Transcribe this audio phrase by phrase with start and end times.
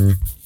[0.00, 0.39] Mm-hmm.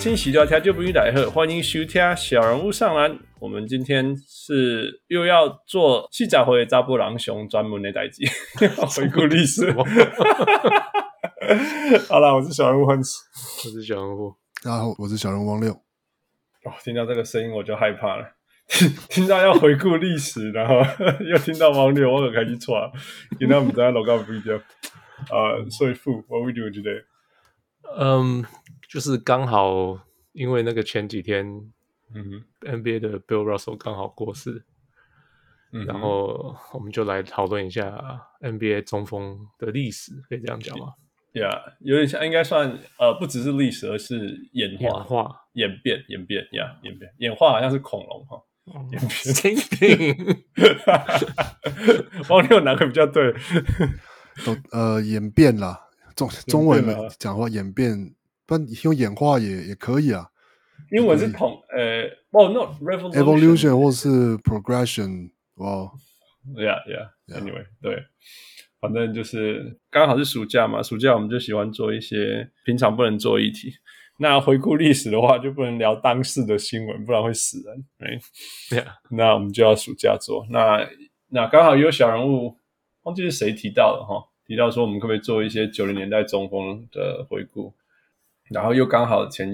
[0.00, 3.18] 各位乡亲，喜多听就不用来喝，欢迎收听小人物上篮。
[3.38, 8.22] 我们今天是又要做四十岁查甫人上专门的代志，
[8.96, 9.70] 回顾历史。
[12.08, 13.14] 好了，我是小人物欢喜，
[13.66, 14.34] 我是小人物，
[14.64, 15.70] 大家好，我是小人物王六。
[15.70, 18.24] 哦，听到这个声音我就害怕了，
[19.10, 20.76] 听到要回顾历史，然后
[21.26, 22.90] 又听到王六，我很开心错。
[23.38, 24.62] 今天我们在录个 video，
[25.28, 27.04] 啊，所以傅，What we do today？
[27.98, 28.46] 嗯。
[28.90, 29.96] 就是刚好，
[30.32, 31.46] 因为那个前几天，
[32.12, 34.64] 嗯，NBA 的 Bill Russell 刚好过世，
[35.70, 40.94] 嗯，然后我们就来讨论一下 NBA 中锋的历史，可以这样讲吗
[41.32, 48.42] ？Yeah，有点像，应该算呃，不只是历史，而是演化、演化、演变、演变呀，yeah, 演变、演化，好像是恐龙哈，
[48.74, 49.00] 嗯、演
[49.78, 50.16] 变。
[52.28, 53.32] 王六 哪个比较对？
[54.44, 55.80] 都呃，演变啦，
[56.16, 56.84] 中中文
[57.20, 58.16] 讲话演变。
[58.50, 60.26] 但用演化也也可以啊，
[60.90, 65.88] 英文是统呃，哦，no revolution，evolution 或是 progression，哇
[66.56, 68.02] ，yeah yeah，anyway，对，
[68.80, 73.72] 反正就是刚好是暑假嘛，暑假我们就喜欢做一些平常不能做议题。
[74.18, 78.20] 那回顾历史的话，就不能聊当时的新闻，不然会死人。
[78.68, 80.44] 对，那我们就要暑假做。
[80.50, 80.84] 那
[81.28, 82.56] 那刚好有小人物，
[83.04, 87.72] 忘记是谁提到了哈，提到说我们可不可以做一些九零年代中锋的回顾。
[88.50, 89.48] 然后又刚好前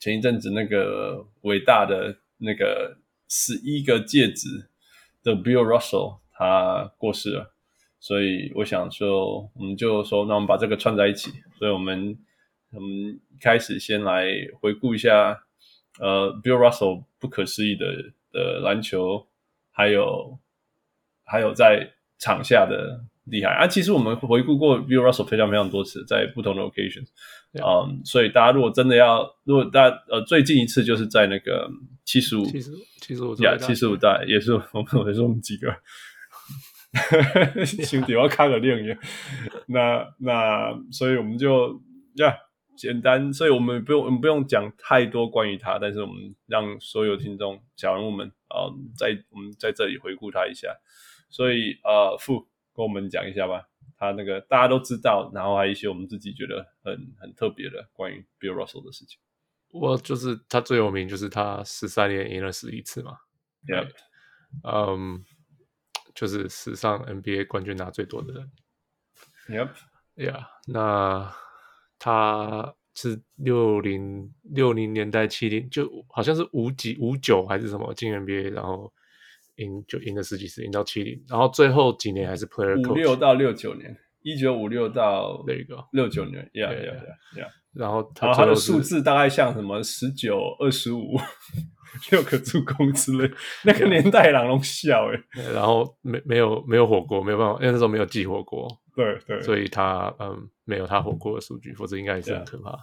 [0.00, 4.68] 前一阵子那个伟大的那个十一个戒指
[5.22, 7.54] 的 Bill Russell 他过世了，
[8.00, 11.30] 所以我想说，我们就说，那我们把这个串在一起。
[11.58, 12.18] 所以我们
[12.72, 14.26] 我们开始先来
[14.60, 15.44] 回顾一下，
[16.00, 17.86] 呃，Bill Russell 不可思议的
[18.32, 19.28] 的篮球，
[19.70, 20.38] 还有
[21.24, 23.04] 还有在场下的。
[23.26, 23.50] 厉害。
[23.52, 23.66] 啊！
[23.66, 27.08] 其实我们回顾过 Bill Russell 非常非常多次，在不同的 occasions，
[27.52, 31.68] 嗯 um,，所以大家如果真的要，如果大家呃最近一次就是在那个
[32.04, 35.74] 七十五，七十五，七十五，呀，七十五代也是我们也是我们几个
[37.66, 38.96] 兄弟我要看个电影，
[39.66, 41.72] 那那所以我们就
[42.14, 42.36] 呀、yeah,
[42.76, 50.68] 简单，所以我们不用我们不用讲太多关于他，但是我们让所有听众小人物们啊、嗯，在我们在这里回顾他一下，
[51.28, 52.46] 所以呃副。
[52.76, 53.66] 跟我们讲一下吧，
[53.96, 59.18] 他那个大家都知道，然后还有一些我们自己觉得很很特别的关于 Bill Russell 的事情。
[59.72, 63.16] 我就是他最有名，就是他十三年赢了十一次嘛。
[63.66, 63.90] Yep，
[64.62, 65.24] 嗯，
[66.14, 68.52] 就是史上 NBA 冠军拿最多的人。
[69.48, 71.34] Yep，Yeah，那
[71.98, 78.92] 他是六零六零年代七零，就好像是五几五九还是什么进 NBA，然后。
[79.56, 82.90] 赢就赢了十几次，赢到七零，然后最后几年还是 player coach。
[82.90, 87.48] 五六到六九年，一九五六到那个六九年，yeah yeah yeah yeah。
[87.72, 91.16] 然后他他的数字大概像什么十九二十五
[92.10, 93.30] 六个助攻之类，
[93.64, 95.52] 那个年代狼龙笑诶。
[95.52, 102.78] 然后没没有没有火锅，没有办法，因为那时候没有寄火锅，对对，所以他嗯没有他火锅的数据，否则应该也是很可怕。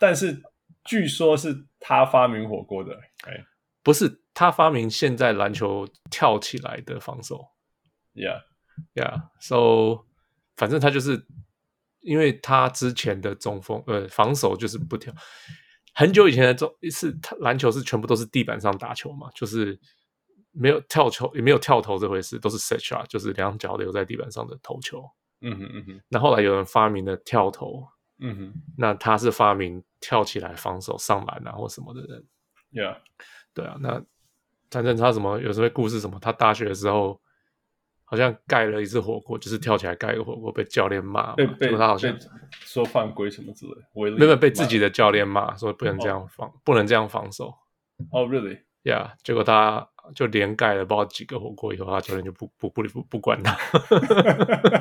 [0.00, 0.40] 但是
[0.84, 2.92] 据说是他发明火锅的，
[3.26, 3.44] 哎。
[3.82, 7.48] 不是他发明现在篮球跳起来的防守
[8.14, 10.06] ，Yeah，Yeah，So，
[10.56, 11.26] 反正他就是
[12.00, 15.12] 因为他之前的中锋呃防守就是不跳，
[15.94, 19.78] 很久以前的中是篮球是全部都是地板上打球嘛，就是
[20.52, 25.04] 没有跳球也没有跳投这回事，都是 set shot，就是两脚留在地板上的投球。
[25.42, 27.86] 嗯哼嗯哼，那后来有人发明了跳投，
[28.18, 32.26] 嗯哼，那他是发明跳起来防守上篮啊或什么的人
[32.72, 32.98] ，Yeah。
[33.52, 34.00] 对啊，那
[34.70, 36.16] 反正他什么有什么故事什么？
[36.20, 37.20] 他大学的时候
[38.04, 42.16] 好像盖了一次火锅，就是跳起来盖一个火锅，被教练骂，被被他好像
[42.50, 47.52] 说犯规什么之类的，没有被自己的教练骂，说不能这样防，不能这样防守。
[48.12, 53.56] 哦，really？Yeah，结果他就连盖了不知道几个火锅以后，他教练就不不不不不管他。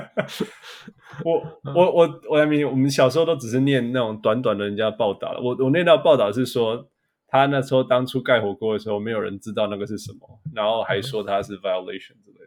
[1.25, 1.41] 我
[1.73, 6.87] 我我我还没，我们小时候都只是念那种短短的人家报道，我我念到报道是说。
[7.31, 12.39] 他那时候当初盖火锅的时候，没有人知道那个是什么，然后还说他是 violation 之类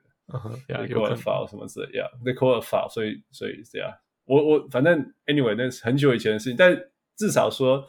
[0.76, 3.90] 的，有 call foul 什么之类的 call foul，所以所以这样，
[4.24, 6.76] 我我反正 anyway 那是很久以前的事情，但
[7.16, 7.84] 至少说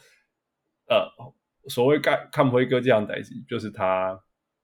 [0.88, 1.08] 呃，
[1.70, 4.20] 所谓看看辉哥这样的代际，就是他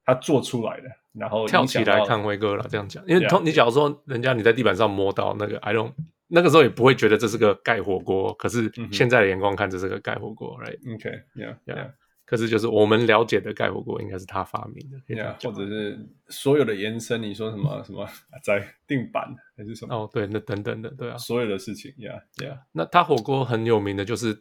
[0.06, 3.04] 他做出来的，然后跳起来看辉哥了，这样讲。
[3.08, 5.94] 因为通你假如说人家你在地板上摸到那个 I don't
[6.28, 11.92] 那个时候也不会觉得这是个盖火锅，可是现在的眼光看这是个盖火锅，right？OK，yeah，yeah。
[12.30, 15.98] 可是就是我们了解的盖火锅应该是他发明的，yeah, 或者是
[16.28, 18.08] 所有的延伸，你说什么 什么
[18.44, 19.96] 在定板还是什么？
[19.96, 22.60] 哦，对，那等等的，对啊，所有的事情，yeah，yeah。
[22.72, 24.36] 那他火锅很有名的就是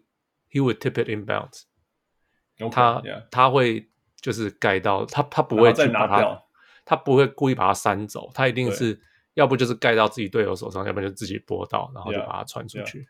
[0.51, 3.25] he would tip it inbounds，okay, 他 yeah.
[3.31, 3.89] 他会
[4.21, 6.43] 就是盖到他他不会去把它，
[6.85, 9.01] 他不会故意把它扇走，他一定是
[9.33, 12.99] 要不就是盖到自己队友手上，要不然就自己拨到，然后就把它传出去。
[12.99, 13.05] 呀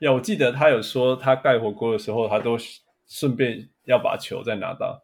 [0.00, 2.56] ，yeah, yeah, 我记得他有说他盖火锅的时候，他都
[3.12, 3.68] 顺便。
[3.84, 5.02] 要把球再拿到，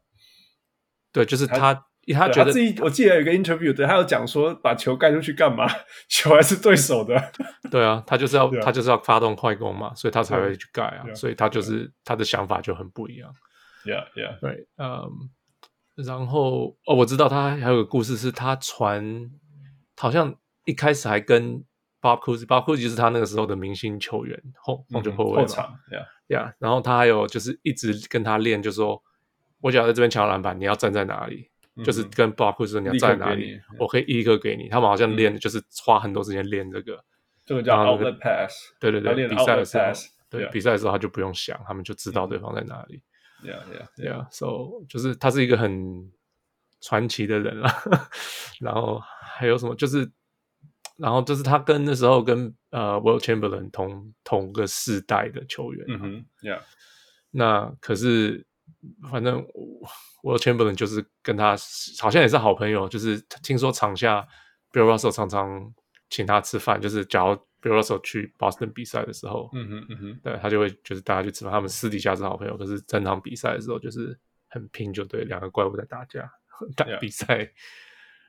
[1.12, 1.84] 对，就是他，他，
[2.14, 5.66] 他觉得他自己，我记得有一个 interview，对他有讲说，把球盖出去干嘛？
[6.08, 7.32] 球还是对手的，
[7.72, 11.12] 对啊，他就是要他就是要发动快攻嘛，所以他才会去盖啊。
[11.12, 13.34] 所以他就是他的想法就很不一样
[13.84, 15.11] ，yeah yeah，对，嗯，
[15.96, 19.28] 然后哦，我知道他还有个故事，是他传，
[19.96, 20.32] 好像
[20.66, 21.64] 一开始还跟
[22.00, 25.98] Bob Cousy，Bob Cousy 是他那个时候的明星球员，后控球后卫后场，yeah。
[26.28, 29.02] 呀，yeah, 然后他还有就是一直跟他练，就说
[29.60, 31.50] 我想要在这边抢篮板，你要站在哪里？
[31.74, 34.68] 嗯、就是跟 Bob Cousy 说你要站在哪里，我可以一个给你。
[34.68, 37.02] 他们好像练，就是花很多时间练这个，
[37.44, 38.52] 这个叫 outlet pass。
[38.78, 39.84] 对对对，比赛的时候，
[40.30, 43.02] 对.比赛的时候他就不用想，他们就知道对方在哪里。
[43.42, 44.26] Yeah yeah yeah。
[44.30, 46.12] So 就是他是一个很
[46.80, 47.68] 传奇的人了。
[48.60, 49.74] 然后还有什么？
[49.74, 50.08] 就是。
[50.98, 56.60] 然后就是他跟那时候跟呃 Will Chamberlain 同同个世代的球员，嗯哼，Yeah，
[57.30, 58.44] 那可是
[59.08, 59.46] 反正
[60.24, 61.56] Will Chamberlain 就是跟他
[62.00, 64.26] 好像也是好朋友，就是听说场下
[64.72, 65.72] Bill Russell 常常
[66.10, 74.18] 请他吃饭，就是假如 Bill Russell 去 Boston 比赛的时候，嗯哼嗯哼，对他就会就是大家去吃饭，他们私底下是好朋友，可是正常比赛的时候就是
[74.48, 76.28] 很拼，就对两个怪物在打架
[76.74, 77.48] 打比赛。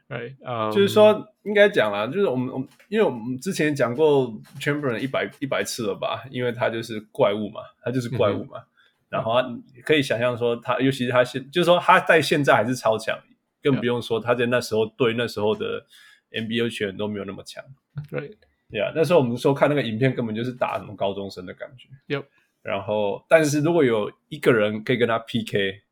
[0.09, 4.27] 对，um, 就是说应该讲啦，就是我们我们因为我们之前讲过
[4.59, 8.57] Chamberlain 一百一百次了吧，因为他就是怪物嘛，他就是怪物嘛。
[8.57, 8.65] 嗯、
[9.09, 13.15] 然后他可以想象说他，尤其是他现，就是说他在现在还是超强，
[13.61, 15.85] 更不用说他在那时候对那时候的
[16.31, 17.63] NBA 球员都没有那么强。
[18.09, 18.35] 对，
[18.69, 21.87] 呀，那时候我们说看那个影片，根本就是打什么高中生的感觉。
[22.07, 22.25] 有，
[22.63, 25.83] 然后但是如果有一个人可以跟他 PK，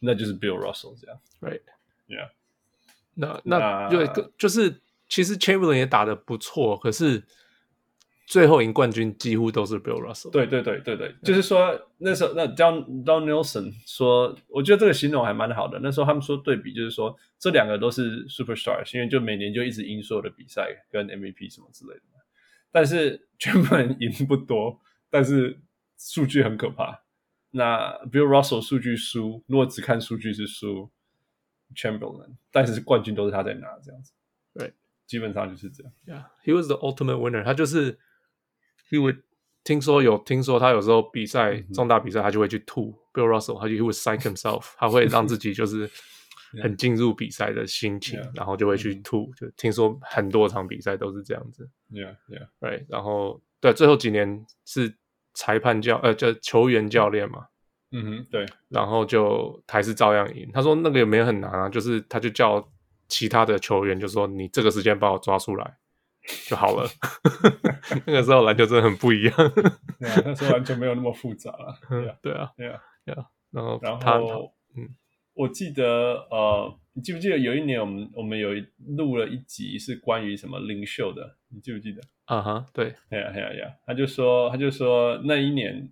[0.00, 1.18] 那就是 Bill Russell 这样。
[1.40, 2.28] Right，Yeah。
[3.20, 7.24] 那那对，就是其实 Chamberlain 也打的不错，可是
[8.26, 10.30] 最后赢冠军几乎都是 Bill Russell。
[10.30, 15.80] 对对对对对，就是说那时候那 Don Don Nelson 说，我觉得这个形容还蛮好的。
[15.82, 22.02] 那时候他们说对比，就是说这两个都是 Superstars，因为就每年就一直赢所有的比赛跟 MVP 什么之类的。
[22.70, 24.80] 但是 Chamberlain 赢不多，
[25.10, 25.58] 但是
[25.98, 27.02] 数据很可怕。
[27.50, 30.90] 那 Bill Russell 数据输，如果只看数据是输。
[31.74, 34.12] Chamberlain，但是冠军都是他在拿，这样子，
[34.54, 34.72] 对，
[35.06, 35.92] 基本上就是这样。
[36.06, 37.44] Yeah，he was the ultimate winner。
[37.44, 37.98] 他就是
[38.90, 39.22] ，he would
[39.64, 42.98] 听说有听说他有时候比赛、重大比赛，他就会去吐。
[43.12, 45.90] Bill Russell，他就 he would psych himself， 他会让自己就是
[46.62, 48.30] 很进入比赛的心情，Yeah.
[48.34, 49.26] 然后就会去吐。
[49.26, 49.40] Mm hmm.
[49.40, 51.68] 就听说很多场比赛都是这样子。
[51.90, 52.86] Yeah，yeah，right。
[52.88, 54.96] 然后对，最后几年是
[55.34, 57.48] 裁判教呃，就球员教练嘛。
[57.90, 60.50] 嗯哼，对，然后就还是照样赢。
[60.52, 62.62] 他说那个也没有很难啊，就是他就叫
[63.08, 65.78] 其他的球员就说，你这个时间把我抓出来
[66.46, 66.86] 就好了。
[68.04, 69.34] 那个时候篮球真的很不一样，
[69.98, 71.74] 对啊，那时候完全没有那么复杂了。
[71.88, 73.24] 对啊，对啊，对啊，对啊。
[73.50, 74.86] 然后然他后嗯，
[75.32, 78.50] 我记得呃，你记不记得有一年我们我们有
[78.98, 81.38] 录了一集是关于什么领袖的？
[81.48, 82.02] 你记不记得？
[82.26, 83.72] 啊哈，对，哎呀，哎呀，对呀。
[83.86, 85.90] 他就说他就说那一年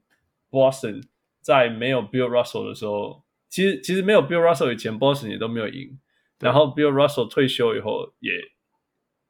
[0.50, 1.03] Boston。
[1.47, 5.97] 在没有 Bill Russell 的时候，其实其实没有 Bill Russell 以前，Boston 也都没有赢。
[6.41, 8.33] 然后 Bill Russell 退休以后，也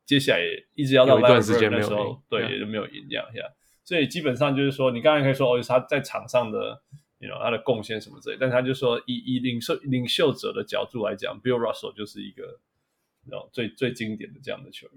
[0.06, 3.42] 接下来也一直要到一段时间没有赢，对，也就没有赢这样下。
[3.84, 6.82] 所以基本上就是说，你刚才可以说哦，他在场上的
[7.18, 12.58] ，you know, 他的贡献什么之类，但他就说以以领袖领袖者的角度来讲，Bill Russell 就是一个
[13.30, 14.96] 然后最最经典的这样的球员。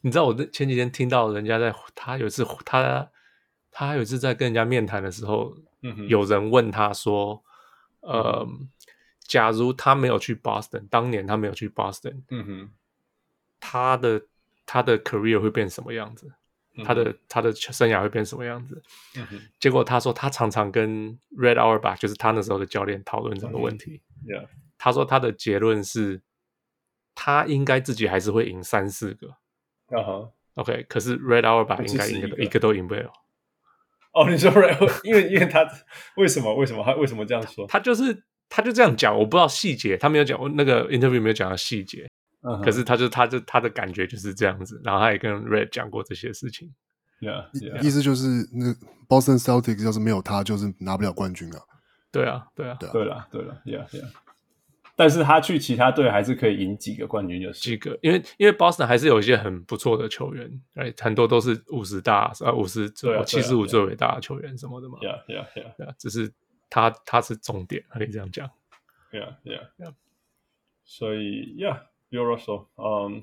[0.00, 3.10] 你知道我前几天听到人家在他有一次他
[3.70, 5.54] 他有一次在跟人家面谈的时候。
[6.08, 7.42] 有人问他说
[8.00, 8.68] ：“呃，嗯、
[9.20, 12.70] 假如他没有去 Boston，当年他没有去 Boston，嗯哼，
[13.60, 14.22] 他的
[14.64, 16.32] 他的 career 会变什么样子？
[16.84, 18.82] 他的他的生涯会变什么样子？
[19.16, 24.02] 嗯哼，结果他说他常常跟 Red Auerbach，就是他那时候的教练讨论这个问题。
[24.26, 24.48] 嗯、yeah.
[24.76, 26.20] 他说他的结论是，
[27.14, 29.28] 他应该自己还是会赢三四个。
[29.86, 30.86] 啊哈、uh，OK，huh.
[30.86, 33.10] 可是 Red Auerbach 应该赢一个都赢不了。”
[34.16, 35.68] 哦，你说 Ray， 因为因为他
[36.16, 37.66] 为什么为什么他为什么这样说？
[37.66, 42.08] 他就是他就这样讲，我不知道细节，他没有讲那个 interview 没有讲到细节，
[42.42, 46.72] 嗯、可是他就他就他的感觉就是这样子，然后他也跟 Red 讲过这些事情。
[47.20, 47.82] Yeah, yeah.
[47.82, 48.74] 意思就是那
[49.08, 51.60] Boston Celtics 要是没有他，就是拿不了冠军啊。
[52.12, 54.08] 对啊，对啊，对了，对了，Yeah, Yeah。
[54.98, 64.98] 但是他去其他队还是可以赢几个冠军，就是几个，因为因为 Boston 还是有一些很不错的球员，哎，很多都是五十大啊，五十最七十五最伟大的球员什么的嘛。
[65.02, 65.94] Yeah, Yeah, Yeah, Yeah。
[65.98, 66.32] 只是
[66.70, 68.48] 他他是重点，可以这样讲。
[69.12, 69.92] Yeah, Yeah, Yeah。
[70.82, 73.22] 所以，Yeah，Bill Russell，嗯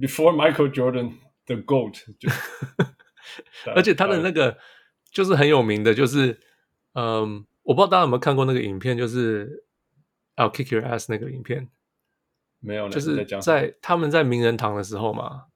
[0.00, 2.28] ，Before Michael Jordan，the GOAT，就，
[3.76, 4.58] 而且他的那个
[5.12, 6.40] 就是很有名的，就是
[6.94, 9.64] 嗯，我不知道大家有没有看过那个影片，就是。
[10.36, 11.68] I'll kick your ass 那个影片
[12.58, 15.46] 没有，就是在他们在名人堂的时候嘛，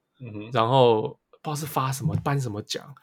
[0.53, 2.95] 然后不知道是发什么颁什么奖，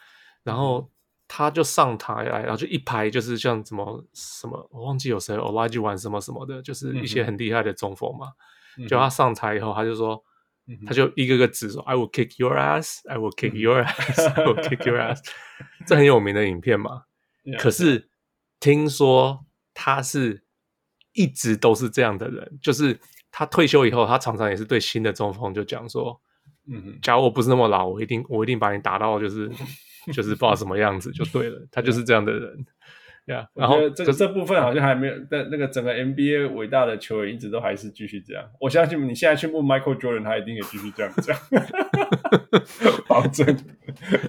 [0.44, 0.92] 然后
[1.28, 8.34] 他就上台来，然后就一排就是像什么什么，我忘记有谁，Olajuwon 什么什么的，就是一些很厉害的中锋嘛。
[8.78, 10.22] 嗯、就他上台以后，他就说，
[10.68, 15.22] 嗯、他就一个个指说，I will kick your ass，I will kick your ass，I will kick your ass，
[15.88, 17.06] 这很有名的影片嘛。
[17.58, 18.10] 可是
[18.60, 20.43] 听说他是。
[21.14, 23.00] 一直都是这样的人，就是
[23.32, 26.20] 他退休以后，他常常也是对新的中锋就讲说，
[26.68, 29.50] 嗯，假如我不是那么老，我一定我一定把你打到就是
[30.14, 32.66] 就是不知道什么样子就对了，他就是这样的人，
[33.26, 33.48] 呀。
[33.54, 38.44] 然后这个这部分好像还没有，但那个整个 NBA 伟大的球员一直都还是继续这样。
[38.60, 41.38] 我相信你现在去问 Michael Jordan，他一定也继续这样讲，
[43.08, 43.58] 保证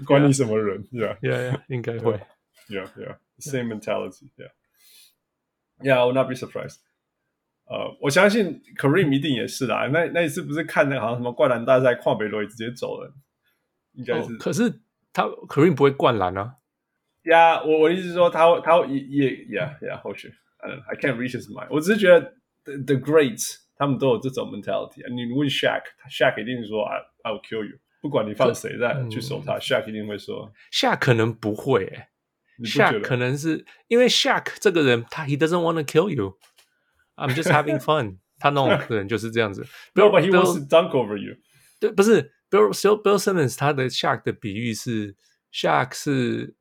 [0.07, 2.21] 管你什么人，是吧？Yeah, yeah, 应该会
[2.69, 4.29] ，Yeah, yeah, same mentality,
[5.81, 5.95] yeah.
[5.95, 6.79] Yeah, I would not be surprised.
[7.67, 9.87] 呃，我相信 Kareem 一定也是啦。
[9.87, 13.11] 那那一次不是看那个好像什么灌篮大赛，跨北罗也直接走了，
[13.95, 14.33] 应该是。
[14.33, 16.57] Oh, 可是他 Kareem 不会灌篮啊。
[17.23, 21.69] 呀，我我意思是说他他也也 Yeah Yeah 或许，I can't reach his mind。
[21.71, 22.21] 我只是觉得
[22.65, 25.01] the, the greats 他们都有这种 mentality。
[25.09, 30.53] 你问 Shaq，Shaq 一定是说 I I will kill you，不管你放谁在去守他，Shaq 一定会说。
[30.71, 31.91] Shaq 可能不会。
[32.63, 36.39] Shaq 可能是因为 Shaq 这个人，他 He doesn't want to kill you.
[37.17, 38.19] I'm just having fun.
[38.39, 39.67] 他那种人就是这样子。
[39.95, 41.37] Bill, but he wants to dunk over you.
[41.81, 45.17] 对，不是 Bill Bill Simmons 他的 Shaq 的比喻是
[45.53, 46.55] Shaq 是，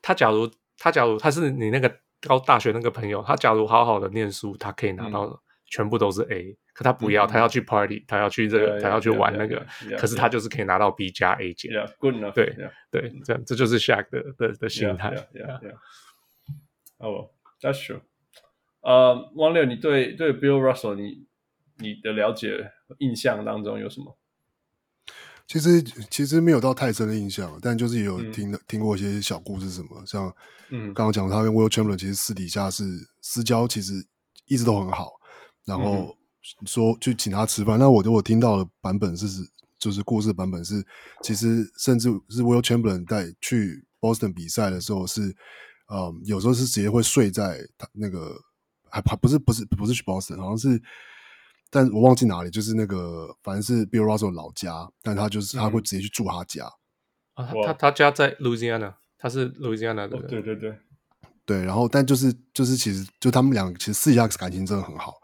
[0.00, 5.42] 他假如他假如他是你那个高大学那个朋友，他假如好好的念书，他可以拿到
[5.72, 6.54] 全部都是 A。
[6.74, 9.66] 可他不要，他要去 party，他要去这个，他要去玩那个。
[9.98, 11.72] 可是他就是可以拿到 B 加 A 减。
[11.98, 12.34] Good enough。
[12.34, 12.54] 对
[12.90, 15.14] 对，这样这就是 Shaq 的的的心态。
[16.98, 18.02] 哦，That's true。
[18.82, 21.26] 呃，汪六，你对对 Bill Russell，你
[21.78, 24.18] 你的了解印象当中有什么？
[25.46, 30.34] 其实其实没有到太深的印象，但就是也有听听过一些小故事，什么像
[30.70, 32.84] 嗯，刚刚讲他跟 Will Chamberlain 其实私底下是
[33.20, 33.92] 私交，其实
[34.46, 35.10] 一直都很好，
[35.64, 36.16] 然后。
[36.66, 39.28] 说去请他吃饭，那我我听到的版本是，
[39.78, 40.84] 就是故事版本是，
[41.22, 45.20] 其实甚至是 Will Chamberlain 在去 Boston 比赛的时候是，
[45.86, 48.34] 嗯，有时候是直接会睡在他那个，
[48.90, 50.82] 还还不是不是不是去 Boston，好像是，
[51.70, 56.68] 但我忘记哪里，就是那个反正是 Bill Russell 老家，但他就是他会直接去住他家，
[57.36, 60.76] 嗯、啊，他他家在 Louisiana，他是 Louisiana 的、哦，对对对。
[61.44, 65.14] 对，然后但就是就是其实就他们俩其实私下感情真的很好，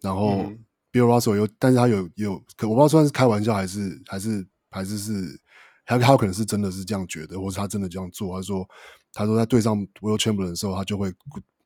[0.00, 0.42] 然后。
[0.42, 5.38] 嗯 Bill Russell 有，但是他有有，可我不知道算是开玩笑还是还是还是是，
[5.84, 8.34] 他他有可能是真的是这样觉得，或者他真的这样做。
[8.34, 8.66] 他说，
[9.12, 11.12] 他说在对上 Will Chamberlain 的时候，他就会，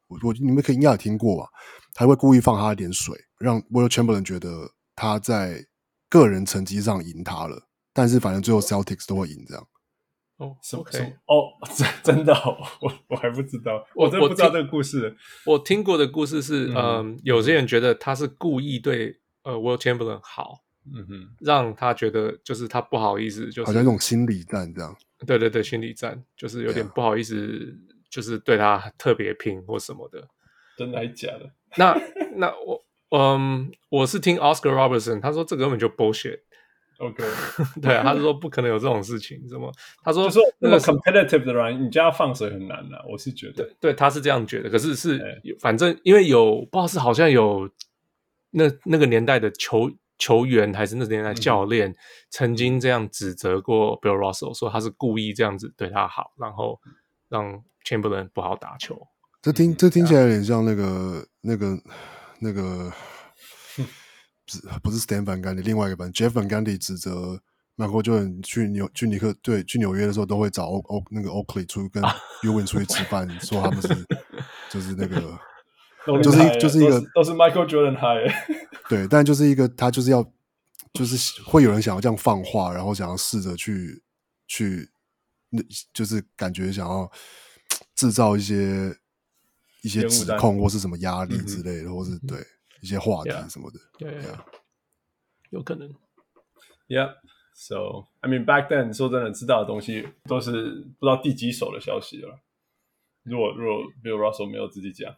[0.09, 1.49] 我我你们可以应该有听过吧？
[1.95, 5.65] 他会故意放他一点水，让 Will Chamberlain 觉得他在
[6.11, 9.65] 个人成绩上赢他了，但是反正最后 Celtics 都会赢这样。
[10.43, 10.83] 哦，什么？
[11.27, 12.35] 哦，真真的，
[12.81, 15.17] 我我还不知道，我真不知道这个故事。
[15.47, 24.97] 我听过的故事是，嗯，有些人觉得他是故意对呃 Will Chamberlain 好，嗯哼，让他觉得就是他不好意思，就是好像那种心理战这样。
[25.27, 27.73] 对对对，心理战就是有点不好意思，
[28.11, 30.27] 就是对他特别拼或什么的。
[30.77, 31.53] 真的还是假的？
[31.77, 31.97] 那
[32.37, 32.85] 那我
[33.17, 36.41] 嗯，我是听 Oscar Robertson，他说这个根本就 bullshit。
[36.99, 37.25] OK，
[37.83, 39.73] 对啊，他是说不可能有这种事情，什么？
[40.05, 44.71] 他说说那么 competitive 的人，你叫他放水很难的，我是觉得，对，对，他是这样觉得。
[44.71, 45.21] 可是是，
[45.59, 47.69] 反正因为有不知道是好像有
[48.51, 51.95] 那那个年代的球球员，还是那个年代教练
[52.31, 56.81] 曾经这样指责过 Bill Russell，说他是故意这样子对他好，然后
[57.29, 59.09] 让 Chamberlain 不好打球。
[59.41, 61.77] 这听这听起来有点像那个那个
[62.39, 62.93] 那个。
[64.83, 67.41] 不是 Stan Van Gundy，另外一个版 Jeff Van Gundy 指责
[67.77, 72.03] Michael Jordan 去纽去尼克对去纽约的时候，都会找 O O 那个 Oakley 出去跟
[72.43, 73.89] Ewing 出去吃饭，说他们是
[74.71, 75.39] 就是那个，
[76.23, 78.31] 就是就是一个都是 Michael Jordan high，
[78.89, 80.23] 对，但就是一个他就是要
[80.93, 84.03] 就是会有人想要这样放话，然后想要试着去
[84.47, 84.91] 去
[85.49, 85.63] 那
[85.95, 87.11] 就是感觉想要
[87.95, 88.95] 制造一些
[89.83, 92.39] 一些指控或是什么压力之类的，嗯、或是对
[92.83, 94.35] 一些话题什么的，对、yeah.
[94.35, 94.39] yeah.，
[95.51, 95.89] 有可能
[96.89, 97.15] ，Yeah。
[97.55, 100.51] So I mean, back then，说真的，知道的东西都是
[100.99, 102.39] 不知道第几手的消息了。
[103.23, 105.15] 如果如果 Bill Russell 没有自己讲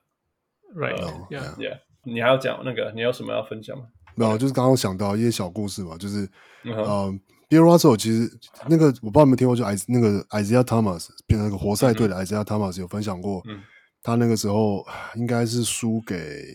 [0.76, 1.80] ，Right？Yeah，Yeah。
[2.02, 2.92] 你还要讲那个？
[2.94, 3.87] 你有什么要分享吗？
[4.14, 6.28] 没有，就是刚刚想到一些小故事嘛，就是
[6.64, 8.30] 嗯、uh, Bill Russell 其实
[8.68, 13.62] 那个我不知道有没有听过，就 I 那个 Isiah Thomas 变成那个活塞队的 Isiah Thomas 有分享过，嗯、
[14.02, 16.54] 他那个时候应该是输给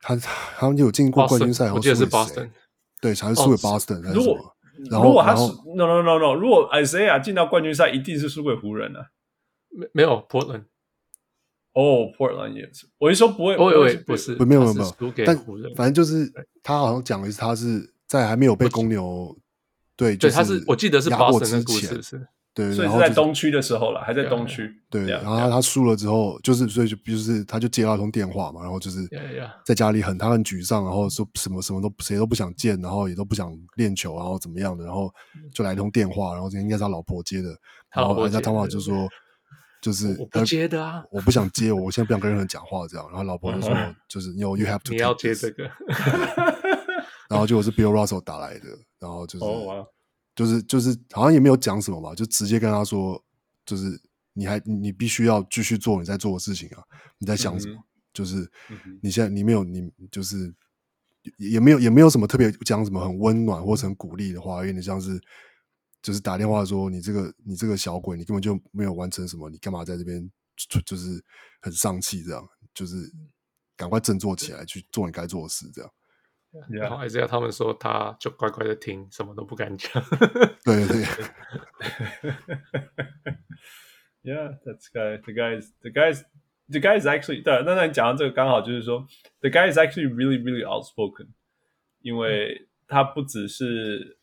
[0.00, 2.50] 他，他们有进过冠军赛，然后输给谁？
[3.00, 4.12] 对，才是输给 Boston、哦。
[4.14, 4.56] 如果
[4.90, 5.42] 然后如果他是
[5.76, 9.10] No No No No，如果 Isaiah 进到冠军赛，一定是输给湖人啊。
[9.68, 10.64] 没没有 Portland。
[11.72, 12.88] 哦，Portland 也是。
[12.98, 15.12] 我一说不会，不会，不是，没有没有没有。
[15.24, 15.36] 但
[15.76, 19.36] 反正就是他好像讲的是，他是在还没有被公牛
[19.96, 22.26] 对，对，他是我记得是 Boston 的故事是。
[22.52, 24.68] 对，所以是在东区的时候了，还在东区。
[24.90, 28.98] 对，然后他他输了之后，就是所以就就是他就接到一通电话嘛，然后就是
[29.64, 35.08] 在家里很他很沮丧，然后说什么什么都谁都不想见，然后也都不想练球，然后怎么样的，然后
[35.54, 37.50] 就来一通电话，然后应该是他老婆接的，
[37.94, 39.08] 然后人家通话就说
[39.80, 43.72] 就是我不接的啊，我不想接，我现在不想跟任何人讲话这样，然后老婆就说
[44.08, 45.70] 就是 you you have to 你要接这个，
[47.30, 48.66] 然后结果是 Bill Russell 打来的，
[48.98, 49.44] 然后就是。
[50.34, 53.22] 就是就是好像也没有讲什么吧，就直接跟他说，
[53.64, 54.00] 就是
[54.32, 56.82] 你还你必须要继续做你在做的事情啊，
[57.18, 57.74] 你在想什么？
[57.74, 58.50] 嗯、就是
[59.02, 60.54] 你现在你没有你就是
[61.36, 65.20] 也没有也没有什么特别讲什么很温暖或者很鼓励的话，有点像是
[66.00, 70.30] 就是打电话说你这个你这个小鬼，你根本就没有完成什么，你干嘛在这边
[70.86, 71.22] 就是
[71.60, 72.48] 很丧气这样？
[72.72, 73.12] 就是
[73.76, 75.90] 赶快振作起来去做你该做的事这样。
[76.68, 80.02] 然后还是要他们说，他就乖乖的听，什么都不敢讲。
[80.64, 81.04] 对对。
[84.24, 85.18] Yeah, that's guy.
[85.22, 86.24] The guy is the guy is
[86.68, 87.62] the guy is actually 对。
[87.64, 89.06] 那那你讲到这个，刚好就是说
[89.40, 91.28] ，the guy is actually really really outspoken。
[92.00, 94.18] 因为他不只是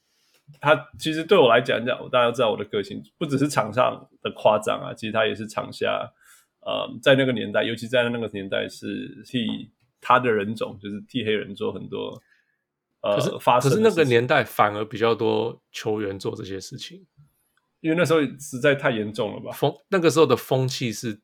[0.60, 6.12] 他，其实对我来讲讲，大家都知道我的个性，不只是场上的夸张啊，其实他也是场下，
[6.60, 9.72] 呃，在那个年代，尤其在那个年代是替。
[10.02, 12.22] 他的人种就是替黑人做很多，
[13.02, 13.70] 呃，发生。
[13.70, 17.06] 可是那个年代反而比较多球员做这些事情，
[17.82, 19.52] 因为那时候实在太严重了吧？
[19.52, 21.22] 风那个时候的风气是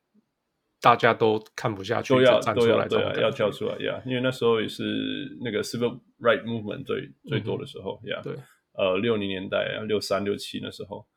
[0.81, 4.01] 大家都看不下去，都要都要对啊，要跳出来呀！
[4.05, 8.19] 因为那时候也是那个 Civil Right Movement 最最多的时候呀。
[8.21, 8.36] 对，
[8.73, 11.07] 呃，六零年代啊，六三六七那时候，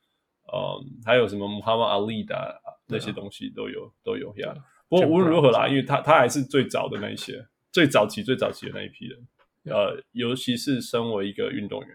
[0.53, 4.55] 嗯，还有什么 Muhammad Ali 的那些东西都有都有呀。
[4.89, 9.19] 不过无论如何啦，因为他他还是最早的那一些，最早期最早期的那一批人，
[9.65, 11.91] 呃，尤其是身为一个运动员，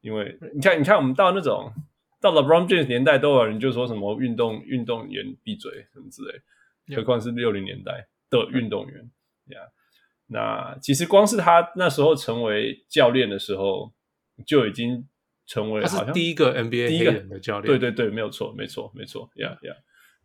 [0.00, 1.72] 因为你看你看我们到那种
[2.20, 9.10] 到 LeBron James 年代，都有人就说什么运动运动员闭嘴什么之类，何况是六零年代的运动员。
[9.46, 9.60] 呀。
[9.60, 9.70] Yeah.
[10.28, 13.92] 那其实光是他那时候成为教练的时候，
[14.44, 15.06] 就已经
[15.46, 19.72] 成为他是第一个 NBA 第一个人的教练，对对对，没有错，没错，没错，呀呀。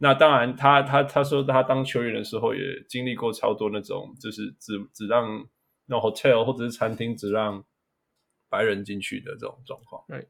[0.04, 5.48] 那当然他，他他他说他当球员的时候也经历过超多那种，就是只只让
[5.86, 7.64] 那 hotel 或者是餐厅只让
[8.50, 10.28] 白人进去的这种状况，对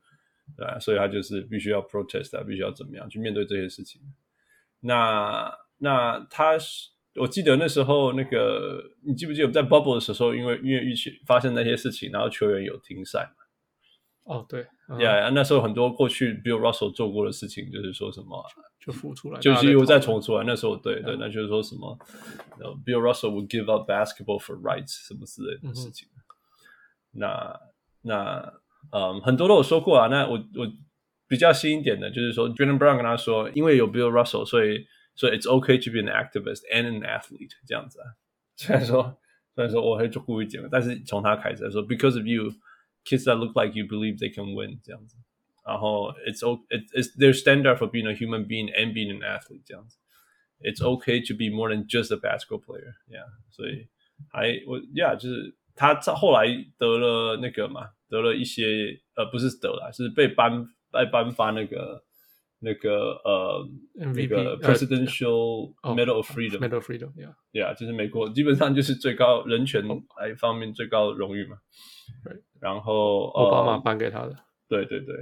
[0.58, 4.02] 对啊，所以他就是必须要 protest 啊，必须要怎么样去面对这些事情。
[4.82, 13.32] 那那他是，我记得那时候那个，你记不记得在 bubble 的时候，因为因为疫情发生那些事情，然后球员有停赛。
[14.24, 14.62] 哦，对，
[15.00, 18.46] 呀、yeah, 那时候很多过去 Bill Russell 做过的事情，就是说什么
[18.80, 20.44] 就浮出来，就是又再重出来。
[20.46, 21.98] 那时候，对对，那就是说什么
[22.86, 26.08] ，Bill Russell would give up basketball for rights 什么之类的事情。
[27.14, 27.60] 嗯、那
[28.04, 28.54] 那
[28.92, 30.08] 嗯，很多都有说过啊。
[30.08, 30.72] 那我我
[31.28, 38.06] 比较新一点的，就是说 Jaylen Brown 跟他说，因为有 Bill Russell，所以所以 it's okay to be an activist and an athlete 这样子啊。
[38.56, 39.18] 虽然说
[39.56, 42.54] 虽然说我会就故意讲，但是从他开始来说，because of you。
[43.05, 45.17] Kids that look like you believe they can win 这样子，
[45.65, 49.97] 然后 it's it's it's their standard for being a human being and being an athlete 这样子，
[50.61, 53.87] it's okay to be more than just a basketball player，yeah，所以
[54.29, 56.47] 还我 yeah 就是他后来
[56.79, 62.03] 得了那个嘛，得了一些呃不是得了，是被颁被颁发那个
[62.64, 69.84] 那个呃那个 Presidential Medal of Freedom，Medal of Freedom，yeah，yeah，就是美国基本上就是最高人权
[70.20, 71.58] 来方面最高的荣誉嘛。
[72.24, 74.36] 对，然后奥巴马颁给他的。
[74.68, 75.16] 对对对，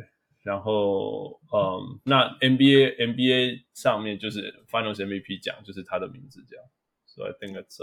[0.43, 6.65] 然后嗯，那 NBA NBA 上面就是 Finals MVP 奖，就是他的名字这样。
[7.05, 7.79] So I think it's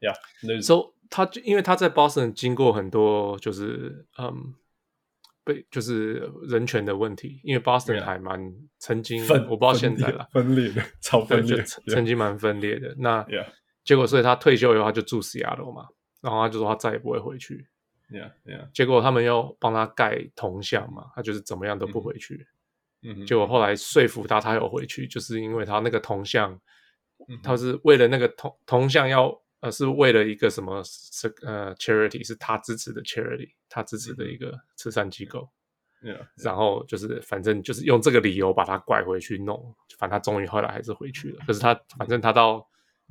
[0.00, 4.54] yeah，So 他就因为他在 Boston 经过很多就是嗯。
[5.48, 12.94] 被就是人权的问题，因为 Boston 还蛮曾经，我不知道现在了，分裂的，超分裂，曾经蛮分裂的。
[12.98, 13.26] 那
[13.82, 15.86] 结果，所以他退休以后，他就住 Seattle 嘛，
[16.20, 17.66] 然后他就说他再也不会回去。
[18.74, 22.46] 结果他们要帮他盖铜像嘛，他就是怎么样都不回去。
[23.26, 26.60] 结果后来说服他，他有回去，就是因为他那个铜像，
[27.42, 29.40] 他是为了那个铜铜像要。
[29.60, 30.82] 呃，是为了一个什么？
[30.84, 35.48] 是呃，charity 是他支持的 charity，他支持的一个慈善机构。
[36.00, 41.44] 嗯，然后就是反正就是用这个理由把他拐回去弄，反正他终于后来还是回去了。
[41.44, 42.64] 可是他反正他到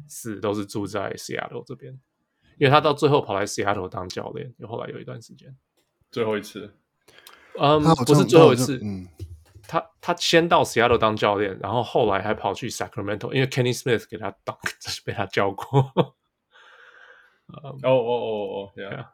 [0.07, 1.91] 死都是住在 Seattle 这边，
[2.57, 5.53] 因为他到最后跑来 Seattle 当教练，就后来有一段时间。
[6.11, 6.73] 最后一次，
[7.59, 9.05] 嗯，不是最后一次，嗯，
[9.67, 16.15] 他他先到 Seattle 当教练，然后后来还跑去 Sacramento，因为 Kenny Smith 给他当，就是被他教过。
[17.47, 19.07] 哦哦哦哦，Yeah，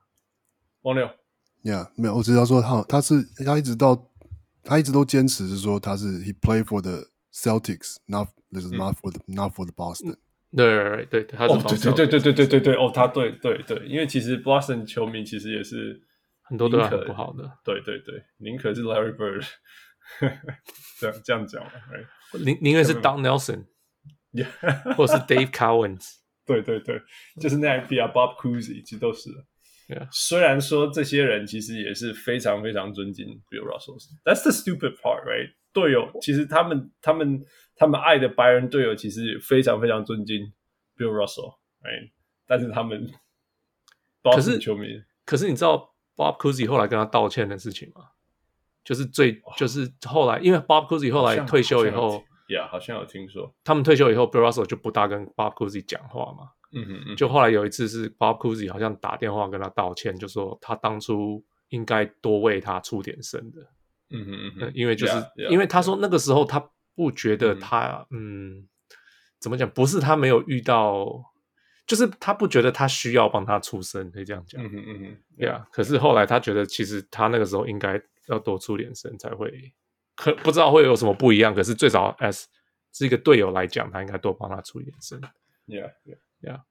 [0.81, 1.09] 王六
[1.63, 4.09] ，Yeah，没有，我只要说他，他是他一直到
[4.63, 10.17] 他一直都坚持是说他是 He played for the Celtics，not this is not for the not for the Boston。
[10.55, 16.01] 对对对，他是对对对对对对对哦，他对对对，因为其实 Boston 球迷其实也是
[16.41, 19.47] 很多都很不好的，对对对，宁可是 Larry Bird，
[20.99, 21.63] 这样这样讲，
[22.43, 23.65] 宁宁愿是 Don Nelson，
[24.95, 26.22] 或者是 Dave Cowens。
[26.45, 27.01] 对对对，
[27.39, 29.29] 就是那一批啊，Bob Cousy 其实都是。
[29.87, 30.07] Yeah.
[30.11, 33.97] 虽然说这些人其实也是非常非常尊敬 Bill Russell。
[34.23, 35.53] That's the stupid part, right？
[35.73, 37.43] 队友其实他们他们
[37.75, 40.53] 他们爱的白人队友其实非常非常尊敬
[40.97, 42.11] Bill Russell，right？
[42.47, 43.11] 但是他们
[44.23, 44.87] 可是球迷，
[45.25, 48.05] 可是你知道 Bob Cousy 后来跟他道歉的事情吗？
[48.85, 52.23] 就是最就是后来，因为 Bob Cousy 后来退休以后。
[52.53, 56.49] Yeah, 好像有听说，他们退休以后 Russell 就不大跟 Bob Cousy 讲话嘛。
[56.71, 57.15] 嗯哼嗯。
[57.15, 63.61] 就后来有一次是 Bob Cousy 好像打电话跟他道歉，就说他当初应该多为他出点声的。
[64.11, 64.71] 嗯哼嗯哼。
[64.75, 66.63] 因为就是 yeah, yeah, 因为他说那个时候他
[66.95, 68.67] 不觉得他嗯，嗯
[69.39, 69.67] 怎么讲？
[69.71, 71.05] 不是他没有遇到，
[71.87, 74.63] 就是他不觉得他需要帮他出声，可以这样讲。
[74.63, 75.17] 嗯哼嗯哼。
[75.37, 79.73] Yeah，可是后来他觉得其实他那个时候应该要多出点声才会。
[80.15, 82.45] 可不知道会有什么不一样，可是最少 as
[82.91, 85.19] 是一个队友来讲，他应该多帮他出一点声。
[85.65, 86.61] Yeah, yeah, yeah.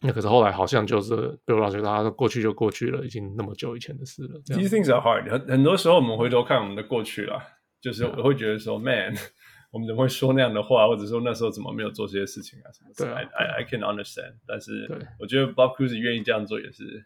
[0.00, 4.40] 那可是后来好像就是对我老觉得他说过去就过去了，已经那么久以前的事了。
[4.42, 5.30] These things are hard。
[5.30, 7.42] 很很多时候我们回头看我们的过去了，
[7.80, 9.16] 就是我会觉得说 Yeah.，Man，
[9.72, 12.72] 我们怎么会说那样的话，或者说那时候怎么没有做这些事情啊？
[12.72, 14.34] 什么对啊 I, I, I can understand。
[14.46, 17.04] 但是我觉得 Bob Cousy 愿意这样做也是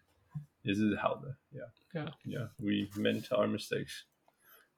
[0.63, 1.37] 也是好的。
[1.51, 2.49] Yeah, yeah, yeah.
[2.59, 4.03] We meant our mistakes.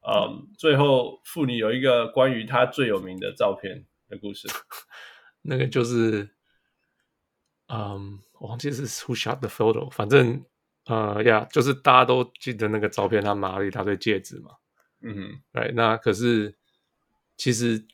[0.03, 4.47] 嗯，um, 最后妇女有一个关于她最有名的照片的故事，
[5.43, 6.29] 那个就是，
[7.67, 10.43] 嗯，我忘记是 Who shot the photo，反正
[10.85, 14.51] 呃呀，就是大家都记得那个照片，他拿了一大堆戒指嘛，
[15.01, 16.55] 嗯哼，对，那可是
[17.37, 17.85] 其实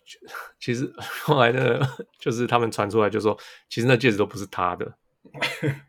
[0.59, 0.89] 其实
[1.23, 1.79] 后来呢，
[2.19, 4.97] 就是他们传出来就说，其实那戒指都不是她的，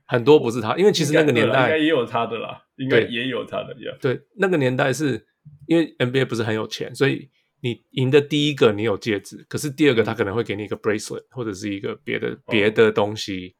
[0.04, 5.28] 很多不是他，因为其实那个年代应该也有他的啦，应该也有他的呀，对，那个年代是。
[5.66, 7.28] 因为 NBA 不是很有钱，所以
[7.60, 13.56] 你赢的第一个你有戒指，可是第二个他可能会给你一个 bracelet 或者是一个别的别的东西，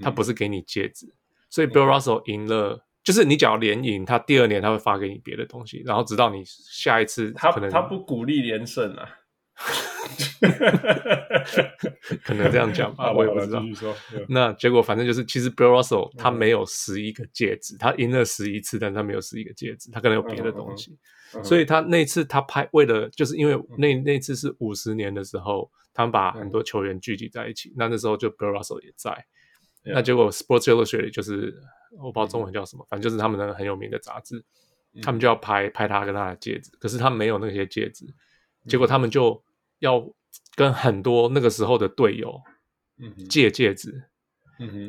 [0.00, 1.12] 他不是给你戒指。
[1.48, 9.08] 所以 Bill Russell 赢了，就是你只要连赢，他第二年他会发给你别的东西，然后直到你下一次可能他他不鼓励连胜啊，
[12.24, 13.62] 可能这样讲吧，我也不知道。
[14.28, 20.98] 那结果反正就是，其实 Bill Russell 他没有十一个戒指，他赢了十一次，但他没有十一个戒指，他可能有别的东西。
[21.44, 27.72] 所以他那次他拍，为了就是因为那那次是五十年的时候，他们把很多球员聚集在一起。
[27.76, 29.24] 那那时候就 Bill Russell 也在。
[29.82, 31.54] 那结果 Sports Illustrated 就是
[31.98, 34.44] 我不知道中文叫什么，反正就是他们那个很有名的杂志，
[35.02, 36.70] 他们就要拍拍他跟他的戒指。
[36.78, 38.04] 可是他没有那些戒指，
[38.66, 39.42] 结果他们就
[39.80, 40.02] 要
[40.54, 42.40] 跟很多那个时候的队友
[43.28, 44.04] 借戒指。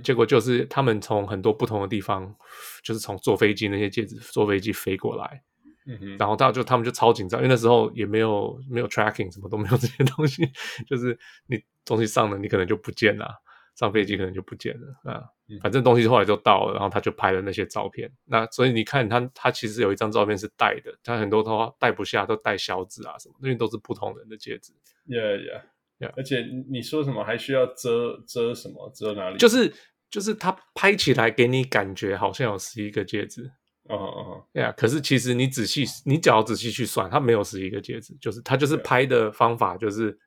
[0.04, 2.36] 结果就是他们从很多不同的地方，
[2.84, 5.44] 就是从坐飞机那些戒指坐飞机飞过来。
[5.88, 10.44] 嗯哼，然后到就他们就超紧张，因为那时候也没有没有 tracking，什么都没有这些东西，
[10.86, 13.42] 就是你东西上了，你可能就不见了。
[13.76, 15.24] 上飞机可能就不见了啊。
[15.60, 18.12] 反正东西后来就到了，然后他就拍了那些照片。
[18.26, 24.72] 那所以你看他，他其实有一张照片是戴的，他很多都戴不下，都戴小指啊什么，因为都是不同人的戒指。
[25.08, 25.62] Yeah, yeah,
[26.00, 26.14] yeah.
[26.16, 28.92] 而且你说什么还需要遮遮什么？
[28.96, 29.38] 遮哪里？
[29.38, 29.74] 就是
[30.10, 33.52] 就是他拍起来给你感觉好像有十一个戒指。
[33.90, 34.72] 哦哦，对啊。
[34.74, 40.18] 可是其实你仔细，你只要仔细去算，他没有十一个戒指，就是他就是拍的方法就是。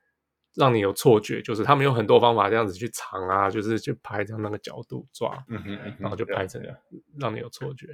[0.57, 6.77] 让你有错觉，就是他们有很多方法这样子去藏啊，就是去拍这样那个角度抓，嗯哼，嗯哼，然后就拍成这样，
[7.19, 7.87] 让你有错觉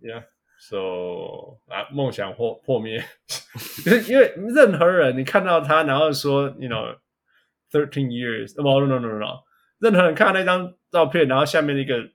[0.00, 3.04] ，Yeah，Yeah，So 啊，梦想破破灭，
[4.08, 9.44] 因为任何人你看到他，然后说，You know，thirteen years，no no no no no，
[9.78, 12.10] 任何人看到那张照片，然后下面那个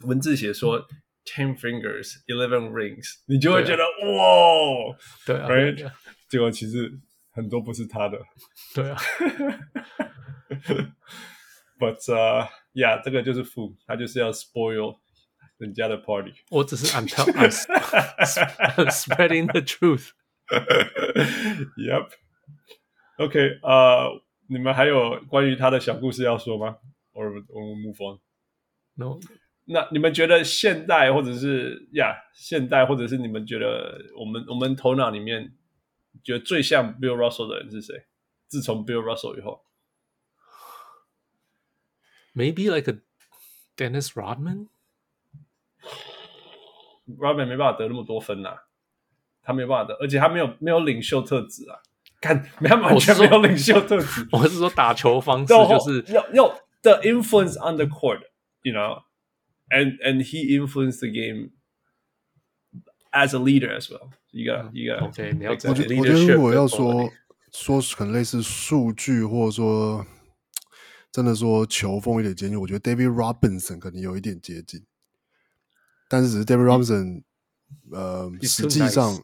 [0.00, 0.80] 文字写说
[1.24, 5.92] ten fingers，eleven rings，你就会觉得哇，对啊，
[6.28, 6.98] 结果其实。
[7.32, 8.18] 很多不是他的，
[8.74, 8.96] 对啊，
[11.80, 14.98] But 啊，Yeah，这个就是富，他就是要 spoil
[15.56, 16.34] 人家的 party。
[16.50, 17.32] 我只是 I'm telling,
[18.76, 20.10] I'm spreading the truth。
[21.76, 22.10] Yep。
[23.18, 26.76] OK，呃，你们还有关于他的小故事要说吗
[27.14, 29.18] ？Or we move on？No。
[29.64, 35.54] 那你们觉得现代或者是呀，现代或者是你们觉得我们我们头脑里面。
[36.22, 38.06] 觉得最像 Bill Russell 的人是谁？
[38.48, 39.64] 自从 Bill Russell 以后
[42.34, 43.00] ，Maybe like a
[43.76, 44.68] Dennis Rodman。
[47.18, 48.62] Rodman 没办法得那么多分呐、啊，
[49.42, 51.80] 他没办法得，而且他没有没有领袖特质啊，
[52.20, 54.28] 看，他完全没有领袖特质。
[54.30, 56.48] 我是说打球方式就是要要
[56.82, 61.50] the influence on the court，you know，and and he influenced the game
[63.12, 64.10] as a leader as well。
[64.30, 67.10] 一个一个，OK，你要我觉得我觉得如果要说
[67.52, 70.06] 说可能类似数据，或者说
[71.10, 74.82] 真的说球风有点接近，我觉得 David Robinson 可能有一点接近，
[76.08, 77.22] 但是只是 David Robinson，
[77.90, 79.22] 呃，实际上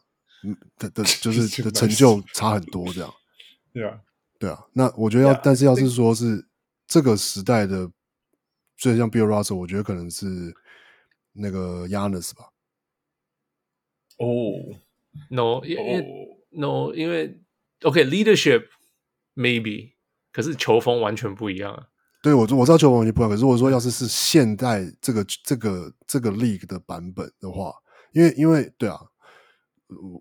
[0.76, 3.10] 的的 就是的成就差很多，这样。
[3.72, 4.00] 对啊，
[4.38, 4.66] 对啊。
[4.74, 6.46] 那我觉得要，但是要是说是
[6.86, 7.90] 这个时代的
[8.76, 10.54] 最像 Bill Russell，我觉得可能是
[11.32, 12.50] 那个 Giannis 吧。
[14.18, 14.76] 哦。
[15.30, 16.06] No，因为
[16.50, 17.40] No，因为
[17.82, 18.64] OK，leadership
[19.34, 19.92] maybe，
[20.32, 21.88] 可是球风完全不一样啊。
[22.22, 27.72] 对，我我知道球风完全不一样，可是我说要是是现代这个这个这个 league 的版本的话，
[28.12, 28.98] 因为因为对啊，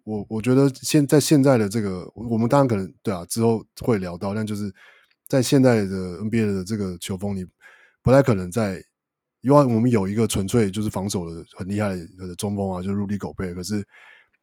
[0.04, 4.74] 我我觉得现在现在的这个，我们当然可能对啊之后会聊到，但就是
[5.28, 7.46] 在现在的 NBA 的这个球风，你
[8.02, 8.82] 不太可能在，
[9.48, 13.84] 因为我们有一个纯粹就是防守的很厉害的中锋啊，就是 Rudy Gobert，可是。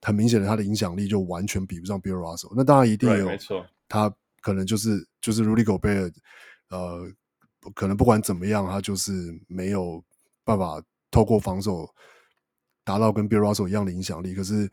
[0.06, 2.52] 很明显的，他的影响力就完全比不上 Bill Russell。
[2.54, 6.12] 那当然一定有，没错，他可能就是就是 Rudy Gobert，
[6.68, 7.10] 呃，
[7.74, 9.12] 可能不管怎么样，他就是
[9.48, 10.04] 没有
[10.44, 10.78] 办法
[11.10, 11.88] 透过防守
[12.84, 14.34] 达到跟 Bill Russell 一样的影响力。
[14.34, 14.70] 可是，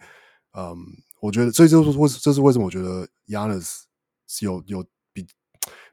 [0.52, 0.76] 嗯，
[1.22, 3.84] 我觉得，所以就是为这是为什么我觉得 Giannis
[4.42, 5.26] 有有比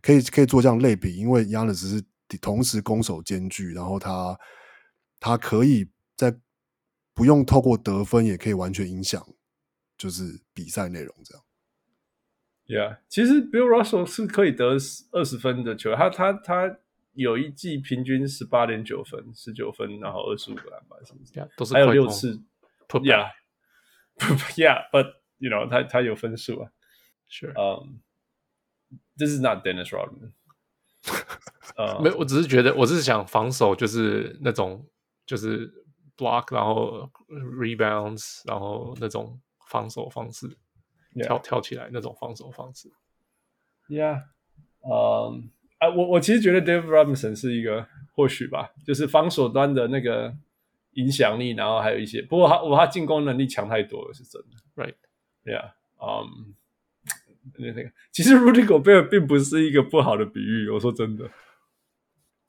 [0.03, 2.03] 可以可以做这样类比，因为 Giannis 是
[2.37, 4.39] 同时攻守兼具，然后他
[5.19, 6.39] 他可以在。
[7.15, 9.21] 不用透过得分也可以完全影响，
[9.97, 11.45] 就是比赛内容这样。
[12.69, 14.77] Yeah，其实 Bill Russell 是可以得
[15.11, 16.79] 二十分的球，他他他
[17.15, 22.41] 有一季平均十八点九分，十九分，然后二十五个篮板，是不是？Yeah, 都是还有六次。
[22.87, 26.71] Yeah，Yeah，But you know，他他有分数啊。
[27.29, 27.53] Sure。
[27.55, 28.03] Um,
[29.17, 30.35] this is not Dennis Rodman。
[31.77, 34.87] 呃，没，我只是觉得，我是想防守，就是那种，
[35.27, 35.73] 就是。
[36.19, 40.49] block，然后 rebounds，然后那种防守方式.
[41.23, 42.91] 跳跳起来那种防守方式。
[43.89, 44.25] Yeah，
[44.83, 50.35] 嗯，啊，我我其实觉得 David Robinson 是一个或许吧，就是防守端的那个
[50.95, 54.57] 影响力，然后还有一些，不过他我他进攻能力强太多了，是真的。
[54.75, 55.71] Right，Yeah，
[56.05, 56.57] 嗯，
[57.59, 61.31] 那个其实 Rudy Gobert 并不是一个不好的比喻，我说真的。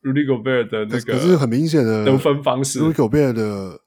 [0.01, 2.79] Rudy Gobert 的那个，可是很明显的得分方式。
[2.79, 3.81] Rudy Gobert 的，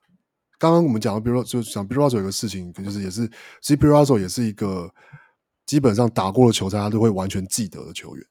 [0.58, 3.26] 刚刚我们讲的，比如说，就讲 Bill Russell 有个事情，就是也是，
[3.60, 4.92] 其实 Bill Russell 也是一个
[5.64, 8.26] 基本上打过的球赛，他都会完全记得的球员，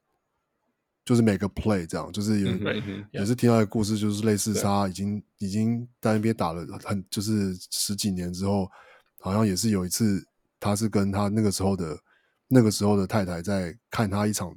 [1.04, 8.70] 就是每个 play 这样，就是也、嗯、也是听到故事，就是类似他已经已经在那边打了很就是十几年之后，
[9.18, 10.24] 好像也是有一次，
[10.60, 11.98] 他是跟他那个时候的
[12.46, 14.54] 那个时候的太太在看他一场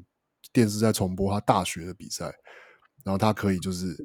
[0.54, 2.32] 电视在重播他大学的比赛。
[3.06, 3.96] 然后他可以就是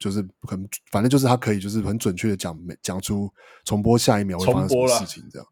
[0.00, 3.32] 就是很反正就是他可以就是很准确的讲讲出
[3.64, 5.46] 重播下一秒会发生什么事情这样。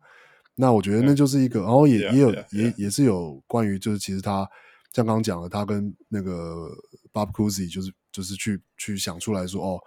[0.57, 4.49] 那我觉得那就是一个，然后也也有也也是有关于就是其实他
[4.93, 6.71] 像刚刚讲的，他跟那个
[7.13, 9.81] Bob Cousy 就是就是去去想出来说哦，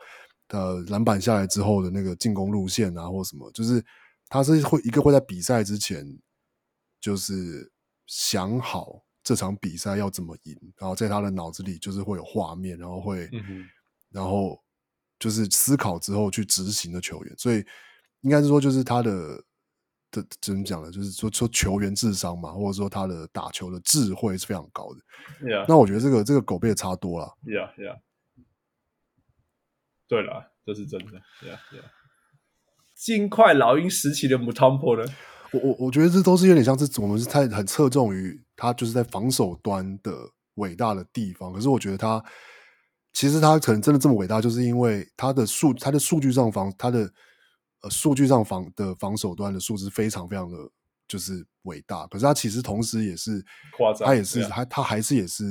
[0.49, 3.83] 呃，篮板下来之后的那个进攻路线啊，或什么，就是
[4.27, 6.05] 他是会一个会在比赛之前
[6.99, 7.71] 就是
[8.05, 13.67] 想好这场比赛要怎么赢，然后在他的脑子里就是会有画面，然后会，嗯、
[14.09, 14.57] 然后
[15.19, 17.61] 就是思考之后去执行的球员，所以
[18.21, 19.43] 应该是说就是他的。
[20.09, 20.89] 这怎么讲呢？
[20.89, 25.01] 就是说说球员智商嘛，或者说他的打球的智慧是非常高的。
[25.45, 25.65] Yeah.
[25.67, 27.35] 那我觉得这个这个狗贝差多了。
[27.43, 27.99] Yeah, yeah.
[30.07, 31.11] 对了，这是真的。
[31.43, 31.91] Yeah, yeah.
[32.95, 35.13] 金块老鹰时期的 Mutombo 呢？
[35.51, 40.11] 我我我觉得这都是有点像是我们是太很侧重于他就是在防守端的
[40.55, 41.53] 伟大的地方。
[41.53, 42.21] 可是我觉得他
[43.13, 47.09] 其实他可能真的这么伟大，就是因为他的数他的数据上防他的。
[47.81, 50.57] 呃，数据上防的防守端的数字非常非常的
[51.07, 53.45] 就是伟大，可是他其实同时也是
[53.77, 55.45] 夸张，他也是他他还是也是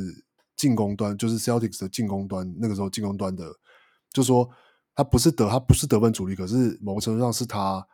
[0.57, 3.49] 进攻端，就是 Celtics 的进攻端，那个时候进攻端的，
[4.13, 4.51] 就说
[4.93, 7.87] 他不是得他不是得分主力，可是某个程度上是他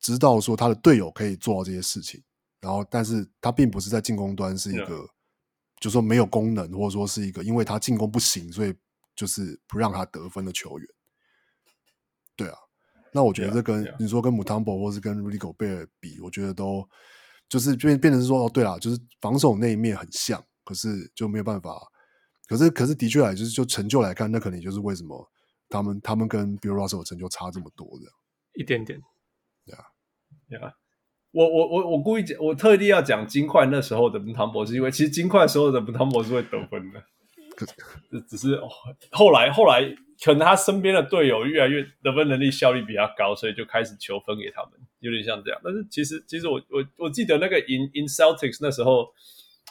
[0.00, 2.20] 知道说他的队友可以做到这些事情，
[2.60, 5.08] 然后但是他并不是在进攻端是一个.
[5.80, 8.74] 就说没有功能，或者说是一个因为他进攻不行，所以
[9.14, 10.88] 就是不让他得分的球员，
[12.34, 12.56] 对啊。
[13.12, 13.96] 那我觉得这跟 yeah, yeah.
[14.00, 16.84] 你说跟 Mutombo 或是跟 Rudy Gobert 比，我觉得都
[17.48, 21.80] 就是变变成是说哦，对啦，就是防守那一面很像，可是就没有办法。
[22.48, 25.30] 可是可是的确来就是就成就来看，那可能就是为什么
[25.68, 28.12] 他们他们跟 Bill Russell 成就差这么多这样，
[28.54, 29.00] 一点点。
[29.64, 29.84] 对啊，
[30.48, 30.72] 对啊。
[31.38, 37.02] 我我我我故意讲，我特地要讲金块那时候的 Mutombo，是因为其实金块时候的 Mutombo 是会得分的，
[38.10, 38.60] 只只是
[39.12, 39.94] 后来后来。
[40.20, 45.60] 可能他身边的队友越来越得分能力效率比较高，所以就开始求分给他们，有点像这样。
[45.62, 49.06] 但是其实其实我我我记得那个 in in Celtics 那时候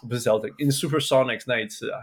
[0.08, 2.00] 不是 Celtics in Supersonics 那一次啊，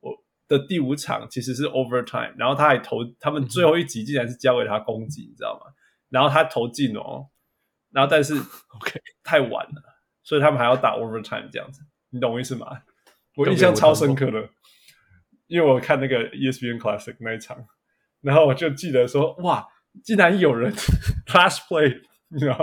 [0.00, 0.16] 我
[0.48, 5.70] 的第五场其实是 overtime，然后他还投他们最后一集竟然是交给他攻击，你知道吗？
[6.08, 7.26] 然后他投进哦，
[7.92, 9.82] 然后但是 OK 太晚了，
[10.22, 12.66] 所以他们还要打 overtime 这样子，你懂我意思吗？
[13.36, 14.48] 我印象超深刻的，
[15.46, 17.56] 因为我看那个 ESPN Classic 那一场。
[18.20, 19.66] 然后我就记得说，哇，
[20.04, 20.72] 竟然有人
[21.34, 22.56] last play，你知道，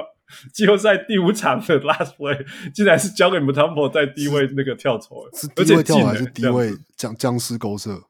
[0.54, 8.02] 季后赛第五场的 last play，竟然是交给 Mutombo 在低位那个跳投，是低位跳还是低位僵僵尸勾射？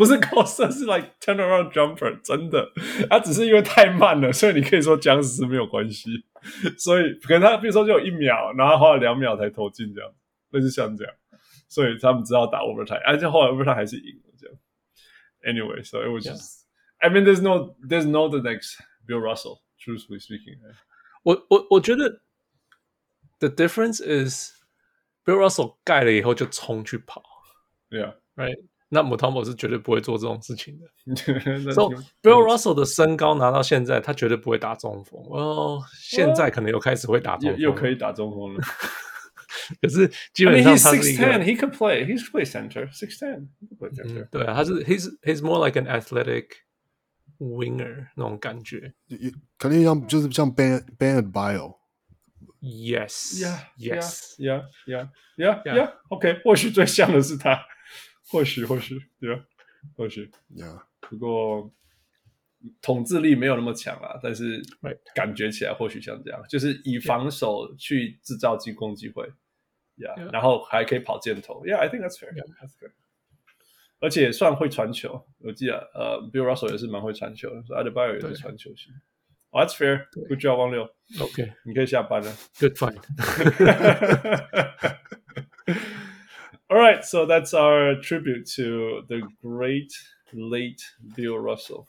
[0.00, 2.70] 不是勾射，是 like turnaround jumper，真的，
[3.08, 6.10] 他只是因为太慢了，所以你可以说僵尸没有关系，
[6.78, 10.12] 所以可能他比如说就有一秒，然后花了两秒才投进这样，
[10.50, 11.14] 类似像这样，
[11.68, 14.56] 所以他们知道打 overtime， 而且后来 overtime 还是赢了这样。
[15.42, 16.64] Anyway, so it was just.
[17.00, 17.08] Yeah.
[17.08, 19.60] I mean, there's no, there's no the next Bill Russell.
[19.78, 20.58] Truthfully speaking,
[21.22, 22.22] 我我我觉得
[23.38, 24.50] the difference is
[25.24, 27.22] Bill Russell 盖了以后就冲去跑，
[27.90, 28.56] Yeah, right.
[28.93, 30.85] 那 Mutombo 是绝对不会做这种事情的。
[31.71, 31.83] so
[32.21, 35.17] Bill Russell 的身高拿到现在，他绝对不会打中锋。
[35.29, 38.61] 哦，现在可能又开始会打中锋，又可以打中锋了。
[39.81, 43.69] 可是基本上他 I mean, he's six ten, he could play, he could play center, six ten, he
[43.69, 46.47] could play center.、嗯、对啊，他是 he's he's more like an athletic
[47.39, 48.93] winger 那种感觉，
[49.57, 51.75] 肯定像就是像 Ban Bam Adebayo
[52.59, 55.75] Yes, yeah, yes, yeah, yeah, yeah, yeah.
[55.75, 55.93] yeah.
[56.09, 57.59] OK，或许最像的是他，
[58.31, 59.43] 或许或许对啊，
[59.95, 60.81] 或许 Yeah.
[61.01, 61.71] 不过
[62.81, 64.61] 统治力没有那么强啊，但是
[65.13, 69.29] 感觉起来或许像这样，就是以防守去制造进攻机会。
[69.97, 70.31] Yeah, yeah.
[70.31, 72.33] 然后还可以跑箭头，Yeah, I think that's fair.
[72.33, 72.45] Yeah.
[72.59, 72.91] That's good.
[73.99, 78.91] 而且也算会传球，我记得呃，Bill Russell 也是蛮会传球的，所以 Adebayo 也是传球型。
[79.51, 80.05] Oh, that's fair.
[80.27, 80.89] Good job，王六。
[81.19, 82.33] OK，你可以下班了。
[82.59, 83.01] Good fight.
[86.70, 89.92] All right, so that's our tribute to the great
[90.32, 90.82] late
[91.16, 91.86] Bill Russell.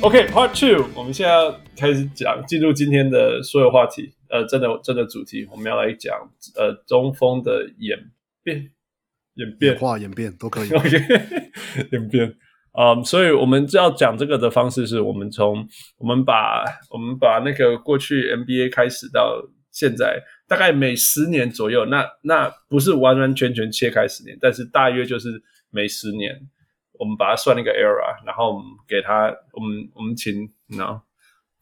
[0.00, 4.12] OK，Part Two，我们现在要开始讲，进入今天的所有话题。
[4.30, 7.98] 呃，真的真的主题，我们要来讲呃中锋的演
[8.42, 8.70] 变、
[9.35, 10.69] 演变、演化、演变都可以。
[10.73, 10.89] OK，
[11.91, 12.35] 演变。
[12.73, 15.67] 嗯，所以我们要讲这个的方式是，我们从
[15.97, 19.39] 我们把我们把那个过去 NBA 开始到
[19.71, 26.49] 现在，大概每十年左右，那那不是完完全全切开十年，但是大约就是每十年。
[26.99, 30.47] 我们把它算那个 era，然后我们给它，我们我们请
[30.77, 31.01] 然后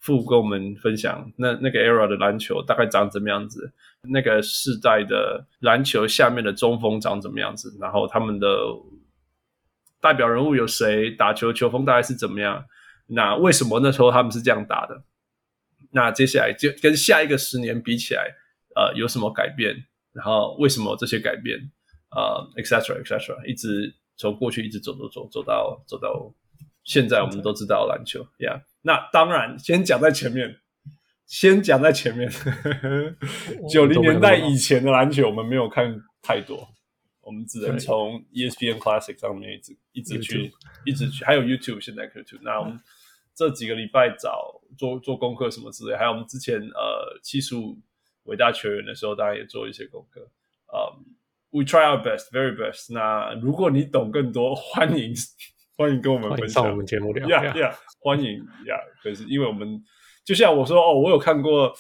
[0.02, 3.72] 傅跟我们分享那那个 era 的篮球大概长怎么样子，
[4.10, 8.48] 那个世代的篮球下面的中锋长怎么样子，然后他们的
[10.00, 12.66] 代表人物有谁，打球球风大概是怎么样？
[13.08, 15.04] 那为什么那时候他们是这样打的？
[15.92, 18.24] 那接下来就跟下一个十年比起来，
[18.76, 19.86] 呃，有什么改变？
[20.14, 21.60] 然后为什么这些改变？
[22.10, 26.34] 呃，etc etc，一直从过去一直走走走走到走到
[26.84, 28.64] 现在，我们都知道篮球，Yeah。
[28.82, 30.58] 那当然，先讲在前面，
[31.28, 32.32] 先讲在前面。
[33.70, 36.68] 九零年代以前的篮球，我们没有看太多，
[37.22, 40.52] 我们只能从 ESPN Classic 上面一直一直去
[40.86, 42.42] 一直去，还有 YouTube 现在可以 YouTube。
[42.42, 42.80] 那我们
[43.36, 47.78] 这几个礼拜找做做功课什么之类，还有我们之前呃七十五
[48.24, 50.22] 伟大球员的时候，当然也做一些功课。
[50.74, 52.94] 呃、um,，We try our best, very best。
[52.94, 55.14] 那如果你懂更多，欢迎
[55.78, 56.64] 欢迎跟我们分享。
[56.64, 58.76] 上我们节目聊，Yeah Yeah，欢迎呀。
[59.04, 59.82] 可、是因为我们
[60.24, 61.74] 就像我说哦，我有看过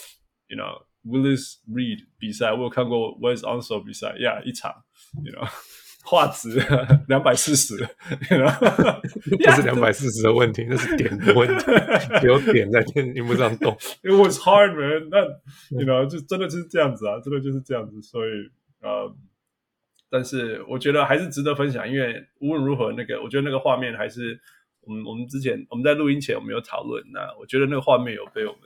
[0.47, 4.73] ，You know Willis Reed 比赛，我有看过 Wes Unseld 比赛，Yeah 一场
[5.23, 5.47] ，You know。
[6.03, 6.59] 画质
[7.07, 11.65] 两百四十， 不是两百四十的问题，那是点的问题，
[12.25, 13.71] 有点在电荧幕上动。
[14.01, 15.09] It was hard, man。
[15.11, 15.21] 那
[15.69, 18.01] ，you know，就真的就是这样子啊，真的就是这样子。
[18.01, 18.31] 所以，
[18.81, 19.15] 呃，
[20.11, 24.37] 但是我觉得还是值得分享，因为无论如何，那个我觉得那个画面还是
[24.81, 28.61] 我们我们之前我们在录音前我们有讨论，那我觉得那个画面有被我们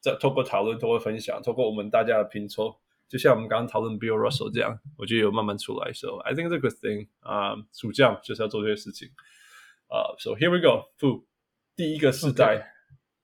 [0.00, 2.78] 在透过讨论、透过分享、透过我们大家的拼凑。
[3.08, 5.92] 就像我们刚刚讨论 Bill Russell 这样，我觉得有慢慢出来。
[5.92, 9.08] So I think it's a good thing 啊、uh,，暑假就是要做这些事情
[9.88, 10.14] 啊。
[10.14, 11.26] Uh, so here we go，不，
[11.74, 12.72] 第一个世代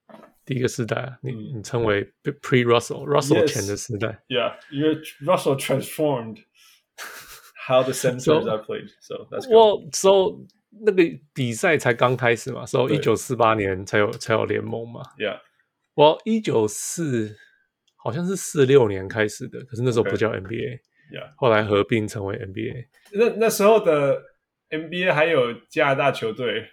[0.09, 0.19] ，okay.
[0.43, 3.47] 第一个时代，你你称为 Pre Russell，Russell、yes.
[3.47, 6.43] 前的时代，Yeah，因为 Russell transformed
[7.67, 8.89] how the Sixers are played。
[9.01, 11.03] So that's well, so 那个
[11.33, 15.39] 比赛才刚开始嘛，So 一九四八年才有才有联盟嘛，Yeah，
[15.95, 17.37] 我一九四。
[17.99, 20.79] 好像是四六年开始的，可是那时候不叫 NBA，Yeah，、
[21.11, 21.33] okay.
[21.35, 22.85] 后来合并成为 NBA。
[23.11, 24.23] 那那时候的
[24.69, 26.69] NBA 还有加拿大球队，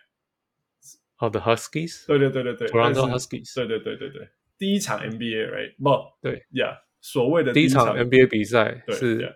[1.17, 5.75] 好的 Huskies，对对对对对，Toronto Huskies，对对对对对，第一场 NBA，right？
[5.79, 9.35] 不，对，Yeah，所谓的第一场 NBA 比赛是对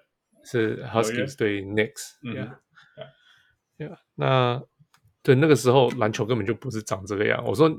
[0.51, 4.63] 是 Huskies 对 Knicks，Yeah，Yeah，那
[5.23, 7.43] 对那个时候篮球根本就不是长这个样。
[7.45, 7.71] 我说，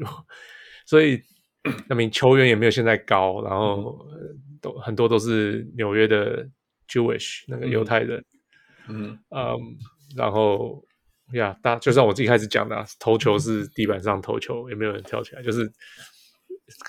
[0.85, 1.21] 所以。
[1.89, 4.07] 那名球员也没有现在高，然后
[4.61, 6.47] 都很多都是纽约的
[6.87, 8.23] Jewish 那个犹太人，
[8.87, 9.75] 嗯嗯，um,
[10.15, 10.81] 然后
[11.33, 15.69] 呀，大就像我自己开始讲的、啊，投球是地板上投球，也没有人跳起来，就是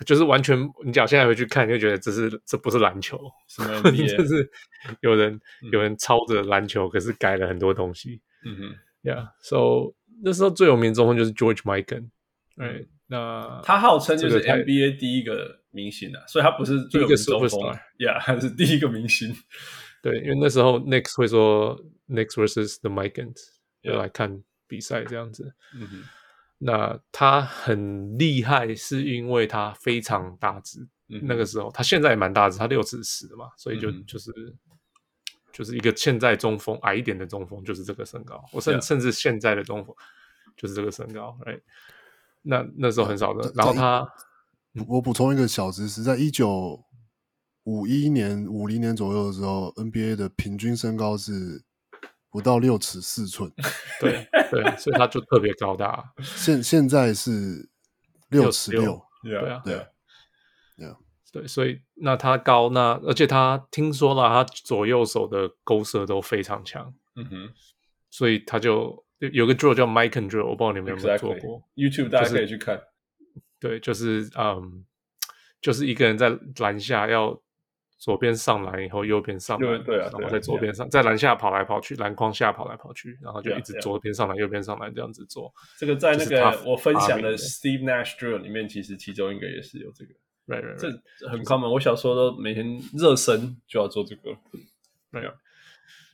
[0.05, 3.19] 就是完全，你讲现在回去看，你就觉得这是这不是篮球，
[3.49, 4.51] 什么 就是
[5.03, 12.11] 有人、嗯、有人抄着篮球，可是改了很多东西，嗯哼，，Yeah，so 那时候最有名中锋就是 George Mikan，
[12.57, 12.85] 哎。
[13.13, 17.61] 那他号称就是 NBA 第一个明星啊，所以他不是最有名的中锋
[17.99, 19.35] ，Yeah，他是第一个明星。
[20.01, 21.77] 对，因为那时候 Knicks 会说
[22.09, 23.35] Knicks versus the Mikans
[23.83, 25.53] 要来看比赛这样子。
[25.75, 26.05] 嗯哼，
[26.63, 30.87] 那他很厉害，是因为他非常大只。
[31.09, 34.31] 嗯、那个时候他现在也蛮大只，他六尺十嘛，所以就、嗯、就是
[35.51, 39.95] 就是一个现在中锋矮一点的中锋就是这个身高，我甚.甚至现在的中锋
[40.57, 41.63] 就是这个身高，Right？
[42.43, 44.07] 那那时候很少的，然后他，
[44.87, 46.85] 我补充一个小知识，在一九
[47.65, 51.65] 五一年、五零年左右的时候，NBA 的平均身高是
[52.31, 53.51] 不到六尺四寸，
[54.01, 56.13] 对 对，所以他就特别高大。
[56.23, 57.69] 现现在是
[58.29, 59.87] 六尺六，对啊，对啊，
[61.33, 67.53] 对，所以那他高，那而且他听说了，他左右手的勾射都非常强，嗯哼，
[68.11, 69.05] 所以他就。
[69.35, 71.63] 有个 drill 叫 Mikan drill，我不知道你们有没有做过。
[71.77, 72.07] Exactly.
[72.07, 72.81] YouTube 大家可以去看。
[73.61, 74.87] 就是、对，就是嗯，
[75.61, 77.39] 就是一个人在篮下要
[78.01, 85.53] 左边上篮，以后右边上篮，对啊，然后在左边上，在篮下跑来跑去，篮筐下跑来跑去，然后就一直左边上篮，右边上篮这样子做。
[85.79, 90.15] 这个在那个我分享的 Steve Nash drill 里面，其实其中一个也是有这个。
[90.47, 91.01] Right, right, right.
[91.19, 91.71] 这很 common。
[91.71, 94.37] 我小时候都每天热身就要做这个。
[95.11, 95.31] 没有。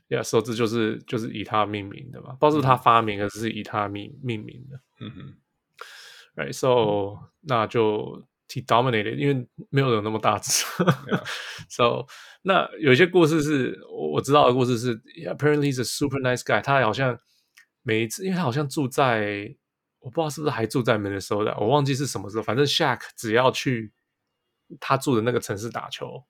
[0.08, 4.80] 呀，手指就是就是以他命名的嘛，不知道是他发明而，是以他命命名的。
[5.00, 5.34] 嗯哼
[6.36, 8.26] ，right，so、嗯、那就
[8.56, 10.64] he dominated，因为没有人那么大只。
[11.68, 12.06] so
[12.42, 14.98] 那有些故事是我我知道的故事是
[15.28, 16.60] ，apparently he's a super nice guy。
[16.62, 17.18] 他好像
[17.82, 19.54] 每一次，因为他好像住在，
[19.98, 22.42] 我不知道是不是还住在 Minnesota，我忘记是什么时候。
[22.42, 23.92] 反正 Shaq 只要去
[24.80, 26.24] 他住的那个城市打球，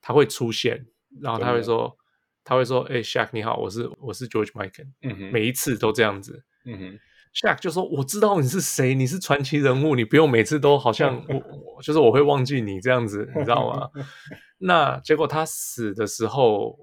[0.00, 0.86] 他会出现，
[1.20, 1.98] 然后他会说。
[2.44, 4.88] 他会说：“哎、欸、，Shaq 你好，我是我是 George Mikan。
[5.02, 6.44] 嗯哼，每一次都这样子。
[6.64, 7.00] 嗯哼
[7.34, 11.34] ，Shaq 就说：我知道你是谁，你是传奇人物，你不用每次都好像我，
[11.76, 13.90] 我就是我会忘记你这样子，你知道吗？
[14.58, 16.78] 那结果他死的时候，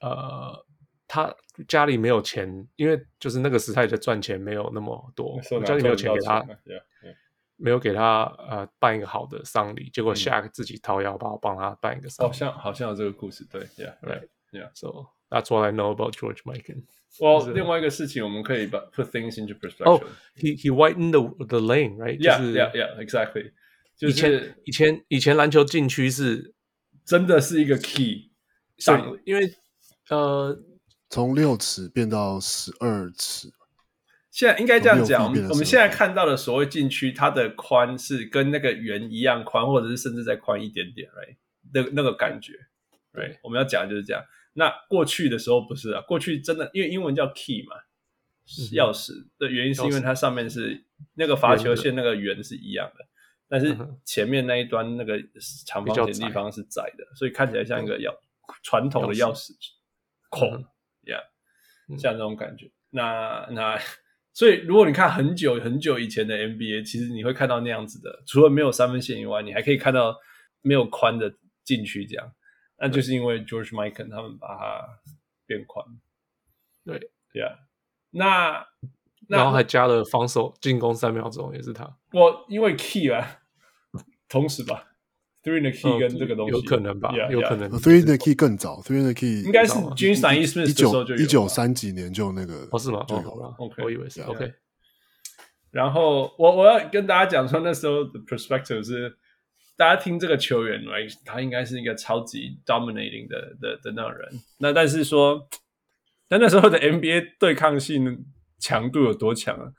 [0.00, 0.64] 呃，
[1.06, 1.34] 他
[1.66, 6.46] 家里没有钱，因为就是那个时代的赚钱没有那么多，家里没有钱给他，
[7.56, 12.28] 没有给他呃办一个好的丧礼，结果 Shaq 自己掏腰包帮他办一个丧礼。
[12.28, 16.84] 好像好像有这个故事，对，Yeah，Right，Yeah，So that's what I know about George Mikan。
[17.20, 19.84] Well，另外一个事情我们可以把 put things into perspective。
[19.84, 20.02] Oh,
[20.36, 23.52] he he widened the the lane，right？Yeah，Yeah，Yeah，Exactly。
[24.00, 26.54] 以前以前以前篮球禁区是
[27.04, 28.30] 真的是一个 key，
[28.76, 29.52] 上因为
[30.10, 30.56] 呃
[31.10, 33.48] 从六尺变到十二尺。
[34.30, 41.36] 现在应该这样讲，我们我们现在看到的所谓禁区，它的宽是跟那个圆一样宽，或者是甚至再宽一点点，right？
[41.74, 42.52] 那那个感觉
[43.14, 43.36] ，right？
[43.42, 44.22] 我们要讲的就是这样。
[44.58, 47.76] 那过去的时候不是啊，过去真的因为英文叫 key 嘛，
[48.72, 50.84] 钥匙的原因是因为它上面是
[51.14, 53.06] 那个罚球线那个圆是一样的，
[53.48, 55.16] 但是前面那一端那个
[55.64, 58.12] 长方形的地方是窄的，所以看起来像一个钥
[58.62, 59.52] 传统的钥匙
[60.28, 60.64] 孔
[61.04, 61.22] ，yeah，
[61.98, 62.70] 像这种感觉。
[62.90, 63.80] 那那。
[64.34, 70.14] 所以，如果你看很久很久以前的 NBA，其实你会看到那样子的，除了没有三分线以外，你还可以看到
[70.62, 71.34] 没有宽的
[71.64, 72.32] 禁区这样。
[72.78, 74.88] 那就是因为 George Mikan 他们把它
[75.46, 75.84] 变宽。
[76.84, 77.54] 对，对啊。
[78.10, 78.66] 那
[79.26, 81.98] 然后还加了防守进攻三秒钟，也是他。
[82.12, 83.40] 我因为 Key 啊，
[84.28, 84.84] 同时吧。
[85.40, 87.70] Three in the key 跟这个东西有可能吧，有可能。
[87.70, 93.04] Three in the key 更早，Three in the key 应该是 Gene Steinitz 一九一九三几年就那个哦是吗？
[93.06, 93.54] 就有了。
[93.58, 94.52] OK，我以为是 OK。
[95.70, 99.16] 然后我我要跟大家讲说，那时候的 perspective 是
[99.78, 101.14] 大家听这个球员，right？
[101.24, 104.28] 他应该是一个超级 dominating 的的的那种人。
[104.58, 105.48] 那但是说，
[106.28, 108.26] 但那时候的 NBA 对抗性
[108.58, 109.72] 强度有多强啊？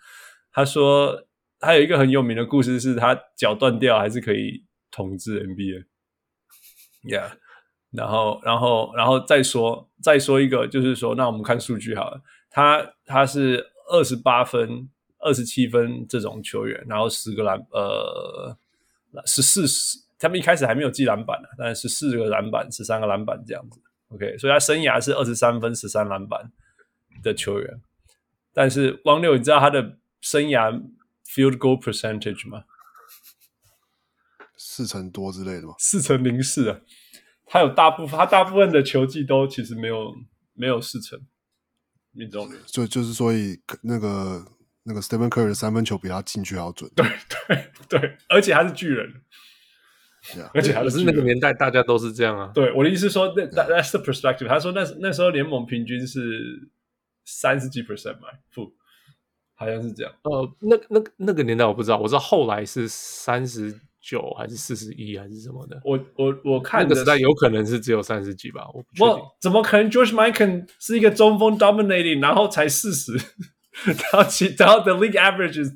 [0.51, 1.27] 他说
[1.59, 4.63] 他有一个很有名的故事，是他脚断掉还是可以。
[4.91, 7.33] 统治 NBA，Yeah，
[7.91, 14.89] 然后，然后，然后再说，再说一个，就是说，那我们看数据好了，他他是二十八分、
[15.19, 18.57] 二十七分这种球员，然后十个篮，呃，
[19.25, 26.51] 十四十，他们一开始还没有记篮板呢，但是十四个篮板，十三个篮板这样子，OK，所以他生涯是二十三分、十三篮板
[27.23, 27.81] 的球员，
[28.53, 30.71] 但是汪六，你知道他的生涯
[31.25, 32.63] field goal percentage 吗？
[34.55, 35.73] 四成多之类的吗？
[35.79, 36.81] 四成零四啊，
[37.45, 40.13] 他有大部分，他大部分的球技都其实没有
[40.53, 41.19] 没有四成
[42.11, 44.45] 命中率，就就是所以那个
[44.83, 47.05] 那个 Stephen Curry 的三分球比他进去还要准，对
[47.47, 49.07] 对对，而且他是巨人
[50.35, 50.49] ，yeah.
[50.53, 52.51] 而且还是那个年代大家都是这样啊。
[52.53, 54.47] 对，我的意思说，那 that, that's the perspective。
[54.47, 56.69] 他说那那时候联盟平均是
[57.25, 58.73] 三十几 percent 嘛，负，
[59.55, 60.13] 好像是这样。
[60.23, 63.79] 呃，那那那个年代我不知道，我知道后来是三十。
[64.01, 65.77] 九还是四十一还是什么的？
[65.83, 69.07] 我我我看那个时代有可能是只有三十几吧，我不确定。
[69.07, 73.11] 我怎么可能？George m i c h a e 是一个中锋 dominating，然后才四十，
[73.84, 75.72] 然 后其然后 the league average is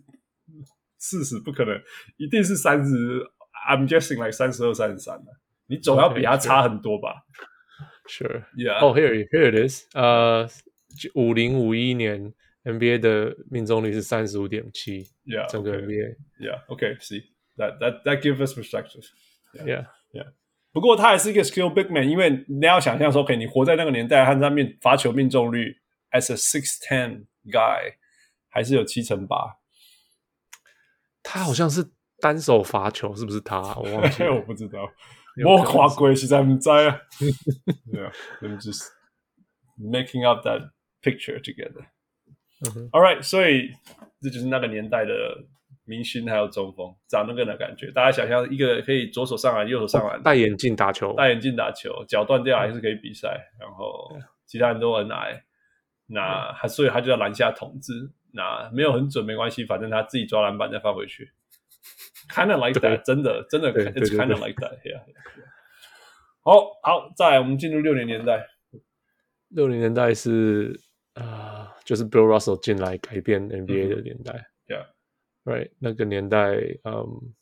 [0.98, 1.80] 四十，不可能，
[2.16, 3.24] 一定是三十。
[3.68, 5.32] I'm guessing like 三十二、三十三的，
[5.66, 7.22] 你总要比他差很多吧？
[8.08, 10.48] Sure，Yeah。Oh here here it is，呃，
[11.14, 12.32] 五零五一年
[12.64, 19.04] NBA 的命中率是三十五点七，Yeah，整个 NBA，Yeah，OK，See。That that that gives us perspective.
[19.52, 20.32] Yeah, yeah.
[20.72, 25.76] 不过他还是一个 skill big man，因为你要想象说，OK，你活在那个年代，他上面罚球命中率
[26.12, 27.95] as a six ten Guy
[28.49, 29.57] 还是有七成八。
[31.21, 33.59] 他好像是单手罚球，是不是他？
[33.75, 34.79] 我忘记了，我不知道。
[35.45, 37.01] 我跨过实在不知道啊。
[37.91, 38.87] Yeah, I'm just
[39.77, 40.71] making up that
[41.01, 41.85] picture together.
[42.91, 43.71] All right，所以
[44.21, 45.47] 这就是那个年代的。
[45.85, 53.27] 明星还有中锋长那个的感觉，大家想象一个可以左手上篮，右手上篮，戴眼镜打球，戴眼镜打球，脚断掉还是可以比赛，
[53.59, 55.43] 嗯、然后其他人都很矮，
[56.13, 61.31] 那他、嗯、所以他就要篮下统治，那没有很准没关系，反正他自己抓篮板再放回去
[62.29, 65.01] ，kind of like that，真的真的，it's kind of like that，yeah。
[66.43, 68.47] 好好，再来我们进入六零年代，
[69.49, 70.79] 六零年代是
[71.13, 74.49] 啊、呃，就是 Bill Russell 进来改变 NBA 的年代。
[74.67, 77.33] Yeah，right，那个年代，嗯，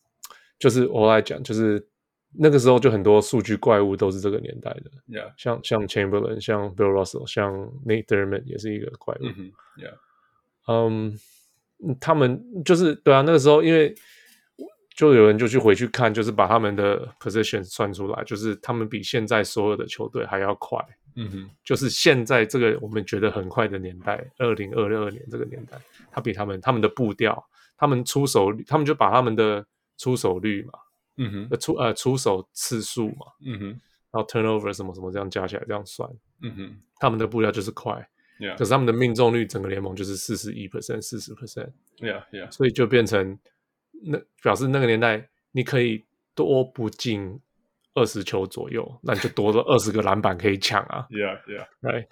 [0.59, 1.89] 就是我来讲，就是
[2.33, 7.53] 那个时候就很多数据怪物都是这个年代的，Yeah，像像 Chamberlain，像 Bill Russell，像
[7.85, 9.25] Nate Thurmond 也是一个怪物
[9.77, 9.93] ，Yeah，
[10.67, 11.19] 嗯，
[11.99, 13.95] 他们就是对啊，那个时候因为
[14.95, 20.77] 就有人就去回去看，就是把他们的 position 算出来，就是他们比现在所有的球队还要快，
[21.15, 25.77] 嗯哼，就是现在这个我们觉得很快的年代，二零二二年这个年代，
[26.11, 27.43] 他比他们他们的步调。
[27.77, 29.65] 他们出手率，他们就把他们的
[29.97, 30.73] 出手率嘛，
[31.23, 33.65] 嗯哼，出呃出手次数嘛，嗯哼，
[34.11, 36.09] 然后 turnover 什么什么这样加起来这样算，
[36.41, 37.93] 嗯哼，他们的步调就是快
[38.39, 38.57] ，Yeah.
[38.57, 43.37] 可是他们的命中率整个联盟就是四十一 percent 四十 percent，Yeah Yeah，所以就变成
[44.03, 46.03] 那表示那个年代你可以
[46.33, 47.39] 多不进
[47.93, 52.07] 二十球左右，那你就多了二十个篮板可以抢啊， Yeah Yeah，Right，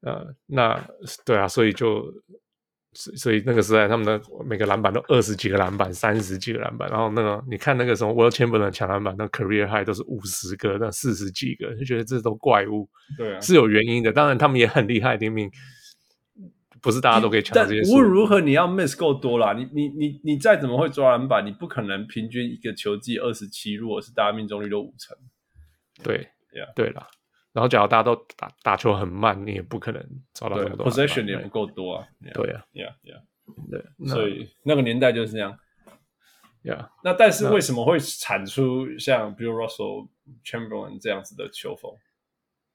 [0.00, 0.88] 呃，那
[1.24, 2.04] 对啊，所以就。
[2.94, 6.88] 所以那个时代，他们的每个篮板都二十几个篮板，三十几个篮板。
[6.88, 12.88] 然后那个你看那个什么 Wilt Chamberlain 抢篮板，那 career high 都是五十个，那四十几个，就觉得这都怪物。
[13.18, 14.12] 对啊，是有原因的。
[14.12, 15.50] 当然他们也很厉害，明明
[16.80, 17.92] 不是大家都可以抢这些。
[17.92, 19.54] 无论如何，你要 miss 够多啦。
[19.54, 25.16] 你你你你再怎么会抓篮板，你不可能平均一个球季二十七，如果是大家命中率都五成。
[26.02, 26.72] 对，Yeah.
[26.76, 27.06] 对了。
[27.54, 30.90] 然后，假如大家都打打球很慢，你也不可能找到那么多。
[30.90, 32.08] Possession 也不够多啊。
[32.34, 33.22] 对啊，Yeah Yeah。
[33.70, 35.56] 对，所以那个年代就是这样。
[36.64, 36.88] Yeah。
[37.04, 40.08] 那但是为什么会产出像 Bill Russell、
[40.44, 41.92] Chamberlain 这样子的球风？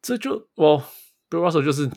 [0.02, 0.82] 这就我
[1.30, 1.90] Bill Russell 就是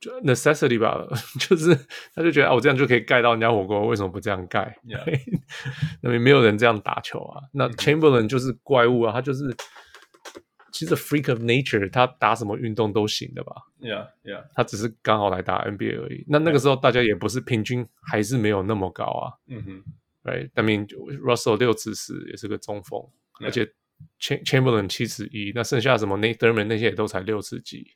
[0.00, 1.06] 就 necessity 吧，
[1.38, 1.76] 就是
[2.16, 4.76] 他就觉得啊，我这样就可以盖到人家火锅，为什么不这样盖？
[6.02, 7.40] 那边没有人这样打球啊。
[7.52, 9.56] 那 Chamberlain 就是怪物啊，他就是。
[10.74, 14.44] 其实 freak of nature，他打什么运动都行的吧？Yeah, yeah。
[14.56, 16.24] 他只是刚好来打 NBA 而已。
[16.26, 19.32] 那那个时候大家也不是平均，还是没有那么高啊。
[19.46, 19.84] 嗯哼。
[20.24, 20.88] Right, I mean
[21.20, 23.06] Russell 六尺四也是个中锋.
[23.40, 23.70] 而且
[24.18, 27.86] Chamberlain 七尺一，那剩下什么 Nate Thurmond 那些也都才六尺几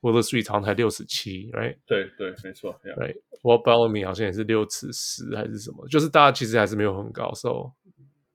[0.00, 1.76] ，Willis Reed 好像才六尺七，Right？
[1.84, 2.80] 对对，没错。
[2.84, 2.96] Yeah.
[2.96, 7.72] Right，Walt Bellamy 好像也是六尺十还是什么，就是大家其实还是没有很高，So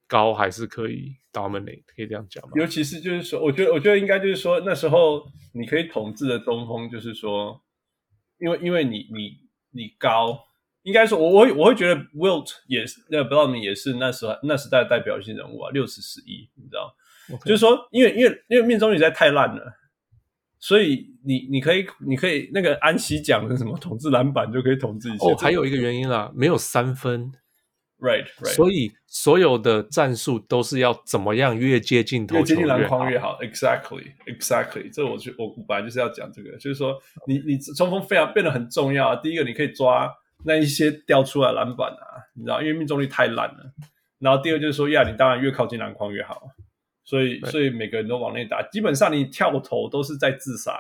[0.09, 1.15] 高还是可以。
[1.31, 2.53] Dominate 可以这样讲吗？
[2.55, 7.61] 尤其是就是说，我觉得我觉得应该就是说，那时候你可以统治的中锋，就是说，
[8.39, 9.37] 因为因为你你
[9.69, 10.39] 你高，
[10.81, 16.95] 应该说我我我会觉得 Wilt 也是那个 Bellamy 也是那时候那时代的代表性人物啊，六十十一，你知道.
[17.45, 19.71] 就是说，因为因为因为命中率实在太烂了，
[20.57, 25.27] 所以你你可以你可以那个安琪讲的什么统治篮板就可以统治一切。
[25.27, 27.31] 哦，还有一个原因啦，没有三分。
[27.99, 28.53] Right, right.
[28.53, 33.37] 所以所有的战术都是要怎么样越接近投球越，越接近篮筐越好。
[33.41, 34.89] Exactly, exactly.
[34.93, 36.97] 这我就我本来就是要讲这个，就是说
[37.27, 39.15] 你你中锋非常变得很重要啊。
[39.17, 40.09] 第一个，你可以抓
[40.45, 43.73] 那一些掉出来篮板啊，你知道，因为命中率太烂了。
[44.19, 46.43] 然后第二就是说，呀，你当然越靠近篮筐越好。
[47.03, 50.71] 所以所以每个人都往内打，基本上你跳投都是在自杀。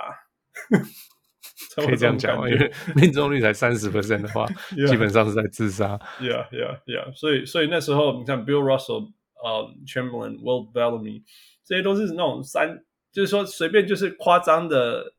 [1.75, 4.45] 可以这样讲，因为 命中率才三十 percent 的话
[4.87, 5.99] 基本上是在自杀。
[6.19, 7.13] Yeah, yeah, yeah.
[7.13, 9.11] 所以，所以那时候你看，Bill Russell、
[9.43, 11.23] 呃、um,，Chamberlain、Will Bellamy，
[11.65, 15.13] 这些都是那种三，就是说随便就是夸张的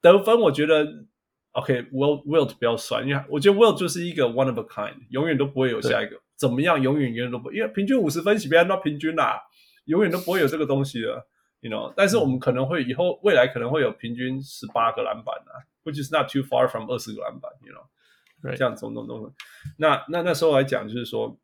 [0.00, 0.38] 得分。
[0.40, 0.86] 我觉得
[1.52, 6.16] ，OK，Wilt、okay, Wilt 比较帅，因为我觉得 Will 就是一个 one of a kind，永远都不会有下一个。
[6.36, 9.40] 怎么样，永远永远都不会，因为平均五十分，起别那平均啦，
[9.86, 11.26] 永远都不会有这个东西了。
[11.66, 18.56] You know, 但是我们可能会以后未来可能会有平均十八个篮板啊，which is not too far from 二十个篮板，you know，、right.
[18.56, 19.34] 这样种种种种。
[19.76, 21.36] 那那那时候来讲，就是说，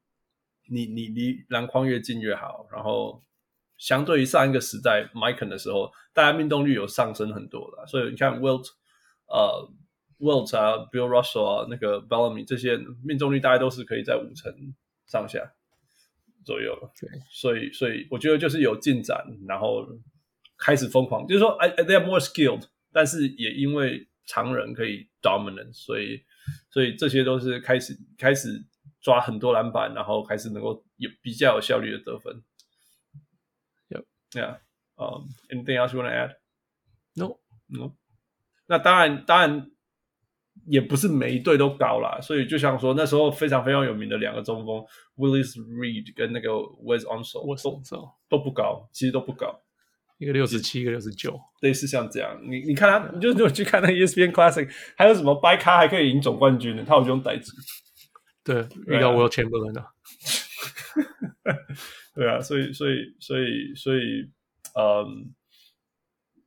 [0.71, 2.69] 你你离篮筐越近越好。
[2.71, 3.21] 然后，
[3.79, 7.85] 相对于上一个时代，Mikan 的时候，大家命中率有上升很多了。
[7.89, 8.69] 所以你看，Wilt，
[9.27, 9.69] 呃
[10.21, 14.55] ，Wilt 啊，Bill Russell 啊，那个 Bellamy 这些命中率大概都是可以在五成
[15.05, 15.53] 上下。
[16.45, 19.87] 左右了，对，所以所以我觉得就是有进展，然后
[20.65, 26.23] 开始疯狂，就是说，I they are more skilled，但是也因为常人可以 dominant，所以
[26.71, 28.65] 所以这些都是开始开始
[29.01, 32.43] 抓很多篮板，然后开始能够有比较有效率的得分。
[33.89, 34.05] Yep.
[34.31, 34.59] Yeah.
[34.95, 36.37] Um, anything else you want to add?
[37.15, 37.39] No.
[37.67, 37.97] No.
[38.67, 39.69] 那当然，当然。
[40.67, 44.85] 也不是每一队都高啦，所以就像说那时候非常非常有名的两个中锋
[45.17, 49.59] ，Willis Reed 跟那个 Wes Unseld 都都不高，其实都不高，
[50.23, 52.41] 一个六十七，一个六十九，类似像这样。
[52.43, 57.53] 你你看他，你就如果去看那个 ESPN Classic，还有什么掰咖还可以赢总冠军的，他有这种代志。
[58.45, 59.85] 对，遇到 Wilt Chamberlain 的。
[62.15, 64.31] 对啊，所以所以所以所以，
[64.79, 65.35] 嗯，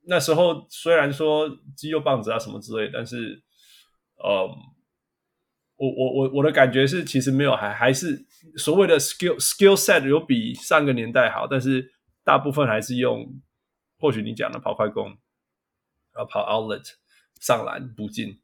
[0.08, 3.42] 那时候虽然说肌肉棒子啊什么之类，但是。
[4.18, 4.56] 呃、um，
[5.76, 8.24] 我我我我的感觉是，其实没有，还还是
[8.56, 11.92] 所谓的 skill skill set 有比上个年代好，但是
[12.24, 13.26] 大部分还是用，
[13.98, 15.08] 或许你讲的跑快攻，
[16.12, 16.94] 然后跑 outlet
[17.40, 18.38] 上篮不进，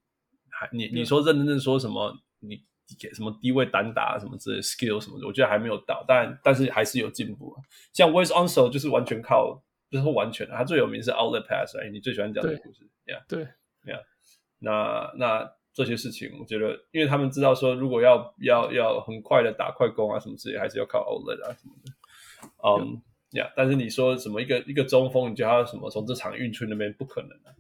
[0.49, 2.65] 还你你说认真正说什么，你
[2.99, 7.57] 给什么低位单打什么之类 skill 什么的，我觉得还没有到，但但是还是有进步。
[7.93, 13.45] 像 Wes Unseld 就是完全靠，不、就是说完全的，他最有名是 outlet pass，哎，你最喜欢讲的故事，Yeah，对
[13.85, 14.03] ，Yeah，
[14.59, 15.53] 那那。
[15.75, 21.93] 这些事情，我觉得，因为他们知道说，如果要要要很快的打快攻啊什么之类，还是要靠 outlet 啊什么的。
[22.63, 23.01] 嗯、um，
[23.33, 27.53] 呀，但是你说什么一个一个中锋，你叫他什么从这场运出那边，不可能啊，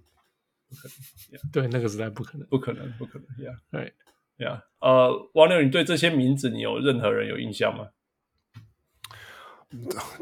[0.68, 1.39] 不可能。
[1.39, 1.53] Yeah.
[1.53, 3.47] 对，那个时代不可能，不可能，不可能。
[3.47, 3.93] 呀，对，
[4.39, 7.89] 呀，呃，王六，你对这些名字，你有任何人有印象吗？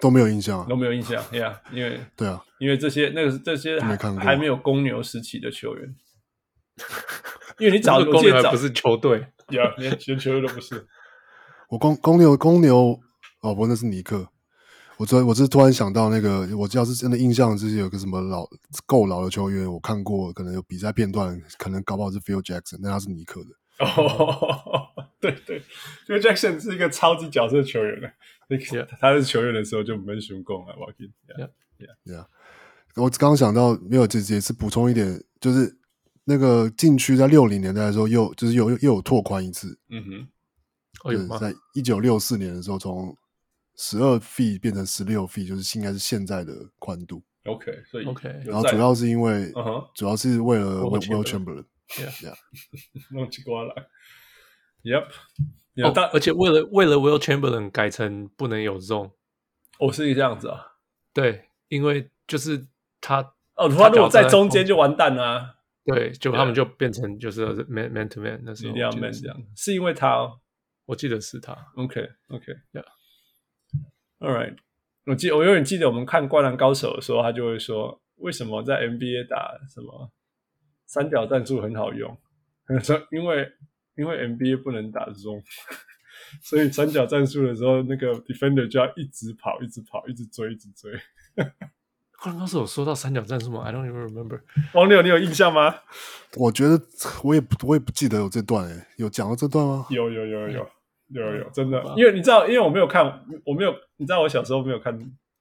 [0.01, 1.21] 都没有印象，都没有印象。
[1.33, 5.97] 呀，因为 对啊，因为这些那个这些还没，还没有公牛时期的球员，
[7.59, 10.87] 因为你找的公牛还不是球队，呀，连连球队都不是。
[11.69, 13.01] 我公公牛公牛
[13.41, 14.31] 哦，不，那是尼克。
[15.01, 18.47] 我昨我是突然想到那个，我要是真的印象，就是有个什么老
[18.85, 23.49] 够老的球员，我看过，可能有比赛片段，可能搞不好是 Phil Jackson，但他是尼克的。
[23.83, 24.89] 哦，
[25.19, 25.63] 对 对
[26.07, 28.13] ，Phil Jackson 是一个超级角色球员的。
[28.51, 28.87] Yeah.
[29.01, 30.75] 他是球员的时候就没什么功啊。
[30.77, 31.49] 我 Yeah,
[31.79, 32.27] yeah, yeah.
[32.97, 35.79] 我刚刚想到没有，这也是补充一点，就是
[36.25, 39.79] 那个禁区在六零年代的时候又就是又又有拓宽一次。
[39.89, 43.17] 嗯哼，就是在一九六四年的时候从。
[43.83, 47.23] 十二 feet 变成十六 feet，就是应该是现在的宽度。
[47.47, 49.91] OK，所以 OK，然后主要是因为，uh -huh.
[49.95, 52.35] 主要是为了 Will Chamberlain，Yeah，
[53.11, 53.87] 弄起瓜来
[54.83, 55.07] ，Yep，
[55.83, 59.13] 哦，而且为了为了 Will Chamberlain 改成不能有 zone，
[59.79, 60.73] 哦，是这样子啊？
[61.15, 62.67] 对，因为就是
[63.01, 65.55] 他，哦，他如果在中间就完蛋了啊。
[65.87, 70.39] 对，就他们就变成就是 man man to man 那时候，一定要 man 这样，是因为他，哦，
[70.85, 71.57] 我记得是他。
[71.77, 72.85] OK，OK，Yeah。
[74.21, 74.55] All right，
[75.07, 80.11] 我记我永远记得我们看《灌篮高手》的时候，他就会说：“为什么在 NBA 打什么
[80.87, 82.15] 三角战术很好用？”
[82.69, 83.51] 他说：“因为
[83.97, 85.43] 因为 NBA 不能打 zone，
[86.45, 90.93] 所以三角战术的时候，那个 defender 就要一直跑，一直跑，一直追，一直追。”
[92.23, 94.43] 灌篮高手有说到三角战术吗？I don't even remember。
[94.75, 95.75] 王六，你有印象吗？
[96.37, 96.79] 我觉得
[97.25, 99.87] 我也不我也不记得有这段诶，有讲到这段吗？
[99.89, 100.71] 有有有有。
[101.13, 103.05] 有有有，真的，因为你知道，因为我没有看，
[103.45, 104.97] 我没有，你知道，我小时候没有看，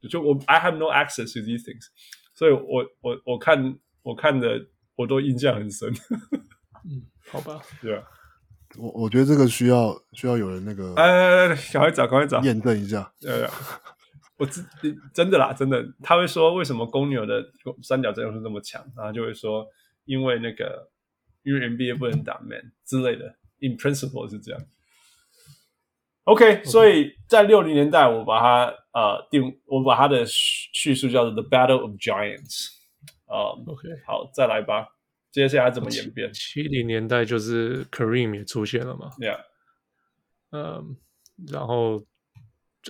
[0.09, 1.85] 就我 I have no access to these things，
[2.33, 4.65] 所以我我我看我看的
[4.95, 5.89] 我都印象很深。
[6.85, 8.03] 嗯，好吧，对啊，
[8.77, 13.11] 我我觉得这个需要需要有人那个，哎哎哎，赶快找，赶快找，验证一下。
[13.19, 13.51] 对啊，
[14.37, 14.65] 我真
[15.13, 17.45] 真的啦，真的，他会说为什么公牛的
[17.83, 19.67] 三角阵容是那么强，然后就会说
[20.05, 20.89] 因为那个
[21.43, 24.61] 因为 NBA 不能打 man 之类的，in principle 是这样。
[26.29, 26.63] OK.
[26.63, 32.67] 所以在六零年代，我把它呃定，我把它的叙述叫做 The Battle of Giants。
[33.27, 34.87] 呃，OK，好，再来吧。
[35.31, 36.31] 接下来怎么演变？
[36.33, 39.39] 七零年代就是 Kareem 也出现了嘛？Yeah，
[40.51, 40.97] 嗯，
[41.47, 42.03] 然后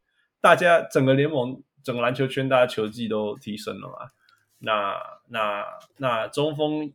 [0.41, 4.11] 大家整个联盟、整个篮球圈，大家球技都提升了嘛。
[4.59, 4.95] 那、
[5.29, 5.65] 那、
[5.97, 6.91] 那中锋，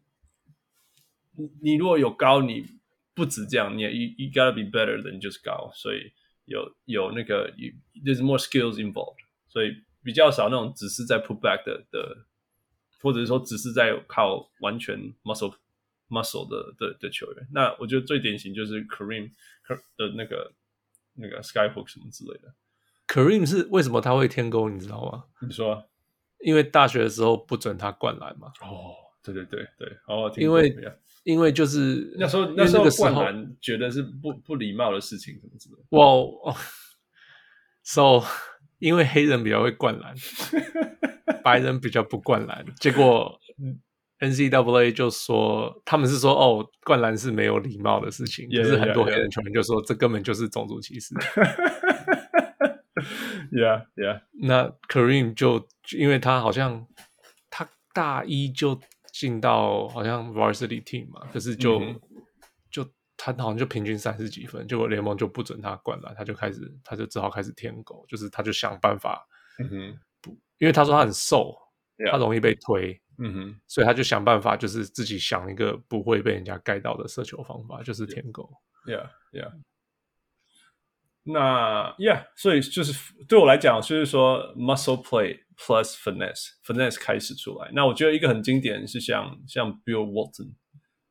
[1.37, 2.67] 你你如果有高，你
[3.15, 5.71] 不止这样，你也 you, you gotta be better than 就是高。
[5.75, 6.13] 所以
[6.47, 7.53] 有有那个
[8.05, 9.17] ，there's more skills involved。
[9.49, 12.25] 所以比较少那种只是在 put back 的的，
[13.01, 15.55] 或者是说只是在靠完全 muscle。
[16.11, 19.31] Muscle 的的的球员，那我觉得最典型就是 Kareem
[19.97, 20.53] 的那个
[21.15, 22.53] 那个 Skyhook 什么之类的。
[23.07, 25.25] Kareem 是为什么他会天勾，你知道吗？
[25.41, 25.89] 你说，
[26.41, 28.49] 因为大学的时候不准他灌篮嘛。
[28.61, 30.75] 哦，对对对对，哦，因为
[31.25, 35.83] 因为就是那时候那时候灌篮觉得是不不礼貌的事情，什么之类的。
[35.91, 36.55] 哇哦
[37.83, 38.23] ，So
[38.79, 40.15] 因为黑人比较会灌篮，
[41.45, 43.39] 白人比较不灌篮，结果。
[44.21, 48.49] NCAA 就说，他们是说，哦，灌篮是没有礼貌的事情。
[48.49, 51.15] 可、yeah, 是很多黑人球员就说.这根本就是种族歧视。
[53.51, 54.21] Yeah, yeah.
[54.33, 55.67] 那 Kareem 就
[55.97, 56.87] 因为他好像
[57.49, 58.79] 他大一就
[59.11, 61.99] 进到好像 varsity team 嘛，可是就、嗯、
[62.71, 62.85] 就
[63.17, 69.27] 他好像就平均三十几分，结果联盟就不准他灌篮，他就开始他就只好开始舔狗，就是他就想办法，
[69.59, 71.57] 嗯哼，不，因为他说他很瘦，
[72.11, 78.51] 他容易被推，嗯哼，所以他就想办法，就是自己想一个不会被人家盖到的射球方法，就是舔狗
[78.87, 79.53] ，yeah yeah。
[81.23, 82.95] 那，yeah，所以就是
[83.29, 87.71] 对我来讲，就是说 muscle play plus finesse，finesse 开始出来。
[87.75, 90.55] 那我觉得一个很经典是像像 Bill Walton，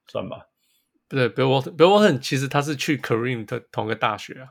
[0.08, 0.48] 算吧？
[1.08, 4.50] 不对，Bill Walton，Bill Walton 其实他是去 Kareem 的同个大学啊，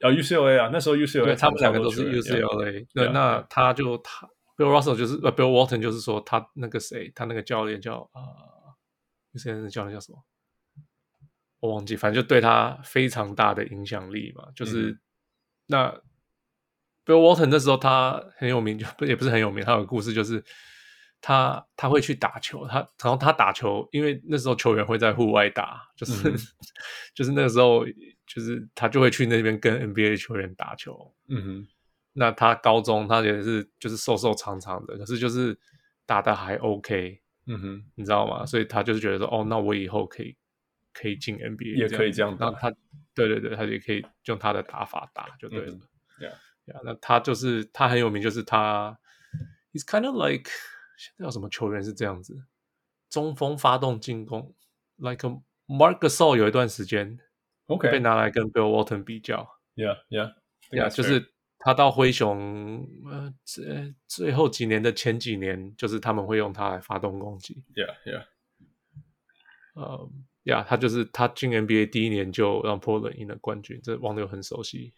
[0.00, 2.86] 啊 UCLA 啊，那时候 UCLA 他们两个都是 UCLA。
[2.94, 4.26] 对，那他就他
[4.56, 8.20] Bill Russell 就是呃 Bill Walton 就是说他那个谁，他那个教练叫啊
[9.32, 10.24] ，UCLA 的教练叫什么？
[11.60, 14.48] 我忘记，反正就对他非常大的影响力嘛。
[14.54, 15.00] 就是、嗯、
[15.66, 15.88] 那
[17.06, 19.64] Bill Walton 那时候他很有名，就不也不是很有名。
[19.64, 20.44] 他有个故事，就是
[21.20, 26.36] 他他会去打球，他然后他打球，因为那时候球员会在户外打，就是、嗯、
[27.14, 27.84] 就是那个时候，
[28.26, 31.14] 就是他就会去那边跟 NBA 球员打球。
[31.28, 31.68] 嗯哼，
[32.14, 35.58] 那他高中他也是就是瘦瘦长长的，可是就是
[36.06, 37.20] 打的还 OK。
[37.46, 38.46] 嗯哼，你知道吗？
[38.46, 40.36] 所以他就是觉得说，哦，那我以后可以。
[40.96, 42.52] 可以进 NBA，也可以这样打。
[43.16, 45.76] 对对对，他也可以用他的打法打，就对了。
[46.20, 48.96] 对啊，那他就是他很有名，就是他
[49.72, 50.48] ，He's kind of like
[50.96, 52.44] 现在有什么球员是这样子，
[53.10, 54.54] 中锋发动进攻
[54.98, 55.32] ，like a
[55.66, 57.18] Marc Gasol 有一段时间
[57.66, 59.58] ，OK 被拿来跟 Bill Walton 比较。
[59.74, 61.33] Yeah，Yeah，Yeah，就是
[61.64, 67.64] 他到灰熊，呃，最最后几年的前几年，就是他们会用他来发动攻击。
[67.74, 68.24] Yeah，Yeah，
[69.74, 70.10] 呃。
[70.44, 74.92] 呀、yeah，他就是他进 NBA 第一年就让 Portland 赢了冠军，这网友很熟悉。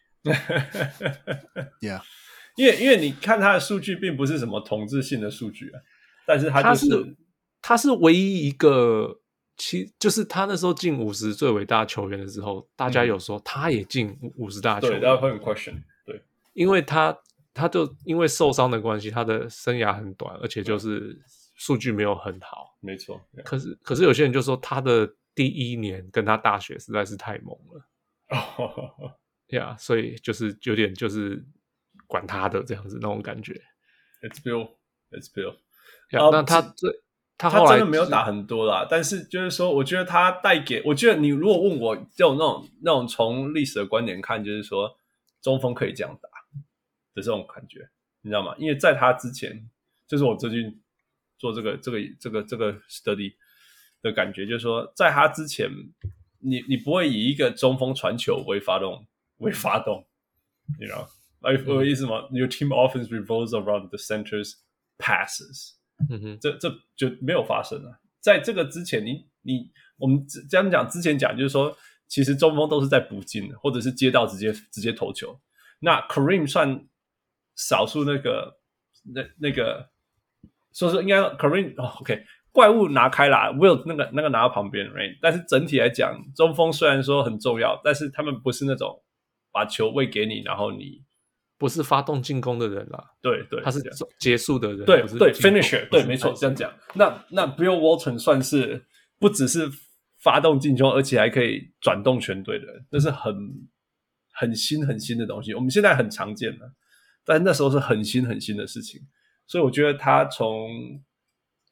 [1.81, 2.03] Yeah，
[2.59, 5.79] 因为因为你看他的数据并不是什么统治性的数据啊，
[6.27, 7.17] 但是他就是他是，
[7.62, 9.21] 他是唯一一个，
[9.57, 15.83] 其就是他那时候进五十最伟大球员的时候，大家有说他也进五十大球员，对，大家会很 question，对，
[16.57, 17.17] 因为他
[17.55, 21.17] 他就因为受伤的关系，他的生涯很短，而且就是
[21.55, 23.21] 数据没有很好，没错。
[23.45, 25.09] 可是可是有些人就说他的。
[25.37, 27.87] 第一年跟他大学实在是太猛了，
[29.53, 31.45] 呀，yeah, 所以就是有点就是
[32.07, 33.53] 管他的这样子那种感觉。
[34.23, 34.71] It's Bill,
[35.11, 35.57] it's Bill。
[36.11, 36.91] 那他最
[37.37, 44.97] 他他真的没有打很多啦，但是就是说，我觉得他带给我觉得你如果问我，就那种那种从历史的观点看，就是说
[45.43, 46.31] 中锋可以这样打
[47.17, 47.89] 的这种感觉，
[48.21, 48.55] 你知道吗？
[48.59, 49.69] 因为在他之前，
[50.07, 50.81] 就是我最近
[51.37, 53.35] 做这个这个这个这个 study。
[54.03, 55.69] 的感觉就是说，在他之前，
[56.39, 59.05] 你你不会以一个中锋传球为发动
[59.39, 60.07] 为发动，
[60.79, 61.09] 你知道？
[61.41, 64.53] 哎，我的意思吗？Your team offense revolves around the center's
[64.99, 65.73] passes。
[66.09, 67.99] 嗯哼，这这就没有发生了。
[68.21, 75.37] 在这个之前，你你我们这样讲之前讲，就是说，其实中锋都是在补进，或者是接到直接直接投球。
[75.81, 76.87] 那 Kareem 算
[77.57, 78.59] 少数那个
[79.15, 79.89] 那那个，
[80.71, 82.25] 所以说应该 Kareem 哦，OK。
[82.53, 85.19] 怪物拿开啦，Will 那个那个拿到旁边，right？
[85.21, 89.03] 但是整体来讲，中锋虽然说很重要，但是他们不是那种
[89.53, 91.05] 把球喂给你，然后你
[91.59, 93.11] 不是发动进攻的人啦。
[93.21, 93.79] 对对，他是
[94.19, 94.87] 结束的人。
[94.87, 96.73] 对对，finisher，对，没错，这样讲。
[96.95, 98.87] 那那 Bill Walton 算是
[99.19, 99.69] 不只是
[100.23, 103.35] 发动进攻，而且还可以转动全队的人，那是很
[104.33, 105.53] 很新很新的东西。
[105.53, 106.73] 我们现在很常见的，
[107.27, 109.07] 但那时候是很新很新的事情。
[109.47, 111.03] 所以我觉得他从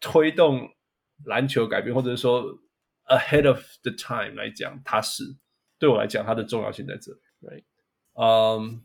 [0.00, 0.68] 推动
[1.24, 2.44] 篮球改变，或者是说
[3.08, 5.36] ahead of the time 来讲，它是
[5.78, 7.18] 对我来讲，它的重要性在这里。
[7.40, 7.64] Right？
[8.14, 8.82] 嗯，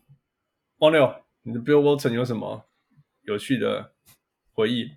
[0.78, 2.64] 王六，你的 Bill Walton 有什么
[3.22, 3.92] 有趣的
[4.52, 4.90] 回忆？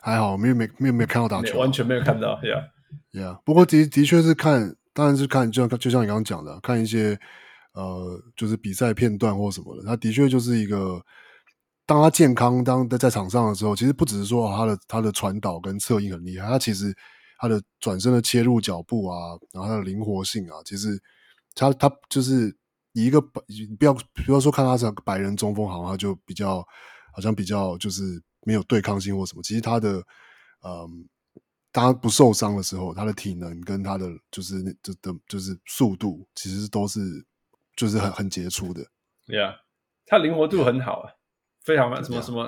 [0.00, 2.40] 还好，没有没没有没有看到打球，完全没有看到。
[2.40, 3.40] Yeah，Yeah。
[3.42, 7.18] 不过的的确是看，当然是看，就像就像你刚刚讲的，看一些
[7.78, 11.00] 呃，就是比赛片段或什么的，他的确就是一个。
[11.86, 16.94] 当他健康，当在场上的时候，其实不只是说他的他的传导跟策应很厉害，他其实
[17.38, 19.16] 他的转身的切入脚步啊，
[19.52, 21.02] 然后他的灵活性啊，其实
[21.54, 22.54] 他他就是
[22.92, 26.62] 以一个不要不要说看他是白人中锋，好像他就比较
[27.14, 29.42] 好像比较就是没有对抗性或什么。
[29.42, 29.96] 其实他的
[30.62, 31.08] 嗯，
[31.72, 37.00] 当他不受伤的时候，他的体能跟他的就是就的就是速度，其实都是
[37.78, 38.84] 就是很很杰出的。
[39.26, 39.54] 对啊，
[40.04, 41.12] 他灵活度很好啊。
[41.64, 42.46] 非常什么什么，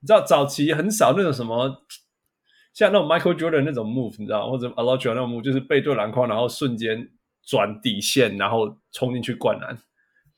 [0.00, 1.86] 你知道早期很少那种什么，
[2.74, 7.08] 像那种 Michael Jordan 那种 move，你知道，或者 Alonzo 那种 move，就是背对篮筐，然后瞬间
[7.42, 9.74] 转底线，然后冲进去灌篮。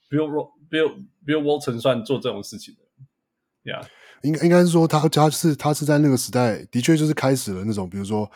[0.09, 0.29] Bill
[0.71, 3.89] Bill Bill Walton 算做这种事情的，呀、yeah.。
[4.23, 8.31] 应该应该是说他他是他是在那个时代的确就是开始了那种，比如说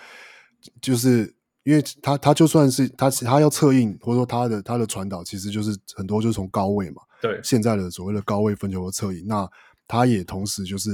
[0.83, 1.33] 就是
[1.65, 9.49] 因为他他就算是他他要策应或者说他的他的传导，其实就是很多就是从高位嘛，对现在的所谓的高位分球和策应，那
[9.89, 10.91] 他也同时就是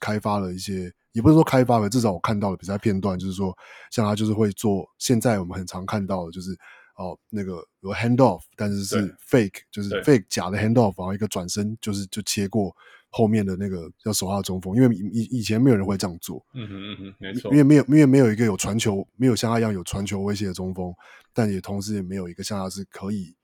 [0.00, 3.56] 开发了一些，也不是说开发了，至少我看到的比赛片段就是说，
[3.90, 6.56] 像他就是会做现在我们很常看到的就是。
[6.98, 12.74] 哦，那个有 hand off，但是是 fake，就是 fake 假的 hand off，然后一个转身就是就切过
[13.10, 20.94] 后面的那个要守他的中锋，因为以以前没有人会这样做，嗯哼嗯哼，没错，因为没有因为没有一个有传球，没有像他一样有传球威胁的中锋，
[21.32, 23.34] 但也同时也没有一个像他是可以，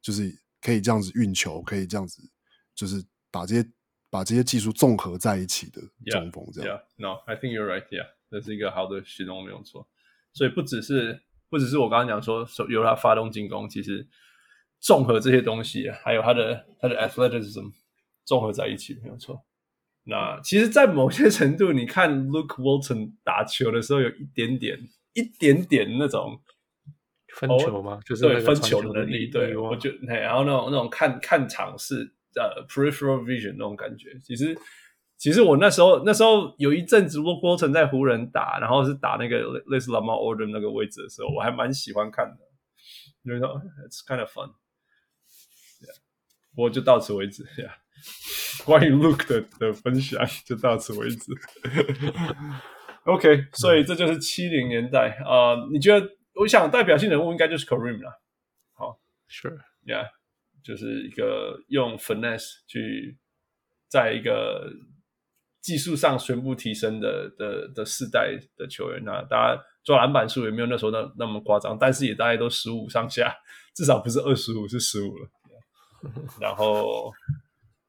[0.00, 2.22] 就是可以这样子运球，可以这样子，
[2.74, 3.68] 就是把这些
[4.10, 6.76] 把这些技术综合在一起的中锋，这样。
[6.76, 7.86] Yeah, no，I think you're right.
[7.88, 9.88] Yeah，这是一个好的形容，没有错。
[10.32, 11.22] 所以不只是。
[11.48, 14.04] 不只是我刚刚讲说由他发动进攻，其实
[14.80, 17.70] 综合这些东西，还有他的他的 athleticism
[18.26, 19.46] 综合在一起没有错。
[20.04, 24.78] 那其实，在某些程度，你看 Luke Walton 打球的时候，有一点点、
[25.14, 26.42] 一点点那种
[27.34, 27.98] 分球吗？
[28.04, 29.28] 就是对分球的能力。
[29.28, 34.54] 对，我觉得然后那种那种看看场是呃 peripheral vision 那种感觉，其实。
[35.18, 42.36] 其实我那时候那时候有一阵子，Luke Walton 在湖人打，然后是打那个类似 Lamar Odom 那个位置的时候，我还蛮喜欢看的，
[43.22, 43.48] 因为说
[43.88, 44.50] It's kind of fun。
[45.80, 45.96] Yeah.
[46.54, 47.44] 我就到此为止。
[47.56, 47.70] Yeah.
[48.64, 51.32] 关于 Look 的的分享就到此为止。
[53.04, 55.54] OK，所以这就是七零年代啊。
[55.54, 56.06] Uh, 你觉得？
[56.34, 58.10] 我想代表性人物应该就是 Kareem 了。
[58.74, 58.98] 好
[59.30, 60.08] ，Sure，Yeah，
[60.62, 63.18] 就是一个用 finesse 去
[63.88, 64.70] 在一个。
[65.62, 73.34] 技术上全部提升的的的世代的球员，那大家抓篮板数也没有那时候那那么夸张，但是也大概都十五上下，
[73.74, 75.28] 至少不是二十五是十五了。
[76.40, 77.10] 然后，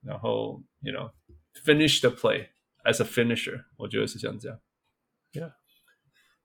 [0.03, 2.47] 然后，you know，finish the play
[2.83, 4.59] as a finisher，我觉得是像这样。
[5.33, 5.51] Yeah.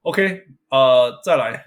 [0.03, 1.67] OK，呃，再来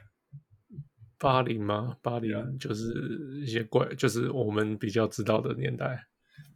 [1.18, 1.98] 八零吗？
[2.02, 6.06] 八零就是一些怪，就是我们比较知道的年代。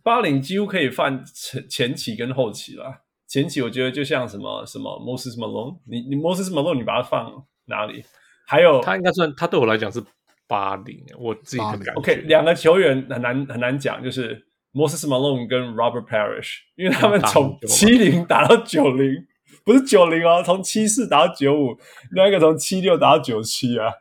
[0.04, 3.06] 八零几乎可以放前前期跟后期了。
[3.28, 8.04] 前期我觉得就像什么什么 Moses Malone，你你 Moses Malone 你把它放哪里？
[8.48, 10.04] 还有他应该算他对我来讲是
[10.48, 11.94] 八零，我自己的感觉。
[11.94, 19.26] OK，两个球员很难很难讲，就是 Moses Malone 跟 Robert Parrish，因为他们从七零打到九零，
[19.66, 21.78] 不是九零哦， 从七四打到九五，
[22.12, 23.92] 另外一个从七六打到九七啊。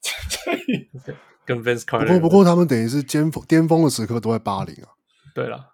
[1.44, 2.06] 跟 Vince Carter。
[2.06, 4.92] 不过不过他们等于是巅峰巅峰的时刻都在八零啊。
[5.34, 5.72] 对了，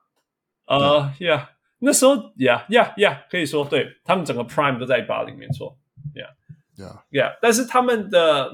[0.66, 1.48] 呃，Yeah，
[1.80, 5.76] 那时候，Yeah，Yeah，Yeah，可以说，对，他们整个 Prime 都在八零，没错
[6.14, 8.52] ，Yeah，Yeah，Yeah，但是他们的，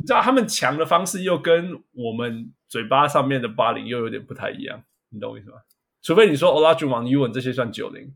[0.00, 5.58] 你知道，他们强的方式又跟我们嘴巴上面的八零又有点不太一样，你懂我意思吗？
[6.00, 8.14] 除非你说 Olajuwon、Ewing 这些算九零，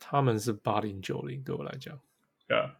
[0.00, 1.96] 他们是八零九零，对我来讲
[2.48, 2.72] ，Yeah，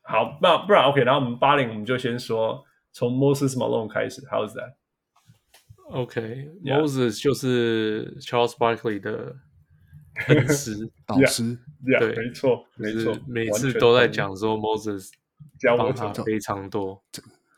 [0.00, 9.36] 好，那不然 OK，然后我们八零，我们就先说从 Moses Malone 开始，How's that？OK，Moses、okay, 就是 Charles Barkley 的
[10.28, 15.10] 恩师导师，对，没错，没错，每次都在讲说 Moses
[15.58, 17.04] 教他非常多，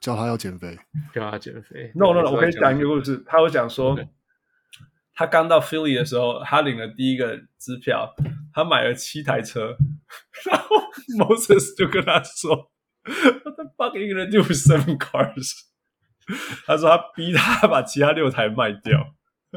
[0.04, 0.78] 教他要减肥，
[1.14, 1.90] 叫他减肥。
[1.94, 3.24] No，No，No，、no, no, 我可以讲一个故事。
[3.26, 4.06] 他有讲说，okay.
[5.14, 8.14] 他刚到 Philly 的时候，他领了第一个支票，
[8.52, 9.74] 他买了七台车，
[10.50, 10.76] 然后
[11.18, 12.70] Moses 就跟他说
[13.02, 15.52] ：“What the fuck are you gonna do with seven cars？”
[16.66, 19.14] 他说他逼他把其他六台卖掉，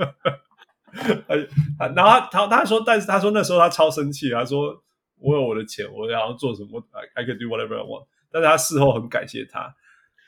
[1.77, 4.81] 然后他他他说，但是他说那时候他超生气，他说
[5.17, 6.81] 我有我的钱，我想要做什么
[7.15, 8.07] ，I can do whatever I want。
[8.31, 9.75] 但是他事后很感谢他，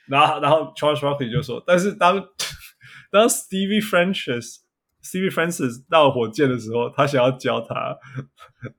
[0.10, 2.28] 然后然后 Charles Barkley 就说，但是当
[3.12, 4.57] 当 Stevie Francis
[5.03, 7.97] Stevie Francis 到火箭的时候，他想要教他，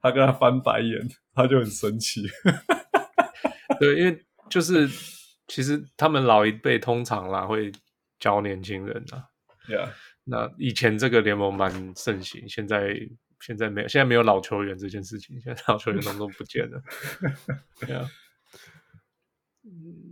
[0.01, 2.29] 他跟他翻白眼，他就很生气。
[3.81, 4.89] 对，因为就是。
[5.53, 7.73] 其实他们老一辈通常啦会
[8.21, 9.27] 教年轻人啊
[9.69, 9.89] ，Yeah，
[10.23, 12.97] 那以前这个联盟蛮盛行，现在
[13.41, 16.81] 现在没有，现在没有老球员这件事情，现在老球员都都不见了，
[17.83, 18.07] Yeah，
[19.65, 20.10] 嗯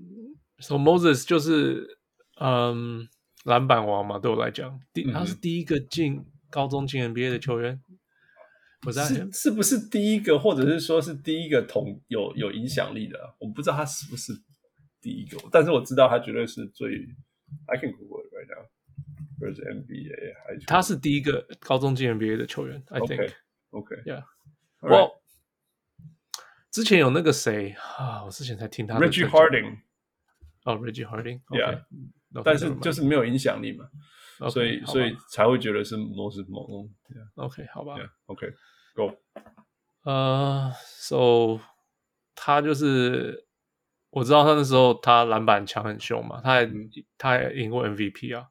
[0.59, 1.99] ，So Moses 就是
[2.41, 3.09] 嗯
[3.45, 7.81] 篮板王嘛，对我来讲，第他是第一个进高中进 NBA 的球员，
[8.87, 14.33] 我在是是不是第一个，或者是说是第一个同有有影响力的，我不知道他是不是。
[15.01, 16.91] 第一个，但是我知道他绝对是最
[17.67, 18.67] ，I can Google it right now。
[19.39, 23.33] 或者是 NBA 还他是第一个高中进 NBA 的球员，I think。
[23.71, 24.25] OK，Yeah。
[24.81, 25.23] 我
[26.73, 29.79] 之前有那个谁啊，我之前才听他 Reggie Harding。
[30.69, 31.41] 哦，Reggie Harding。
[31.49, 31.85] Yeah。
[32.45, 33.89] 但是就是没有影响力嘛
[34.51, 36.91] 所以所以才会觉得是 Moses Malone。
[37.37, 37.97] OK，好吧。
[38.27, 39.15] OK，Go。
[40.03, 41.59] 呃，So
[42.35, 43.47] 他就是
[44.11, 46.71] 我知道他那时候他篮板抢很凶嘛，他还
[47.17, 48.47] 他还赢过 MVP 啊。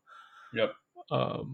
[0.53, 0.72] Yep。
[1.09, 1.45] 呃，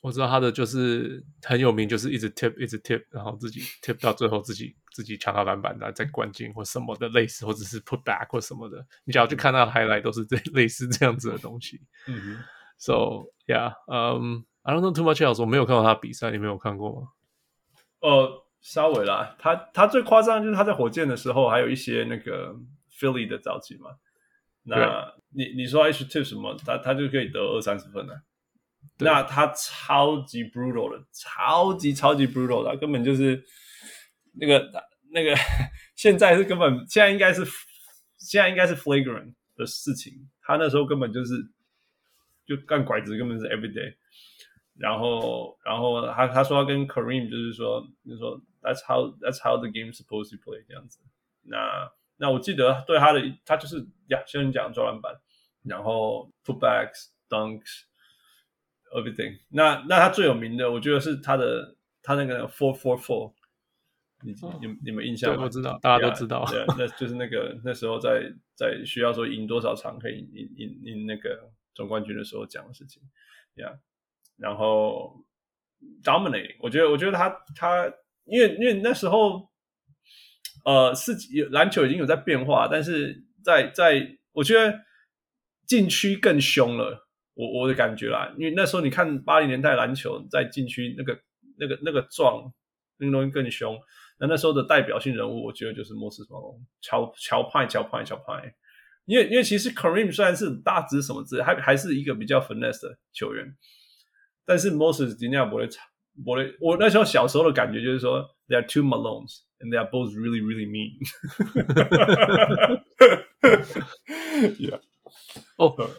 [0.00, 8.86] 我知道他的就是很有名，就是一直 tip 一直 tip，然后自己 tip 到最后自己自己抢到篮板，然后再灌进或什么的类似，或者是 put back 或什么的。
[9.04, 11.80] 你只要去看他的 highlight，都是这 类似这样子的东西。
[12.06, 12.44] 嗯哼。
[12.78, 15.40] So yeah，嗯、um,，I don't know too much else。
[15.40, 17.08] 我没有看过他比赛，你没有看过吗？
[18.00, 19.36] 呃，稍微啦。
[19.38, 22.54] 他他最夸张就是他在火箭的时候，还有一些那个
[22.98, 23.90] Philly 的早期嘛。
[24.64, 28.22] 那你你说 H tip 什么，他他就可以得二三十分了。
[28.98, 33.44] 那他超级 brutal 的，超级超级 brutal 的，根本就是
[34.32, 34.70] 那个
[35.10, 35.34] 那个，
[35.94, 37.44] 现在是根本现在应该是
[38.18, 41.34] 现在应该是 flagrant 的事情，他那时候根本就是
[42.44, 43.94] 就干拐子，根本是 everyday。
[44.76, 50.98] 然后然后他他说要跟 Kareem 就是说就是说 that's how that's how the game supposed to play 这样子。
[51.42, 55.14] 那那我记得对他的他就是呀，像你讲抓篮板，
[55.62, 57.84] 然后 putbacks dunks。
[58.94, 63.32] Everything，那那他最有名的，我觉得是他的他那个 Four Four Four，
[64.24, 65.36] 你你你们印象吗？
[65.36, 66.44] 对，我知道，大家都知道。
[66.46, 73.02] 对，那就是那个那时候在在需要说赢多少场可以赢赢赢那个总冠军的时候讲的事情。
[73.54, 73.78] Yeah，
[74.36, 75.24] 然后
[76.02, 77.92] Dominating，我觉得我觉得他他
[78.24, 79.50] 因为因为那时候
[80.64, 84.80] 呃是有篮球已经有在变化，但是在在我觉得
[85.66, 87.08] 禁区更凶了。
[87.34, 91.18] 我我的感觉啦，因为那时候你看八零年代篮球在禁区那个
[91.56, 92.52] 那个那个撞
[92.98, 93.74] 那个东西更凶。
[94.22, 98.54] 那那时候的代表性人物，我觉得就是莫斯马龙、乔乔派、乔派、乔派。
[99.04, 103.44] 因为因为其实 Kareem 虽然是大只什么之类，还还是一个比较 finesse 的球员，
[104.46, 105.82] 但是 Moses 今天不会差，
[106.24, 106.56] 不会。
[106.60, 111.00] 我那时候小时候的感觉就是说，There are two Malones and they are both really really mean。
[114.56, 114.78] Yeah.
[115.56, 115.90] Oh.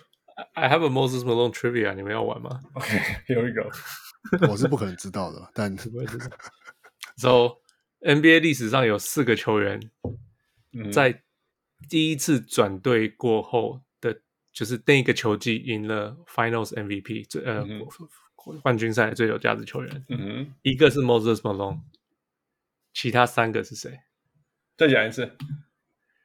[0.54, 3.70] I have a Moses Malone trivia，你们要玩吗 okay, we go。
[4.50, 6.26] 我是不可能知道的，但不会知道。
[7.18, 7.58] So
[8.04, 9.80] NBA 历史上有四个球员，
[10.92, 11.24] 在
[11.90, 17.82] 第一次转队过后的，就是那一个球季赢了 Finals MVP，最呃、嗯、
[18.62, 20.06] 冠军赛最有价值球员。
[20.10, 21.80] 嗯，一个是 Moses Malone，
[22.94, 24.00] 其他三个是谁？
[24.76, 25.38] 再讲一次。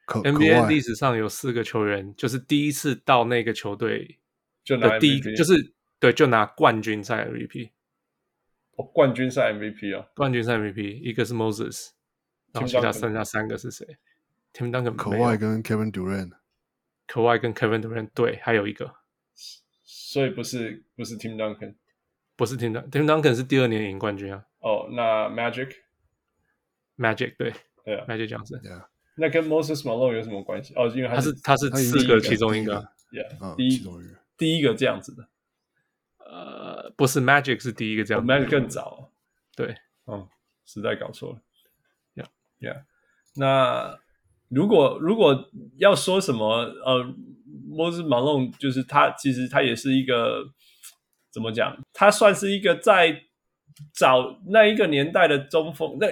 [0.07, 4.19] NBA 历史上有四个球员，就是第一次到那个球队
[4.63, 7.69] 就拿第一，就，就是对，就拿冠军赛 MVP。
[8.79, 11.89] 哦，冠军赛 MVP 啊，冠军赛 MVP，一个是 Moses，
[12.53, 13.85] 然后其他剩下三个是谁
[14.53, 18.95] ？Tim Duncan、Kawhi 跟 Kevin Durant，Kawhi 跟 Kevin Durant，对，还有一个，
[19.83, 21.75] 所以不是不是 Tim Duncan，
[22.37, 24.45] 不是 Tim Duncan，Tim Duncan 是第二年赢冠军啊。
[24.59, 27.53] 哦，那 Magic，Magic 对
[27.83, 28.61] 对啊，Magic 这样子。
[29.15, 30.73] 那跟 Moses Malone 有什么关系？
[30.75, 33.85] 哦，因为他是他是四个其中一个，Yeah，第一
[34.37, 35.27] 第一个这样子的。
[36.31, 39.11] 呃，不是 Magic 是第一个这样，Magic 更早。
[39.55, 39.75] 对，
[40.05, 40.29] 哦，
[40.65, 41.39] 实在搞错了。
[42.15, 42.83] Yeah，Yeah。
[43.35, 43.97] 那
[44.47, 46.45] 如果如果要说什么，
[46.85, 47.03] 呃
[47.71, 50.45] ，Moses Malone 就是他，其实他也是一个
[51.31, 51.77] 怎么讲？
[51.93, 53.23] 他算是一个在
[53.93, 55.97] 早那一个年代的中锋。
[55.99, 56.07] 那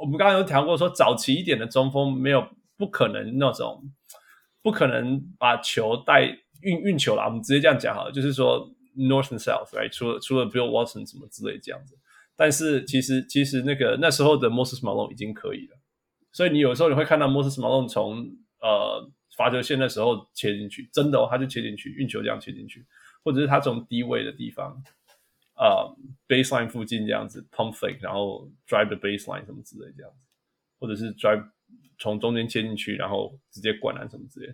[0.00, 3.82] 我们刚刚有讲过，说早期一点的中锋没有不可能那种，
[4.62, 6.22] 不可能把球带
[6.62, 7.26] 运运球啦。
[7.26, 9.92] 我们直接这样讲好了，就是说 North and South，right？
[9.92, 11.98] 除了除了 Bill Walton 什么之类这样子。
[12.36, 15.76] 但是其实其实那个那时候的 Moses Malone 已经可以了。
[16.32, 18.30] 所以你有时候你会看到 Moses Malone 从
[18.60, 22.86] 呃罚球线的时候切进去，真的哦，他就切进去，运球这样切进去，
[23.22, 24.82] 或者是他从低位的地方。
[25.62, 25.94] 呃、
[26.26, 30.16] baseline 附近这样子 pump fake，然后 drive the baseline 什么之类这样子，
[30.78, 31.46] 或者是 drive
[31.98, 34.46] 从中间切进去，然后直接灌篮什么之类。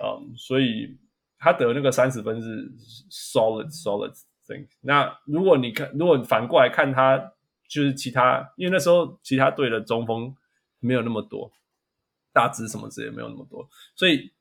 [0.00, 0.96] 嗯、所以
[1.38, 2.70] 他得那个三十分是
[3.10, 4.12] solid solid
[4.46, 4.66] thing。
[4.80, 7.18] 那如果你看，如果反过来看他，
[7.68, 10.34] 就是其他，因为那时候其他队的中锋
[10.80, 11.50] 没有那么多，
[12.32, 14.32] 大只什么之类没有那么多，所以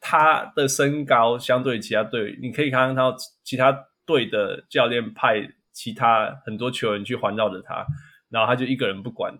[0.00, 3.14] 他的身高相对其他队，你可以看到
[3.44, 3.86] 其他。
[4.08, 7.86] 队的教练派其他很多球员去环绕着他，
[8.30, 9.38] 然后他就一个人不管。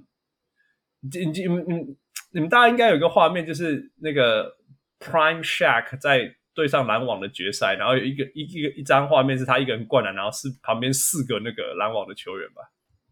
[1.01, 1.97] 你你你
[2.33, 4.59] 你们大家应该有一个画面，就是那个
[5.01, 12.63] Prime shack 在对上篮网的决赛，然后有一个一一个一张画面是他一个人灌篮，然后是旁边四个那个篮网的球员吧？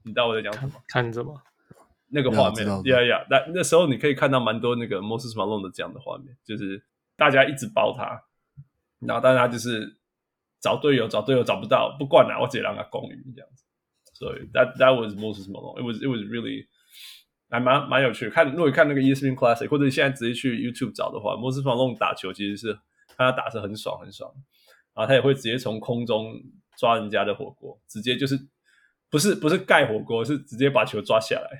[0.02, 0.72] 你知道我在讲什么？
[0.88, 1.40] 看着吗？
[2.08, 6.82] 那个画面，呀呀，那那时候你可以看到蛮多那个 Moses Malone 的这样的画面，就是
[7.16, 8.20] 大家一直包他。
[8.98, 9.96] 然后但是他就是
[10.60, 13.62] 找队友，找队友找不到，不灌篮，我直接让他攻鱼这样子。
[14.12, 15.78] 所以 that that was Moses Malone.
[15.78, 16.66] It was it was really
[17.48, 18.30] 还蛮蛮有趣的。
[18.32, 22.78] 看如果看那个 ESPN Classic，或者你现在直接去 YouTube 找的话，Moses Malone 打球其实是
[23.16, 24.32] 他打是很爽很爽。
[24.94, 26.34] 然后他也会直接从空中
[26.78, 28.38] 抓人家的火锅，直接就是
[29.10, 31.50] 不是不是盖火锅，是直接把球抓下来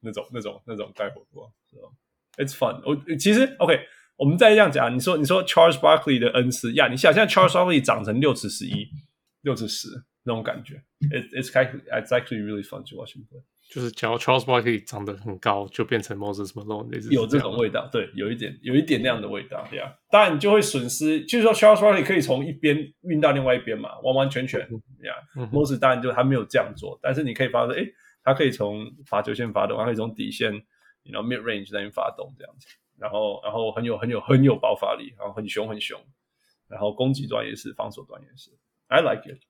[0.00, 1.52] 那种那种那种盖火锅。
[1.68, 1.82] 是吧
[2.36, 2.80] it's fun。
[2.84, 3.80] 我其实 OK，
[4.16, 8.88] 我们再这样讲，你说你说 Charles Barkley 的恩师呀，你想象 Charles Barkley 长成六尺十一，
[9.42, 9.88] 六尺十
[10.22, 10.80] 那种感觉
[11.10, 13.42] ，It's it's kind it's actually really fun to watch him play。
[13.68, 19.92] 就是假如 Charles Barkley 长得很高，就变成 Moses Malone，这有这种味道，对，有一点，有一点那样的味道，对啊。
[20.08, 24.66] 当然你就会损失，就是说 Charles Barkley 可以从一边运到另外一边嘛，完完全全，
[25.00, 25.16] 对啊。
[25.52, 30.52] Moses 当然就他没有这样做，但是你可以发现，诶，他可以从罚球线发动，他可以从底线
[31.02, 36.00] ，you know mid range 那边发动这样子，然后然后很有很有很有爆发力，然后很凶很凶，
[36.68, 38.50] 然后攻击端也是，防守端也是
[38.86, 39.40] ，I like it。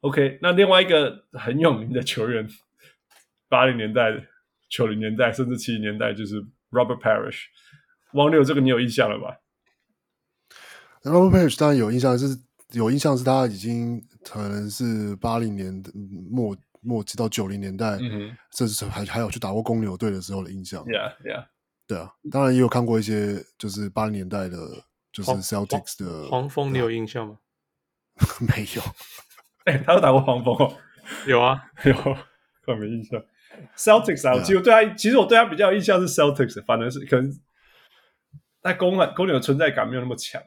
[0.00, 2.48] OK，那另外一个很有名的球员。
[3.54, 4.10] 八零年代、
[4.68, 7.42] 九零年代，甚至七零年代，就是 Robert Parrish。
[8.14, 9.38] 汪六，这个你有印象了吧
[11.04, 12.36] ？Robert Parrish 当然有印象，是
[12.72, 15.80] 有印象，是他已经可能是八零年
[16.28, 17.96] 末末期到九零年代，
[18.56, 20.84] 甚至还还有去打过公牛队的时候的印象。
[20.86, 21.46] Yeah, yeah，
[21.86, 24.58] 对啊，当然也有看过一些，就是八零年代的，
[25.12, 27.38] 就是 Celtics 的黄蜂，你有印象吗？
[28.48, 28.82] 没有。
[29.66, 30.76] 哎、欸，他有打过黄蜂哦。
[31.28, 31.94] 有啊， 有，
[32.66, 33.22] 我没印象。
[33.76, 37.30] Celtics 啊，我其实对他，其实我对他比较印象是 Celtics，反正是可能，
[38.60, 40.42] 但公公牛的存在感没有那么强。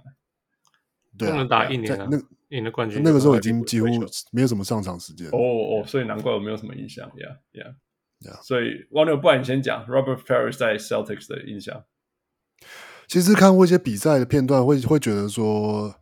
[1.18, 2.18] 对，能打一年啊，那
[2.56, 3.88] 赢了冠军，那个时候已经几乎
[4.32, 5.28] 没有什么上场时间。
[5.30, 7.10] 哦哦，所以难怪我没有什么印象。
[7.12, 7.76] Yeah yeah
[8.22, 8.42] yeah。
[8.44, 11.86] 所以王牛，不然你先讲 Robert Parrish 在 Celtics 的印象。
[13.08, 15.96] 其实看过一些比赛的片段，会会觉得说，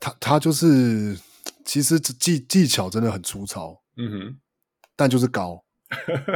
[0.00, 1.18] 他他就是
[1.64, 3.82] 其实技技巧真的很粗糙。
[3.96, 4.40] 嗯哼。
[4.96, 5.62] 但就是高，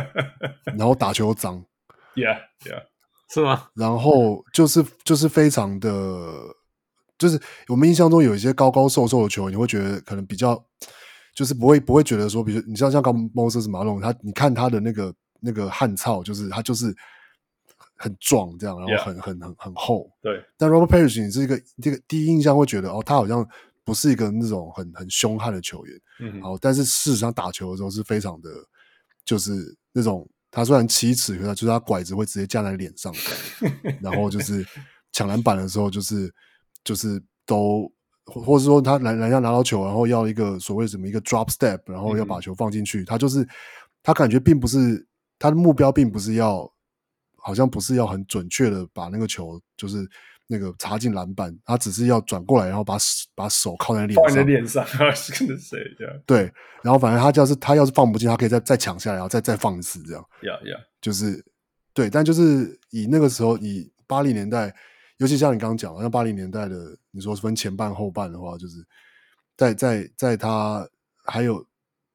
[0.77, 1.65] 然后打球脏
[2.15, 2.85] ，Yeah Yeah，
[3.33, 3.69] 是吗？
[3.75, 5.89] 然后就是就是非常的，
[7.19, 10.63] 就是我们印象中有一些高高瘦瘦的球，你会觉得可能比较，
[11.35, 16.95] 就是不会不会觉得说，比如你像像刚 Moses Malone，他你看他的那个那个汉草，就是他就是
[17.97, 19.21] 很壮这样，然后很 Yeah.
[19.23, 20.11] 很很很厚。
[20.21, 23.49] 对，但 Robert Parrish 你是一个这个第一印象会觉得哦，他好像。
[23.91, 28.49] 不是一个那种很很凶悍的球员，嗯，好，但是事实上打球的时候是非常的，
[29.25, 33.13] 就是那种他虽然七尺，可是他就是他拐子会直接架在脸上，
[34.01, 34.65] 然后就是
[35.11, 36.33] 抢篮板的时候，就是
[36.85, 37.93] 就是都，
[38.27, 43.45] 或者说他篮篮下拿到球，然后要一个所谓什么一个 drop step，然后要把球放进去，嗯、他就是
[44.05, 45.05] 他感觉并不是
[45.37, 46.73] 他的目标，并不是要，
[47.39, 50.09] 好像不是要很准确的把那个球就是。
[50.51, 52.97] 那个插进篮板，他只是要转过来，然后把
[53.37, 54.25] 把手靠在脸上。
[54.25, 56.23] 放在脸上，是跟谁这样？
[56.27, 56.53] 对，
[56.83, 60.29] 然后反正他要是他要是放不进，他可以再再抢下来，然后再再放一次这样。
[60.43, 61.45] Yeah, yeah，就是
[61.95, 64.75] 对，但就是以那个时候，以八零年代，
[65.19, 68.85] 尤其像你刚刚讲，像八零年代的，你说分前半后半的话，就是
[69.57, 70.85] 在在在他
[71.25, 71.65] 还有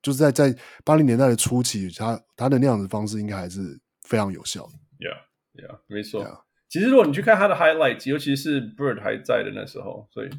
[0.02, 0.54] 就是在在
[0.84, 4.74] 八零年代的初期，他他的那样的方式应该还是非常有效的。
[5.00, 6.22] Yeah, yeah，没错。
[6.22, 6.45] Yeah.
[6.76, 10.30] 其实，如果你去看他的 highlights，尤其是 Bird 还在的那时候，所以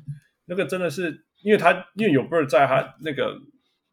[0.45, 3.39] 那个真的是，因为他因为有 Bird 在，他那个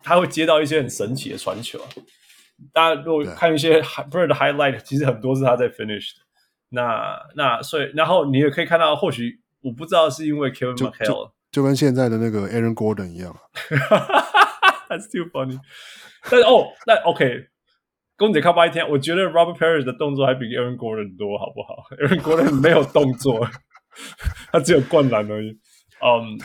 [0.03, 1.79] 他会接到一些很神奇的传球。
[2.73, 6.25] 大家如果看一些 Bird 的 highlight，其实很多是他在 finish 的。
[6.71, 13.33] 那那所以，然后你也可以看到，或许我不知道是因为 Kevin McHale，就，就跟现在的那个 Aaron Gordon 一样。
[14.89, 15.57] That's too funny。
[16.29, 17.47] 但是哦，那 OK。
[18.17, 21.83] 公姐靠八一天，我觉得 Robert Parrish 的动作还比 Aaron Gordon 多，好不好？
[21.97, 23.47] Aaron Gordon 没有动作，
[24.51, 25.59] 他只有灌篮而已。
[26.01, 26.37] 嗯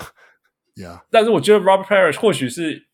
[0.77, 1.03] ，Yeah。
[1.11, 2.89] 但是我觉得 Robert Parrish 或许是，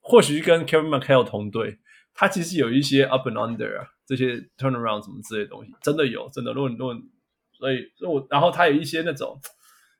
[0.00, 1.78] 或许是跟 Kevin McHale 同队，
[2.14, 6.52] 他其实有一些 up and under 啊，这些 turnaround 什么之类的东西，真的有，真的。
[6.52, 6.96] 如果你论，
[7.52, 9.38] 所以，所以我，然后他有一些那种。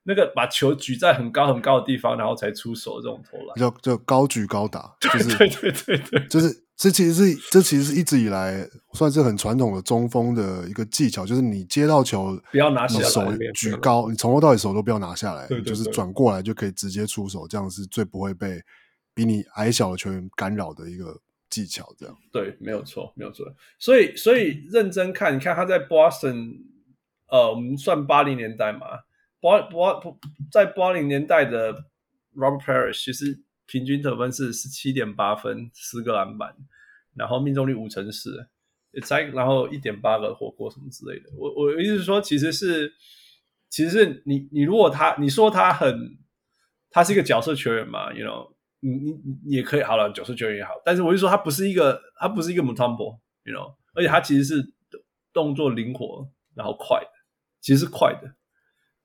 [0.04, 18.60] 那个把球举在很高很高的地方，然后才出手这种投篮，就就高举高打，就是 对对对对，就是这其实是这其实是一直以来算是很传统的中锋的一个技巧，就是你接到球不要拿下来，手举高，你从头到尾手都不要拿下来，对对对，就是转过来就可以直接出手，这样是最不会被
[19.14, 21.94] 比你矮小的球员干扰的一个技巧。
[21.96, 23.46] 这样对，没有错，没有错。
[23.78, 26.62] 所以所以认真看，你看他在 Boston，
[27.28, 28.80] 呃，我们算八零年代嘛。
[29.40, 30.00] 八八
[30.50, 31.72] 在八零年代的
[32.34, 36.54] Robert Parrish 其实平均得分是十七点八分，十个篮板，
[37.16, 38.48] 然后命中率五成四，
[39.02, 41.30] 才然后一点八个火锅什么之类的。
[41.36, 42.92] 我我意思是说，其实是
[43.70, 46.18] 其实是你你如果他你说他很
[46.90, 49.12] 他是一个角色球员嘛，you know，你你
[49.46, 54.62] 你也可以好了，角色球员也好，但是我就说他不是一个他不是一个 Mutombo，you know，而且他其实是
[55.32, 57.10] 动作灵活然后快的，
[57.60, 58.34] 其实是快的，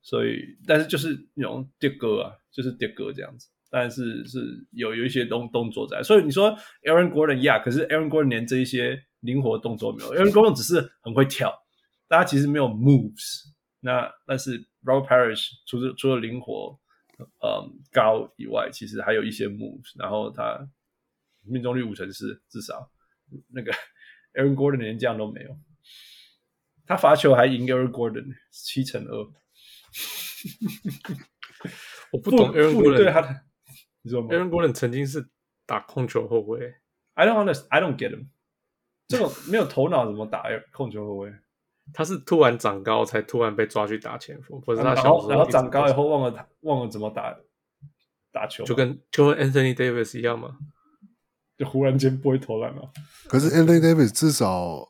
[0.02, 4.40] 所以但是就是那种叠哥啊，就是叠哥这样子，但是是
[4.72, 6.52] 有有一些动动作在，所以你说
[6.84, 11.54] Aaron Gordon 呀，可是 Aaron Gordon 连这一些灵活动作没有，Aaron Gordon 只是很会跳，
[12.08, 13.46] 但他其实没有 moves，
[13.80, 16.80] 那但是 Robert Parrish 除了除了灵活。
[17.20, 20.70] 嗯，高以外，其实还有一些 moves，然后他
[21.42, 22.92] 命中率五成四，至少。
[23.50, 23.72] 那个
[24.36, 25.50] Aaron Gordon 连这样都没有，
[26.86, 29.18] 他罚球还赢 Aaron Gordon 七成二。
[32.12, 33.42] 我不懂 Aaron Gordon 对他的，
[34.08, 35.28] 你说 Aaron Gordon 曾经是
[35.66, 36.74] 打控球后卫
[37.16, 38.28] ，I don't understand，I don't get him，
[39.10, 41.34] 这种没有头脑怎么打控球后卫？
[41.94, 47.36] 他是突然长高，才突然被抓去打前锋，或者他小时候然后长高以后忘了忘了怎么打
[48.32, 50.58] 打球，就跟就跟 Anthony Davis 一样嘛，
[51.58, 52.90] 就忽然间不会投篮了。
[53.28, 54.90] 可是 Anthony Davis 至少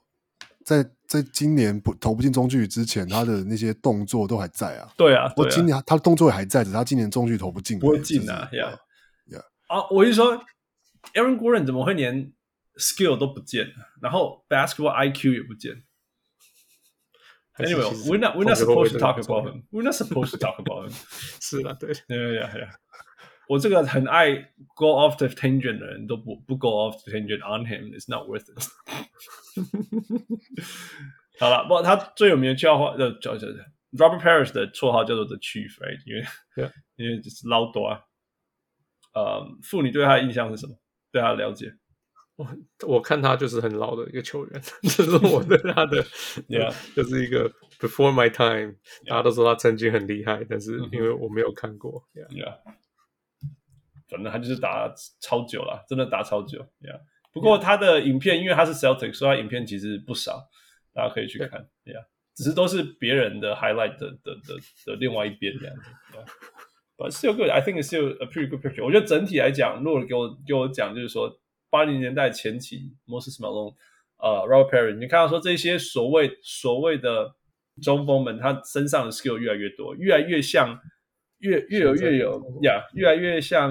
[0.64, 4.90] 在在今年不投不进中距之前，他的那些动作都还在啊。
[4.96, 8.50] 对啊，我今年他的动作也还在，只是他今年中距投不进，不会进啊。
[8.54, 8.80] 呀呀
[9.69, 9.87] 啊！
[9.91, 10.45] 我就说
[11.15, 12.33] Aaron Gordon 怎么会连
[12.77, 15.83] skill 都不见，然后 basketball IQ 也不见？
[17.59, 19.65] Anyway, we're not we're not supposed to talk about him.
[19.71, 20.95] We're not supposed to talk about him.
[21.41, 22.69] 是啊，对，对对对。
[23.49, 24.35] 我这个很爱
[24.75, 27.93] go off the tangent 的人都不不 go off the tangent on him.
[27.93, 28.59] It's not worth it.
[31.39, 33.47] 好了，不，他最有名的叫话叫叫叫
[33.93, 36.01] Robert Parrish 的绰号叫做 The Chief，right？
[36.07, 36.25] 因为
[36.57, 36.73] Yeah.
[36.97, 38.01] 因为就是老大啊。
[39.18, 40.78] 呃，妇女对他的印象是什么？
[41.12, 41.74] 对他的了解？
[42.36, 42.48] 我
[42.88, 46.04] 我看他就是很老的一个球员， 这是我对他的，
[46.48, 47.50] Yeah，就是一个
[47.80, 48.76] before my time，
[49.08, 52.60] 大家都说他曾经很厉害，但是因为我没有看过，Yeah，
[54.08, 57.02] 反正他就是打超久了，真的打超久，Yeah。
[57.34, 60.48] 不过他的影片，因为他是 Celtic，所以他影片其实不少，
[60.94, 62.06] 大家可以去看，Yeah。
[62.36, 65.90] 只是都是别人的 highlight 的的的的另外一边这样子
[66.98, 68.84] ，But still good，I think it's still a pretty good picture。
[68.84, 71.40] 我觉得整体来讲，如果给我给我讲，就是说。
[71.70, 73.76] 八零年代前期，Moses Malone，
[74.20, 77.36] 呃，Robert Perry，你看到说这些所谓所谓的
[77.84, 80.80] 中锋们，他身上的 skill 越来越多，越来越像，
[81.40, 83.70] 越越有越有呀，yeah, 越来越像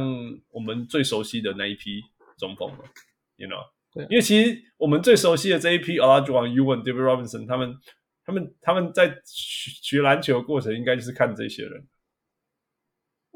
[0.51, 2.03] 我们最熟悉的那一批
[2.37, 2.85] 中锋了
[3.37, 3.65] ，you know？
[3.95, 7.75] 对，因为其实我们最熟悉的这一批 Olajuwon、Uwon、David Robinson，他们
[8.27, 11.83] 他们他们在学篮球的过程，应该就是看这些人。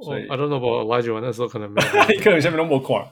[0.03, 3.07] 所以、oh, I don't know about Olajuwon 那时候可能没有，可能下面那么宽。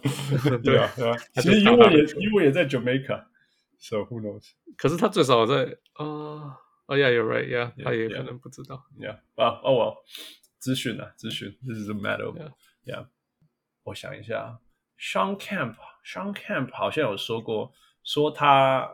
[0.62, 1.16] 对啊，对啊。
[1.36, 4.52] 其实 Ewing 也 Ewing 也在 Jamaica，so who knows？
[4.76, 5.64] 可是他最少在
[5.94, 8.84] 啊，哦、uh,，Yeah，you're right，Yeah，, yeah 他也可能不知道。
[9.00, 9.96] Yeah，啊，哦，我
[10.60, 12.52] 资讯啊，资讯，This is a matter，Yeah，,
[12.86, 13.08] yeah.
[13.84, 14.60] 我想一下，
[15.00, 17.72] Shawn Kemp，Shawn Kemp 好像有说过，
[18.04, 18.94] 说他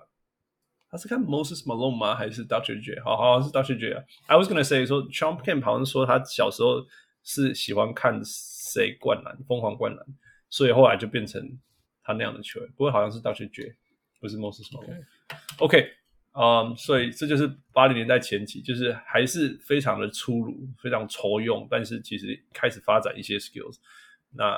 [0.92, 2.14] 他是看 Moses Malone 吗？
[2.14, 2.80] 还是 Dr.
[2.80, 3.02] J？
[3.04, 3.80] 好好像是 Dr.
[3.80, 4.04] J 啊。
[4.28, 6.86] I was gonna say 说 Shawn Kemp 好像说他小时候。
[7.25, 10.07] 是喜欢看谁灌篮，疯狂灌篮，
[10.51, 11.59] 所以后来就变成
[12.03, 12.69] 他那样的球员。
[12.73, 13.51] 不过好像是 Dr.
[13.51, 13.75] J，
[14.21, 15.03] 不是 Moses Malone。
[15.59, 15.91] OK，
[16.33, 23.77] 嗯，um，所以这就是八零年代前期，就是还是非常的粗鲁，非常酬用，但是其实开始发展一些 skills。
[24.31, 24.55] 那，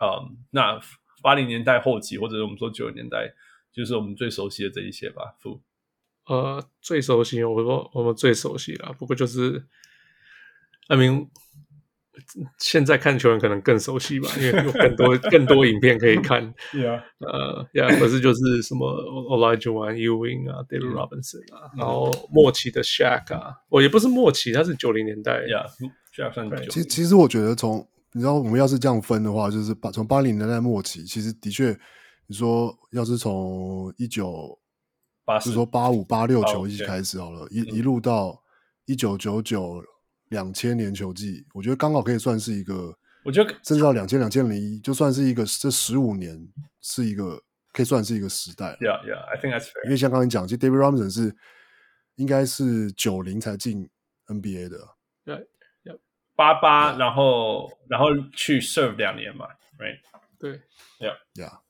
[0.00, 0.78] 嗯，um，那
[1.22, 3.32] 八零年代后期，或者是我们说九零年代，
[3.72, 5.34] 就是我们最熟悉的这一些吧。
[5.40, 5.62] 不，
[6.26, 9.64] 呃，最熟悉，我说我们最熟悉了，不过就是。
[10.88, 11.28] I mean，
[12.58, 16.54] 现在看球员可能更熟悉吧，因为有更多更多影片可以看。
[16.72, 25.40] Yeah，呃，Yeah，可是就是什么 Olajuwon、Ewing 啊，David Robinson 啊，然后末期的 Shaq 啊，哦也不是末期，他是九零年代。
[25.40, 26.56] Yeah，Shaq 算九。
[26.70, 31.76] 其实其实我觉得从你知道，我们要是这样分的话，就是把从八零年代末期，其实的确，
[32.26, 34.58] 你说要是从一九
[35.24, 38.38] 八，就是说八五八六球季开始好了，一一路到
[38.84, 39.82] 一九九九。
[40.34, 42.92] 两千年球季，我觉得刚好可以算是一个，
[43.24, 46.36] 我觉得甚至到两千两千零一，就算是一个这十五年
[46.80, 47.40] 是一个
[47.72, 48.76] 可以算是一个时代。
[48.80, 49.84] Yeah, yeah, I think that's fair.
[49.84, 51.34] 因为像刚才讲，其实 David Robinson 是
[52.16, 53.88] 应该是九零才进
[54.26, 54.78] NBA 的。
[55.24, 55.46] 对，
[56.36, 59.46] 八八，然后然后去 serve 两年嘛
[59.78, 60.00] ，right？
[60.36, 60.60] 对
[60.98, 61.60] ，Yeah, yeah,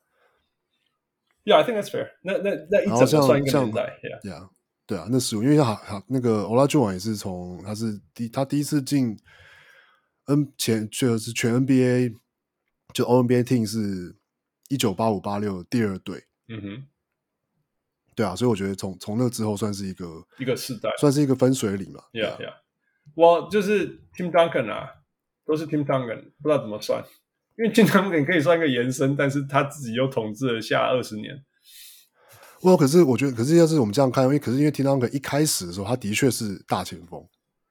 [1.45, 1.57] yeah.
[1.59, 2.13] I think that's fair.
[2.23, 4.49] 那那那一整个算一个年代，Yeah, yeah.
[4.87, 9.19] 对啊，那十五，因为他好好那个 Olajuwon 也是从他是第他第一次进
[10.27, 12.15] N 前就是全 NBA
[12.93, 14.17] 就 All NBA Team 是
[14.69, 16.87] 一九八五八六第二队，嗯哼，
[18.15, 22.55] 对啊，所以我觉得从从那之后算是一个一个世代，算是一个分水岭嘛，Yeah Yeah，
[23.15, 24.89] 我就是 Tim Duncan 啊，
[25.47, 27.03] 都是 Tim Duncan，不知道怎么算，
[27.57, 31.43] 因为 Tim Duncan 可以算一个延伸，但是他自己又统治了下二十年。
[32.65, 37.23] 我可是我觉得，可是要是我们这样看，因为可是因为 Tim Duncan 一开始的时候，他的确是大前锋，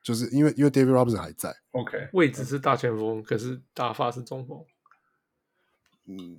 [0.03, 4.59] 就是因为因为 David Robinson 还在，OK，位置是大前锋，可是打法是中锋。
[6.05, 6.37] 嗯，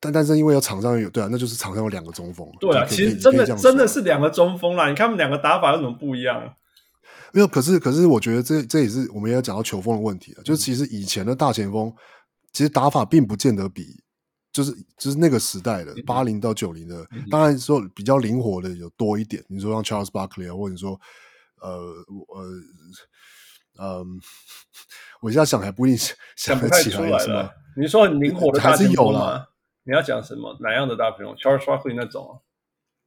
[0.00, 2.50] 但但是因为有场上有对啊，那就是场上有两个中锋。
[2.58, 4.88] 对啊，其实真的真的是两个中锋啦。
[4.88, 6.56] 你看他们两个打法有什么不一样？
[7.32, 10.42] 没有，可是可是我觉得这这也是我们也要讲到球风的问题了。
[10.42, 11.94] 就是其实以前的大前锋，
[12.52, 14.01] 其实打法并不见得比
[14.52, 19.42] 就是就是那个时代的八零到九零的，当然说比较灵活的有多一点。
[19.48, 21.00] 你说像 Charles Barkley 啊，或者说
[21.60, 21.70] 呃
[22.28, 22.44] 呃
[23.78, 24.20] 嗯，
[25.22, 25.98] 我现在想还不一定
[26.36, 27.50] 想得起来是吗？
[27.76, 29.46] 你说很灵活的还是有吗？
[29.84, 30.56] 你要讲什么？
[30.60, 32.36] 哪样的大朋友？Charles Barkley 那种啊？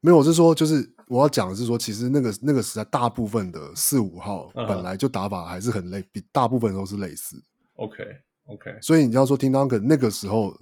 [0.02, 7.42] 没有，我是说，就是我要讲的是说，其实那个那个时代，大部分的四五号本来就打法还是很类，比大部分都是类似。
[7.76, 8.04] OK
[8.48, 10.56] OK，所以你要说 Tim Duncan 那个时候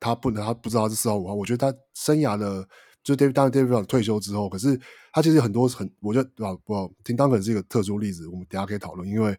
[0.00, 2.66] 他不能，他不知道他是四号五号，我觉得他生涯的
[3.02, 4.78] 就 David 当 David 退休之后，可是
[5.12, 6.74] 他其实很多很，我觉得啊不
[7.04, 9.36] ，Tim Duncan 是一个特殊例子，我们等下可以讨论，因为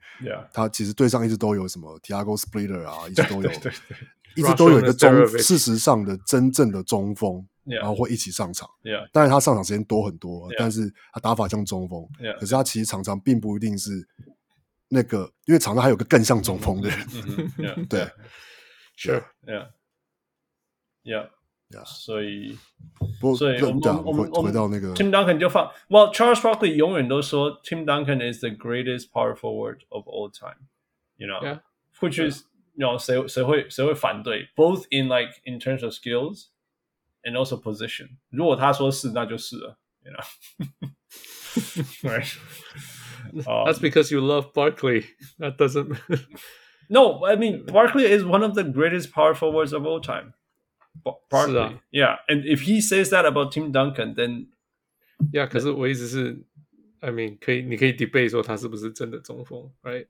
[0.54, 3.98] 他其实队上一直都有什么 Tiago Splitter 啊，一直都有，对对对，
[4.36, 8.70] 一直都有一个中，事实上的真正的中锋，然后会一起上场，
[9.12, 12.08] 但是他上场时间多很多，但是他打法像中锋，
[12.40, 14.08] 可是他其实常常并不一定是
[14.88, 17.08] 那个，因为场上还有个更像中锋的人，
[17.90, 18.08] 对
[18.98, 19.22] ，Sure，Yeah，Yeah。
[19.46, 19.68] Yeah.
[21.87, 22.59] 所以，
[23.19, 30.31] 不所以我们我们回到那个 Tim Duncan 就放，Well Charles Barkley 永远都说 Tim Duncan is the greatest power forward of all
[30.31, 32.45] time，you know，which is
[32.75, 34.51] you know 谁谁会谁会反对？
[34.55, 36.51] Both in like in terms of skills
[37.23, 38.19] and also position。
[38.29, 42.37] 如果他说是，那就是了，you know，right？
[43.33, 45.07] That's because you love Barkley.
[45.39, 45.97] That doesn't.
[46.91, 50.35] No, I mean Barkley is one of the greatest power forwards of all time.
[51.29, 54.49] Barkley, 啊，Yeah, and if he says that about Tim Duncan, then
[55.33, 56.45] Yeah，可是我意思是，
[57.01, 60.07] I mean，可以，你可以 debate 说他是不是真的中锋，right？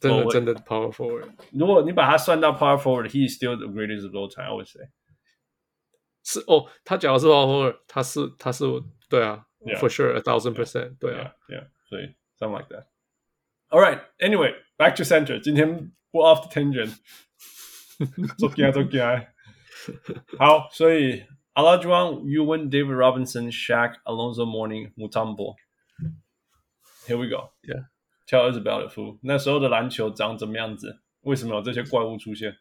[0.00, 1.30] 真的真的 power forward。
[1.52, 4.46] 如果你把他算到 power forward，he is still the greatest of all time.
[4.46, 4.88] I would say。
[6.24, 8.64] 是哦，他讲的是 power forward，他是他是
[9.08, 9.46] 对啊，
[9.78, 15.38] for sure a thousand percent，对啊，Yeah，所以 something like that。All right, anyway, back to center。
[15.40, 16.96] 今天不 off the tangent，
[18.36, 19.00] 做惊 做惊。
[20.37, 21.23] 好，所以
[21.53, 25.55] Olajuwon, Ewing, David Robinson, Shaq, Alonzo Mourning, Mutombo.
[27.07, 27.51] Here we go.
[27.63, 27.85] Yeah.
[28.27, 29.17] Tell us about it, fool.
[29.23, 30.99] 那时候的篮球长怎么样子？
[31.21, 32.55] 为什么有这些怪物出现？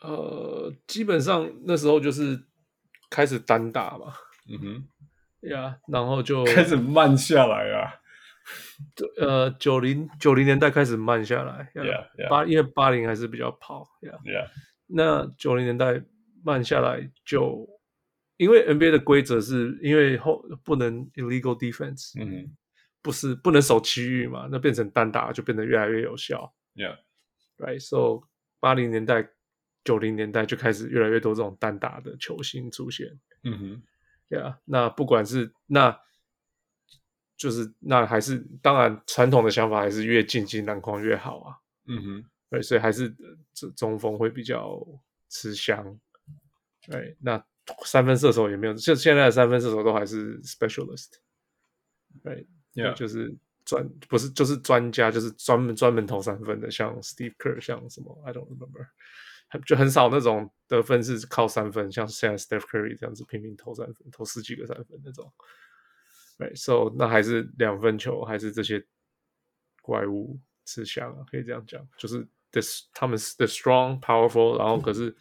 [0.00, 2.44] 呃，基本上那时候就是
[3.10, 4.14] 开始单打嘛。
[4.48, 4.88] 嗯哼。
[5.48, 7.94] 呀，然后就开始慢下来啊。
[9.20, 11.70] 呃，九零九零年代开始慢下来。
[11.74, 12.28] Yeah, yeah.
[12.28, 13.88] 八因为八零还是比较跑。
[14.00, 14.48] Yeah, yeah.
[14.94, 16.02] 那九零年代
[16.44, 17.68] 慢下来，就
[18.36, 22.56] 因为 NBA 的规则是因为后不能 illegal defense，嗯哼，
[23.00, 26.52] 不是不能守区域嘛，那变成单打就变得越来越有效。
[26.74, 28.26] Yeah，right，so
[28.60, 29.28] 八零年代、
[29.84, 33.18] 九零年代就开始越来越多这种单打的球星出现。
[33.44, 33.82] 嗯哼
[34.28, 35.98] ，Yeah，那不管是那，
[37.36, 41.56] 就是那还是当然传统的想法还是越近近篮筐越好啊。
[41.86, 42.24] 嗯哼。
[42.52, 43.12] 对，所以还是
[43.54, 44.78] 这中锋会比较
[45.30, 45.98] 吃香。
[46.86, 47.42] 对，那
[47.86, 51.12] 三分射手也没有，就现在的三分射手都还是 specialist。
[52.22, 52.46] 对
[52.94, 53.34] 就是
[53.64, 58.86] 专不是就是专家，就是专门专门投三分的，像 Steve Kerr，像什么 I don't remember，
[59.64, 65.32] 就很少那种得分是靠三分，像现在 Steph Curry 这样子拼命投三分，投十几个三分那种。
[66.36, 68.84] 对，So 那还是两分球，还是这些
[69.80, 72.28] 怪物吃香啊，可以这样讲，就是。
[72.92, 75.14] 他们是 the strong powerful，然后可是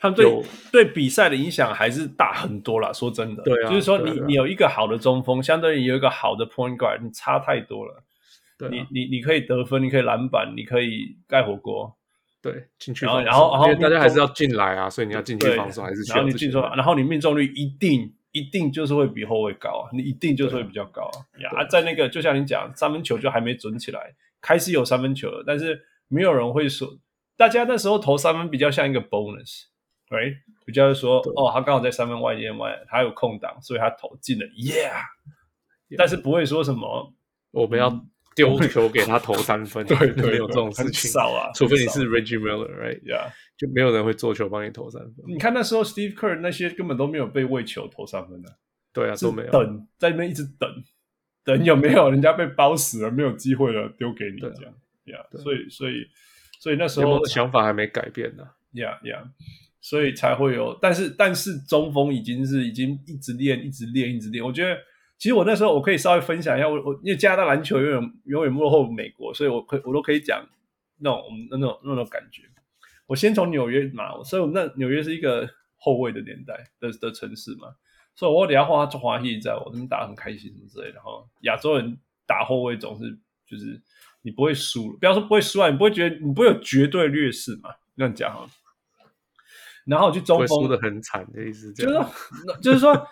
[0.00, 2.92] 他们对对比赛的影响还是大很多啦。
[2.92, 8.04] 说真的，对啊，就是说你你有一个好的中锋，相当于有一个好的 point guard，你差太多了。
[8.56, 11.96] 对，你你你可以得分，你可以篮板，你可以盖火锅。
[12.40, 16.16] 对，进去然后然后然后大家还是要进来啊，所以你要进去防守还是需要。
[16.16, 21.18] 然后你进去，然后你命中率一定一定就是会比后卫高啊，你一定就是会比较高啊。
[21.40, 25.82] 呀，在那个就像你讲，三分球就还没准起来，开始有三分球了，但是。
[26.08, 26.98] 没有人会说，
[27.36, 30.34] 大家那时候投三分比较像一个 bonus，right？
[30.64, 35.00] 比较说，哦，他刚好在三分外线外，他有空档，所以他投进了，yeah。
[35.96, 37.14] 但是不会说什么，
[37.52, 37.88] 我们要
[38.34, 45.24] 丢球给他投三分， 对对，没有这种事情，少啊，除非你是 Reggie Miller，right？Yeah，就没有人会做球帮你投三分。
[45.28, 48.58] 你看那时候 Steve Kerr 那些根本都没有被喂球投三分的，
[48.92, 49.50] 对啊，都没有。
[49.50, 50.68] 等在那边一直等，
[51.44, 54.74] 等有没有人家被包死了，没有机会了，丢给你这样，
[55.06, 56.06] yeah,，所以所以
[56.60, 59.24] 所以那时候想法还没改变呢，呀呀，
[59.80, 64.44] 所以才会有，但是但是中锋已经是已经一直练，一直练，一直练。
[64.44, 64.76] 我觉得
[65.16, 70.44] 其实我那时候我可以稍微分享一下，我我因为加拿大篮球永远永远落后美国，所以我可我都可以讲
[70.98, 72.42] 那种那种那种感觉。
[73.06, 77.68] 我先从纽约嘛，所以我们那纽约是一个后卫的年代的的城市嘛。
[78.16, 80.94] 所以，我等下画他华裔在我这边打得很开心什么之类的。
[80.94, 83.16] 然后，亚洲人打后卫总是
[83.46, 83.78] 就是
[84.26, 87.70] 你不会输，不要说不会输啊，你不会觉得你不会有绝对劣势嘛？
[87.96, 88.44] 这样讲哈。
[89.84, 92.10] 然后我去中锋，输的很惨的意思，就是说，
[92.60, 93.06] 就是说，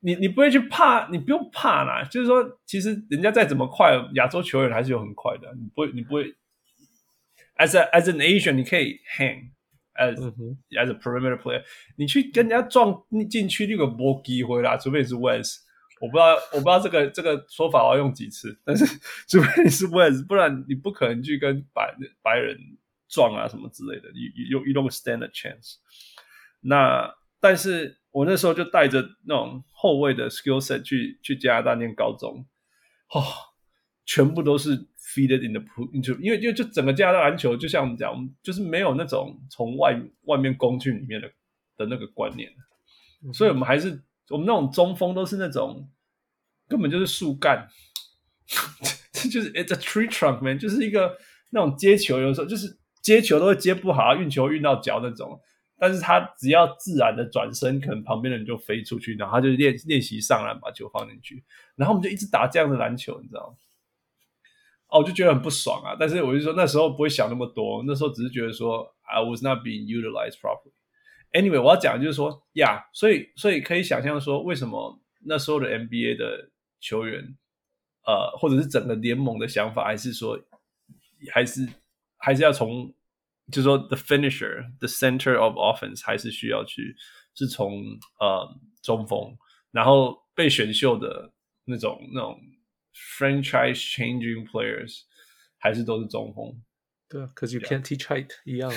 [0.00, 2.02] 你你不会去怕，你不用怕啦。
[2.10, 6.34] 就是说，其实人家再怎么快，亚洲球员还是有很快的，你不会，你不会。
[7.56, 9.52] As a as an Asian，你可以 hang。
[9.94, 10.16] as
[10.70, 11.62] as a perimeter player，
[11.96, 15.61] 你去跟人家撞进去那个没机会啦，除非你是 West，
[16.02, 18.84] 我不知道我不知道这个这个说法我要用几次，但是
[19.28, 22.58] 除非你是 West，不然你不可能去跟白白人
[23.08, 25.76] 撞啊什么之类的，you you you don't stand a chance。
[26.60, 32.44] 那但是我那时候就带着那种后卫的 skill set 去去加拿大念高中，
[33.10, 33.22] 哦，
[34.04, 34.88] 全部都是。
[35.14, 41.30] Feed in the pool，因为因为就整个加拿大篮球，就像我们讲，我们就是没有那种从外外面攻进里面的
[41.76, 42.50] 的那个观念，
[43.34, 44.00] 所以我们还是
[44.32, 45.88] 我们那种中锋都是那种
[46.66, 47.68] 根本就是树干，
[49.12, 51.16] 这就是 it's a tree trunk man，就是一个
[51.50, 55.38] 那种接球，有时候就是接球都会接不好，运球运到脚那种，
[55.78, 61.44] 但是他只要自然的转身，可能旁边的人就飞出去，然后他就练练习上篮把球放进去，
[61.76, 63.56] 然后我们就一直打这样的篮球，你知道吗？
[64.88, 65.96] 哦，我就觉得很不爽啊！
[65.98, 70.72] 但是我就说那时候不会想那么多，那时候只是觉得说，I was not being utilized properly.
[71.32, 76.50] Anyway，我要讲就是说，呀、yeah，所以所以可以想象说，为什么那时候的 NBA 的
[76.80, 77.22] 球员，
[78.06, 80.38] 呃，或者是整个联盟的想法，还是说，
[81.32, 81.68] 还是
[82.18, 82.94] 还是要从，
[83.50, 86.94] 就是说，the finisher，the center of offense，还是需要去
[87.34, 87.82] 是从
[88.20, 89.36] 呃中锋，
[89.70, 91.32] 然后被选秀的
[91.64, 92.40] 那种那种。
[93.18, 95.00] Franchise changing players
[95.56, 96.54] 还是都是中锋，
[97.12, 98.72] 对啊，可是 you can't teach height 一样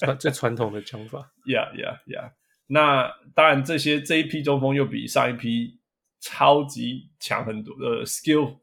[0.00, 1.32] 啊，最传统的讲法。
[1.46, 2.32] Yeah, yeah, yeah。
[2.66, 5.78] 那当然，这些这一批中锋又比上一批
[6.18, 8.58] 超级强很多，呃，skill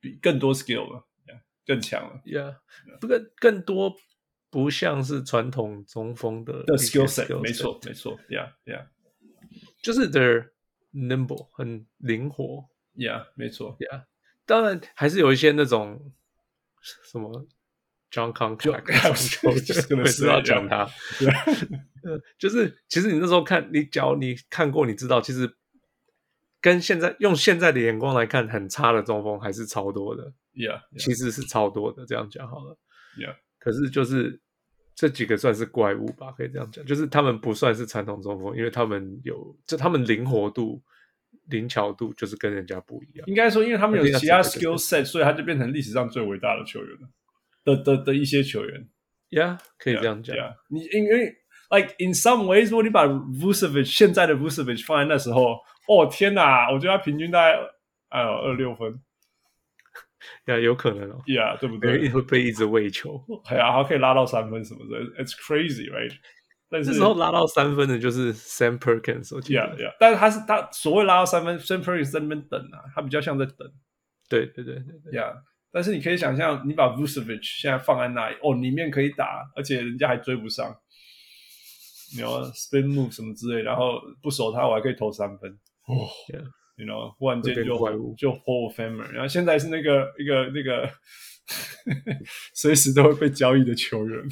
[0.00, 2.20] 比更多 skill 了，yeah, 更强了。
[2.24, 2.56] Yeah，
[3.00, 3.94] 不过更多
[4.50, 8.18] 不像是传统中锋的的 skill set，没错，没错。
[8.28, 8.86] Yeah, yeah，
[9.82, 10.50] 就是 they're
[10.92, 12.68] nimble，很灵活。
[12.96, 13.76] Yeah，没错。
[13.78, 14.06] Yeah，
[14.46, 16.12] 当然还是有一些那种
[16.80, 17.46] 什么
[18.14, 19.40] John Contact，
[19.98, 20.88] 我知道讲他。
[22.38, 25.52] 就是其实你那时候看，你只要你看过，你知道，其实
[26.60, 30.32] 跟现在用现在的眼光来看，很差的中锋还是超多的。
[30.54, 31.02] Yeah，, yeah.
[31.02, 32.06] 其实是超多的。
[32.06, 32.78] 这样讲好了。
[33.18, 34.40] Yeah，可是就是
[34.94, 40.80] 这几个算是怪物吧，可以这样讲，就是他们不算是传统中锋，因为他们有，就他们灵活度。
[41.48, 47.08] 灵巧度就是跟人家不一样，应该说，因为他们有其他 skill set，所以他就变成历史上最伟大的球员了。
[47.64, 48.88] 的的的一些球员
[49.30, 50.36] ，Yeah，可以这样讲。
[50.36, 51.34] Yeah, 你因为
[51.70, 55.58] like in some ways，如果你把 Vucevic 现在的 Vucevic 放在那时候，
[55.88, 57.58] 哦天哪，我觉得他平均大概
[58.10, 59.00] 哎呦二六分，
[60.46, 62.08] 呀，有可能哦，Yeah，对不对？
[62.10, 66.12] 会被一直喂球， 哎呀，还可以拉到三分什么的，It's crazy，right？
[66.70, 69.60] 但是那时候拉到三分的就是 Sam Perkins，我记得。
[69.60, 69.96] Yeah, yeah.
[70.00, 73.70] 但是他是他所谓拉到三分，Sam Perkins 在那边等啊，他比较像在等。
[74.28, 75.20] 对对对对对。
[75.20, 75.36] Yeah.
[75.74, 80.74] 但是你可以想象，你把 Vucevic 现在放在那里，哦，里面可以打，而且人家还追不上，
[82.14, 85.50] 你 you know spin move 什么之类，然后不守他，我还可以投三分。
[85.86, 87.64] 哦、oh,，you know，忽然间就
[88.16, 90.88] 就 Hall of Famer，然后现在是那个一个那个
[92.54, 94.22] 随时都会被交易的球员。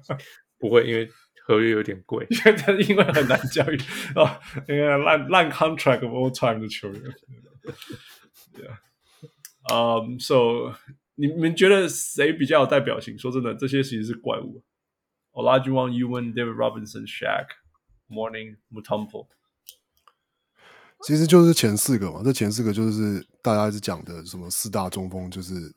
[0.58, 1.08] 不会，因为。
[1.48, 2.26] 合约有点贵，
[2.88, 3.76] 因为很难交易
[4.16, 4.28] 哦，
[4.66, 7.00] 那个烂烂 contract of all time 的球员。
[8.52, 8.76] 对啊，
[9.72, 10.74] 嗯，so
[11.14, 13.18] 你们觉得谁比较有代表性？
[13.18, 14.62] 说真的，这些其实是怪物。
[15.32, 17.46] Olajuwon, Ewing, David Robinson, Shaq,
[18.08, 19.26] Mourning, Mutombo，
[21.02, 22.22] 其实就是前四个嘛。
[22.24, 25.74] 这前四个就是大家一直讲的什么四大中锋，就是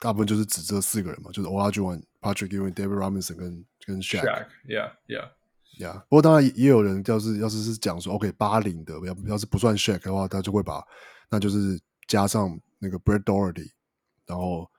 [0.00, 2.02] 大部分就是指这四个人嘛，就是 Olajuwon。
[2.18, 6.00] Patrick Ewing, David Robinson 跟跟 Shaq，Yeah，Yeah，Yeah。
[6.08, 10.82] 不过当然也有人，要是要是是讲说，OK，八零的，要要是不算 Shaq 的话，他就会把
[11.30, 13.70] 那就是加上那个 Brad Daugherty，
[14.26, 14.70] 然后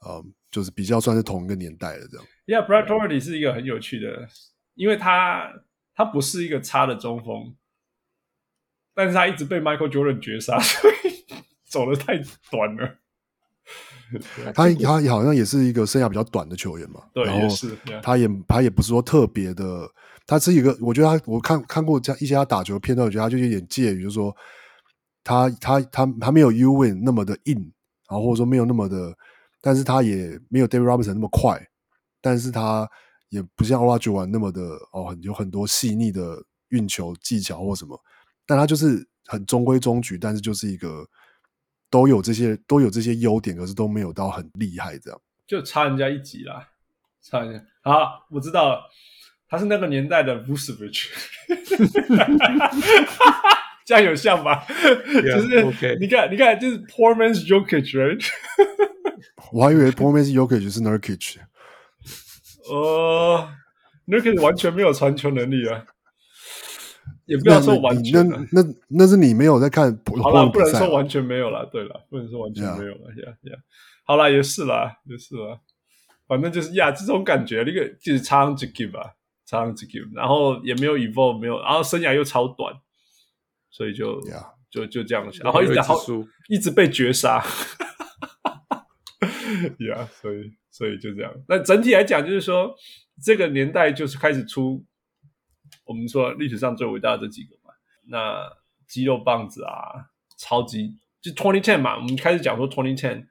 [0.00, 2.26] 呃，就是比较算是同一个年代的这样。
[2.46, 4.28] Yeah，Brad Daugherty 是一个很有趣的，
[4.74, 5.52] 因为他
[5.94, 7.54] 他不是一个差的中锋，
[8.94, 11.24] 但是他一直被 Michael Jordan 绝杀， 所以
[11.64, 12.18] 走的太
[12.50, 12.98] 短了。
[14.54, 19.90] 他他好像也是一个生涯比较短的球员嘛，对，然后是他也他也不是说特别的，
[20.24, 24.34] 他是一个，我觉得他我看看过这样一些他打球的片段，我觉得他就有点介于，就是说
[25.26, 27.56] 他他他他没有 Uwin 那么的硬，
[28.08, 29.12] 然后或者说没有那么的，
[29.60, 31.60] 但是他也没有 David Robinson 那么快，
[32.20, 32.88] 但是他
[33.30, 34.60] 也不像 Olajuwon 那么的
[34.92, 38.00] 哦，很有很多细腻的运球技巧或什么，
[38.46, 41.04] 但他就是很中规中矩，但是就是一个。
[41.88, 46.68] 都有这些都有这些优点，可是都没有到很厉害，这样就差人家一级啦，
[47.22, 47.64] 差人家。
[47.80, 48.82] 好，我知道了，
[49.48, 51.06] 他是那个年代的 Vucevic，
[53.86, 55.98] 这样有像吧？Yeah, 就是 okay.
[55.98, 58.22] 你看，你看，就是 Poor Man's Jokic，right?
[59.52, 61.36] 我还以为 Poor Man's Jokic 是 Nurkic，
[62.68, 63.48] 呃、
[64.08, 65.84] uh,，Nurkic 完全没有传球能力啊。
[67.26, 69.96] 也不要说完全，那那那，那是你没有在看。
[70.22, 71.64] 好了，不能说完全没有了。
[71.66, 73.08] 对了，不能说完全没有了。
[73.24, 73.56] 呀呀，
[74.04, 75.58] 好了，也是啦，也是啦。
[76.28, 79.10] 反正就是呀，这种感觉，那个就是 time to give 啊
[79.48, 80.08] ，time to give。
[80.14, 82.72] 然后也没有 evolve，没有，然后生涯又超短，
[83.76, 84.42] 所以就 yeah.
[84.70, 86.00] 就就这样想，然后一直然后
[86.48, 87.44] 一直被绝杀。
[89.80, 91.30] 呀，所以所以就这样。
[91.46, 92.74] 那整体来讲，就是说
[93.22, 94.82] 这个年代就是开始出。
[95.84, 97.70] 我们说历史上最伟大的这几个嘛，
[98.08, 98.50] 那
[98.88, 100.08] 肌肉棒子啊，
[100.38, 103.26] 超级就 twenty ten 嘛，我们开始讲说 twenty ten，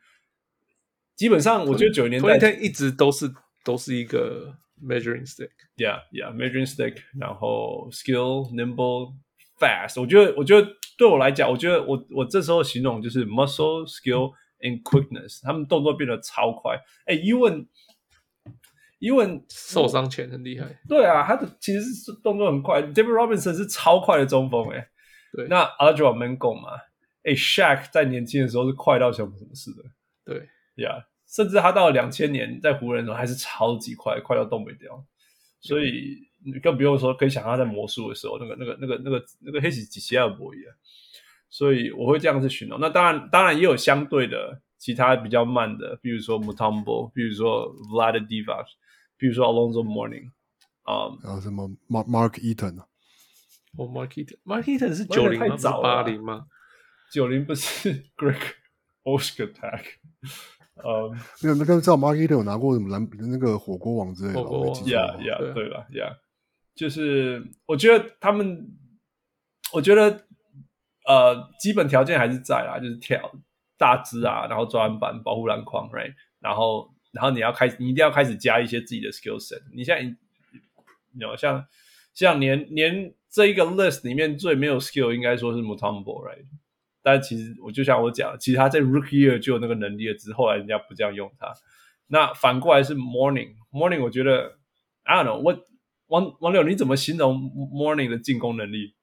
[1.15, 9.15] 基本上我觉得九十年代 twenty ten 一直都是都是一个 measuring stick，yeah yeah measuring stick，然后 skill nimble
[9.59, 10.67] fast，我觉得我觉得
[10.97, 16.77] 对我来讲，我觉得我我这时候形容就是 muscle skill and quickness，他们动作变得超快。
[17.05, 17.67] 哎，Ewing。
[18.99, 22.81] 因为受伤前很厉害，对啊，他的其实是动作很快。
[22.81, 24.87] David Robinson 是超快的中锋，哎，
[25.33, 25.47] 对。
[25.47, 26.69] 那 Olajuwon Mangok 嘛，
[27.23, 29.83] 哎，Shaq 在年轻的时候是快到像什么似的，
[30.23, 30.37] 对，
[30.83, 35.05] 呀、yeah，甚至他到了两千年在湖人的时候还是超级快，快到动不掉。
[35.59, 40.73] 所以你更不用说可以想象在魔术的时候，那个、那个、那个、那个、那个黑喜几西尔博一样。
[41.49, 42.79] 所以我会这样子形容。
[42.79, 48.65] 那当然，当然也有相对的其他比较慢的，比如说 Mutombo，比如说 Vlade Divac。
[49.17, 50.29] 比如说 Alonzo Mourning，
[50.83, 52.85] 啊、um,，还有什么 Mark Mark Eaton 啊？
[53.77, 55.55] 哦，Mark Eaton，Mark Eaton 是九零吗？
[55.81, 56.47] 八零吗？
[57.09, 58.35] 九零不是 Greg
[59.05, 59.83] Oshkotak，
[60.83, 61.09] 呃、
[61.41, 64.43] 没有那个那个知道 Mark Eaton 有拿过什么蓝那个火锅王之类的？
[64.43, 66.17] 火锅王，Yeah Yeah，对了，Yeah，
[66.75, 68.67] 就是我觉得他们，
[69.73, 70.25] 我觉得
[71.07, 73.31] 呃，基本条件还是在啦，就是跳
[73.77, 76.93] 大只啊，然后抓篮板、保护篮筐，Right，然后。
[77.15, 79.61] 然后你要开，你一定要开始加一些自己的 skill set。
[79.73, 81.65] 你现在，你知道，像
[82.13, 86.43] 像连连这一个 list 里面最没有 skill，应该说是 Mutombo，right？
[87.01, 91.53] 但其实我就像我讲，其实他在 rookie year 就有那个能力了，只是后来人家不这样用他。
[92.07, 94.57] 那反过来是 Morning，Morning，我觉得
[95.03, 95.53] I don't know，我
[96.15, 97.35] 王王柳你怎么形容
[97.73, 98.95] Mourning 的进攻能力？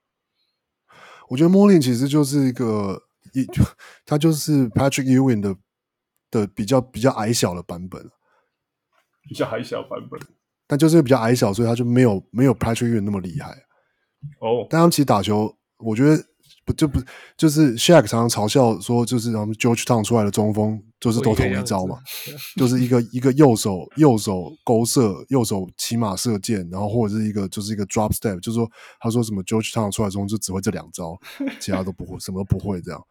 [1.28, 3.02] 我觉得 Mourning 其实就是一个
[3.34, 3.46] 一，
[4.06, 5.56] 他就是 Patrick Ewing 的。
[6.32, 8.08] 的比较比较矮小的版本，
[9.28, 10.18] 比较矮小版本，
[10.66, 13.50] 但就是比较矮小，所以他就没有没有 Patrick Ewing 那么厉害
[14.40, 14.48] 哦。
[14.48, 14.66] Oh.
[14.70, 16.24] 但他们其实打球，我觉得
[16.64, 16.98] 不就不
[17.36, 21.98] 就是 Shaq 常常嘲笑说，就是他们 Georgetown 出来的中锋就是都同一招嘛，
[22.56, 28.70] 就是一个一个右手右手勾射，右手骑马射箭，然后或者是一个就是一个 drop step，就是说
[29.00, 31.18] 他说什么 Georgetown 出来中就只会这两招，
[31.58, 33.04] 其他都不会，什么都不会这样。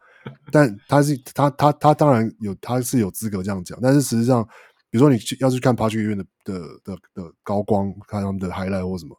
[0.50, 4.42] 但他是他他他当然有他是有资格这样讲，但是实际上，
[4.88, 9.14] 比如说你要去看 Patrick Ewing 的的的的高光，看他们的 highlight 或什么，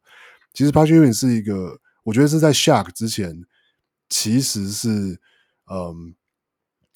[0.53, 3.35] 其实 Patrick Ewing 是一个，我觉得是在 Shaq 之前，
[4.09, 5.19] 其实是
[5.69, 6.15] 嗯，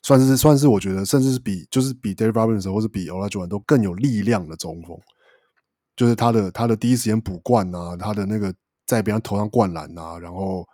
[0.04, 4.98] 算是算是我觉得，甚至是比就是比 David Robinson 或者比 Olajuwon 都更有力量的中锋，
[5.96, 8.54] 就是他的他的第一时间补灌啊，他的那个
[8.86, 10.68] 在别人头上灌篮啊，然后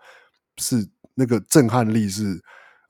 [0.57, 2.41] 是那个震撼力是。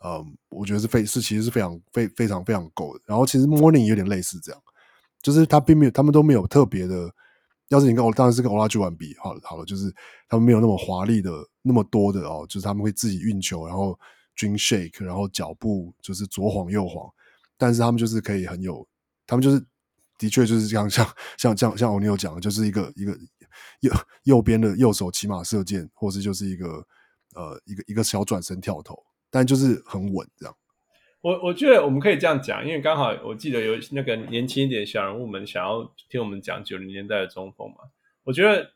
[0.05, 3.01] 嗯，我觉得是非是其实是非常非非常非常够的。
[3.05, 4.61] 然后其实 Morning 有点类似这样，
[5.21, 7.09] 就是他并没有，他们都没有特别的。
[7.69, 9.89] 要是你跟我当然是跟 Olajuwon 比，好好了，就是
[10.27, 11.31] 他们没有那么华丽的
[11.61, 13.97] 那么多的哦，就是他们会自己运球，然后
[14.37, 17.11] dream shake，然后脚步就是左晃右晃，
[17.57, 18.87] 但是他们就是可以很有，
[19.25, 19.59] 他们就是
[20.17, 21.05] 的确就是这样，像
[21.37, 23.17] 像像像 O'Neal 讲的，就是一个一个
[23.81, 23.91] 右
[24.23, 26.85] 右边的右手骑马射箭，或是就是一个
[27.35, 29.01] 呃一个一个小转身跳投。
[29.29, 30.55] 但就是很稳，这样。
[31.21, 37.77] 我我觉得我们可以这样讲，因为刚好我记得有那个年轻一点小人物们想要听我们讲九零年代的中锋嘛。
[38.23, 38.69] 我觉得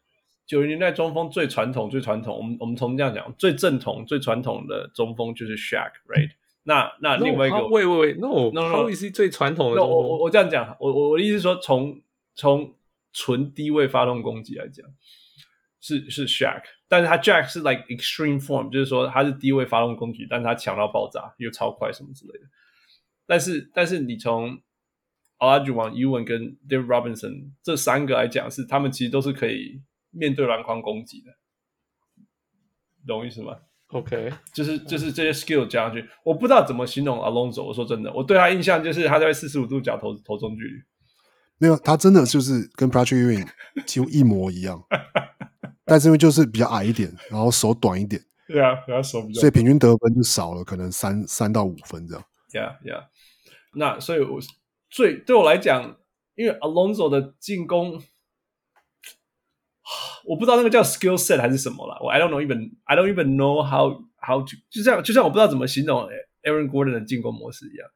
[0.48, 6.32] 九零年代中锋最传统、最传统，我们我们从这样讲，最正统、最传统的中锋就是 Shaq，right？
[6.64, 9.84] 那那另外一个，喂喂喂，no no no，最传统的。
[9.84, 12.02] 我我我这样讲，我我我的意思是说，从
[12.34, 12.74] 从
[13.14, 14.86] 纯低位发动攻击来讲，
[15.82, 22.46] 是是 Shaq，但是他 Jack 是 like extreme form，就是说他是低位发动攻击，但是他强到爆炸，又超快什么之类的。
[23.26, 24.58] 但是但是你从
[25.40, 29.82] Olajuwon、Ewing 跟 David Robinson 这三个来讲，是他们其实都是可以
[30.12, 31.32] 面对篮筐攻击的，
[33.06, 33.58] 懂我意思吗
[33.90, 37.64] ？OK，就是就是这些 skill 加上去，我不知道怎么形容 Alonso。
[37.64, 40.74] 我说真的，我对他印象就是他在四十五度角投投中距离，
[41.58, 43.48] 没有，他真的就是跟 Patrick Ewing
[43.86, 44.84] 几乎一模一样，
[45.86, 52.26] 但是因为就是比较矮一点，然后手短一点， 对啊，然后手比较，所以平均得分就少了，可能三三到五分这样。
[52.52, 53.06] Yeah, yeah。
[53.74, 54.40] 那所以我
[54.90, 55.98] 最对我来讲，
[56.36, 58.02] 因为 Alonso 的进攻。
[60.28, 66.02] 我不知道那个叫 skill set 还是什么啦，我 I don't know even I don't even know how how to 就这样，就像我不知道怎么形容
[66.44, 67.88] Aaron Gordon 的进攻模式一样，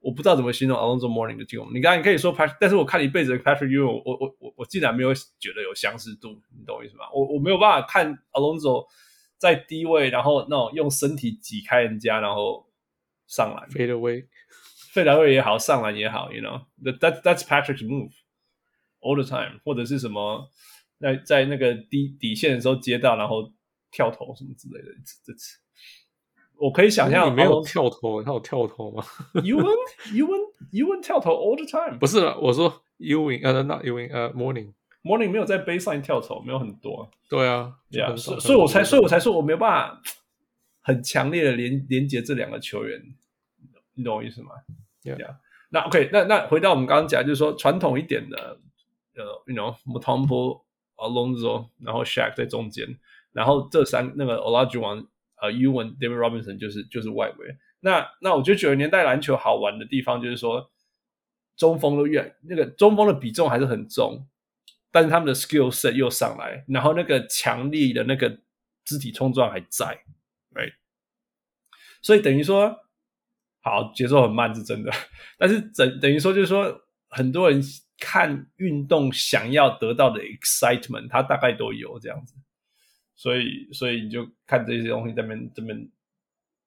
[0.00, 1.72] 我不知道怎么形容 Alonzo Mourning 的进攻。
[1.72, 7.06] 你刚才你可以说 Patrick，但是我看一辈子的 Patrick Ewing，我我我我竟然没有觉得有相似度，你懂我意思吗？
[7.14, 8.84] 我我没有办法看 Alonzo
[9.38, 12.66] 在低位，然后那种用身体挤开人家，然后
[13.26, 18.10] 上篮，fade away，fade away 也好，上篮也好，you know that that's Patrick's move
[19.00, 20.50] all the time，或者是什么。
[21.00, 23.52] 在在那个底底线的时候接到，然后
[23.90, 24.88] 跳投什么之类的，
[25.24, 25.58] 这次
[26.56, 29.04] 我可以想象，没有跳投，他有跳投吗
[29.34, 29.76] ？Ewing
[30.12, 34.72] Ewing Ewing 跳投 all the time，不是了，我说 Ewing 呃、uh,，not Ewing 呃、uh,，Mourning
[35.04, 37.08] Mourning 没有在 baseline 跳投，没有很多。
[37.30, 40.02] 对啊，对啊，所所以我才所以我才说我没有办法
[40.80, 43.00] 很强烈的连连接这两个球员，
[43.94, 44.50] 你懂我意思吗
[45.04, 45.36] ？Yeah，, yeah.
[45.70, 48.58] 那 OK，那那回到我们刚刚讲，就是说传统一点的，
[49.14, 50.62] 呃，you know，Mutombo
[50.98, 52.98] Alonzo，然后 Shaq 在中间，
[53.32, 55.06] 然后这三那个 Olajuwon
[55.40, 57.56] 呃 Ewing David Robinson 就是就是外围。
[57.80, 60.70] 那那我觉得九零年代篮球好玩的地方就是说，
[61.56, 64.26] 中锋都越那个中锋的比重还是很重，
[64.90, 68.40] 但是他们的 skill set 又上来，然后那个强力的那个
[68.84, 70.02] 肢体冲撞还在
[70.52, 70.72] ，right？
[72.02, 72.76] 所以等于说，
[73.60, 74.90] 好节奏很慢是真的，
[75.38, 77.62] 但是等等于说就是说很多人。
[77.98, 82.34] 看运动想要得到的 excitement，他大概都有这样子，
[83.16, 85.76] 所以所以你就看这些东西在那边这边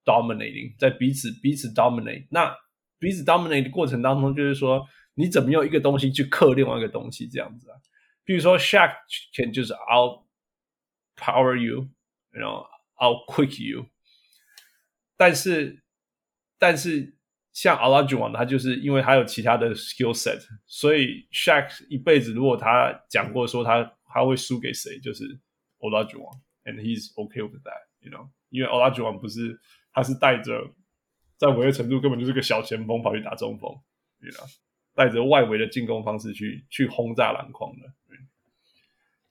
[0.03, 2.27] dominating，在彼此彼此 dominate。
[2.29, 2.53] 那
[2.99, 7.77] 彼此 dominate 的过程当中，就是说你怎么用一个东西去克另外一个东西这样子啊？
[8.25, 8.93] 比如说 Shaq
[9.33, 10.25] can 就是 out
[11.15, 12.67] power you，you know
[13.01, 13.85] out quick you，
[15.15, 15.81] 但是
[16.59, 17.17] 但是。
[17.53, 25.23] 像 Olajuwon 他就是因为他有其他的 skill set，所以 Shaq 一辈子如果他讲过说他他会输给谁，就是
[25.79, 29.59] Olajuwon，and he's okay with that，you know，因为 Olajuwon 不是
[29.93, 30.71] 他是带着
[31.37, 33.69] 在围的程度根本就是个小前锋跑去打中锋
[34.19, 34.57] ，you know，
[34.93, 37.93] 带着外围的进攻方式去去轰炸篮筐的。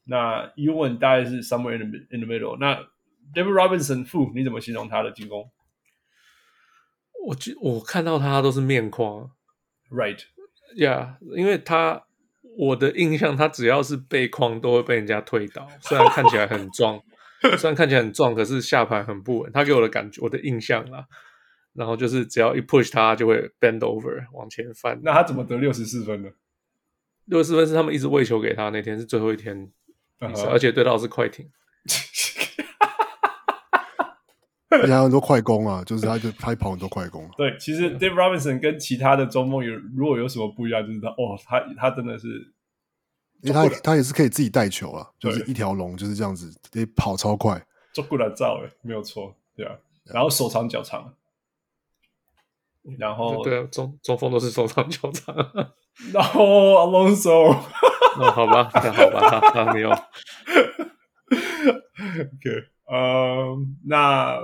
[0.05, 2.59] 那 Ewan 大概是 somewhere in the in the middle。
[2.59, 2.75] 那
[3.33, 5.49] David Robinson，负你怎么形容他的进攻？
[7.27, 9.31] 我觉我看到他都是面框
[9.91, 12.05] ，right，yeah，因为他
[12.57, 17.01] 我的印象，他只要是背框都会被人家推倒，虽然看起来很壮，
[17.59, 19.53] 虽然看起来很壮，可是下盘很不稳。
[19.53, 21.07] 他给我的感觉，我的印象啦，
[21.75, 24.99] 然后就是只要一 push 他，就会 bend over 往前翻。
[25.03, 26.31] 那他怎么得六十四分呢？
[27.27, 29.71] 六十四分是他们一直喂球给他，那天是最后一天
[30.19, 30.51] 比赛，uh -huh.
[30.51, 31.49] 而且对到是快艇。
[34.79, 37.29] 而且还有很多快攻啊，就是他就他跑很多快攻。
[37.37, 42.29] 对，其实 Dave Robinson 跟其他的中锋有如果有什么不一样，就是他哦，他他真的是，
[43.43, 47.61] 因为他他也是可以自己带球啊，就是一条龙就是这样子，得跑超快，
[47.93, 49.75] 做过来造诶，没有错，对啊。
[50.05, 51.15] 然后手长脚长，
[52.97, 55.35] 然后对啊，中中锋都是手长脚长。
[56.13, 56.45] 然后
[56.87, 57.57] Alonso，
[58.21, 59.91] 那好吧，那好吧，他没有。
[61.91, 64.39] OK，嗯，那。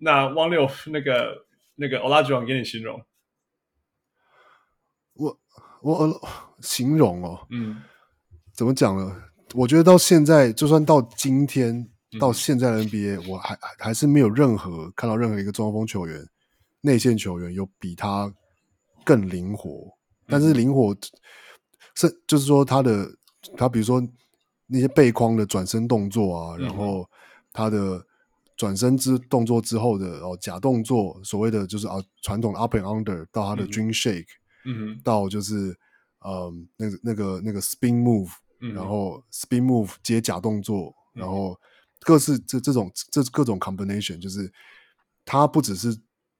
[0.00, 1.44] 那汪六那个
[1.74, 3.02] 那个 Olajuwon 给你形容，
[5.14, 5.36] 我
[5.82, 6.20] 我
[6.60, 7.82] 形容哦，嗯，
[8.52, 9.22] 怎么讲呢？
[9.54, 11.74] 我觉得到现在，就算到今天，
[12.12, 16.24] 嗯、到现在的 NBA，我还还是没有任何看到任何一个中锋球员、
[16.82, 18.32] 内线球员有比他
[19.04, 19.96] 更灵活。
[20.28, 20.96] 但是灵活
[21.96, 23.08] 是就是说他的
[23.56, 24.00] 他比如说
[24.68, 27.10] 那些背框的转身动作啊，嗯、然后
[27.52, 28.04] 他的。
[28.58, 34.26] 转身之动作之后的哦假动作，所谓的就是啊传统的 up and under 到他的 dream shake，
[34.64, 35.74] 嗯到就是
[36.26, 38.30] 嗯那个那个那个 spin move，、
[38.60, 41.56] 嗯、然后 spin move 接假动作，嗯、然后
[42.00, 44.52] 各式这这种这各种 combination，就是
[45.24, 45.96] 他不只是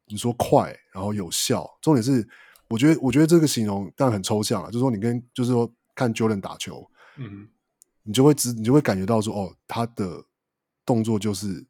[0.09, 2.28] 你说快，然后有效，重点是
[2.69, 6.85] 我觉得我觉得这个形容但很抽象啊，就是说你跟就是说看 Jordan 打球，
[7.16, 7.49] 嗯，
[8.03, 10.24] 你就会知你就会感觉到说哦，他的
[10.85, 11.65] 动作就是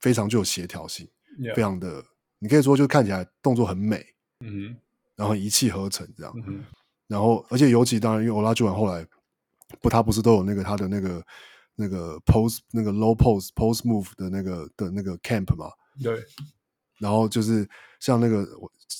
[0.00, 1.08] 非常具有协调性.
[1.54, 2.04] 非常的，
[2.38, 4.04] 你可以说就看起来动作很美，
[4.40, 4.76] 嗯，
[5.14, 6.64] 然后一气呵成这样，嗯，
[7.06, 9.06] 然后而且尤其当然因为 Olajuwon 后来
[9.80, 11.24] 不他不是都有那个他的那个。
[11.78, 15.70] 那个 post 那个 low post post move 的那个的那个 camp 嘛，
[16.02, 16.24] 对，
[16.98, 17.68] 然后就是
[18.00, 18.48] 像那个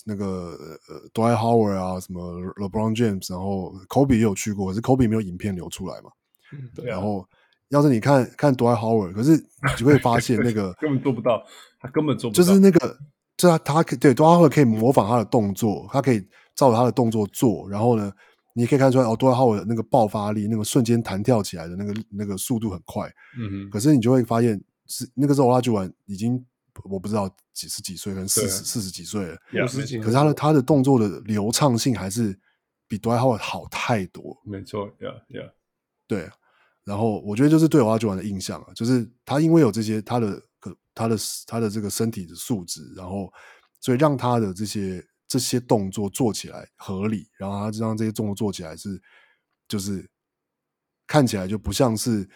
[0.04, 6.10] 那个呃 Dwight Howard 啊，什么 LeBron James，然后 Kobe 也有去过，可是 Kobe 没有影片流出来嘛，
[6.52, 6.88] 嗯，对、啊。
[6.90, 7.26] 然后
[7.70, 11.42] 要是你看看 Dwight Howard，可是你就会发现那个 根本做不到，
[11.80, 12.98] 他根本做不到，就是那个，
[13.36, 16.20] 就他他可对 Dwight Howard 可以模仿他的动作，他可以
[16.54, 18.12] 照着他的动作做，然后呢。
[18.58, 23.06] 你可以看出来哦，多尔的那个爆发力，那个瞬间弹跳起来的那个那个速度很快。
[23.38, 23.70] 嗯哼。
[23.70, 26.42] 可是你就会发现，是那个时候奥拉朱瓦已经
[26.84, 29.36] 我不知道几十几岁，可能四十四十几岁了。
[29.62, 29.98] 五十几。
[29.98, 32.34] 可是他的他的动作的流畅性还是
[32.88, 34.34] 比多尔浩好太多。
[34.42, 35.50] 没错，Yeah Yeah。
[36.08, 36.30] 对。
[36.86, 43.30] 然后我觉得就是对奥拉朱瓦的印象啊，就是他因为有这些他的可他的他的这个身体的素质，然后
[43.80, 45.06] 所以让他的这些。
[45.28, 49.02] 这些动作做起来合理，然后他就让这些动作做起来是，
[49.66, 50.08] 就是
[51.04, 52.30] 看起来就不像是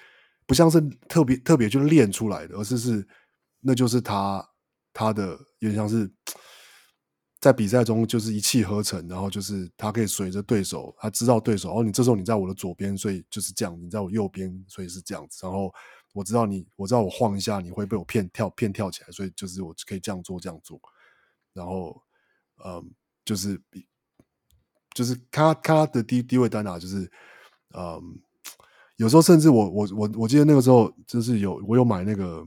[0.45, 3.07] 不像是特别特别就练出来的，而是是
[3.61, 4.45] 那就是他
[4.93, 6.11] 他的有点像是
[7.41, 15.41] 在比赛中就是一气呵成，然后就是他可以随着对手，他知道对手哦，你这时候你在我的左边，所以就是这样；你在我右边，所以是这样子。
[15.43, 15.73] 然后
[16.13, 20.81] 我知道你，我知道我晃一下你会被我骗跳骗跳起来，所以就是我可以这样做这样做，
[21.53, 22.01] 然后。
[22.63, 22.91] 嗯，
[23.25, 23.87] 就是比，
[24.93, 27.11] 就是看他看他的低低位单打，就是
[27.75, 28.21] 嗯，
[28.97, 32.47] 有时候甚至我我我我记得那个时候就是有我有买那个，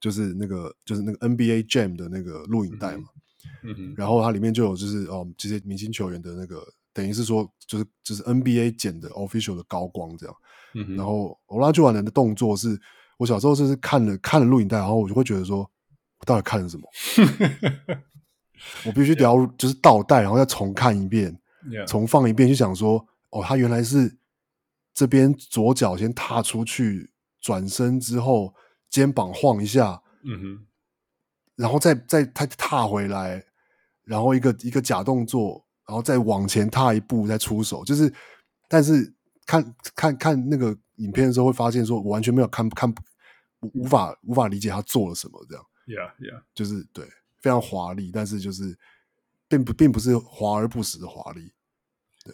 [0.00, 3.21] 就是那个就是那个 NBA Jam 的那个录影带嘛，嗯
[3.62, 6.62] 嗯，然后它里面就有就是哦这些明星球员的那个，
[6.92, 10.36] 等于是说就是就是 NBA 剪的 official 的高光这样，
[10.74, 12.80] 嗯，然后欧拉朱瓦人的动作是
[13.18, 15.58] 我小时候就是看了看了录影带，然后我就会觉得说
[16.18, 16.88] 我到底看了什么。
[18.86, 21.36] 我必须得要 就是倒带，然后再重看一遍.
[21.86, 24.18] 重放一遍，就想说，哦，他原来是
[24.94, 27.10] 这边左脚先踏出去，
[27.40, 28.54] 转身之后
[28.90, 30.66] 肩膀晃一下，嗯哼，
[31.56, 33.44] 然后再再他踏回来，
[34.04, 38.12] 然后一个一个假动作，然后再往前踏一步再出手，就是，
[38.68, 39.12] 但是
[39.46, 42.92] 看看看那个影片的时候会发现，说我完全没有看看
[43.60, 47.06] 无法无法理解他做了什么，这样，Yeah Yeah，就是对。
[47.42, 48.78] 非常华丽，但是就是
[49.48, 51.52] 并不并不是华而不实的华丽。
[52.24, 52.32] 对，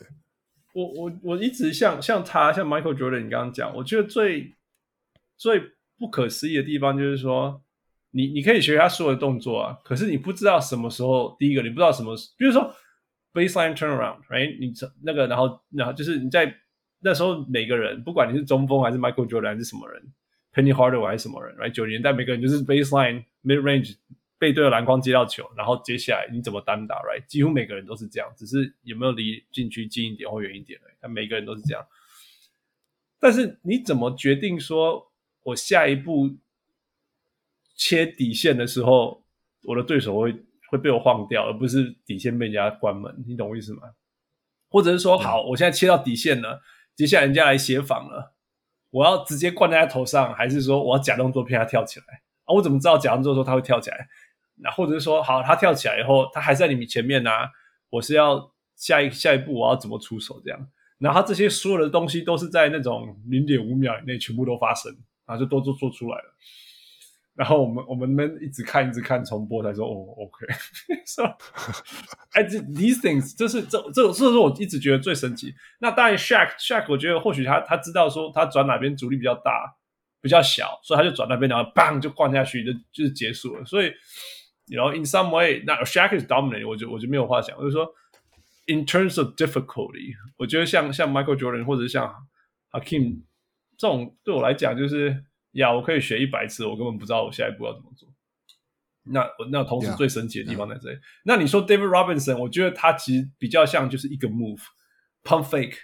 [0.74, 4.55] 我我我一直像像他像 Michael Jordan，你刚刚讲，我觉得最
[5.39, 5.62] 最
[5.97, 7.62] 不可思议的地方就是说，
[8.11, 12.75] 你你可以学他所有的动作啊，可是你不知道什么时候，第一个你不知道什么，比如说
[13.33, 14.59] baseline turnaround，right？
[14.59, 14.73] 你
[15.03, 16.55] 那个然后然后就是你在
[17.01, 20.03] 那时候每个人，不管你是中锋还是 Michael Jordan 还是什么人
[20.53, 21.71] ，Penny Hardaway 还是什么人，right？
[21.71, 23.97] 九零年代每个人就是 baseline mid range。
[24.41, 27.27] 背对着篮筐接到球，然后接下来你怎么单打，right？
[27.27, 31.85] 几乎每个人都是这样，只是有没有离禁区近一点或远一点，但每个人都是这样。
[33.19, 35.11] 但是你怎么决定说，
[35.43, 36.37] 我下一步
[37.79, 39.25] 切底线的时候，
[39.63, 40.35] 我的对手会
[40.71, 43.25] 会被我晃掉，而不是底线被人家关门？
[43.27, 43.81] 你懂我意思吗？
[44.69, 46.61] 或者是说，好，我现在切到底线了，
[46.95, 48.35] 接下来人家来协防了，
[48.91, 52.23] 我要直接灌在他头上，还是说我要假动作骗他跳起来？
[52.45, 54.09] 啊，我怎么知道假动作的时候他会跳起来？
[54.57, 57.49] 那或者是说，好，他跳起来以后，他还在你前面呢、啊。
[57.91, 60.43] 我是要下一下一步，我要怎么出手？
[60.45, 60.69] 这样，
[60.99, 64.93] 然后他这些所有的东西都是在那种零点五秒以内全部都发生，
[65.25, 66.25] 然后就都做做出来了。
[67.39, 70.47] 然后我们我们们一直看一直看重播，才说哦，OK，
[71.06, 71.36] 是吧？
[72.32, 75.55] 哎，这 these things 这是这这这是我一直觉得最神奇。
[75.78, 79.77] 那当然，Shaq Shaq，我觉得或许他他知道说他转哪边阻力比较大，
[80.20, 83.65] 比较小，所以他就转那边，然后 bang 就灌下去，就就是结束了。
[83.65, 83.93] 所以。
[84.70, 87.56] 然后 in some way，那 Shaq is dominant，我就我就没有话讲。
[87.56, 87.90] 我就说
[88.66, 92.15] ，in terms of difficulty，我觉得像像 Michael Jordan 或者像
[92.73, 93.23] Hakim
[93.78, 95.24] 这种，对我来讲就是
[95.59, 98.09] 呀，我可以学一百次，我根本不知道我下一步要怎么做。
[99.05, 100.97] 那那同时最神奇的地方在这里。
[100.97, 101.23] Yeah, yeah.
[101.25, 105.77] 那你说 David Robinson，我觉得他其实比较像就是一个 move，pump fake，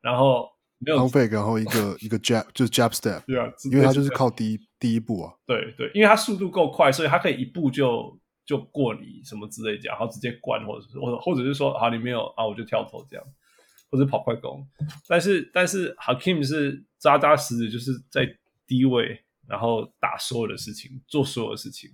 [0.00, 0.48] 然后
[0.78, 5.32] 没有 pump fake，然后一个一个 jab 就是 jab step，对啊，因为他就是靠第一第一步啊。
[5.46, 8.18] 对对，因为他速度够快，所以他可以一步就。
[8.46, 13.26] 就过你什么之类这样，然后直接灌，或者是或者或者是说，啊，你没有啊，我就跳投这样，
[13.90, 14.64] 或者跑快攻。
[15.08, 18.24] 但是但是 Hakeem 是扎扎实实，就是在
[18.66, 21.90] 低位，然后打所有的事情，做所有的事情。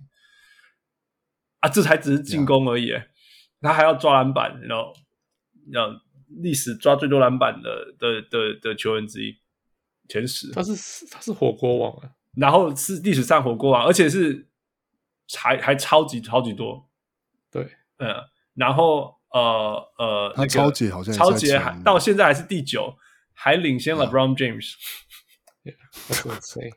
[1.59, 2.91] 啊，这才只是进攻而已。
[3.61, 4.93] 他还要抓篮板，然后
[5.71, 9.37] 让历史抓最多篮板的的的的球员之一，
[10.09, 10.51] 前十。
[10.51, 14.49] 他是他是火锅王啊，然后是历史上火锅王，而且是
[15.37, 16.89] 还还超级超级多。
[17.49, 17.63] 对，
[17.99, 18.13] 嗯，
[18.55, 22.97] 然后呃呃，他超级好像超级还到现在还是第九，
[23.31, 24.73] 还领先了 LeBron James。
[25.93, 26.73] Yeah,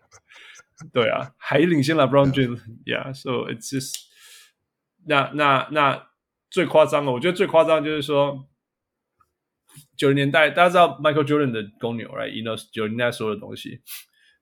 [0.93, 3.95] 对啊，还领先了 LeBron James，Yeah，so it's just
[5.07, 6.09] 那那那
[6.51, 8.47] 最夸张的，我觉得最夸张就是说，
[9.97, 13.81] 九零年代大家知道 Michael Jordan 的公牛，Right？Know 九零年代所有的东西，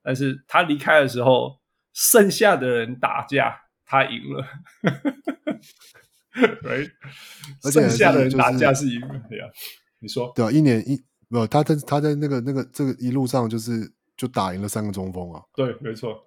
[0.02, 1.60] 但是他离开的时候，
[1.92, 3.56] 剩下的人打架，
[3.86, 4.44] 他赢了，
[6.64, 6.90] right？
[7.70, 9.48] 剩下的人打架是赢了，对啊，
[10.00, 13.92] 你说对啊，一年一不，他在他在那个那个这个一路上就是。
[14.16, 15.42] 就打赢了三个中锋啊！
[15.54, 16.24] 对，没错。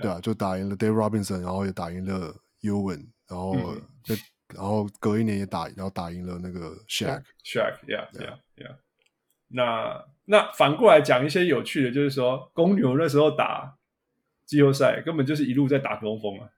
[0.00, 3.82] 对啊，就打赢了 Dave Robinson，然后也打赢了 Ewing，然后、嗯、
[4.54, 7.22] 然后隔一年也打，然后打赢了那个 Shaq。
[7.44, 8.76] Shaq，Yeah，Yeah，Yeah。
[9.48, 13.76] 那那反过来讲一些有趣的，就是说公牛那时候打
[14.46, 16.48] 季后赛，根本就是一路在打中锋啊，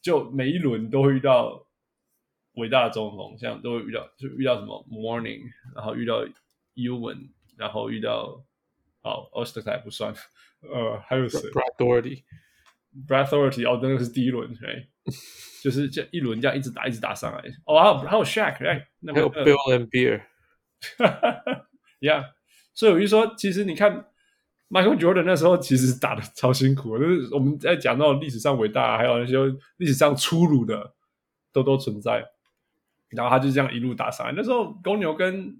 [0.00, 1.64] 就每一轮都会遇到
[2.54, 5.42] 伟大的中锋，像都会遇到，就遇到什么 Mourning，
[5.76, 6.24] 然后遇到
[6.74, 8.44] Ewing，然后遇到。
[9.04, 10.14] 好 Oster 还不算，
[10.62, 14.88] 呃，还有谁？Brad Daugherty，Brad Daugherty 哦，那个是第一轮，哎，
[15.62, 17.44] 就是这一轮这样一直打，一直打上来。
[17.66, 20.22] 哦，还有还有 Shaq，哎，那个、还有 Bill Laimbeer，
[20.96, 21.66] 哈哈哈
[22.00, 22.30] ，Yeah，
[22.72, 24.06] 所以我就说，其实你看
[24.70, 29.36] Michael Jordan 那时候其实打的超辛苦，就是我们在讲到历史上伟大，还有那些
[29.76, 30.94] 历史上粗鲁的
[31.52, 32.24] 都都存在，
[33.10, 34.32] 然后他就这样一路打上来。
[34.34, 35.54] 那时候公牛跟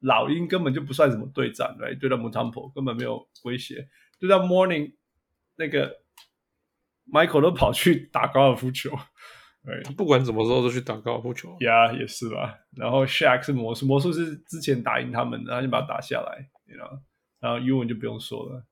[0.00, 4.94] 老鹰根本就不算什么对战，对，对到 Mutombo 根本没有威胁，对到 Morning
[5.56, 5.96] 那个
[7.10, 8.90] Michael 都跑去打高尔夫球，
[9.64, 12.54] 对，不管什么时候都去打高尔夫球，呀、yeah, 也是吧。
[12.76, 17.00] 然后 Shaq 是魔术，魔术是之前打赢他们，然后就把他打下来，你知道。
[17.38, 18.64] 然后 Ewing 就不用说了，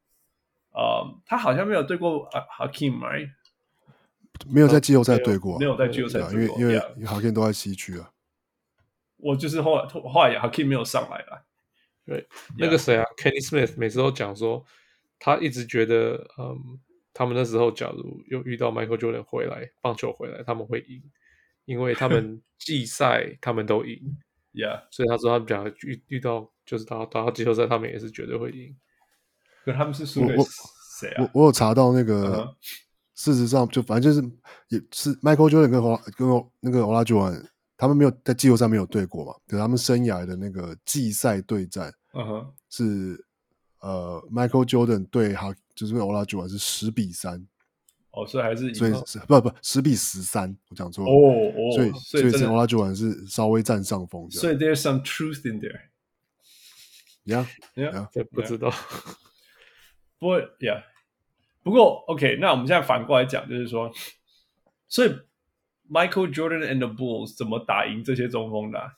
[0.70, 3.30] 啊、um,，他好像没有对过 Hakeem，right？
[4.48, 8.10] 没有在季后赛对过，没有在季后赛对过，因为因为 Hakeem 都在西区啊。
[9.24, 11.42] 我就是后来后来 Hakeem 没有上来了。
[12.04, 12.28] 对.
[12.58, 14.62] 那个谁啊，Kenny Smith 每次都讲说，
[15.18, 16.78] 他一直觉得，嗯，
[17.14, 21.02] 他们那时候假如又遇到 Michael Jordan 回来，棒球回来，他们会赢，
[21.64, 23.98] 因为他们季赛他们都赢
[24.52, 28.76] ，Yeah，所以他说他们讲遇遇到就是打打到季后赛，他们也是绝对会赢。
[29.64, 30.36] 可他们是输给
[31.00, 31.22] 谁啊？
[31.22, 32.54] 我我，我有查到那个，uh -huh.
[33.14, 34.28] 事实上就反正就是
[34.68, 35.82] 也是 Michael Jordan 跟
[36.12, 37.46] 跟那个 Olajuwon
[37.76, 39.34] 他们没有在季后赛没有对过嘛？
[39.48, 43.26] 对，他们生涯的那个季赛对战，嗯哼，是
[43.80, 47.44] 呃，Michael Jordan 对哈，就是 Olajuwon 是十比三，
[48.12, 51.16] 哦，所以还是所以是不不十比十三，我讲错了，哦
[51.50, 57.44] 哦，所以所以是 Olajuwon 是稍微占上风，所以 there's some truth in there，yeah
[57.74, 58.70] yeah，, yeah 不知道，
[60.20, 60.84] 不过 yeah，
[61.64, 63.92] 不过 OK，那我们现在反过来讲，就是说，
[64.88, 65.12] 所以。
[65.88, 68.92] Michael Jordan and the Bulls 怎么打赢这些中锋的、啊？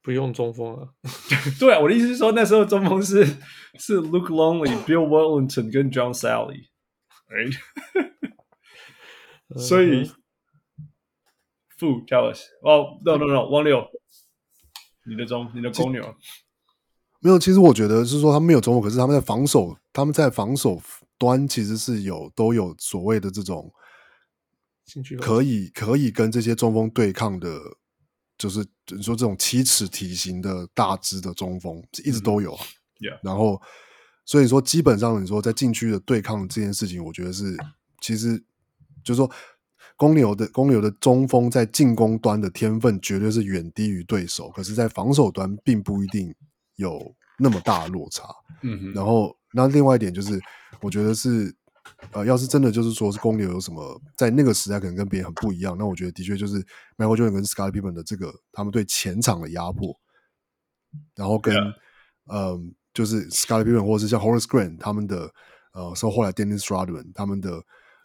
[0.00, 0.88] 不用中锋啊！
[1.60, 3.26] 对啊，我的意思是说，那时候中锋是
[3.74, 7.54] 是 Luke Longley、Bill wallington 跟 John Salley，right？
[9.58, 10.10] 所以
[11.78, 13.86] ，Fu tell us，哦、oh,，no no no，汪六，
[15.04, 16.02] 你的中，你的公牛，
[17.20, 17.38] 没有。
[17.38, 20.80] 其实我觉得是说他们没有中锋，可是他们在防守，他们在防守
[21.18, 23.70] 端其实是有都有所谓的这种。
[25.20, 27.60] 可以可以跟这些中锋对抗的，
[28.38, 32.64] 就是你说这种七尺体型的大只的中锋，一直都有啊。
[33.22, 33.60] 然后
[34.24, 37.56] 所以说基本上你说在禁区的对抗这件事情，我觉得是
[38.00, 38.38] 其实
[39.04, 39.30] 就是说
[39.96, 46.34] 公牛的公牛的中锋在进攻端的天分绝对是远低于对手，可是，在防守端并不一定
[46.76, 48.24] 有那么大的落差。
[48.62, 48.92] 嗯哼。
[48.92, 50.40] 然后那另外一点就是，
[50.80, 51.54] 我觉得是。
[52.12, 56.54] 呃，要是真的就是说是公牛有什么在那个时代可能跟别人很不一样，那我觉得的确就是
[56.96, 59.94] Michael Jordan 跟 Scottie Pippen 的这个他们对前场的压迫，
[61.14, 61.74] 然后跟嗯、
[62.26, 62.60] 呃、
[62.94, 65.30] 就是 Scottie Pippen 或者是像 Horace Grant 他们的
[65.74, 67.50] 呃说后来 Dennis Rodman 他们的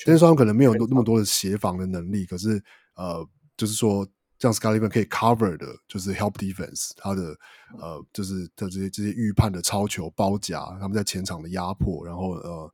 [0.06, 2.62] Dennis Rodman 可能没有那么多的协防的能力，可是
[2.96, 4.08] 呃就是说
[4.40, 7.36] 像 Scottie Pippen 可以 cover 的，就是 help defense 他的
[7.80, 12.74] 呃就是他这些这些预判的超球包夹，他们在前场的压迫，然后呃。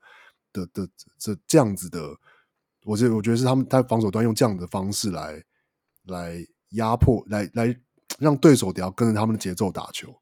[0.54, 2.18] 的的这这样子的，
[2.84, 5.44] 我觉我觉得是他们在防守端用这样的方式来
[6.06, 7.76] 来压迫，来来
[8.18, 10.16] 让对手得要跟着他们的节奏打球。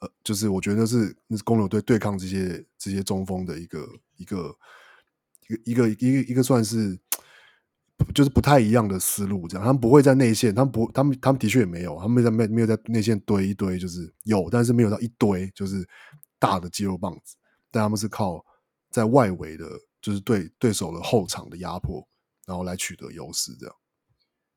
[0.00, 4.56] 呃，就是我觉得是那是公牛队对抗这些这些中锋的一个一个
[5.64, 6.98] 一个一个一个一个算是
[8.14, 15.86] 就是不太一样的思路，这样他们不会在内线，他们不，他们他们的确也没有，他们在没没有在内线堆一堆，就是有，但是没有到一堆，就是
[16.38, 17.36] 大的肌肉棒子，
[17.70, 18.42] 但他们是靠
[18.90, 19.64] 在外围的，
[20.00, 22.06] 就是对对手的后场的压迫，
[22.46, 23.74] 然后来取得优势，这样。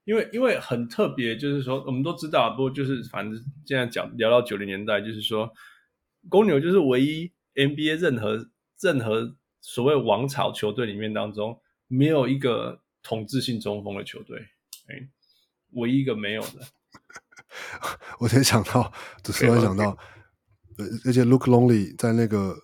[0.05, 5.49] 因为因为很特别，就是说我们都知道，不过就是反正现在讲聊到九零年代，就是说
[6.27, 8.49] 公牛就是唯一 NBA 任何
[8.81, 11.57] 任何所谓王朝球队里面当中
[11.87, 14.39] 没有一个统治性中锋的球队，
[14.87, 15.07] 哎，
[15.71, 16.59] 唯一一个没有的。
[18.19, 18.91] 我才想到，
[19.23, 19.97] 突然想到，
[21.05, 22.57] 而且 Luke Longley 在那个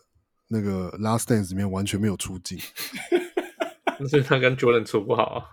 [0.50, 2.58] 那个 Last Dance 里面完全没有出镜，
[4.10, 5.46] 所以他跟 Jordan 处不好啊。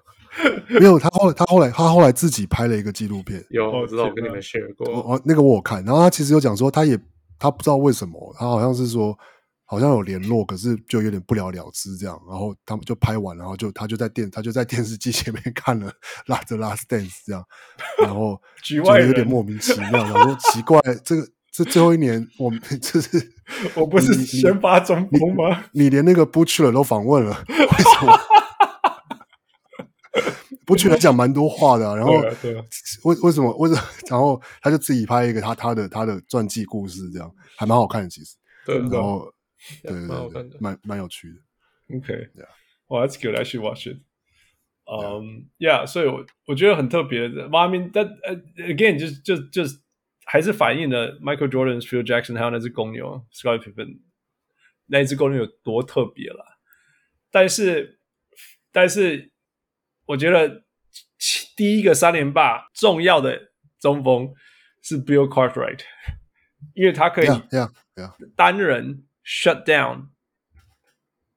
[0.68, 4.86] 没有，他后来他后来他后来自己拍了一个纪录片，有我知道，我跟你们 share 过。
[4.90, 6.98] 哦，那个我有看，然后他其实有讲说，他也
[7.38, 9.18] 他不知道为什么，他好像是说
[9.64, 12.20] 好像有联络，可是就有点不了了之这样。
[12.28, 15.90] 然后他们就拍完，然后就他就在电他就在电视机前面 看了
[16.46, 17.42] 《The Last Dance》这样，
[18.02, 23.32] 然后觉得有点莫名其妙，然后说奇怪，这个这最后一年我们就是
[23.74, 25.84] 我不是先发中锋吗你你？
[25.84, 28.20] 你连那个 Butcher 都访问了， 为什么？
[30.66, 32.12] 不去来讲蛮多话的、啊，然后
[33.04, 33.80] 为为什么为什么？
[34.10, 38.36] 然后他就自己拍一个他他的他的传记故事，这样还蛮好看的，其实。
[38.66, 39.32] 对，然后
[39.82, 41.96] 对对对，蛮蛮有趣的。
[41.96, 43.96] OK，yeah，well that's good，I should watch it。
[44.84, 47.44] 嗯，Yeah，所以我我觉得很特别的。
[47.44, 49.62] I mean，但呃，again，就就就
[50.26, 54.00] 还是反映了 Michael Jordan、Phil Jackson 还有那只公牛 Scottie Pippen
[54.84, 56.44] 那一只公牛有多特别了。
[57.30, 57.98] 但是，
[58.70, 59.32] 但是。
[60.08, 60.62] 我觉得
[61.56, 63.50] 第一个三连霸重要的
[63.80, 64.32] 中锋
[64.80, 65.80] 是 Bill Cartwright，
[66.74, 67.26] 因为他可以
[68.36, 70.10] 单人 shut down。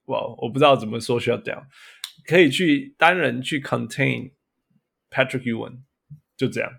[0.06, 1.66] 哇，我不知道怎么说 shut down，
[2.28, 4.34] 可以去单人去 contain
[5.10, 5.80] Patrick Ewing，
[6.38, 6.72] 就这样。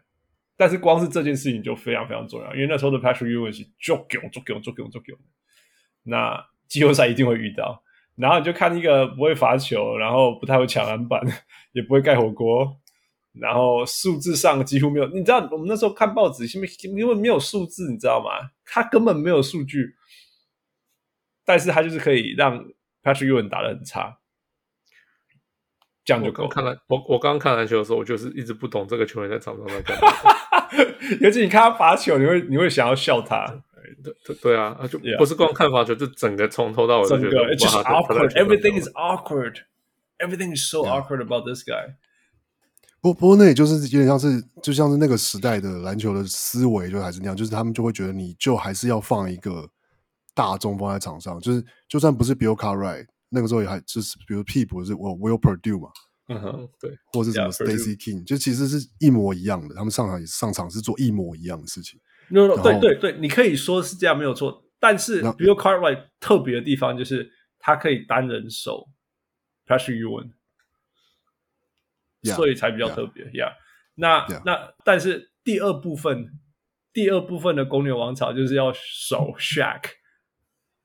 [0.60, 5.18] 但是光是这件事情就非常非常重要，因为那时候的 Patrick Ewing 是足够足够足够足够，
[6.02, 6.38] 那
[6.68, 7.82] 季后赛一定会遇到。
[8.14, 11.18] 然后你就看一个不会罚球，然后不太会抢篮板，
[11.72, 12.76] 也不会盖火锅，
[13.32, 15.08] 然后数字上几乎没有。
[15.08, 18.50] 你知道我们那时候看报纸，因为因为没有数字，你知道吗？
[18.66, 19.94] 他根本没有数据，
[21.42, 22.62] 但是他就是可以让
[23.02, 24.18] Patrick Ewing 打得很差，
[26.04, 26.46] 这样就够。
[26.48, 30.08] 看了我我刚刚看篮球的时候，我就是一直不懂这个球员在场上在干嘛。
[31.20, 33.46] 尤其你看他罚球，你会你会想要笑他。
[34.02, 38.30] 对对对啊，就不是光看罚球，就整个从头到尾整个，It's just awkward.
[38.32, 39.58] Everything is awkward.
[40.18, 41.96] Everything is so awkward about this guy.
[43.02, 49.68] 不不过那也就是有点像是，就像是那个时代的篮球的思维，就还是那样，就是他们就会觉得你就还是要放一个
[50.34, 55.88] 大中锋在场上，就是就算不是 Bill Cartwright，那个时候也还就是比如替补是我 Will Perdue 嘛，
[56.30, 62.00] 嗯哼，对，或者是什么 Stacey King，就其实是一模一样的，他们上场也上场是做一模一样的事情。
[62.28, 67.28] No, no, 对对对，你可以说是这样没有错，但是 Bill Cartwright 特别的地方就是
[67.58, 68.88] 他可以单人守
[69.66, 70.30] Patrick Ewing，
[72.34, 73.24] 所以才比较特别。
[73.26, 73.54] Yeah.
[73.96, 76.38] 那.那但是第二部分，
[76.92, 79.82] 第二部分的公牛王朝就是要守 Shaq，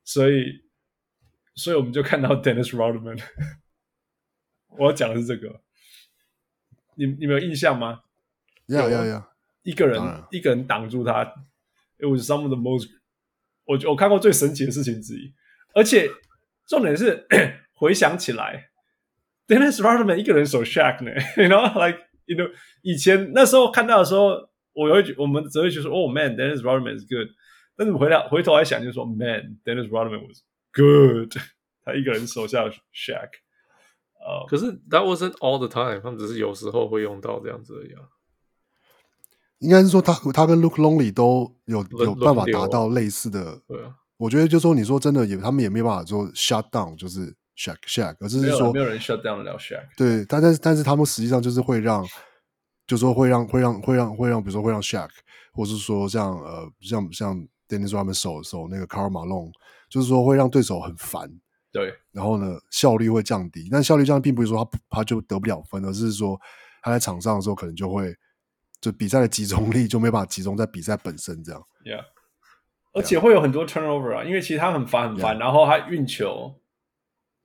[0.04, 0.64] 所以
[1.54, 3.22] 所以我们就看到 Dennis Rodman，
[4.77, 5.61] 我要讲的是这个，
[6.95, 8.02] 你你们有印象吗？
[8.68, 9.31] 要要要。
[9.64, 11.23] 一个人一个人挡住他
[11.97, 12.88] ，It was some of the most
[13.65, 15.34] 我我看过最神奇的事情之一。
[15.73, 16.10] 而且
[16.68, 17.27] 重点是
[17.73, 18.69] 回想起来
[19.47, 27.30] ，Dennis Rodman 一个人守 Shaq 呢，you know like you know 以前那时候看到的时候，我会我们只会觉得说，Oh man，Dennis Rodman is good。
[27.76, 31.35] 但是回来回头来想，就说，Man，Dennis Rodman was good。
[31.84, 33.30] 他一个人守下 Shaq。
[34.26, 38.02] 呃，可是 That wasn't all the time，他们只是有时候会用到这样子而已啊。
[39.60, 43.61] 应该是说他他跟 Luke Longley 都有有办法达到类似的。
[43.68, 49.85] 对啊，我觉得就是说你说真的也他们也没办法说 shut down 就是 shack shack，而是说没有人 shut down 得了 Shaq。
[49.95, 52.03] 对，但但是但是他们实际上就是会让，
[52.85, 55.10] 就是说会让会让会让会让，比如说会让 shack，
[55.53, 59.52] 或是说像呃像像 Dennis Rodman 守守那个 Karl Malone，
[59.89, 61.31] 就是说会让对手很烦。
[61.72, 66.40] 对，然后呢效率会降低，但效率降低并不是说他他就得不了分，而是说
[66.82, 68.16] 他在场上的时候可能就会。
[68.82, 72.04] 就比赛的集中力就没办法集中在比赛本身这样，Yeah，
[72.94, 75.40] 而且会有很多 turnover 啊，因为其实他很烦很烦，yeah.
[75.40, 76.62] 然后他运球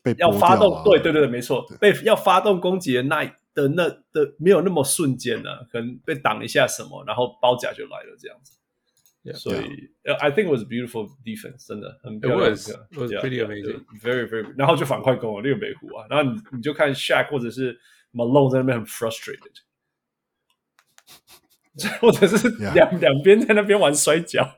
[0.03, 3.25] 被要发动，啊、对对对，没错，被要发动攻击的那
[3.55, 8.59] 的那的没有那么瞬间呢，可能被挡一下什么，然后包夹就来了这样子。
[9.23, 9.35] Yeah.
[9.35, 12.47] 所以 I think it was beautiful defense，真的很漂亮。
[12.47, 13.85] It was, it was pretty amazing.
[14.01, 14.51] Very, very.
[14.57, 16.07] 然后就反快攻了，六北湖啊。
[16.09, 17.79] 然后你你就看 Shaq 或者是
[18.15, 19.53] Malone 在那边很 frustrated，
[22.01, 24.57] 或者是两两边在那边玩摔跤，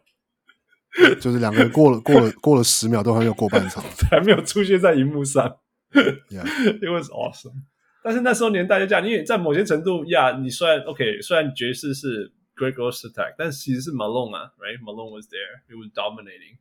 [1.20, 3.82] 就是两个人过了过了过了十秒都还没有过半场，
[4.12, 5.58] 还没有出现在荧幕上。
[5.90, 6.46] Yeah.
[6.78, 7.64] It was awesome.
[8.04, 12.32] 但是那时候年代就这样，因为在某些程度呀，你虽然 OK，虽然爵士是。
[12.55, 16.57] Great Ghost Attack，但其实是 Malone 啊，Right？Malone was there，he was dominating。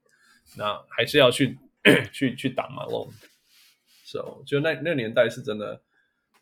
[0.56, 1.58] 那还是要去
[2.12, 5.82] 去去打 Malone。So，就那那个年代是真的，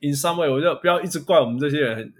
[0.00, 2.12] in some way，我就不要一直怪我们这些人很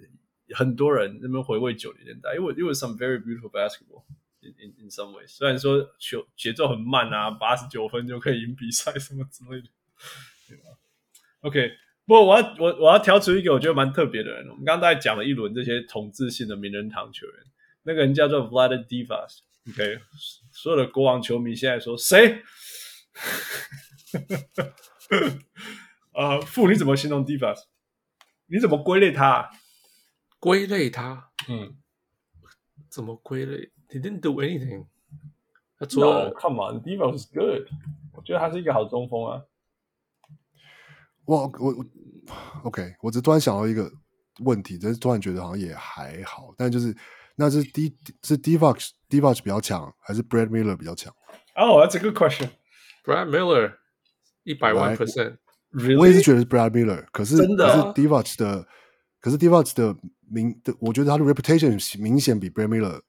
[0.56, 4.05] 很多人那边回味九零年代，因为 it was some very beautiful basketball
[4.40, 5.28] in in in some ways。
[5.28, 9.69] 虽然说球节奏很慢啊，八十九分就可以赢比赛什么之类的，
[10.48, 10.65] 对吧？
[11.40, 11.73] OK。
[12.10, 14.49] 不过我要我我要挑出一个我觉得蛮特别的人。
[14.49, 17.36] 我们刚刚大概讲了一轮这些统治性的名人堂球员，
[17.84, 19.41] 那个人叫做 Vlade Divac。
[19.69, 19.99] OK，
[20.52, 22.41] 所有的国王球迷现在说谁？
[26.14, 27.65] 呃，傅你怎么形容 Divas？
[28.48, 29.48] 你怎么归类他？
[30.40, 31.30] 归类他？
[31.48, 31.76] 嗯，
[32.90, 34.88] 怎么归类？He didn't do anything。
[35.77, 37.68] 他说 No，Come on，Divac was good。
[38.14, 39.44] 我觉得他是一个好中锋啊。
[41.30, 41.85] 我我我
[42.64, 43.91] ，OK，我只突然想到一个
[44.39, 46.95] 问题，但是突然觉得好像也还好，但就是
[47.35, 51.14] 那是 D 是 Divac Divac 比较强，还是 Brad Miller 比较强
[51.53, 52.49] ？Oh, that's a good question.
[53.06, 53.76] Brad Miller
[54.43, 55.38] 一百万 percent，
[55.99, 58.68] 我也是觉得是 Brad Miller，可是真的、啊、可是 Divac 的，
[59.22, 59.95] 可是 Divac 的
[60.27, 63.01] 名的，我觉得他的 reputation 明显比 Brad Miller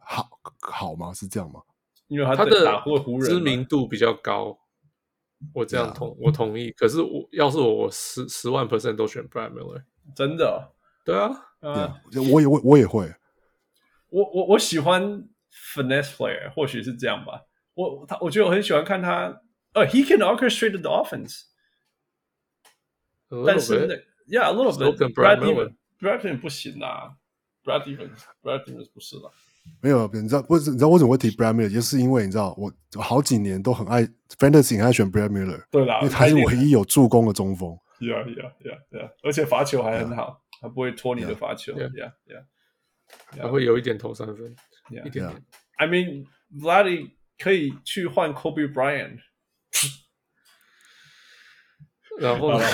[0.00, 0.28] 好
[0.60, 1.14] 好吗？
[1.14, 1.60] 是这样吗？
[2.08, 4.58] 因为他的打过湖人，知名度比较高。
[5.52, 6.16] 我这样同、yeah.
[6.20, 9.82] 我同意，可是我要是我，我十十万 percent 都选 Brad Miller，
[10.14, 10.70] 真的、哦，
[11.04, 11.28] 对啊，
[11.60, 13.12] 啊、yeah.，我也我我也会，
[14.08, 15.28] 我我我喜欢
[15.74, 17.42] finesse player，或许是这样吧，
[17.74, 19.40] 我他我觉得我很喜欢看他，
[19.72, 21.44] 呃、uh,，he can orchestrate the offense，
[23.46, 27.16] 但是那，yeah，a little bit，Brad Miller，Brad Miller 不行啊
[27.64, 29.32] ，Brad Stevens，Brad Stevens 不是了。
[29.80, 30.56] 没有，你知道不？
[30.58, 31.72] 你知道为什么会提 Brad Miller？
[31.72, 34.04] 就是因为你知道，我好几年都很爱
[34.38, 35.64] Fantasy，很爱选 Brad Miller。
[35.70, 37.76] 对啦，因为他是唯一有助攻的中锋。
[37.98, 39.10] Yeah, yeah, yeah, yeah.
[39.22, 41.72] 而且罚球还很好他不会拖你的罚球。
[41.74, 42.44] Yeah, yeah, yeah.
[43.36, 43.42] yeah.
[43.42, 44.54] 还会有一点投三分
[44.90, 45.44] 一点点。
[45.78, 46.26] I mean,
[46.60, 49.18] Vladdy 可以去换 Kobe Bryant。
[52.18, 52.64] 然后，好了，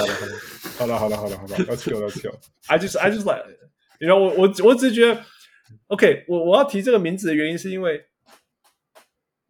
[0.78, 2.39] 好了，好了，好了，好了，好了，Let's go, let's go.
[2.66, 3.44] I just, I just like,
[4.01, 5.24] you know, 我我我只觉得。
[5.88, 8.06] OK，我我要提这个名字的原因是因为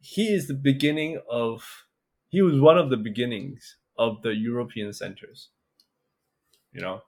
[0.03, 1.63] ，He is the beginning of,
[2.31, 5.49] he was one of the beginnings of the European centers,
[6.71, 7.03] you know,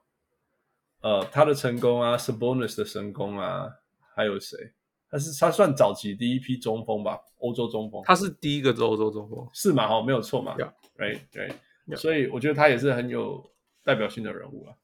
[1.01, 3.69] 呃，他的成功啊，Sabonis 的成功啊，
[4.15, 4.73] 还有谁？
[5.09, 8.01] 他是他算早期第一批中锋吧，欧洲中锋。
[8.05, 9.49] 他是第一个做欧洲中锋？
[9.53, 9.87] 是嘛？
[9.87, 10.55] 哈，没有错嘛。
[10.95, 13.51] 对对，所以我觉得他也是很有
[13.83, 14.75] 代表性的人物了。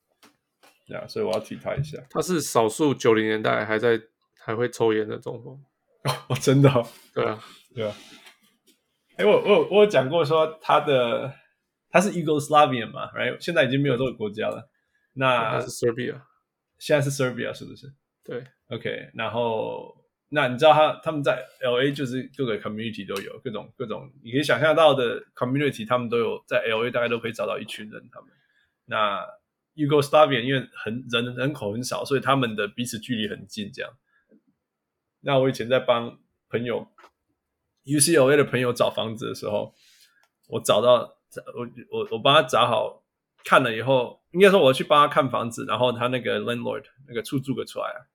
[0.88, 1.98] 对啊，所以我要提他一下。
[2.10, 4.02] 他是少数九零年代还在。
[4.48, 5.62] 还会抽烟的中锋
[6.30, 7.44] 哦，真的、哦，对啊，
[7.76, 7.94] 对啊。
[9.18, 11.34] 哎，我我我有讲过说他的
[11.90, 13.38] 他是 Yugoslavian 嘛，right？
[13.42, 14.70] 现在已经没有这个国家了。
[15.16, 16.22] 那是 Serbia，
[16.80, 17.94] 现在是 Serbia 是不是？
[18.24, 19.10] 对，OK。
[19.16, 19.94] 然后
[20.30, 28.10] 那你知道他他们在 LA 就是各个 community 都有各种各种，你可以想象到的 community，他们都有在 LA 大概都可以找到一群人。
[28.14, 28.30] 他们
[28.86, 29.28] 那
[29.76, 33.92] Yugoslavian 因为很人人口很少，所以他们的彼此距离很近，这样。
[35.22, 36.20] 那我以前在帮
[36.50, 36.88] 朋友
[37.86, 39.74] UCLA 的朋友找房子的时候，
[40.48, 41.18] 我找到
[41.56, 43.04] 我我我帮他找好
[43.44, 48.08] 看了以后，应该说我去帮他看房子，然后他那个 landlord 那个出租个出来，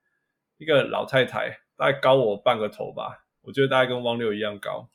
[0.57, 4.89] 一个老太太，大概高我半个头吧，我觉得大概跟汪六一样高，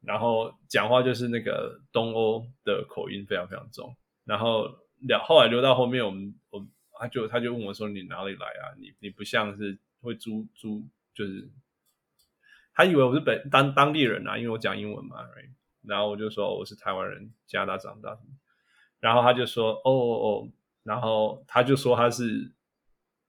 [0.00, 3.94] 然后讲话就是那个东欧的口音非常非常重，
[4.24, 4.68] 然后
[5.00, 6.66] 聊后来留到后面，我们我
[6.98, 8.74] 他就他就问我说，你哪里来啊？
[8.78, 10.84] 你你不像是会租租。
[11.14, 11.50] 就是
[12.74, 15.50] 他以为我是本当当地人啊，因为我讲英文嘛，right?
[15.82, 18.18] 然后我就说我是台湾人，加拿大长大，
[19.00, 20.52] 然后他就说哦哦哦，
[20.82, 22.52] 然后他就说他是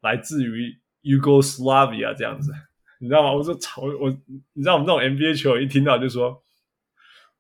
[0.01, 2.53] 来自于 Yugoslavia 这样子，
[2.99, 3.34] 你知道吗？
[3.34, 4.10] 我说操我，
[4.53, 6.43] 你知道我们这种 NBA 球一听到就说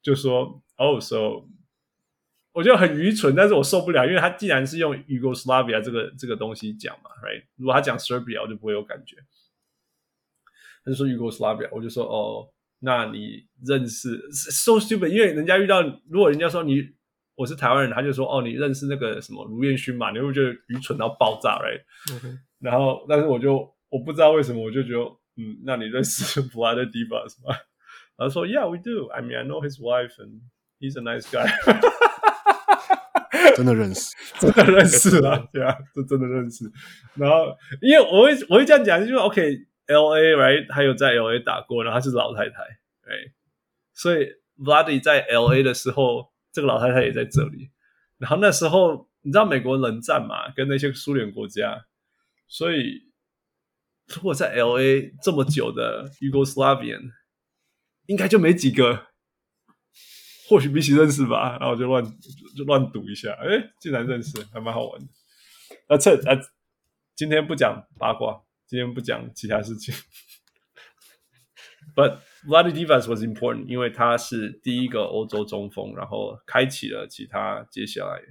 [0.01, 1.47] 就说哦，oh, so
[2.51, 7.45] 我觉得很愚蠢，但是我受不了，因为他既然是用 Yugoslavia 这个这个东西讲嘛，right?
[7.55, 9.17] 如果他讲 Serbia，我就不会有感觉。
[10.83, 12.47] 他就说 Yugoslavia，我就说哦，
[12.79, 16.81] 那你认识 so stupid，因为人家遇到，如果人家说你
[17.35, 20.11] 我是台湾人，他就说哦，你认识那个什么卢彦勋嘛？
[20.11, 21.59] 你会不会觉得愚蠢到爆炸
[22.59, 24.99] 然后，但是我就我不知道为什么，我就觉得
[25.35, 27.55] 嗯，那你认识 Vlade Divac 吗？
[28.15, 29.07] 然后说，Yeah, we do.
[29.07, 30.41] I mean, I know his wife, and
[30.79, 31.49] he's a nice guy.
[33.55, 36.71] 真的认识， 真的认识了，对啊，这真的认识。
[37.15, 39.17] 然后，因为我会我会这样讲，就是
[39.87, 42.61] OK，LA right，他有在 LA 打过，然后他是老太太，
[43.03, 43.31] 哎、right?，
[43.93, 44.27] 所以
[44.57, 47.71] Vlade 在 LA 的时候，这个老太太也在这里。
[48.17, 51.85] 然后那时候你知道美国冷战嘛，跟那些苏联国家，
[52.47, 53.11] 所以
[54.07, 57.11] 如果在 LA 这么久的 Yugoslavian，
[58.07, 59.07] 应该就没几个。
[60.49, 62.03] 或许彼此认识吧，然后就乱
[62.55, 65.07] 就乱赌一下，哎，竟然认识，还蛮好玩的。
[65.87, 66.37] 那，这啊，
[67.15, 69.93] 今天不讲八卦，今天不讲其他事情。
[71.95, 78.21] But Vlade Divac was important，因为他是第一个欧洲中锋，然后开启了其他接下来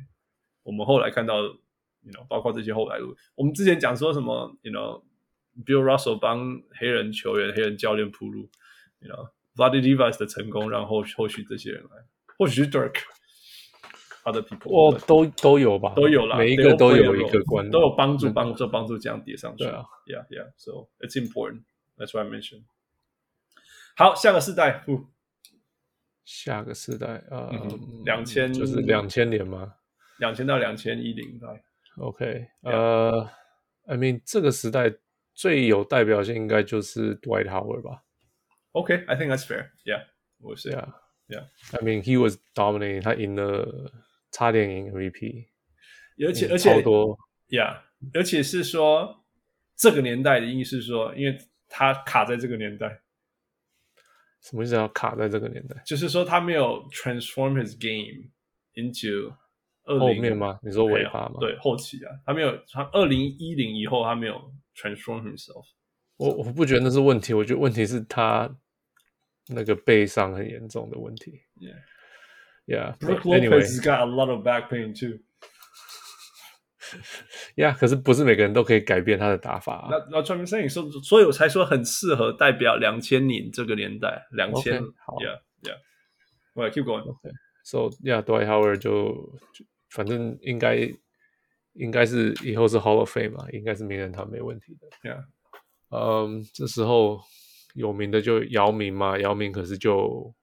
[0.62, 3.16] 我们后来看到，you know，包括这些后来路。
[3.34, 8.50] 我们之前讲说什么，you know，Bill Russell 帮黑人球员、黑人教练铺路
[9.00, 9.30] ，you know。
[9.54, 11.90] Vlade Divac 的成功，让后后续这些人来，
[12.38, 12.94] 或许是 Dirk
[14.23, 19.63] Dirk，other people，哦，都都有吧，都有啦，每一个都有一个关，都有帮助，帮助帮助这样叠上去。
[19.63, 21.63] 对啊，Yeah Yeah，so it's important.
[21.97, 22.63] That's why I mentioned.
[23.95, 24.83] 好，下个世代，
[26.23, 27.51] 下个世代，呃，
[28.05, 29.75] 两千就是两千年吗？
[30.19, 31.63] 两千到两千一零代。
[31.97, 33.29] OK，呃，
[33.85, 34.93] I mean 这个时代
[35.33, 38.03] 最有代表性应该就是 Dwight Howard 吧。
[38.73, 39.71] Okay, I think that's fair.
[39.85, 40.03] Yeah,
[40.39, 40.69] we'll see.
[40.69, 40.93] Yeah,
[41.27, 41.47] yeah.
[41.71, 43.01] I mean, he was dominating.
[43.01, 43.91] 他赢了，
[44.32, 45.46] 差点赢 MVP。
[46.26, 47.16] 而且而且，超多。
[47.48, 47.82] Yeah，
[48.12, 49.24] 而且是说
[49.76, 51.38] 这个年代的意思是说，因为
[51.68, 53.00] 他卡在这个年代。
[54.40, 54.74] 什么意思？
[54.74, 55.80] 要卡在这个年代？
[55.86, 58.30] 就是说他没有 transform his game
[58.74, 59.32] into
[59.84, 60.58] 20，后面吗？
[60.62, 61.36] 你说尾巴吗？
[61.38, 62.58] 对，后期啊，他没有。
[62.72, 65.64] 他二零一零以后，他没有 transform himself。
[66.16, 68.58] 我我不觉得那是问题，我觉得问题是他。
[69.48, 71.42] 那个背伤很严重的问题。
[71.56, 71.74] Yeah,
[72.71, 72.95] yeah.
[72.99, 75.19] Brook Lopez got a lot of back pain too.
[77.55, 79.87] Yeah，可是不是每个人都可以改变他的打法啊。
[79.91, 84.25] 那那专门摄影说，所以我才说很适合代表两千年这个年代。
[84.31, 85.77] 两千， 好，Yeah, Yeah.
[86.53, 87.03] Well, keep going.
[87.03, 87.31] Okay.
[87.63, 89.37] So, yeah, Dwight Howard 就
[89.89, 90.89] 反正应该
[91.73, 95.09] 应该是以后是 Hall of Fame 嘛，应该是名人堂没问题的。
[95.09, 95.23] Yeah.
[95.89, 97.21] 嗯，这时候。
[97.75, 100.33] 有名的就姚明嘛，姚明可是就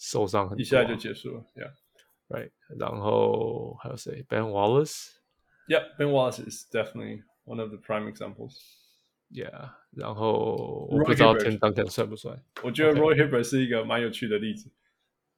[0.00, 2.50] 受伤很多，啊，一下就结束了，Yeah，right。
[2.78, 4.22] 然后还有谁？
[4.28, 12.40] Ben Wallace，Yeah，Ben Wallace is definitely one of the prime examples。Yeah，然后我不知道 Tim Duncan 算不算？
[12.62, 14.70] 我觉得 Roy Hibbert 是一个蛮有趣的例子。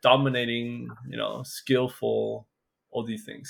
[0.00, 3.48] dominating，you know，skillful，all these things。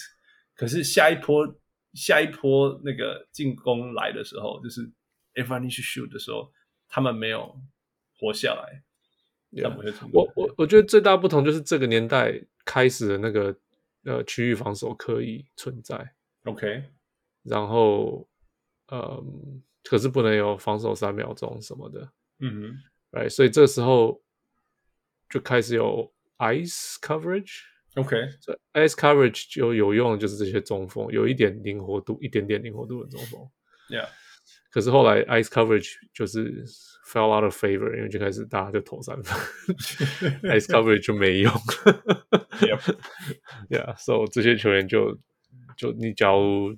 [0.54, 1.46] 可是下一波
[1.94, 4.80] 下一波那个进攻来的时候，就是
[5.34, 6.52] everyone needs to shoot 的时候，
[6.88, 7.60] 他们没有
[8.18, 8.82] 活下来。
[9.52, 9.74] Yeah,
[10.12, 13.56] 我我我觉得最大不同就是这个年代开始的那个
[14.04, 16.14] 呃区域防守可以存在
[16.44, 16.84] ，OK，
[17.42, 18.28] 然后
[18.92, 24.22] 嗯，可是不能有防守三秒钟什么的，嗯哼，right，所以这时候
[25.28, 33.40] 就开始有 ice coverage，OK，所以 ice coverage 就有用就是这些中锋，有一点灵活度，一点点灵活度的中锋
[33.88, 34.08] ，Yeah，
[34.70, 36.64] 可是后来 ice coverage 就是。
[37.10, 39.36] Fell out of favor，因为就开始大家就投三分，
[40.48, 41.52] ice coverage 就没用。
[43.68, 45.18] Yeah，so 这些球员就
[45.76, 46.76] 就你假如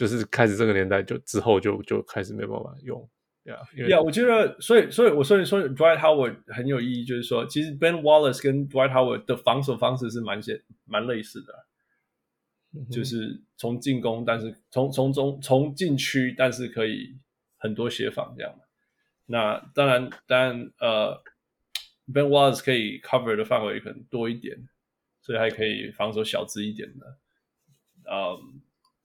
[0.00, 3.06] 就是开始这个年代就之后就就开始没办法用。
[3.44, 11.52] Yeah，Yeah，我觉得所以所以我说你说 Dwight Howard 很有意义，就是说其实 Ben Wallace 跟 Dwight Howard 的防守方式是蛮些蛮类似的，
[12.72, 17.14] 嗯、就是从进攻，但是从从中从禁区，但是可以
[17.58, 18.54] 很多协防这样。
[19.26, 21.22] 那当然，当然，呃
[22.10, 24.66] ，Ben Wallace 可以 cover 的范围可能多一点，
[25.20, 27.18] 所以还可以防守小资一点的，
[28.06, 28.40] 呃、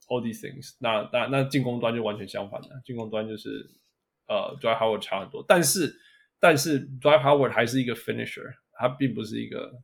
[0.08, 1.08] um,，all these things 那。
[1.12, 3.70] 那那进攻端就完全相反了，进攻端就是
[4.28, 5.44] 呃，Dwight Howard 差很多。
[5.46, 5.94] 但是，
[6.40, 9.82] 但是 Dwight Howard 还是一个 finisher，他并不是一个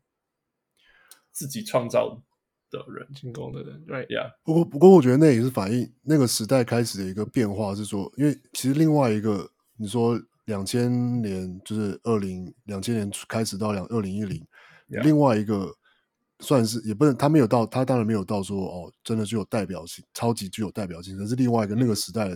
[1.31, 2.23] 自己创造
[2.71, 4.33] 的人，进攻的人，Right？Yeah。
[4.45, 10.21] 不过，不过，我觉得那也是反映那个时代开始的一个变化，是说，因为其实另外一个你说。
[10.47, 14.45] 两千年就是二零两千年开始到两二零一零，
[14.89, 15.73] 另外一个
[16.43, 21.17] 算是也不能，他没有到，他当然没有到说哦，真的具有代表性，超级具有代表性。
[21.17, 22.29] 但是另外一个那个时代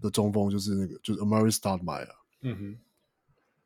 [0.00, 2.06] 的中锋就是那个就是 Amar'e Stoudemire，
[2.42, 2.78] 嗯哼。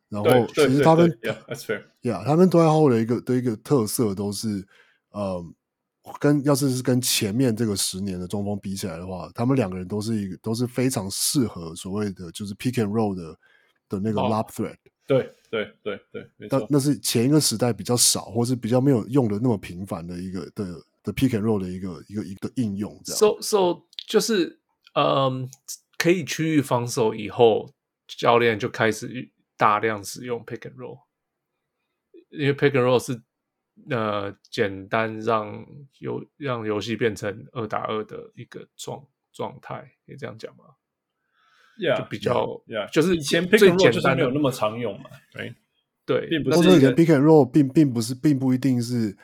[0.08, 1.82] 然后其实他跟 Yeah，that's fair。
[2.00, 4.66] Yeah，他跟 Dwight Howard 的一个的一个特色都是，
[5.10, 5.44] 呃，
[6.18, 13.38] 跟要是是跟前面这个十年的中锋比起来的话，他们两个人都是一个都是非常适合所谓的就是 pick and roll 的
[13.88, 14.76] 的那个 lob threat。
[15.08, 20.66] 对对对对，但那是前一个时代比较少，或是比较没有用的那么频繁的一个的
[21.02, 23.00] 的 pick and roll 的一个一个一个应用。
[23.04, 24.60] 这样，so so 就是
[24.94, 25.48] 嗯，
[25.96, 27.72] 可以区域防守以后，
[28.06, 29.32] 教练就开始。
[29.58, 31.00] 大量使用 pick and roll，
[32.28, 33.20] 因为 pick and roll 是
[33.90, 35.66] 呃简单让
[35.98, 40.64] 游让游戏变成二打二的一个状状态，可以这样讲吗
[41.78, 45.54] 就比较 yeah，就是以前 pick and roll 就是没有那么常用嘛，对。
[46.04, 49.16] 对，并不是以前 pick and roll 并并不是并不一定是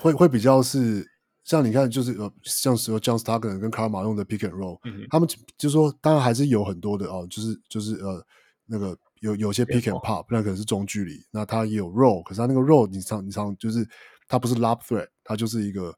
[0.00, 1.04] 会会比较是
[1.44, 5.28] 像你看就是呃像时候 John Stockton 跟卡尔马用的 pick and roll，、嗯、他们
[5.58, 8.24] 就说当然还是有很多的哦，就是就是呃
[8.66, 8.96] 那个。
[9.20, 13.84] 有有些 pick and pop，那可能是中距离，那他也有 roll，可是他那个 roll，你常你常就是
[14.28, 15.92] 他不是 lob threat，他就是一个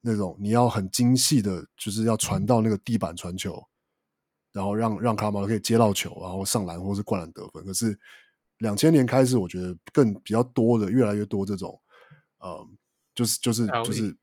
[0.00, 3.62] 那种你要很精细的，就是要传到那个地板传球，
[4.52, 7.64] 然后让让卡马可以接到球，然后上篮或是灌篮得分。
[7.64, 7.98] 可是
[8.58, 11.80] 两千年开始，我觉得更比较多的，越来越多这种，
[12.38, 12.68] 呃，
[13.14, 14.16] 就是就是就是，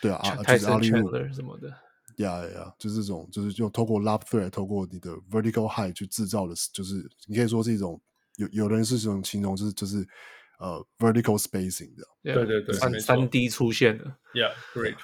[0.00, 1.68] 对啊，就是阿利路什么的。
[2.18, 2.74] 呀呀呀！
[2.78, 8.00] 就是这种，就是用透过 lob threat，透过你的 vertical high 去制造的，就是你可以说是一种
[8.36, 10.06] 有有人是这种形容，就是就是
[10.60, 12.04] 呃 vertical spacing 的。
[12.22, 14.16] Yeah, 对对对，三三 D 出现了。
[14.32, 14.94] Yeah，great。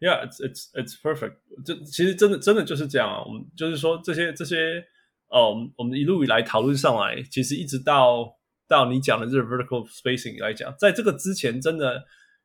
[0.00, 0.26] Yeah,。
[0.26, 1.34] It's it's it's perfect。
[1.64, 3.22] 这其实真的真的就是这样啊。
[3.24, 4.84] 我们就是说这些这些
[5.28, 8.36] 哦，我们一路以来讨论上来，其实一直到
[8.66, 12.02] 到你讲的这个 vertical spacing 来讲，在这个之前真的。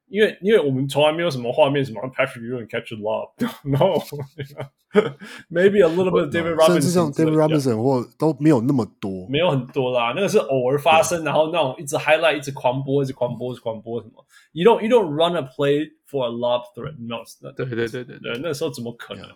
[0.09, 14.27] 因为因为我们从来没有什么画面，什么 Patrick Ewing catch a lob，no，maybe a little bit David Robinson，甚至像 David Robinson 或都没有那么多，没有很多啦，那个是偶尔发生，然后那种一直 highlight，一直狂播，一直狂播，一直狂播什么？
[14.53, 17.23] You don't you don't run a play for a lob threat，no，
[17.55, 19.35] 对对对对对，那时候怎么可能呢？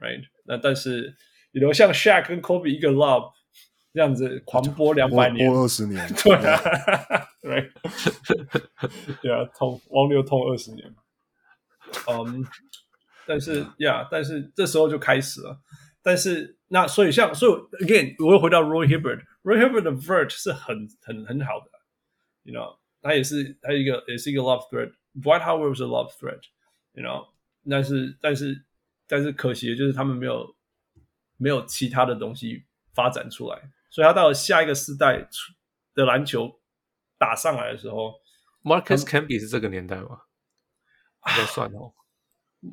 [0.00, 0.24] Right？
[0.46, 1.14] 那但是，
[1.52, 3.30] 比如像 Shaq 跟 Kobe 一个 lob。
[3.97, 6.61] 这样子狂播两百年，播二十年， 对啊，
[7.41, 7.71] 对，
[9.23, 10.95] 对啊，痛，王流痛二十年，
[12.07, 12.43] 嗯、um,，
[13.25, 15.59] 但是呀，yeah, 但是这时候就开始了，
[16.03, 17.51] 但是那所以像所以
[17.83, 21.71] again，我又回到 Roy Hibbert，Roy Hibbert 的 vert 是很很很好的
[22.43, 27.29] ，you know，他也是他一个也是一个 love threat，Dwight Howard was a love threat，you know，
[27.67, 28.63] 但是但是
[29.07, 30.55] 但是可惜的就是他们没有
[31.37, 32.63] 没有其他的东西
[32.93, 33.59] 发展出来。
[33.97, 35.27] 所以他到了下一个世代
[35.95, 36.59] 的篮球
[37.17, 38.13] 打上来的时候
[38.63, 40.19] ，Marcus Camby 是这个年代吗？
[41.25, 41.93] 应该算哦，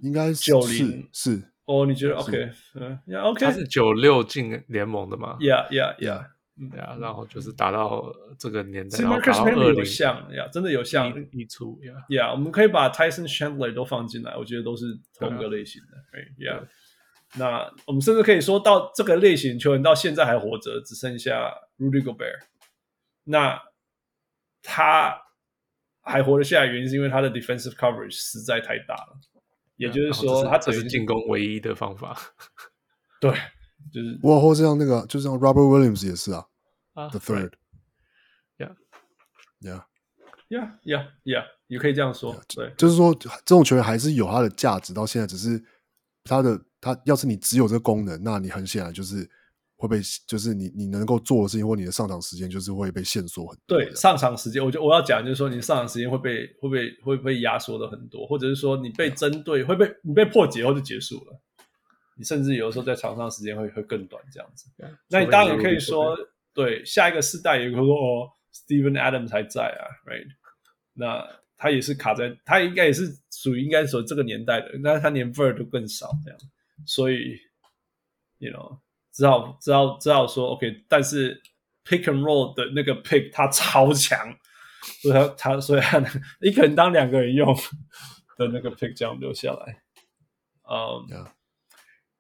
[0.02, 1.86] 应该是九零是哦。
[1.86, 2.51] 你觉得 OK？
[2.74, 3.46] 嗯，Yeah，OK。
[3.46, 6.26] 他是九六进联盟的嘛？Yeah，Yeah，Yeah。
[6.70, 11.94] 对啊，然后就是打到这个年代，其实 Marcus Camby 有像呀，真的有像一出呀。
[12.10, 15.96] Yeah，我们可以把 Tyson Chandler 都放进来，我觉得都是同一个类型的。
[16.36, 16.68] Yeah。
[17.36, 22.44] 那我们甚至可以说到这个类型球员到现在还活着，只剩下 Rudy Gobert。
[23.24, 23.61] 那
[24.62, 25.20] 他
[26.02, 29.19] 还活得下来，原因是因为他的 defensive coverage 实在太大了。
[29.77, 32.16] 也就是说，他这是进攻唯一的方法。
[33.20, 33.32] 对，
[33.93, 36.47] 就是我或者像那个，就像 Robert Williams 也是啊。
[36.93, 37.51] 啊，The third。
[39.61, 42.40] Yeah，Yeah，Yeah，Yeah，也可以这样说。
[42.55, 45.61] 对，就是说这种球员还是有他的价值，到现在只是
[46.23, 46.61] 他的。
[46.85, 49.27] 他要是你只有这个功能，那你很显然就是
[49.77, 53.78] 会被，就是你你能够做的事情或你的上场时间就是会被限缩很多。
[53.78, 61.40] 对，上场时间，我就我要讲就是说，你上场时间会被会被会被压缩的很多，或者是说你被针对会被你被破解后就结束了。
[62.16, 64.66] 你甚至有的时候在场上时间会会更短这样子。
[65.09, 66.15] 那你当然也可以说，
[66.52, 70.28] 对下一个世代有个说哦，Steven Adams 还在啊，right？
[70.93, 76.39] 那他也是卡在，他应该也是属于应该说这个年代的，但是他连 vert 都更少这样。
[76.86, 77.39] 所以
[78.39, 78.78] ，you know，
[79.12, 80.85] 只好只好只好说，OK。
[80.89, 81.43] 但是
[81.85, 84.19] pick and roll 的那个 pick 他超强，
[85.02, 85.98] 所以他他所以他
[86.40, 87.55] 你可能当两个人用
[88.36, 89.82] 的那个 pick 这样留下来。
[90.69, 91.28] 嗯、um,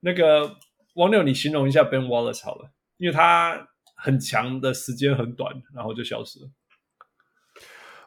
[0.00, 0.56] 那个
[0.94, 6.50] 王六，你形容一下 Ben Wallace 好了，因为他很强的时间很短，然后就消失了。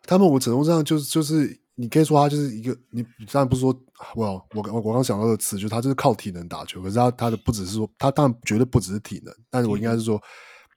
[0.04, 1.67] 他们某种程度上就是就是。
[1.80, 3.72] 你可以说他就是一个，你当然不是说，
[4.16, 4.26] 我
[4.56, 6.82] 我我我刚想到的词，就是他就是靠体能打球。
[6.82, 10.20] 可是他他的不只是说，他当然绝对不只是体能，但是我应该是说，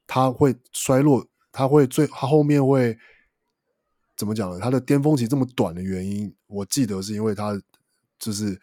[0.06, 2.94] 他会衰落，他会最他后面会
[4.14, 4.60] 怎么讲呢？
[4.60, 7.58] 他的巅峰期这么短的原因，我记得是因为他
[8.18, 8.60] 就是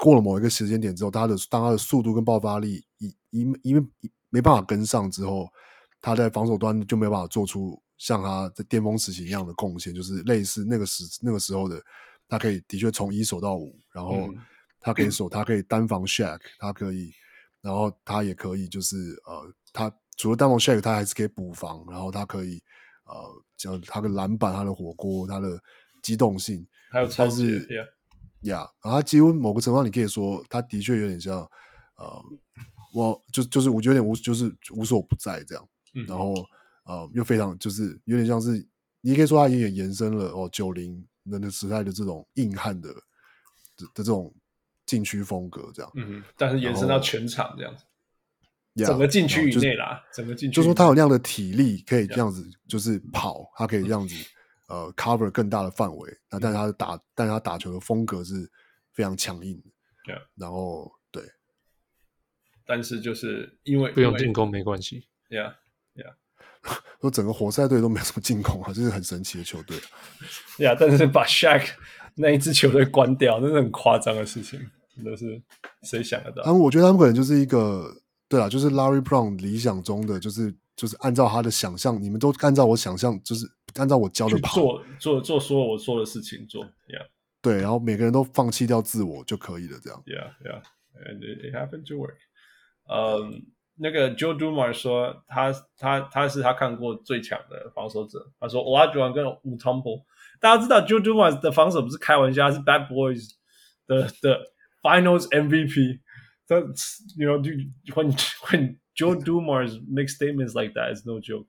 [0.00, 3.86] 过了某一个时间点之后，他的当他的速度跟爆发力一因因为
[4.30, 5.46] 没办法跟上之后，
[6.00, 11.82] 他在防守端就没有办法做出像他在巅峰时期一样的贡献，就是类似那个时那个时候的，
[12.28, 14.32] 他可以的确从一守到五，然后
[14.80, 17.12] 他可以守，他可以单防 Shaq，他可以，
[17.60, 22.62] 然后他也可以就是呃，他除了单防 Shaq，他还是可以补防，然后他可以。
[23.08, 23.14] 呃，
[23.56, 25.62] 讲他的篮板，他的火锅，他的
[26.02, 27.52] 机动性，还有超级
[28.40, 31.38] 呀，然后他几乎某个程度上，你可以说，他的确有点像，
[31.98, 32.22] 呃，
[32.92, 36.34] 我就就是我觉得有点无，就是无所不在这样，嗯、然后
[36.86, 38.66] 呃，又非常就是有点像是，
[39.00, 42.88] 你可以说他也延伸了哦，九零那个时代的这种硬汉的
[43.76, 44.34] 的的这种
[44.86, 47.84] 禁区风格这样，嗯，但是延伸到全场这样子。
[48.84, 54.14] 整个禁区以内啦，整个禁区，就说他有那样的体力，可以这样子，就是跑，他可以这样子，
[54.68, 56.14] 呃，cover 更大的范围。
[56.30, 58.34] 那但是他的打，但是他打球的风格是
[58.92, 59.70] 非常强硬的。
[60.34, 61.24] 然后对，
[62.66, 65.08] 但是就是因为不用进攻没关系。
[65.30, 65.54] Yeah，Yeah，
[67.00, 69.76] 说整个活塞队都没有什么进攻啊，这是很神奇的球队。
[70.58, 71.68] Yeah，但是把 Shaq
[72.14, 74.60] 那一支球队关掉，那是很夸张的事情，
[74.94, 75.42] 真的是
[75.82, 76.42] 谁想得到？
[76.42, 77.94] 他们我觉得他们可能就是一个。
[78.28, 87.06] 对啊，就是 Larry Brown 理想中的，就是就是按照他的想象，你们都按照我想象，就是按照我教的跑，做做做所有我说的事情做，Yeah，
[87.40, 92.16] 对，然后每个人都放弃掉自我就可以了，这样，Yeah，Yeah，and it happened to work。
[92.88, 93.46] 嗯，
[93.78, 100.02] 那个 Joe Dumars 说他他他是他看过最强的防守者，他说 Olajuwon 跟 Mutombo，
[100.40, 103.30] 大家知道 Joe Dumars 的防守不是开玩笑，是 Bad Boys
[103.86, 104.40] 的的
[104.82, 106.00] Finals MVP。
[106.48, 107.42] That's you know,
[107.94, 108.12] when
[108.44, 111.46] when Joe Dumars make statements like that, is no joke.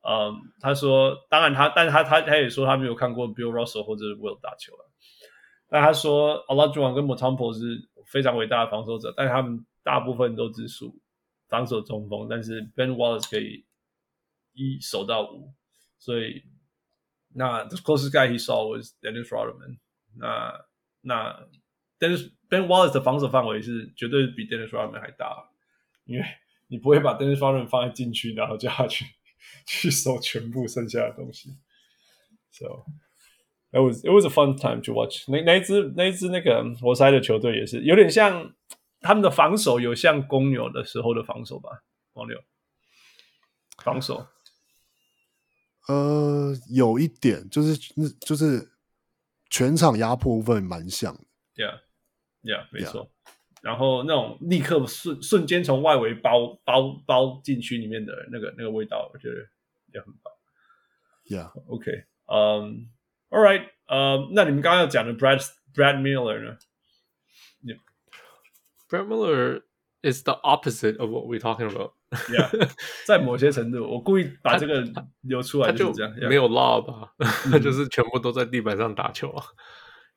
[0.00, 4.88] 嗯、他说，当然他，但是他他他也说他没有看过 Bill Russell 或者 Will 打球了。
[5.68, 10.94] 但他说，Olajuwon 跟 Mutombo 是非常伟大的防守者，但是他们大部分都只输
[11.48, 12.28] 防守中锋。
[12.28, 13.64] 但是 Ben Wallace 可以
[14.52, 15.52] 一守到五，
[15.98, 16.42] 所以
[17.34, 19.78] 那 the closest guy he saw was Dennis Rodman。
[20.16, 20.64] 那
[21.00, 21.48] 那。
[22.00, 25.50] 但是 Ben Wallace 的防守范围是绝对比 Dennis Rodman 还大，
[26.04, 26.24] 因为
[26.68, 29.04] 你不会把 Dennis Rodman 放在禁区，然后叫他去
[29.66, 31.56] 去守全部剩下的东西。
[32.52, 32.86] So
[33.72, 35.42] it was it was a fun time to watch 那。
[35.42, 38.54] 那一支那一支那个活塞的球队也是有点像
[39.00, 41.70] 他们的防守，有像公牛的时候的防守吧？
[42.14, 42.42] 王六
[43.82, 44.26] 防守，
[45.86, 48.72] 呃，有一点就是那就是
[49.48, 51.24] 全场压迫部分蛮像的
[51.56, 51.80] ，Yeah。
[52.42, 53.04] Yeah，没错。
[53.04, 53.08] Yeah.
[53.60, 59.34] 然后那种立刻瞬瞬间从外围包包包进去里面的那个那个味道，我觉得
[59.92, 60.32] 也很棒。
[61.24, 62.88] Yeah，OK，嗯
[63.30, 65.44] ，All right，呃，那你们刚刚要讲的 Brad
[65.74, 66.56] Brad Miller 呢
[68.90, 69.62] Miller
[70.02, 71.92] is the opposite of what we're talking about。
[72.30, 72.70] Yeah，
[73.06, 74.82] 在某些程度，我故意把这个
[75.22, 77.12] 留出来就是这样，就没有 lob 啊，
[77.50, 79.44] 他 就是全部都在地板上打球啊。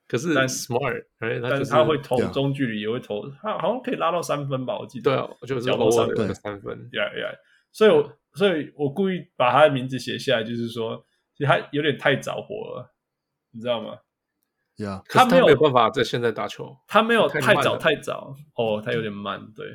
[0.07, 4.77] 可是但 smart，但是他会投中距离，也会投，他好像可以拉到三分吧？
[4.77, 5.11] 我记得。
[5.11, 6.89] 对啊，就是投三分，三分。
[6.91, 7.35] Yeah, yeah。
[7.72, 12.93] 所以我，所以我故意把他的名字写下来，就是说，其实他有点太着火了，
[13.52, 13.98] 你知道吗
[14.77, 15.02] ？Yeah。
[15.10, 19.68] 他没有办法在现在打球，他没有太早太早，哦，他有点慢，对。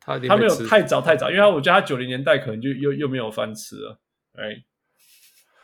[0.00, 4.00] 他他没有太早太早，因为他我觉得他九零年代可能就又又没有饭吃了，
[4.34, 4.64] 哎。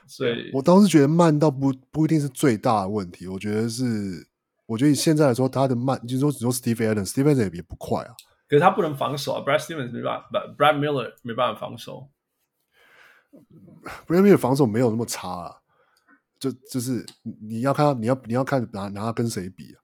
[0.09, 3.85] 所以我当时觉得慢倒不不一定是最大的问题，我觉得是，
[4.67, 8.13] 我觉得以现在来说，他的慢就是说，只说 Steve Adams，Steve Adams 也不快啊。
[8.47, 12.11] 可是他不能防守啊，Brad Stevens 没办法，Brad Miller 没办法防守。
[14.07, 15.57] Brad Miller 防守没有那么差啊，
[16.43, 17.07] 就就是
[17.41, 19.79] 你要看他，你要你要看拿拿他跟谁比啊？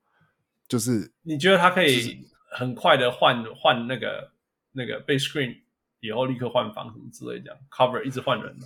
[0.66, 4.32] 就是你觉得他可以很快的换换那个
[4.72, 5.56] 那个被 screen
[6.00, 8.58] 以后立刻换防什么之类这样，cover 一直换人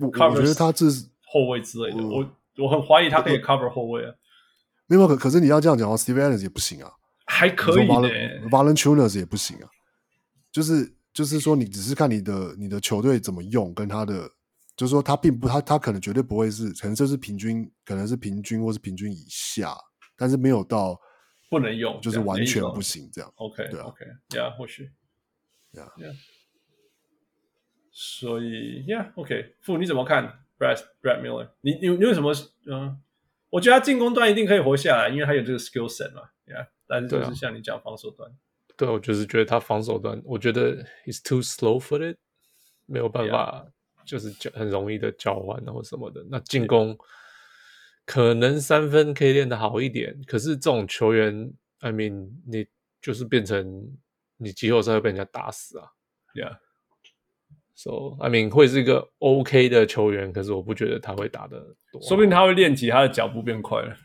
[0.00, 4.12] 我我觉得他这是后卫之类的，我我很怀疑他可以 cover 后卫啊。
[4.88, 6.90] 没有可可是你要这样讲的话，Steve Adams 也不行啊，
[7.24, 8.00] 还可以呢。
[8.00, 8.08] v
[8.50, 9.70] a l e n t u n a s 也不行啊，
[10.50, 14.28] 就是就是说，你只是看你的你的球队怎么用，跟他的
[14.80, 19.76] 就是说他并不他他可能绝对不会是，可能这是平均，可能是平均或是平均以下，
[20.16, 20.98] 但是没有到
[21.50, 23.30] 不能用，就是完全不行这样。
[23.36, 24.90] OK，对啊，OK，Yeah，或许
[25.74, 26.16] ，Yeah，Yeah。
[27.90, 31.50] 所以，Yeah，OK，傅你怎么看 Brad Brad Miller？
[31.60, 32.32] 你你你为什么？
[32.64, 32.98] 嗯，
[33.50, 36.68] 我觉得他进攻端一定可以活下来，因为他有这个 skill set 嘛，Yeah。
[36.86, 38.34] 但是就是像你讲防守端，
[38.78, 42.16] 对，我就是觉得他防守端，我觉得 he's too slow footed，
[42.86, 43.70] 没有办法
[44.04, 46.24] 就是交很容易的交换或什么的。
[46.30, 46.96] 那进攻
[48.04, 52.66] 可能三分可以练得好一点，可是这种球员，I mean，你
[53.00, 53.96] 就是变成
[54.36, 55.92] 你季后赛会被人家打死啊
[56.34, 56.56] ，Yeah。
[57.74, 63.96] So I mean 会是一个 OK 的球员，可是我不觉得他会打得多，说不定他会练起他的脚步变快了，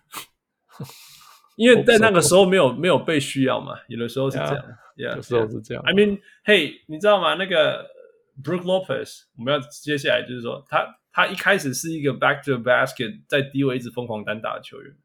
[1.58, 4.56] 因为在那个时候没有没有被需要嘛，有的时候是这样
[4.96, 5.84] ，yeah, yeah, 有时候是这样。
[5.84, 7.34] I mean，嘿、hey，你知道吗？
[7.36, 7.86] 那个
[8.44, 14.96] Brook Lopez，我们要接下来就是说，他他一开始是一个 back to the basket，在低位一直疯狂单打的球员，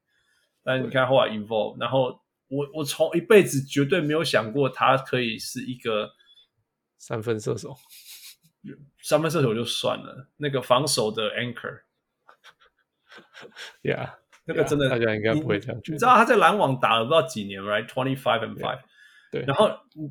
[0.63, 6.11] 但是你看后来 evolve，然后我我从一辈子绝对没有想过他可以是一个
[6.99, 7.77] 三分射手。
[9.03, 11.77] 三分射手就算了，那个防守的 anchor，Yeah，
[14.45, 15.95] 那个真的 yeah, 大家应该不会这样觉得。
[15.95, 18.81] 你知道他在篮网打了不知道几年，right？Twenty five and five，
[19.33, 19.43] 对。
[19.47, 19.69] 然后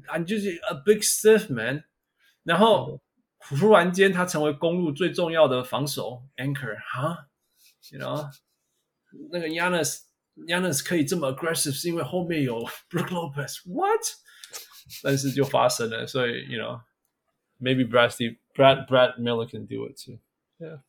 [0.08, 1.84] 啊，你就是 a big stiff man，
[2.41, 3.00] 然后
[3.40, 7.28] 突然间他成为公路最重要的防守 anchor，哈
[7.91, 8.30] ，you know，
[9.32, 12.60] 那个 Yanis，Yanis 可以这么 aggressive 是因为后面有
[12.90, 14.02] Brook Lopez，what？
[15.03, 16.82] 但是就发生了，所以 you know。
[17.61, 20.18] Maybe Brad Steve, Brad Brad Miller can do it too.
[20.60, 20.80] Yeah.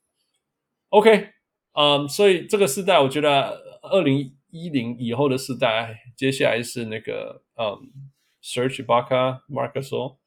[0.90, 1.32] OK，
[1.72, 7.90] 嗯，所以这个时代，我觉得二零一零以后的时代，接下来是那个嗯
[8.40, 10.18] ，Serge Ibaka, Marc Gasol,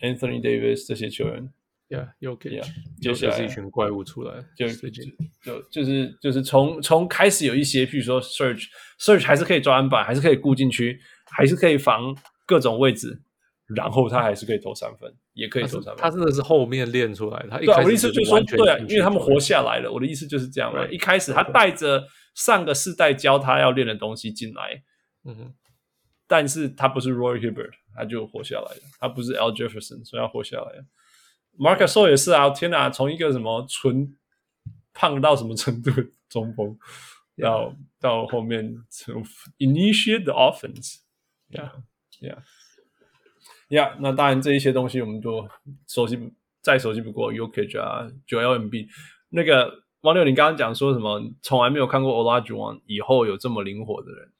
[0.00, 1.50] Anthony Davis 这些球员。
[1.88, 2.50] Yeah, OK.
[2.50, 2.66] Yeah，
[3.00, 8.64] 接下来是一群怪物出来，就就就就是就是从从开始有一些，譬如说 Search
[8.98, 10.98] Search 还是可以抓篮板，还是可以顾进区，
[11.30, 12.16] 还是可以防
[12.46, 13.20] 各种位置。
[13.74, 15.96] 然后他还是可以投三分，也可以投三分。
[15.96, 17.48] 他真的是后面练出来的。
[17.48, 19.90] 他一对，我的意思就是说，对啊，因为他们活下来了。
[19.90, 20.86] 我的意思就是这样嘛。
[20.88, 24.82] 一开始他带着上个世代教他要练的东西进来，
[25.24, 25.54] 嗯哼。
[26.26, 28.80] 但是他不是 Roy Hibbert，他就活下来了。
[28.98, 30.84] 他不是 Al Jefferson，所以要活下来了。
[31.58, 34.16] Marcus So 也是啊，天哪，从一个什么纯
[34.92, 36.76] 胖到什么程度的中锋，
[37.40, 39.22] 到到后面从
[39.58, 42.30] initiate the offense，yeah，yeah。
[42.30, 42.42] 呀
[43.68, 45.48] ，yeah, 那当然这一些东西我们都
[45.86, 46.18] 熟悉，
[46.60, 48.88] 再熟悉不过 Jokic 啊，Joel Embiid
[49.30, 51.22] 那个王六，你刚刚讲说什么？
[51.40, 54.32] 从来没有看过 Olajuwon 以后有这么灵活的人。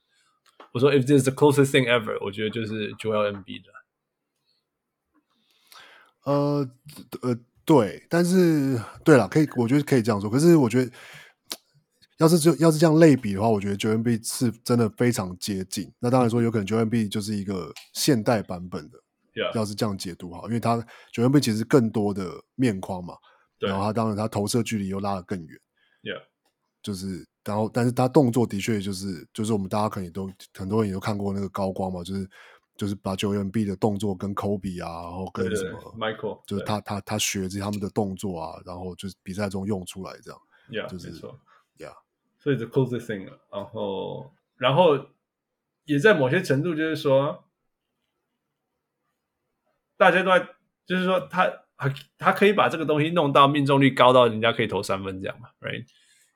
[0.74, 3.70] 我说 If this is the closest thing ever，我觉得就是 Joel Embiid 的。
[6.24, 6.68] 呃
[7.22, 10.28] 呃，对，但是对了，可以，我觉得可以这样说。
[10.28, 10.90] 可是我觉得，
[12.18, 15.90] 要是就要是这样类比的话，我觉得 Joel Embiid 是真的非常接近。
[16.00, 18.98] 那当然说，有可能 Joel Embiid 就是一个现代版本的。
[19.52, 20.80] 要是这样解读哈，因为他
[21.12, 23.16] 九 M 其实更多的面框嘛，
[23.58, 25.60] 然后他当然他投射距离又拉得更远
[26.04, 26.22] ，Yeah.
[26.80, 32.28] 就是然后但是他动作的确就是就是我们大家可能也都很多人也都看过那个高光嘛，就是
[32.76, 40.40] 就是把九 M B 的动作跟 Kobe 啊，然后跟什么 Michael，就是他他他学这他们的动作啊，然后就是比赛中用出来这样
[40.70, 41.38] ，Yeah，就是没错
[41.78, 41.94] ，Yeah，
[42.38, 45.06] 所以 the closest thing，然后然后
[45.84, 47.44] 也在某些程度就是说。
[49.96, 50.44] 大家都在，
[50.84, 55.86] 就是说他他他可以把这个东西弄到命中率高到人家可以投三分这样嘛，right？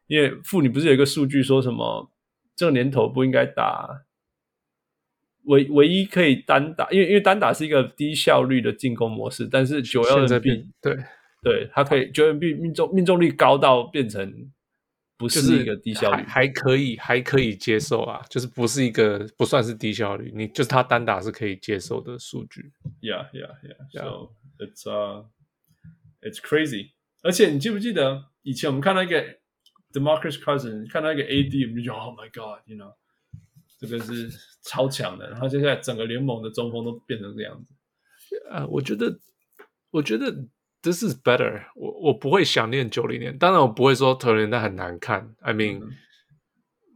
[0.09, 2.11] 因为妇女不是有一个数据说什么
[2.57, 4.05] 这个年头不应该打，
[5.45, 10.97] 唯唯一可以单打，因为因为单打是一个低效率的进攻模式，但是九 Embiid 对
[11.43, 14.51] 对，它可以九 Embiid 命中命中率高到变成。
[15.20, 22.70] 不是一个低效率，还还可以，还可以接受啊，就是不是一个不算是低效率，你就是他单打是可以接受的数据。
[23.01, 24.01] Yeah, yeah, yeah.
[24.01, 25.25] So it's uh,
[26.20, 26.91] it's crazy.
[27.23, 29.41] 而且你记不记得以前我们看到一个
[29.92, 32.94] Demarcus Cousins，看到一个 AD，我们就觉得 Oh my God，you know，
[33.78, 34.31] 这个是
[34.62, 35.28] 超强的。
[35.31, 38.49] 然后现在整个联盟的中锋都变成这样子。
[38.50, 39.18] 啊，我觉得，
[39.91, 40.49] 我觉得。
[40.81, 41.91] This is better 我。
[41.91, 45.34] 我我不会想念九零年，当然我不会说九零年代很难看。
[45.41, 45.91] I mean,、嗯、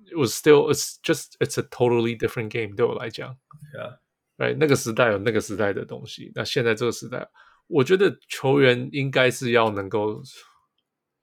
[0.06, 3.36] it was still it's just it's a totally different game 对我来讲。
[3.74, 3.98] Yeah.
[4.36, 6.30] Right，那个时代有那个时代的东西。
[6.36, 7.28] 那现在这个时代，
[7.66, 10.22] 我觉得球员应该是要能够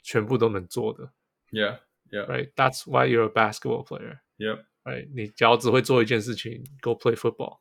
[0.03, 1.13] 全部都能做的。
[1.51, 1.77] Yeah,
[2.11, 2.25] yeah.
[2.25, 4.19] Right, that's why you're a basketball player.
[4.37, 4.59] Yeah.
[4.83, 7.59] Right，你只要只会做一件事情，Go play football.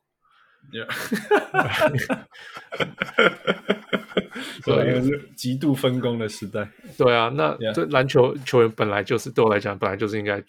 [0.71, 0.87] Yeah.
[4.63, 6.69] 对，是极度分工的时代。
[6.97, 10.43] 对啊，那这篮球球员本来就是对我来讲，本来就是应该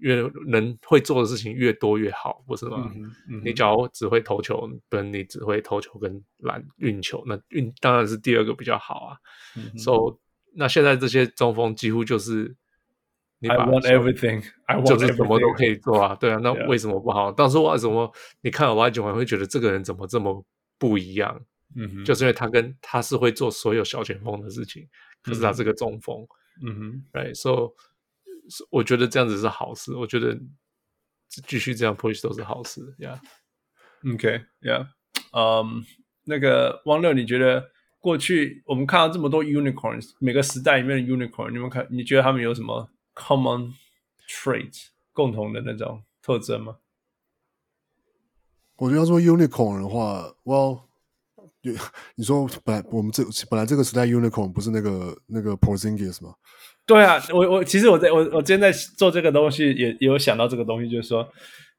[0.00, 2.90] 越能会做的事情越多越好，不是吗？
[2.94, 9.16] 嗯嗯、你只要只会投球，跟你只会投球跟篮运球，那运当然是第二个比较好啊。
[9.56, 10.16] 嗯、so
[10.54, 12.56] 那现在这些中锋几乎就是
[13.40, 14.44] 你把 I want everything，
[14.86, 16.14] 就是什么都可以做啊。
[16.14, 17.32] 对啊，那为什么不好？
[17.32, 18.12] 当时为什么
[18.42, 20.44] 你看了 Olajuwon 会觉得这个人怎么这么
[20.78, 21.40] 不一样？
[21.76, 24.88] 嗯哼，就是因为他跟他是会做所有小前锋的事情，
[25.22, 26.26] 可是他是个中锋，
[26.66, 27.72] 嗯哼，right，so
[28.70, 30.36] 我觉得这样子是好事，我觉得
[31.28, 34.88] 继续这样 push 都是好事，yeah，OK，yeah，
[35.32, 35.84] 嗯，
[36.24, 37.70] 那个汪六，你觉得
[38.00, 43.74] 过去我们看到这么多 unicorns，每个时代里面的 unicorn，你们看，你觉得他们有什么 common
[44.26, 46.76] trait 共同的那种特征吗？
[48.76, 50.80] 我觉得要说 unicorn 的话，well，
[52.16, 56.34] 你说本来我们这本来这个时代 unicorn 不是那个那个 Porzingis 吗？
[56.86, 61.30] 对啊，我我其实我在我我今天在做这个东西也，也也有想到这个东西，就是说，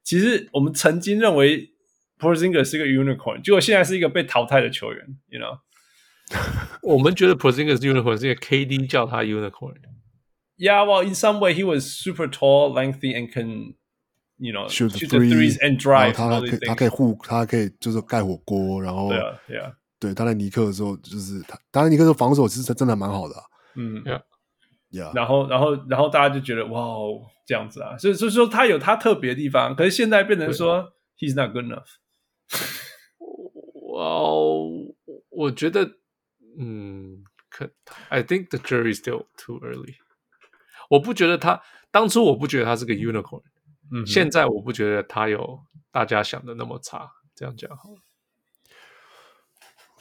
[0.03, 1.73] 其实我们曾经认为
[2.19, 5.57] Porzingis 是一个 unicorn，结果现在是一个被淘汰的球员，you know？
[6.83, 9.75] 我们觉得 Porzingis 是 unicorn，是因为 KD 叫他 unicorn。
[10.60, 13.74] Yeah, well, in some way he was super tall, lengthy, and can
[14.38, 16.12] You know, shoot the threes and drive.
[16.12, 18.82] 他可以，他可以护，他可以就是盖火锅。
[18.82, 23.34] 然后，对啊，对啊，对，他在尼克的时候，就是他，当然尼克的防守其实真的蛮好的。
[23.76, 24.04] 嗯，
[24.90, 29.74] Yeah，然后，然后，然后大家就觉得哇哦，这样子啊，所以，所以说他有他特别的地方。
[29.74, 31.88] 可是现在变成说，He's not good enough。
[33.94, 34.94] 哇哦，
[35.30, 35.92] 我觉得，
[36.58, 37.70] 嗯，可，
[38.10, 39.94] I think the jury is still too early。
[40.91, 43.41] 我不觉得他当初，我不觉得他是个 unicorn。
[43.93, 45.59] 嗯，现在我不觉得他有
[45.91, 47.97] 大家想的那么差，这样讲好了。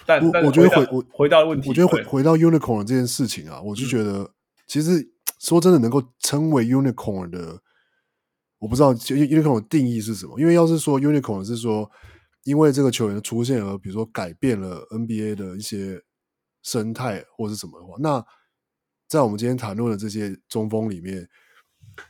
[0.04, 4.32] 但我我觉得回我回到问题，我觉得回回到 unicorn 这件事情啊，我就觉得
[4.66, 7.60] 其实说真的，能够称为 unicorn 的，
[8.58, 10.40] 我不知道 unicorn 的定义是什么。
[10.40, 11.88] 因为要是说 unicorn 是说，
[12.42, 16.02] 因为这个球员的出现而比如说改变了 NBA 的一些
[16.62, 18.24] 生态或是什么的话，那
[19.10, 21.28] 在我们今天谈论的这些中锋里面，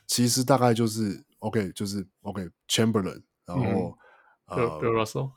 [0.07, 1.25] 其实大概就是。
[1.41, 3.97] OK，就是 OK，Chamberlain，然后
[4.45, 5.31] 呃，Bill Russell，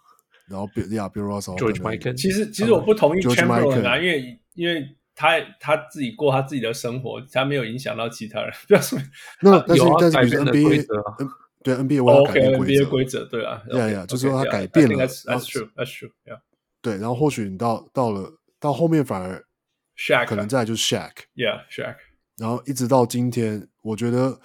[0.49, 2.13] 然后 Bill 呀，Bill Russell，George Michael。
[2.13, 4.85] 其实其实我不同意 Chamberlain 啊，因为因为
[5.15, 8.51] 他他自己过他自己的生活，他没有影响到其他人。
[8.67, 8.99] 不要说
[9.41, 10.85] 那但是但是 NBA，
[11.63, 12.57] 对 NBA，我改变
[12.89, 16.41] 规则，对啊，呀呀，就是说他改变了，That's true，That's true，yeah。
[16.81, 19.41] 对，然后或许你到到了到后面反而
[20.07, 21.95] Shaq 可能再就是 Shaq，Yeah，Shaq，
[22.37, 24.39] 然后一直到今天，我觉得。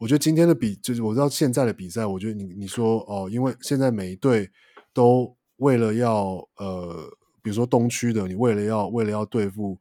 [0.00, 4.48] 我觉得今天的比就是我知道现在的比赛，我觉得你你说哦，因为现在每一队
[4.92, 7.10] 都为了要呃，
[7.42, 9.76] 比如说东区的，你为了要为了要对付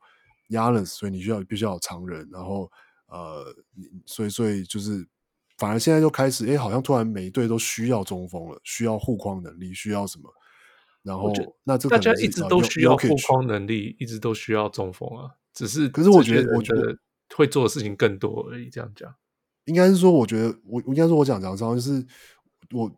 [0.50, 2.68] Giannis，所以你需要必须要有长人，然后
[3.10, 3.46] 呃，
[4.08, 5.08] 所以所以就是
[5.60, 10.34] 反而现在就开始，哎，好像突然每一队都需要中锋了，需要护框能力，需要什么？
[11.08, 11.32] 然后
[11.64, 16.98] 那这大家一直都需要护框能力，一直都需要中锋啊，只是可是我觉得我觉得
[17.34, 19.16] 会做的事情更多而已，这样讲。
[19.64, 22.06] 应该是说，我觉得我应该说，我讲讲，就是
[22.72, 22.92] 我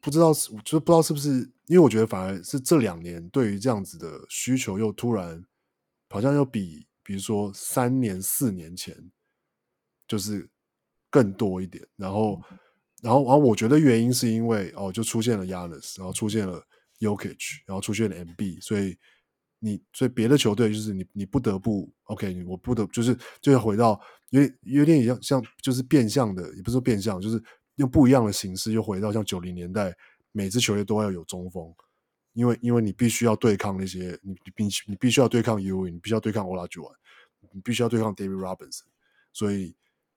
[0.00, 1.30] 不知道是，就不知道是不是，
[1.66, 5.44] 因为我觉得反而是这两年对于这样子的需求又突然
[6.10, 8.96] 好像又比，比如说三年四年前
[10.06, 10.48] 就是
[11.10, 11.86] 更多一点。
[11.96, 12.40] 然后，
[13.00, 16.60] 然后，然后我觉得原因是因为哦，就出现了 Giannis，然后出现了
[16.98, 18.96] Jokic，然后出现了 MB，所以
[19.58, 24.00] 你所以别的球队就是你你不得不 OK，我不得就是就要回到。
[24.30, 27.42] 有点有点像像就是变相的，也不是说变相，就是
[27.76, 29.96] 用不一样的形式又回到像九零年代，
[30.32, 31.74] 每支球队都要有中锋，
[32.34, 36.68] 因为因为你必须要对抗那些你你必你必须要对抗 U，你必须要对抗 Ora
[37.52, 38.82] 你必须要对抗 David Robinson，
[39.32, 39.74] 所以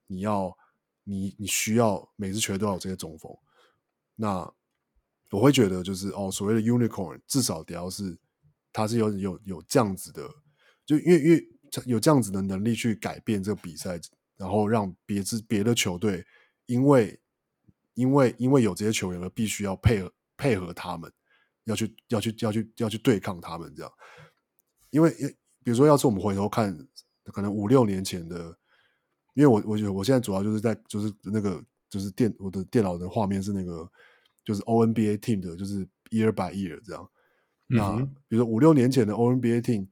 [0.08, 0.58] 你要
[1.06, 3.34] 你你需要每支球队都要有这些中锋。
[4.18, 4.54] 那
[5.32, 8.16] 我会觉得就是哦，所谓的 Unicorn 至少得要是
[8.72, 10.30] 他是有有有这样子的，
[10.86, 11.48] 就因为因为。
[11.86, 13.98] 有这样子的能力去改变这个比赛，
[14.36, 16.22] 然后让别支别的球队，
[16.66, 17.18] 因为
[17.94, 21.10] 因为因为有这些球员而必须要配合配合他们，
[21.64, 23.92] 要去要去要去要去对抗他们这样。
[24.90, 25.12] 因为
[25.64, 26.78] 比如说，要是我们回头看，
[27.32, 28.54] 可能五六年前的，
[29.34, 33.90] 因为我我觉得我现在主要就是在就是那个就是电我的电脑的画面是那个
[34.44, 37.10] 就是 O N B A team 的，就是 year by year 这样。
[37.70, 37.98] 嗯、那
[38.28, 39.88] 比如说五六年前的 O N B A team。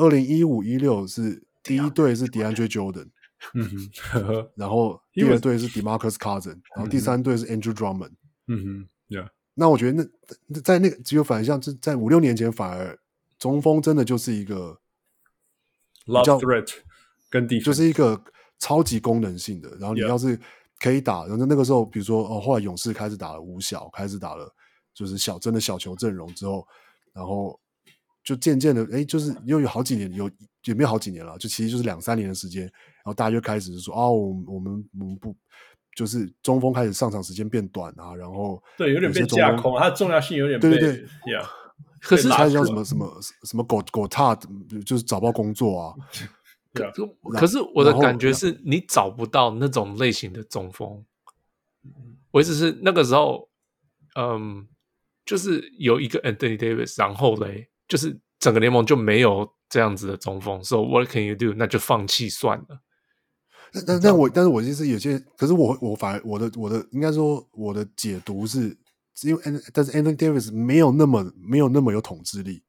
[0.00, 3.08] 二零一五一六是第一队是 DeAndre Jordan，
[3.52, 7.20] 嗯哼，然后第二队是 DeMarcus Cousins，然后第三。
[7.20, 8.12] 队是 Andrew Drummond，
[8.46, 10.08] 嗯哼，Yeah，那我觉得
[10.46, 12.96] 那在那个只有反向，在在五六年前反而
[13.40, 14.78] 中锋真的就是一个
[16.06, 16.72] Love threat
[17.28, 18.22] 跟地就是一个
[18.60, 20.38] 超级功能性的，然后你要是
[20.78, 24.52] 可以打，然后那个时候比如说哦，后来勇士开始打了五小，开始打了
[24.94, 26.66] 就是小真的小球阵容之后，
[27.12, 27.58] 然后。
[28.24, 30.30] 就渐渐的，哎，就是又有好几年，有
[30.64, 35.34] 也没有好几年了，就其实就是两三年的时间，然后大家就开始说，哦，我们我们我们不，
[35.96, 41.06] 就是中锋开始上场时间变短啊，然后对，有点被架空，它的重要性有点被对对对，
[42.02, 44.34] 可是他叫什么什么什么狗狗踏，
[44.84, 45.94] 就是找不到工作啊。
[46.74, 46.92] 可
[47.32, 51.04] 可是我的感觉是你找不到那种类型的中锋。
[52.30, 53.48] 我意思是那个时候，
[54.14, 54.68] 嗯，
[55.24, 60.62] 就是有一个 Anthony Davis，然后嘞，就是整个联盟就没有这样子的中锋。
[60.62, 61.54] So what can you do？
[61.54, 62.82] 那就放弃算了。
[63.72, 68.76] 但但但我但是我就是有些，可是我我反而我的我的应该说我的解读是，
[69.22, 72.62] 因为但是 Anthony Davis 没有那么没有那么有统治力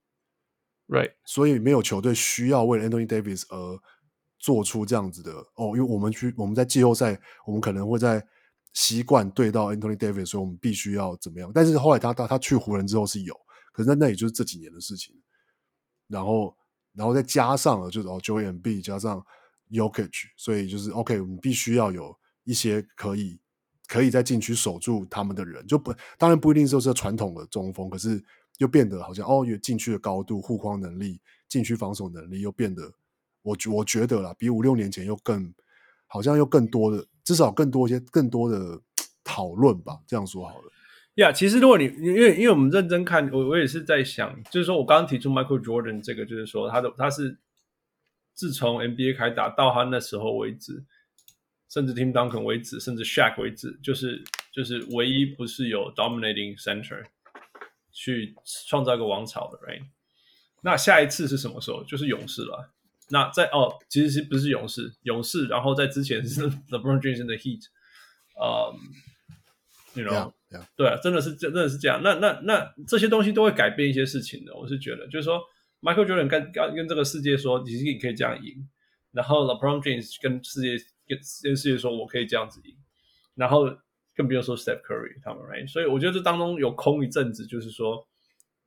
[0.90, 1.14] ，right？
[1.24, 3.80] 所以没有球队需要为了 Anthony Davis 而
[4.38, 8.22] 做出这样子的哦，因为我们去我们在季后赛，我们可能会在
[8.74, 11.52] 习惯对到 Anthony Davis，所以我们必须要怎么样？
[11.54, 13.34] 但是后来他他他去湖人之后是有，
[13.72, 15.16] 可是那那也就是这几年的事情，
[16.08, 16.56] 然后
[16.94, 19.26] 然后再加上了就是哦 Joel Embiid 加上。
[19.72, 23.40] Jokic，所以就是 OK，我们必须要有一些可以
[23.88, 28.20] 可以在禁区守住他们的人，就不当然不一定就是传统的中锋，可是
[28.60, 32.84] 又变得好像哦，有禁区的高度、护框能力、禁区防守能力又变得，
[33.42, 35.54] 我我觉得啦，比五六年前又更
[36.08, 38.80] 好像又更多的，至少更多一些更多的
[39.24, 40.72] 讨论吧，这样说好了。
[41.16, 47.38] 呀其实如果你因为因为我们认真看，我我也是在想，就是说我刚刚提出 Michael Jordan 这个，就是说他的他是。
[48.36, 50.82] 自从 NBA 开打到他那时候为止，
[51.68, 54.24] 甚至 Tim Duncan 为止，甚至 Shaq 为止，就是
[54.54, 57.04] 就是唯一不是有 dominating center
[57.92, 58.36] 去
[58.68, 59.84] 创造一个王朝的，right？
[60.62, 61.84] 那下一次是什么时候？
[61.84, 62.72] 就是勇士了。
[63.10, 64.94] 那在哦，其实是不是勇士？
[65.04, 67.66] 勇士，然后在之前是 LeBron James 的 Heat，
[68.40, 68.76] 嗯、
[69.96, 70.66] um,，you know，yeah, yeah.
[70.76, 72.02] 对啊，真的是真的是这样。
[72.04, 74.56] 那那那这些东西都会改变一些事情的。
[74.56, 75.42] 我是觉得，就是说。
[75.82, 78.68] Michael Jordan 跟跟跟这个世界说，其实你可以这样赢。
[79.14, 80.72] 然后 LeBron James 跟世界
[81.08, 82.76] 跟跟世界说，我可以这样子赢。
[83.34, 83.66] 然后
[84.20, 85.66] 更不用说 Steph Curry 他们，right？
[85.72, 88.06] 所以我觉得这当中有空一阵子，就是说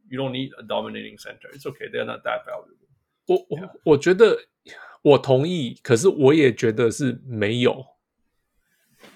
[0.09, 1.53] ，You don't need a dominating center.
[1.53, 1.91] It's okay.
[1.91, 2.89] They're not that valuable.
[3.27, 4.39] 我我我觉得
[5.03, 7.85] 我同意，可是我也觉得是没有。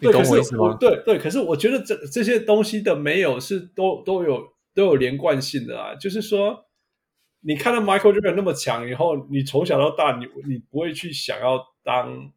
[0.00, 0.76] 你懂我意思吗？
[0.78, 6.64] 对对，可是我觉得这这些东西的没有是都都有都有连贯性的啊，就是说。
[7.40, 12.32] 你看到 Michael Jordan 那么强以后，你从小到大，你你不会去想要当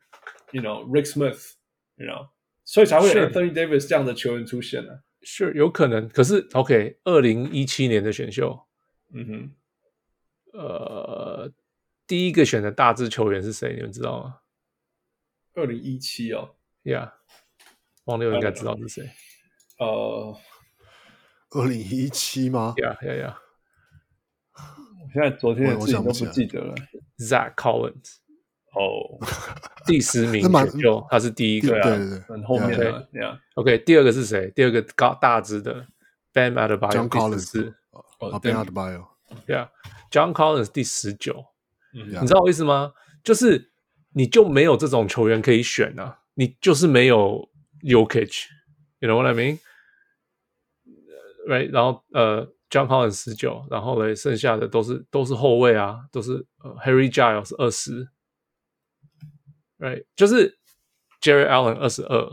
[0.51, 2.27] ，you know Rick Smith，you know，
[2.69, 4.99] 所以才会有 Anthony Davis 这样的球员出现呢、啊。
[5.23, 8.67] 是有可能，可是 OK，二零一七年的选秀，
[9.11, 9.51] 嗯哼，
[10.53, 11.51] 呃，
[12.05, 13.73] 第一个选的大致球员是谁？
[13.73, 14.41] 你们知道吗？
[15.55, 17.11] 二零一七哦，Yeah，
[18.03, 19.09] 王六应该知道是谁。
[19.79, 20.37] 呃，
[21.49, 23.35] 二零一七吗？Yeah，Yeah，Yeah。
[25.01, 26.75] 我现在昨天的事情都不记得了。
[27.17, 28.17] Zach Collins，
[28.73, 29.17] 哦，
[29.85, 33.09] 第十名选秀，他是第一个，对对对，很后面的。
[33.55, 34.51] OK，第二个是谁？
[34.55, 35.85] 第二个高大只的
[36.33, 37.73] Bam Adebayo，第十四。
[37.91, 39.05] 哦，Bam Adebayo，
[39.45, 39.69] 对啊
[40.11, 41.45] ，John Collins 第十九。
[41.91, 42.93] 你知道我意思吗？
[43.23, 43.71] 就是
[44.13, 47.49] 你就没有这种球员可以选啊，你就是没有
[47.81, 49.33] Yokich，you know what I
[51.47, 52.53] mean？Right，然后呃。
[52.69, 58.07] John Collins 十九，然后嘞，剩下的都是都是后卫啊，都是呃，Harry Giles 二十
[59.79, 60.57] ，right，就是
[61.21, 62.29] Jerry Allen 二十二，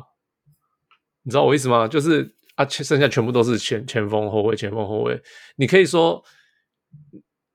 [1.22, 1.88] 你知道我意思吗？
[1.88, 5.20] 就是啊，剩下全部都是前前锋后卫，前锋后卫，
[5.56, 6.22] 你可以说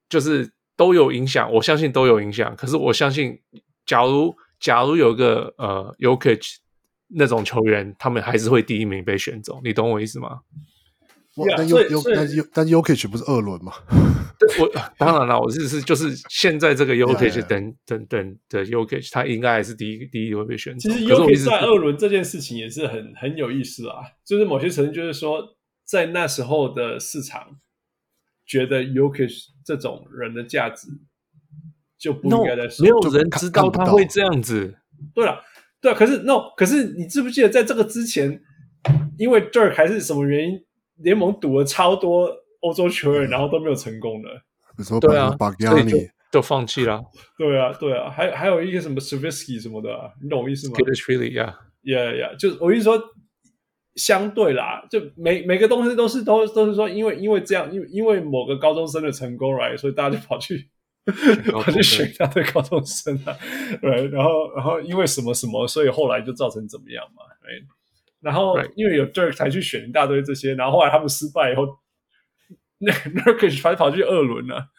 [0.09, 2.55] 就是都有影响，我相信都有影响。
[2.55, 3.39] 可是我相信，
[3.85, 6.57] 假如假如有个呃 Jokic
[7.07, 10.41] 那种球员，他们还是会第一名被选走，你懂我意思吗？
[11.55, 13.73] 但优优但是但 Jokic 不是二轮吗？
[14.59, 20.77] 我当然了，我是是就是现在这个 Jokic 等等等的 Jokic，他应该还是第一第一会被选。
[20.79, 25.41] 其实 Jokic 在二轮这件事情也是很很有意思啊，就是某些程度就是说，
[25.85, 27.59] 在那时候的市场
[28.45, 29.31] 觉得 Jokic
[29.63, 30.87] 这种人的价值
[31.99, 34.75] 就不应该在没有人知道他会这样子。
[35.13, 35.39] 对了，
[35.79, 38.41] 对，可是 No，可是你记不记得在这个之前，
[39.19, 40.59] 因为 Dirk 还是什么原因？
[41.03, 42.29] 联盟赌了超多
[42.61, 44.29] 欧洲球员，然后都没有成功的。
[44.99, 45.97] 对啊，所以就
[46.31, 47.03] 就放弃了。
[47.37, 52.35] 对啊，对啊，还还有一个什么 Svirsky 什么的，啊，你懂我意思吗？Really, yeah, yeah, yeah。
[52.37, 52.99] 就我意思说，
[53.95, 60.69] 相对啦，就每每个东西都是都都是说，因为因为这样，因为因为某个高中生的成功来，所以大家就跑去
[61.51, 63.35] 跑去选他的高中生啊，
[63.81, 67.61] 对，然后然后因为什么什么，所以后来就造成怎么样嘛，对。
[68.21, 71.79] 然后因为有 Dirk 才去选一大堆这些，然后后来他们失败以后，
[72.77, 74.69] 那 Nurkic 反正跑去二轮了，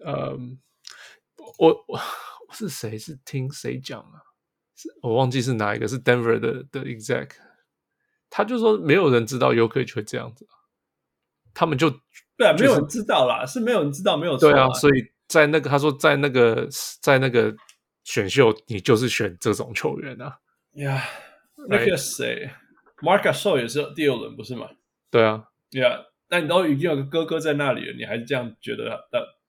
[0.03, 0.37] 呃，
[1.59, 1.99] 我我
[2.53, 2.97] 是谁？
[2.97, 4.23] 是听谁讲啊？
[4.75, 7.29] 是我忘记是哪一个，是 Denver 的的 exec，
[8.29, 10.45] 他就说没有人知道 Jokic 会这样子，
[11.57, 11.89] 他们就
[12.37, 14.51] 对啊，没有人知道啦，是没有人知道，没有错。
[14.51, 16.69] 对啊，所以在那个他说在那个
[17.01, 17.51] 在那个
[18.03, 20.37] 选秀，你就是选这种球员啊。
[20.73, 21.03] 呀，
[21.67, 22.47] 那个谁
[23.01, 24.69] ，Marc Gasol 也是第二轮不是吗？
[25.09, 28.89] 对啊，呀、yeah，那你都已经有个哥哥在那里了，你还是这样觉得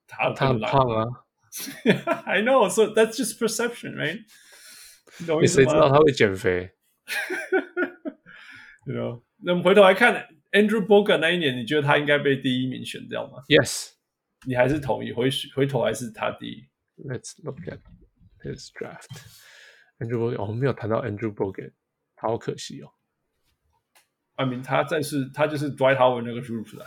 [0.07, 1.05] 他他他很胖啊？
[2.25, 4.21] I know, so that's just perception, right?
[5.39, 6.71] 你谁知道他会减肥？
[8.87, 13.91] You know，那我们回头来看 Andrew Bogut 那一年，你觉得他应该被第一名选掉吗？Yes，
[14.47, 16.67] 你还是同意回回头还是他第一
[17.07, 17.79] ？Let's look at
[18.43, 19.07] his draft.
[19.99, 21.73] Andrew Bogut，我们没有谈到 Andrew Bogut，
[22.15, 22.89] 好可惜哦。
[24.35, 26.85] I mean，他再是他就是 Dwight Howard 那个 group 的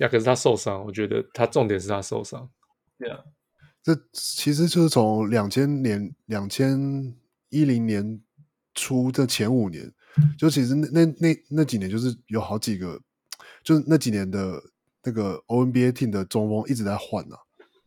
[0.00, 2.50] 呀，可是他受伤，我觉得他重点是他受伤。
[2.98, 3.24] Yeah，。
[3.82, 7.16] 这其实就是从两千年、两千
[7.48, 8.22] 一零年
[8.74, 9.92] 初这前五年，
[10.38, 13.00] 就其实那那那那几年，就是有好几个，
[13.62, 14.60] 就是那几年的
[15.04, 17.38] 那个 ONBA team 的中锋一直在换啊。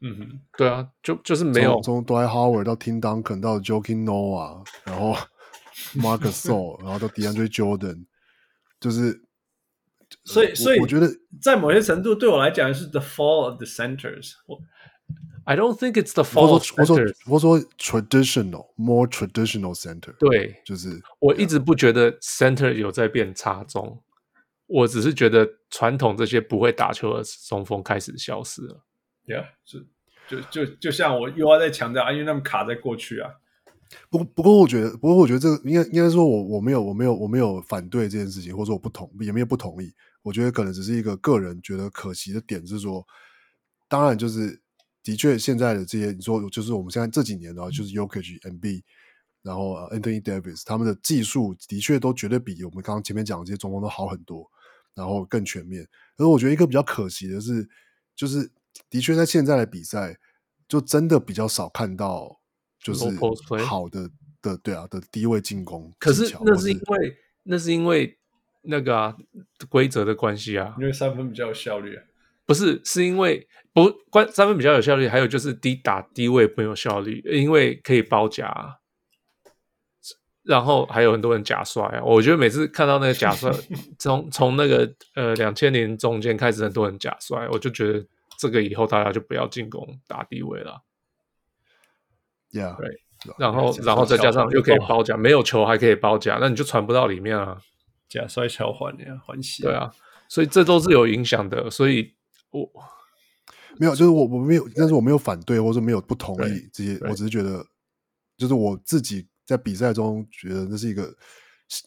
[0.05, 5.15] 嗯哼，对啊，就就是没有从 Dwight Howard 到 Tim Duncan 到 Joking Noah，然后
[5.95, 8.05] Marc Gasol，然后到 DeAndre Jordan，
[8.81, 9.21] 就是
[10.25, 11.09] 所以所以我觉得
[11.41, 14.33] 在某些程度对我来讲是 the fall of the centers。
[15.45, 17.15] I don't think it's the fall of centers。
[17.27, 20.15] 我说 traditional, more traditional center。
[20.17, 24.01] 对，就是我一直不觉得 center 有在变差中，
[24.67, 28.85] 我只是觉得传统这些不会打球的中锋开始消失了。
[29.25, 29.85] Yeah，是
[30.29, 33.29] 就就就像我又要再强调啊，因为他们卡在过去啊。
[34.09, 39.93] 不不过我觉得，不过我觉得这个应该应该说我我没有我没有我没有反对这件事情，或者说我不同也没有不同意。
[40.21, 43.05] 我觉得可能只是一个个人觉得可惜的点，是说，
[43.89, 44.62] 当然就是。
[45.03, 48.81] 的确，现在的这些你说，就是我们现在这几年的话，就是 Jokic、Embiid，
[49.41, 54.49] 然后 Anthony Davis，他们的技术的确都绝对比我们刚刚前面讲的这些中锋都好很多，
[54.95, 55.85] 然后更全面。
[56.17, 57.67] 而我觉得一个比较可惜的是，
[58.15, 58.49] 就是
[58.89, 60.17] 的确在现在的比赛，
[60.69, 62.39] 就真的比较少看到
[62.79, 63.05] 就是
[63.65, 64.09] 好的
[64.41, 65.91] 的对啊的低位进攻。
[65.99, 68.17] 可是那是因为那是因为
[68.61, 69.17] 那个啊
[69.67, 72.03] 规则的关系啊，因为三分比较有效率啊。
[72.53, 78.77] 不是，是因为不关三分比较有效率，还有就是低打低位没有效率，因为可以包夹，
[80.43, 82.03] 然后还有很多人假摔啊。
[82.03, 83.51] 我觉得每次看到那个假摔，
[83.97, 88.05] 从从那个呃两千年中间开始，很多人假摔，我就觉得
[88.37, 90.83] 这个以后大家就不要进攻打低位了。
[92.51, 93.01] Yeah，对，
[93.39, 97.57] 然后然后再加上又可以包夹，没有球还可以包夹，那你就传不到里面啊。
[98.07, 99.63] 假摔桥环呀，环喜。
[99.63, 99.91] 对啊，
[100.29, 102.13] 所以这都是有影响的，所以。
[102.53, 102.71] 我
[103.77, 107.65] 没有，就是我我没有，但是我没有反对，或者说没有不同意这些，我只是觉得，
[108.37, 111.11] 就是我自己在比赛中觉得那是一个，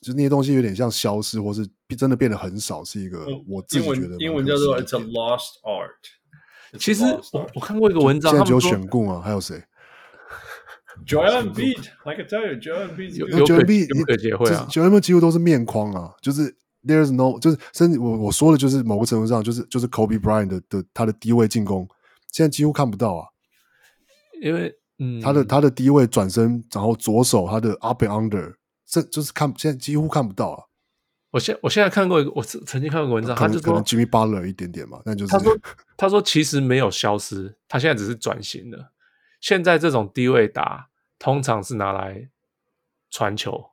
[0.03, 1.65] 就那些东西有点像消失，或是
[1.97, 6.79] 真的变得很少，是一个我自己觉得英文叫做 It's a lost art。
[6.81, 9.63] 其实我我看过一个文章，现在只有选顾啊，还有谁？
[11.07, 16.57] Joel Embiid，like I tell you，Joel Embiid 有有可有可结会啊，Joel Embiid 几乎都是面框啊，就是。
[16.87, 21.89] There's no，就是甚至我我说的，就是某个程度上，就是就是 Kobe Bryant 的的他的低位进攻，
[22.31, 23.29] 现在几乎看不到啊，
[24.41, 28.55] 因为嗯，他的他的低位转身，然后左手他的 up and under，
[28.87, 30.65] 这就是看现在几乎看不到啊。
[31.33, 35.59] 我现我现在看过一个，我曾经看过文章，他就说可能 Jimmy Butler 一点点嘛，但就是他说
[35.97, 38.93] 他说其实没有消失，他现在只是转型了。
[39.41, 42.31] 现在这种低位打，通常是拿来
[43.11, 43.73] 传球，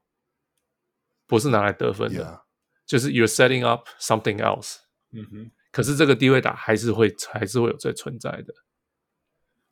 [1.26, 2.24] 不是拿来得分的。
[2.24, 2.43] Yeah.
[2.86, 4.78] 就是 you're setting up something else，
[5.12, 8.54] 嗯哼，可是这个低位打还是会还是会有在存在的。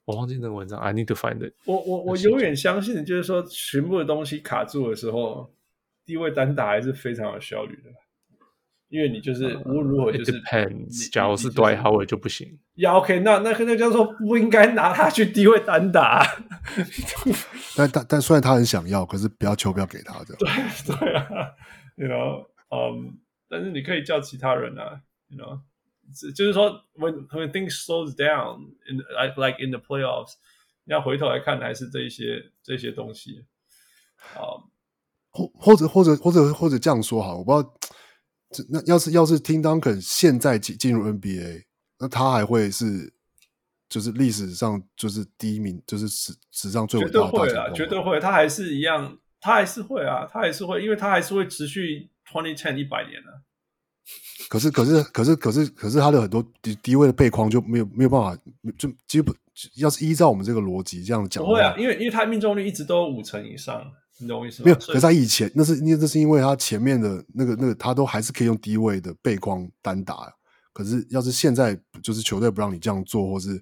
[0.05, 1.53] 我忘记那个文章，I need to find it。
[1.65, 5.53] 我我我永远相信的就是说，全部的东西卡住的时候，
[6.05, 7.89] 低位单打还是非常有效率的。
[8.89, 11.09] 因为你就是无论如何就是 it depends。
[11.13, 12.59] 假如是 Dwight Howard 就不行。
[12.75, 16.27] 呀，OK，那那那叫做不应该拿他去低位单打。
[17.77, 20.69] 但但但虽然他很想要，可是不要求不要给他这样。
[20.85, 21.25] 对对啊，
[21.95, 22.50] you know。
[22.71, 23.09] 嗯，um,
[23.47, 25.59] 但是你可以叫其他人啊，you know，
[26.33, 28.59] 就是说，when when things slows down
[28.89, 30.33] in like like in the playoffs，
[30.85, 33.45] 你要回头来看还是这一些这些东西，
[34.35, 34.63] 啊，
[35.29, 37.51] 或或者或者或者或者这样说哈，我不
[38.51, 41.65] 知道，那要是要是 Tim Duncan 现在进进入 NBA，
[41.99, 43.13] 那他还会是
[43.87, 52.07] 就是历史上就是第一名，就是史史上最伟大的大，绝对会啊，绝对会，他还是一样，他还是会啊，他还是会，因为他还是会持续。
[52.31, 53.41] Twenty ten 一百年了，
[54.47, 58.41] 可是可是可是可是可是他的很多低低位的背框就没有没有办法，
[58.77, 59.35] 就基本
[59.75, 63.85] 要是依照我们这个逻辑这样讲，不会啊，因为因为他命中率一直都五成以上，
[64.19, 64.65] 你懂我意思吗？
[64.65, 70.33] 没有，可是他以前那是因为这是因为他前面的那个那个他都还是可以用低位的背框单打，
[70.71, 73.61] 可是要是现在就是球队不让你这样做，或是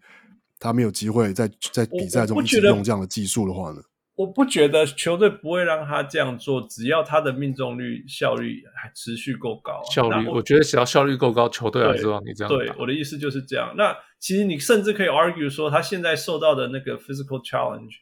[0.59, 3.81] 他没有机会在在比赛中一直用这样的技术的话呢？
[4.19, 9.81] 我不觉得球队不会让他这样做，只要他的命中率效率还持续够高。
[9.89, 12.53] 效率，我觉得只要效率够高，球队还是让你这样。
[12.53, 13.73] 对，我的意思就是这样。
[13.77, 17.93] 那其实你甚至可以 argue 说，他现在受到的那个 physical challenge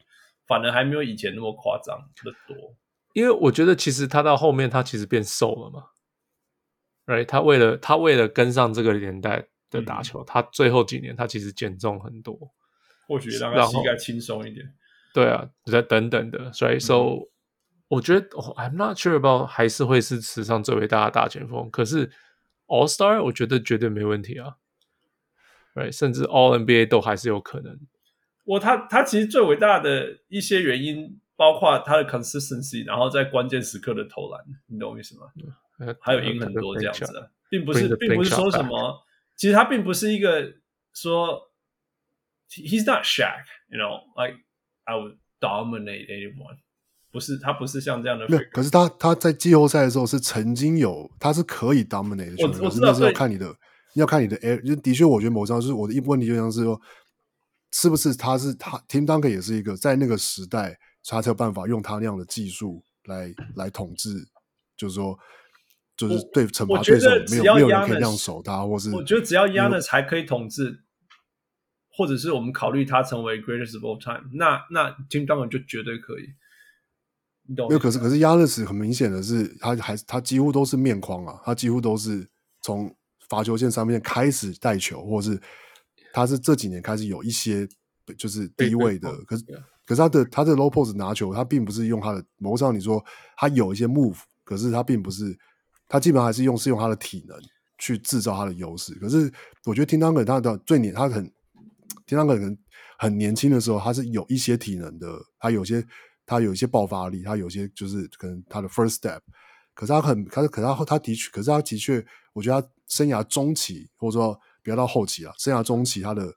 [0.47, 2.75] 反而还没有以前那么夸张的多。
[3.13, 5.83] 因为我觉得其实他到后面他其实变瘦了嘛
[7.05, 7.27] ，right？
[7.27, 12.35] 他为了他为了跟上这个年代的打球，嗯、他最后几年他其实减重很多，
[13.07, 14.65] 或许让他膝盖轻松一点。
[15.17, 17.27] 对啊，在等等的，所以，so，嗯、
[17.87, 21.71] 我觉得、oh，I'm not sure about 还是会是史上最伟大的大前锋。
[21.71, 22.11] 可是
[22.67, 24.57] All Star，我觉得绝对没问题啊
[25.73, 25.91] ，right？
[25.91, 27.79] 甚至 All NBA 都还是有可能。
[28.45, 35.25] 我他他其实最伟大的一些原因，包括他的 consistency，然后在关键时刻的投篮，你懂我意思吗？
[35.79, 39.03] 嗯、还有赢很多这样子的，并不是并不是说什么，
[39.35, 40.53] 其实他并不是一个
[40.93, 41.49] 说
[42.51, 44.45] ，He's not Shaq，you know，like。
[44.87, 46.57] I would dominate anyone，
[47.11, 48.25] 不是他不是像这样的。
[48.29, 52.59] 没有，可是他他在季后赛的时候是曾经有，他是可以 dominate 的球员。
[52.59, 53.53] 我我知道，是要看你的，
[53.95, 54.65] 要看你的 air。
[54.65, 56.79] 就的确，我觉得某张就是我的一问题，就像是说，
[57.73, 64.09] 是不是他是他 Tim Duncan 也是一个在那个时代，他才有办法用他那样的技术来来统治，
[64.77, 65.19] 就是说，
[65.97, 70.85] 就是对惩罚对手没有没有人可以这样守他，或是我觉得只要 Giannis 才可以统治。
[71.97, 76.29] 或者是我们考虑他成为 greatest of all time，那那 Tim Duncan 就绝对可以。
[77.47, 77.67] 你懂？
[77.67, 82.29] 没有，可是可是 Giannis 很明显的是，他还他几乎都是面框啊，他几乎都是
[82.61, 82.95] 从
[83.27, 85.41] 罚球线上面开始带球，或是
[86.13, 87.67] 他是这几年开始有一些
[88.15, 89.43] 就是低位的，可是
[89.83, 93.03] 可是他的他的 low post 拿球，他并不是用他的某上你说
[93.35, 95.35] 他有一些 move，可是他并不是，
[95.87, 97.35] 他基本上还是用是用他的体能
[97.79, 98.93] 去制造他的优势。
[98.95, 99.33] 可是
[99.65, 101.31] 我觉得 Tim Duncan 他的最年他很。
[102.07, 102.57] Tim Duncan 可能
[102.97, 105.85] 很年轻的时候，他是有一些体能的，他有些
[106.25, 109.19] 他有一些爆发力，他有些就是可能他的 first step，
[109.73, 116.33] 可是他很，可是可是他他的确，可是他的确，我觉得他生涯中期或者说不要到后期啊，生涯中期他的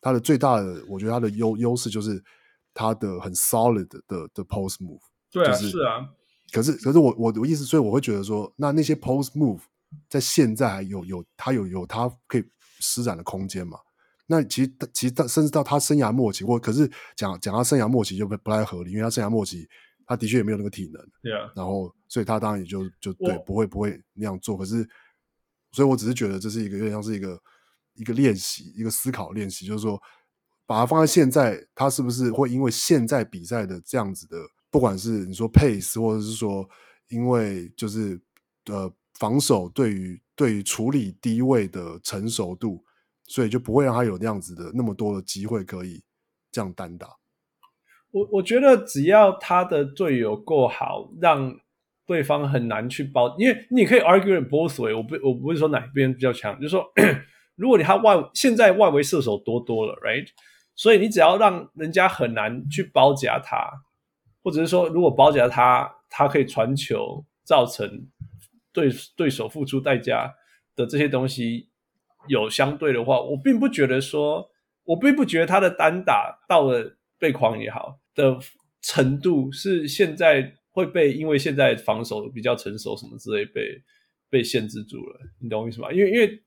[0.00, 2.22] 他的最大的，我觉得他的优优势就是
[2.72, 5.00] 他的很 solid 的的，的 post move，
[5.30, 6.08] 对啊，就是，是啊，
[6.52, 9.60] 可是可是我我的意思，所以我会觉得说，那那些 post move
[10.08, 12.44] 在现在还有有他有有他可以
[12.80, 13.78] 施展的空间嘛？
[14.32, 19.68] 那其实，其实到甚至到他生涯末期，或可是讲讲他生涯末期就不不太合理，因为他生涯末期
[20.06, 24.56] 他的确也没有那个体能，对啊，然后所以他当然也就就对不会不会那样做。
[24.56, 24.88] 可是，
[25.72, 27.36] 所以我只是觉得这是一个有点像是一个
[27.94, 30.00] 一个练习，一个思考练习，就是说
[30.64, 34.36] 把它放在现在，他是不是会因为现在比赛的这样子的，
[34.70, 36.64] 不管是你说 pace，或者是说
[37.08, 38.20] 因为就是
[38.66, 42.84] 呃防守对于对于处理低位的成熟度。
[43.30, 46.02] 所以就不会让他有那样子的那么多的机会可以
[46.50, 47.06] 这样单打。
[48.10, 51.56] 我我觉得只要他的队友够好，让
[52.04, 54.92] 对方很难去包，因为你可以 argue both way。
[54.92, 56.84] 我不我不是说哪边比较强，就是说
[57.54, 60.26] 如果你他外现在外围射手多多了，right？
[60.74, 63.70] 所以你只要让人家很难去包夹他，
[64.42, 68.08] 或者是说如果包夹他，他可以传球，造成
[68.72, 70.34] 对对手付出代价
[70.74, 71.69] 的这些东西。
[72.28, 74.48] 有相对的话，我并不觉得说，
[74.84, 78.38] 我并不觉得他的单打到了背框也好的
[78.82, 83.82] 程度是现在会被因为现在防守比较成熟什么之类被
[84.28, 85.90] 被限制住了，你懂我意思吗？
[85.92, 86.42] 因为因为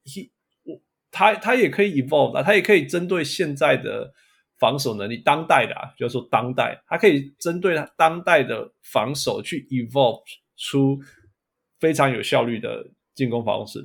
[0.64, 4.14] 我他他也可以 evolve 啊，他也可以针对现在的
[4.60, 10.22] 防守能力，当代的啊，就是说当代，他可以针对他当代的防守去 evolve
[10.56, 11.00] 出
[11.80, 13.80] 非常有效率的进攻方式，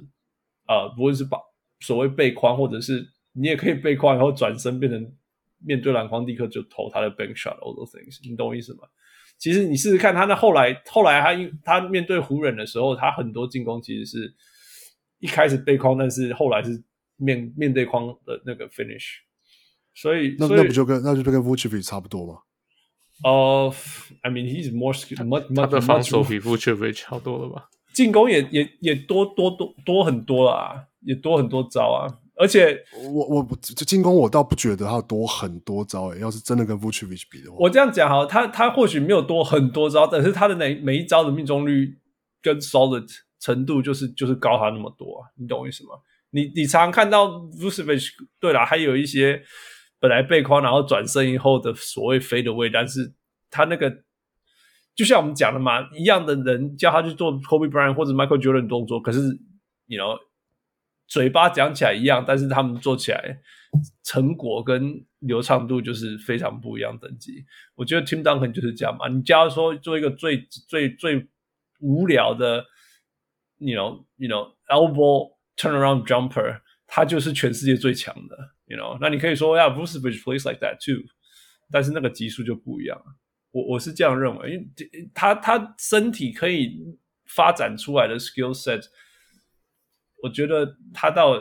[0.68, 1.38] 呃，不论是把。
[1.80, 5.12] 所谓背框，或者是你也可以背框，然后转身变成
[5.64, 8.80] 面对篮筐立刻就投他的 bank shot，all those things，你懂我意思吗？
[9.38, 14.34] 其实你试试看，他那后来后来他他面对湖人的时候，他很多进攻其实是
[15.20, 16.82] 一开始背框，但是后来是
[17.16, 19.18] 面面对框的那个 finish。
[19.94, 22.40] 所以那那不就跟那就跟 Vucevic 差不多吗？
[23.24, 27.68] 哦、uh,，I mean he's more skilled，他的防守比 Vucevic 好多了吧？
[27.92, 30.84] 进攻也也也多多多多很多啊。
[31.08, 32.04] 也多很多招啊，
[32.36, 32.78] 而且
[33.14, 36.20] 我我这进攻我倒不觉得他有多很多招诶、欸。
[36.20, 41.96] 要是真的跟 Vucevic 比的话，我这样讲哈，他他或许没有多很多招，但是他的每每一招的命中率
[42.42, 43.06] 跟 solid
[43.40, 45.94] 程度就是就是高他那么多啊，你懂我意思吗？
[46.30, 47.26] 你你常常看到
[47.58, 48.06] Vucevic
[48.38, 49.40] 对啦，还有一些
[49.98, 53.14] 本来背框然后转身以后的所谓 fade away，但是
[53.50, 53.90] 他那个
[54.94, 59.20] 就像我们讲的嘛，一样的人叫他去做 Kobe Bryant 或者 Michael Jordan 动作，可是
[59.86, 60.18] 你 you know
[61.08, 63.40] 嘴巴讲起来一样，但是他们做起来
[64.04, 67.44] 成果跟流畅度就是非常不一样等级。
[67.74, 69.08] 我觉得 Tim Duncan 就是这样嘛。
[69.08, 71.26] 你假如说做一个最最最
[71.80, 72.64] 无聊的
[73.56, 78.98] ，you know you know elbow turnaround jumper，他就是全世界最强的，you know。
[79.00, 81.02] 那你可以说呀，Bruce Bridge plays like that too，
[81.70, 83.02] 但是那个级数就不一样。
[83.50, 84.68] 我我是这样认为，因为
[85.14, 86.84] 他他身体可以
[87.26, 88.84] 发展出来的 skill set，
[90.22, 91.40] 我觉得他到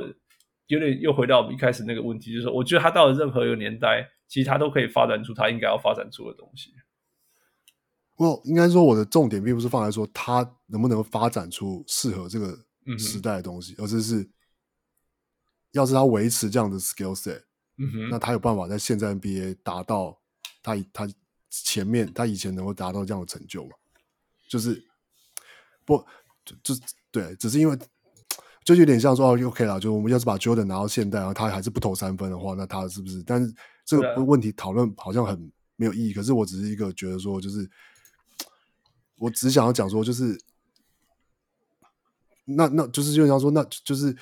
[0.67, 6.71] 有点又回到我们一开始那个问题，就是说，我觉得他到了任何一个年代，其实他都可以发展出他应该要发展出的东西。
[8.15, 12.57] 我应该说，我的重点并不是放在说他能不能发展出适合这个
[12.97, 14.29] 时代的东西，嗯、而是是，
[15.71, 17.43] 要是他维持这样的 skill set，
[17.77, 20.19] 嗯哼，那他有办法在现在 NBA 达到
[20.61, 21.07] 他他。
[21.49, 23.71] 前面他以前能够达到这样的成就吗？
[24.49, 24.83] 就是
[25.85, 26.05] 不
[26.43, 26.75] 就就
[27.09, 27.75] 对，只是因为
[28.75, 33.23] 就有点像说哦，OK 啦，就我们要是把 Jordan 拿到现代，然后他还是不投三分的话，那他是不是？
[33.23, 33.53] 但是
[33.85, 36.13] 这个问题讨论好像很没有意义。
[36.13, 37.69] 可是我只是一个觉得说，就是
[39.15, 40.37] 我只想要讲说，就是
[42.45, 44.15] 那那就是就像说，那就是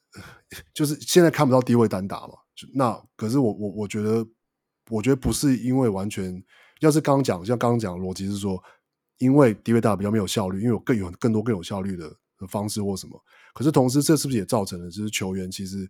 [0.72, 2.34] 就是现在看不到低位单打嘛。
[2.72, 4.26] 那可是我我我觉得。
[4.88, 6.40] 我觉得不是因为完全，
[6.78, 8.62] 要是刚刚讲像刚刚讲的逻辑是说，
[9.18, 13.20] 因为低位打比较没有效率，因为有更有更多更有效率的的方式或什么。
[13.54, 15.88] 可是同时，这是不是也造成了就是球员其实，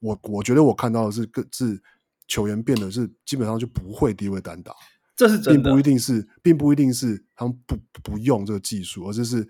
[0.00, 1.80] 我我觉得我看到的是更是
[2.26, 4.74] 球员变得是基本上就不会低位单打，
[5.16, 9.48] 这是真的，并不一定是，并不一定是他们不不用这个技术，而是是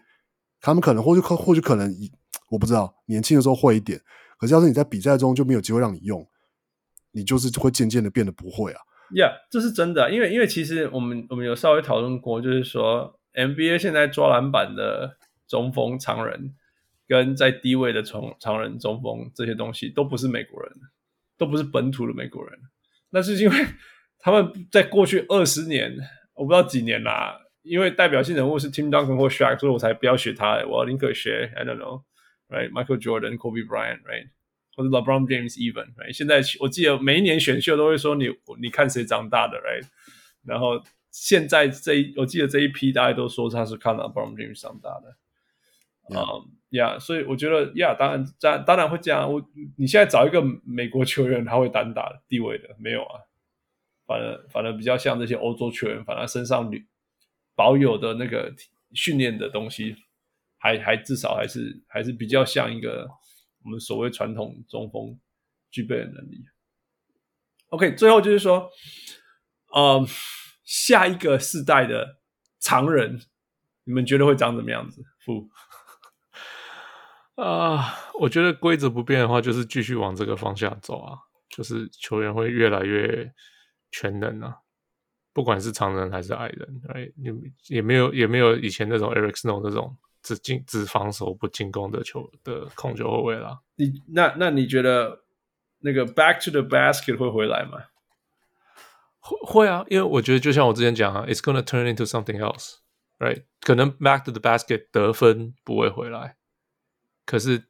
[0.61, 1.95] 他们可能或许可或许可能
[2.49, 4.01] 我不知道年轻的时候会一点，
[4.39, 6.27] 可是要是你在比赛中就没有机会让你用。
[7.13, 8.79] 你就是会渐渐的变得不会啊
[9.11, 15.17] ，Yeah，这是真的，因为因为其实我们我们有稍微讨论过，就是说 NBA 现在抓篮板的
[15.51, 16.55] 中锋常人，
[17.09, 20.73] 跟在低位的常常人中锋这些东西都不是美国人，
[21.37, 22.57] 都不是本土的美国人，
[23.11, 23.67] 那是因为
[24.21, 25.95] 他们在过去二十年，
[26.35, 34.29] 我不知道几年啦，因为代表性人物是 Tim Duncan 或 Shaq，所以我才不要学他，我宁可学 I don't know，right，Michael Jordan，Kobe Bryant，right。
[34.77, 36.13] 或者 LeBron James even，right?
[36.13, 38.29] 现在我记得每一年选秀都会说你
[38.63, 39.85] 你看谁长大的，right？
[40.47, 40.81] 然后
[41.11, 45.17] 现在这一我记得这一批大家都说他是看 LeBron James 长大的，
[46.11, 49.33] 嗯，呀，所以我觉得呀，yeah, 当然当当然会这样。
[49.33, 49.41] 我
[49.77, 53.21] 你现在找一个美国球员他会单打地位的没有啊？
[54.07, 56.71] 反而反而比较像这些欧洲球员，反而身上
[57.55, 58.55] 保有的那个
[58.93, 59.97] 训练的东西
[60.59, 63.09] 还，还至少还是还是比较像一个。
[63.63, 65.21] 我们所谓传统中锋
[65.71, 66.47] 具备的能力。
[67.69, 68.71] OK，最后就是说，
[69.75, 70.03] 呃，
[70.65, 72.17] 下一个世代的
[72.59, 73.21] 常人，
[73.85, 75.03] 你们觉得会长怎么样子？
[75.27, 75.47] 不
[77.43, 83.33] 啊，我觉得规则不变的话，就是继续往这个方向走啊，就是球员会越来越
[83.91, 84.59] 全能啊，
[85.33, 87.33] 不管是常人还是矮人，哎，也
[87.69, 89.97] 也没有也没有以前那种 Eric Snow 那种。
[90.23, 93.59] 只进只防守不进攻的球的控球后卫啦。
[93.77, 95.23] 你那那你觉得
[95.79, 97.79] 那个 back to the basket 会回来吗？
[99.19, 103.45] 会会啊，因为我觉得就像我之前讲啊，it's gonna turn into something else，right？
[103.63, 106.37] 可能 back to the basket 得分不会回来，
[107.25, 107.63] 可是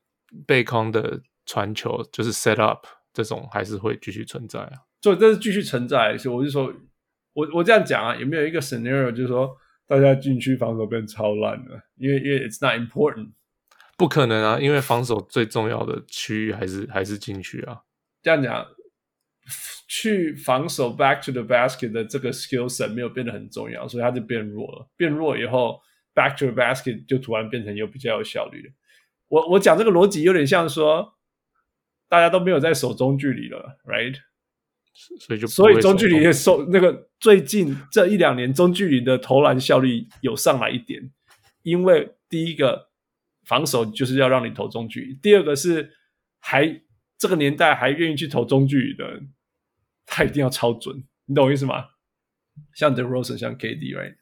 [0.47, 4.73] 背空的传球就是 set up 这种还是会继续存在啊。
[5.03, 6.73] 所以这是继续存在，所以我就说，
[7.33, 9.57] 我我这样讲啊，有没有一个 scenario 就是说？
[9.91, 13.33] 大家禁区防守变超烂了，因为因为 it's not important，
[13.99, 17.81] 不可能啊，因为防守最重要的区域还是还是禁区啊。
[18.23, 18.65] 这样讲，
[19.89, 24.89] 去防守 back to the basket 的这个 skill set 没有变得很重要，所以它就变弱了。
[24.97, 25.81] 变弱以后
[26.15, 28.73] ，back to the basket 就突然变成有比较有效率了。
[29.31, 31.15] 我我讲这个逻辑有点像说，
[32.09, 34.17] 大家都没有在守中距离了，right？
[35.21, 41.11] 所以就所以中距离的收那个最近这一两年中距离的投篮效率有上来一点，
[41.63, 42.91] 因为第一个
[43.45, 45.93] 防守就是要让你投中距离，第二个是
[46.41, 46.83] 还
[47.17, 49.33] 这个年代还愿意去投中距离的人，
[50.05, 51.87] 他一定要超准，你懂我意思吗？
[52.75, 54.17] 像 The Rosen，像 KD，right？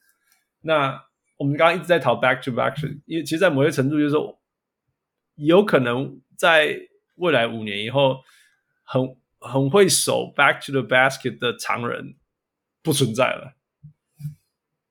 [0.60, 1.02] 那
[1.38, 4.37] 我们刚刚一直在讨 back to back，因为其实，在某些程度就是说，
[5.38, 6.76] 有可能在
[7.14, 8.18] 未来五年以后
[8.84, 9.16] 很。
[9.40, 12.16] 很会守 back to the basket 的常人
[12.82, 13.54] 不存在了，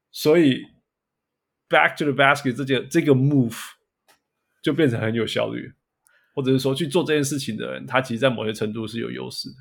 [0.09, 0.61] 所以
[1.67, 3.57] back to the basket 这件这个 move
[4.63, 5.73] 就变成很有效率，
[6.33, 9.55] 或者是说去做这件事情的人，他其实在某些程度是有优势的。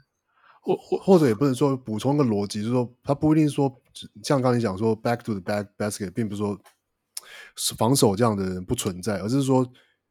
[0.61, 3.83] 或或或者也不能说补充个逻辑，就是说他不一定说
[4.23, 6.57] 像刚才讲说，back to the back basket，并不是说
[7.77, 9.69] 防守这样的人不存在，而是说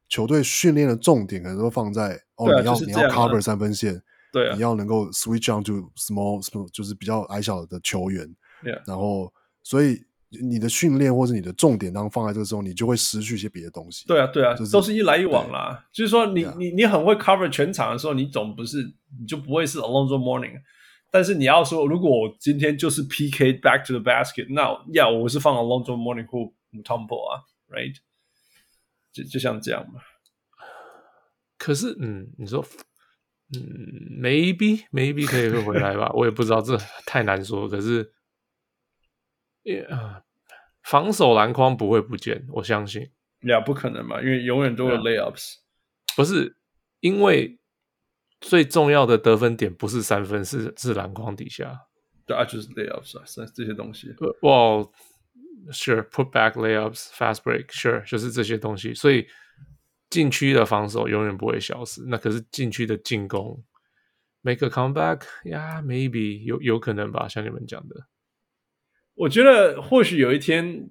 [0.08, 4.00] 球队训练的重点可能都放在哦，啊、你要、就是、你要 cover 三分线，
[4.32, 8.28] 对、啊，你要能够 switch on to small small，就是比较矮小的球员，
[8.86, 14.04] 然后所以你的训练或者你的重点当放在这个时候，你就会失去一些别的东西。
[14.06, 15.84] 对啊，对啊，就是、都是一来一往啦。
[15.92, 18.78] 就是说你，你、啊、你你很会 cover 全场的时候，你总不是
[19.18, 20.60] 你就不会是 Alonzo Mourning。
[21.10, 24.62] 但是你要说，如果我今天就是 PK back to the basket，那
[24.92, 26.40] 要、yeah, 我是放 Alonzo Mourning 或
[26.72, 27.94] Mutombo 啊，right？
[29.16, 30.00] 就就像这样嘛。
[31.58, 32.64] 可是，嗯，你说，
[33.54, 33.60] 嗯
[34.20, 36.10] ，maybe maybe 可以会回来吧？
[36.14, 37.68] 我也不知道，这太难说。
[37.68, 38.12] 可是，
[39.88, 40.22] 啊，
[40.82, 43.10] 防守篮筐不会不见，我相信。
[43.42, 45.56] 呀，不可能嘛，因为永远都有 layups。
[46.16, 46.56] 不是，
[47.00, 47.58] 因为。
[48.38, 51.86] 最重要的得分点不是三分，是是篮筐底下。
[52.26, 54.14] 对啊，就是 layups 啊，这些东西。
[54.42, 54.86] 哇、
[55.70, 58.94] sure put back layups，fast break，sure，就是这些东西。
[58.94, 59.26] 所以
[60.10, 62.02] 禁区的防守永远不会消失。
[62.06, 63.62] 那可是禁区的进攻
[64.42, 68.06] ，make a comeback，呀、yeah,，maybe 有有可能吧，像你们讲的。
[69.14, 70.88] 我觉得或许有一天，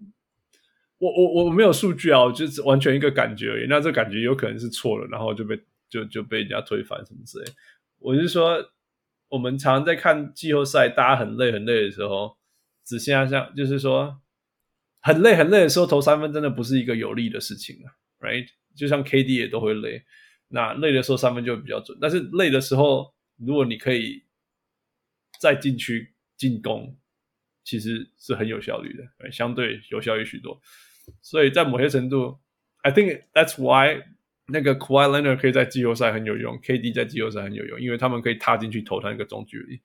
[0.98, 3.68] 我我我没有数据啊，我就是完全一个感觉而已。
[3.68, 5.60] 那这感觉有可能是错了，然后就被。
[5.88, 7.46] 就就被人家推翻什么之类，
[8.00, 8.58] 我是说，
[9.30, 12.36] 我们常常在看季后赛，大家很累很累的时候，
[12.84, 14.20] 只剩下像就是说，
[15.06, 18.48] 很累很累的时候投三分真的不是一个有利的事情啊，right？
[18.76, 20.04] 就像 KD 也都会累，
[20.48, 24.24] 那累的时候三分就会比较准，但是累的时候，如果你可以
[25.40, 26.98] 在禁区进攻，
[27.64, 30.60] 其实是很有效率的，相对有效率许多，
[31.22, 32.40] 所以在某些程度
[32.82, 34.04] ，I think that's why。
[34.48, 39.82] 那个 Kawhi Leonard 可以在季后赛很有用，KD 在季后赛很有用，因为他们可以踏进去投他那个中距离。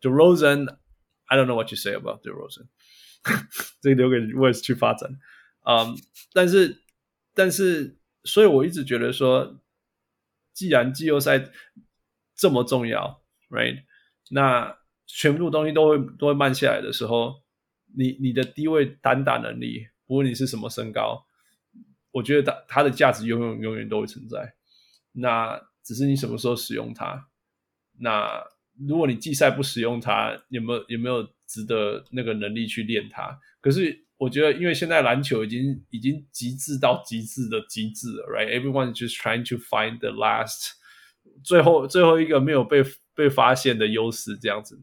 [0.00, 2.68] DeRozan，I don't know what you say about DeRozan，
[3.80, 5.10] 这个留给 Wes 去发展。
[5.64, 5.94] 嗯、um,，
[6.32, 6.82] 但是
[7.34, 9.60] 但是，所以我一直觉得说，
[10.52, 11.50] 既然季后赛
[12.34, 13.84] 这么重要，right？
[14.30, 17.42] 那全部东西都会都会慢下来的时候，
[17.96, 21.26] 你你的低位单打能力，不论你是什么身高。
[22.10, 24.54] 我觉得它它的价值永远永远都会存在，
[25.12, 27.28] 那只是你什么时候使用它。
[27.98, 28.42] 那
[28.86, 33.38] 如果你季赛不使用它，有没有有没有值得那个能力去练它？
[33.60, 40.70] 可是我觉得，因为现在篮球已经已经极致到极致的极致了，right？Everyone is just trying to find the last，
[41.44, 42.82] 最后最后一个没有被
[43.14, 44.80] 被发现的优势，这样子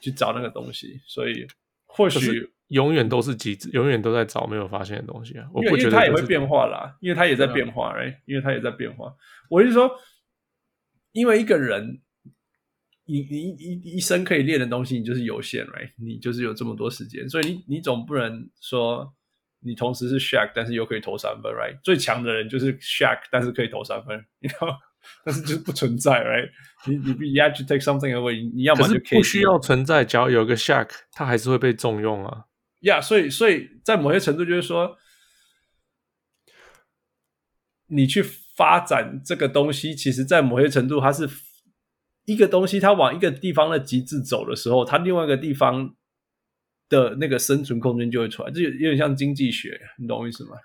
[0.00, 1.00] 去找那个东西。
[1.06, 1.46] 所以
[1.86, 2.50] 或许。
[2.68, 5.46] 永远都是极致，永远都在找没有发现的东西啊！
[5.52, 9.14] 我不觉得它也会变化啦，因为它也在变化，，right？，因为它也在变化。
[9.50, 9.94] 我是说，
[11.12, 12.00] 因为一个人，
[13.06, 15.90] 你你一一生可以练的东西，你就是有限，right？
[15.98, 19.14] 你就是有这么多时间，所以你你总不能说
[19.60, 21.78] 你同时是 Shaq，但是又可以投三分，right？
[21.82, 24.78] 最强的人就是 Shaq，但是可以投三分，你知道？
[25.22, 26.48] 但是就是不存在，right？
[26.86, 32.46] 你你必须 to take something away，你要么就不需要存在，只要有个 Shaq，他还是会被重用啊。
[32.80, 34.96] 呀、yeah，所以，所以在某些程度，就是说，
[37.88, 38.22] 你去
[38.56, 41.28] 发展这个东西，其实，在某些程度，它是
[42.24, 45.94] 一个东西，它往一个地方的极致走的时候，它另外一个地方
[46.88, 50.56] 的那个生存空间就会出来，就有点像经济学，你懂我意思吗？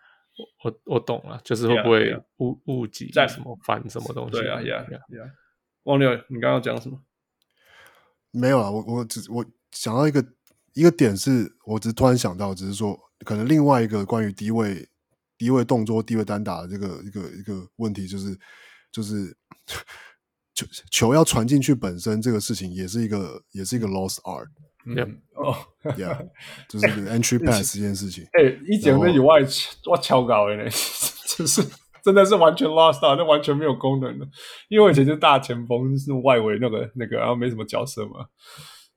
[0.63, 4.39] 我我我懂了，就是会不会误误解在什么反什么东西？
[4.39, 4.99] 对啊，呀呀，
[5.83, 7.01] 汪六，你刚刚讲什么？
[8.31, 10.25] 没有啊，我我只我想到一个。
[10.73, 14.87] 一个点是我只是突然想到，只是说可能另外一个关于低位
[15.35, 18.37] 低位动作、低位单打的这个一个一个问题，就是
[18.91, 19.35] 就是
[20.65, 24.47] 球球要传进去本身这个事情，也是一个也是一个 lost art。
[24.85, 26.29] 嗯哦，Yeah，
[26.67, 28.25] 就是 entry pass 这件事情。
[28.33, 29.39] 哎、欸，一讲那以外，
[29.85, 30.63] 我超高的呢，
[31.37, 31.61] 就是
[32.03, 34.27] 真的是完全 lost art，那完全没有功能的。
[34.69, 38.27] 因为我以前是大前锋，是外围那个那个，然后没什么角色嘛。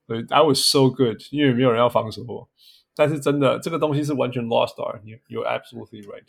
[0.07, 2.49] 对，I was so good，因为没有人要防守我。
[2.95, 5.01] 但是真的，这个东西是完全 lost art。
[5.29, 6.27] You're absolutely right。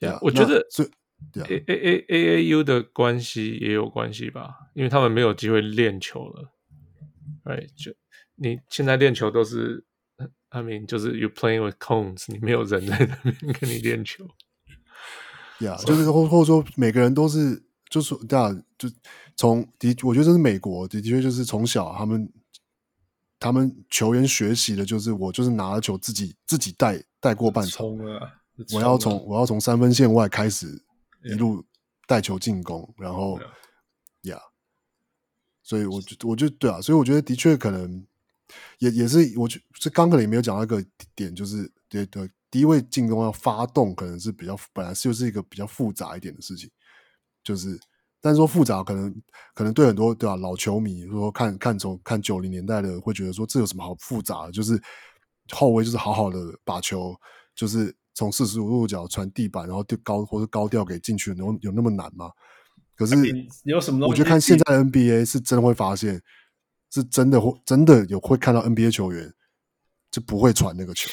[0.00, 0.66] Yeah，我觉得
[1.34, 6.52] A A A A A U 的关系也有关系吧，因为他们没有机会练球了。
[7.44, 7.92] Right，就
[8.36, 9.84] 你现在练球都是
[10.50, 14.26] ，I mean，就是 you playing with cones，你没有人在那边跟你练球。
[15.58, 18.88] Yeah，就是或或者说每个人都是，就是对啊，就
[19.36, 22.32] 从的，我觉得这是美国的，的确就是从小他们。
[23.44, 27.84] 他们球员学习的就是我，就是拿了球自己自己带带过半场。
[28.72, 30.80] 我要从我要从三分线外开始
[31.24, 31.64] 一路
[32.06, 33.38] 带球进攻.然后
[34.22, 34.42] 呀，yeah.
[35.62, 38.04] 所以我就我就对啊，所以我觉得的确可能
[38.78, 40.84] 也也是，我就是刚可能也没有讲到一个
[41.14, 46.68] 点，就是对对，第一位进攻要发动，可能是比较本来就是一个比较复杂一点的事情，
[47.44, 47.78] 就是
[48.20, 49.22] 但是说复杂，可能
[49.54, 54.80] 可能对很多对吧、啊、老球迷说看看从看九零年代的会觉得说这有什么好复杂的，就是
[55.52, 57.14] 后卫就是好好的把球
[57.54, 62.30] 就是从四十五度角传地板，然后就高或者高调给进去，有有那么难吗？
[62.94, 63.14] 可是
[63.64, 64.06] 有什么？
[64.06, 66.22] 我觉得看现在的 NBA 是真的会发现。
[66.94, 69.32] 是真的会真的有会看到 NBA 球员
[70.10, 71.10] 就不会传那个球。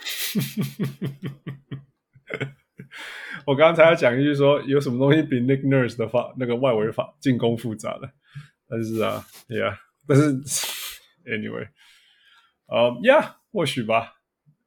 [3.48, 8.11] 我刚才要讲一句说，有什么东西比 Nick Nurse 的发那个外围法进攻复杂的？
[8.68, 10.34] 但是啊，Yeah，但是
[11.24, 11.69] Anyway，
[12.68, 14.18] 呃、uh,，Yeah，或许吧。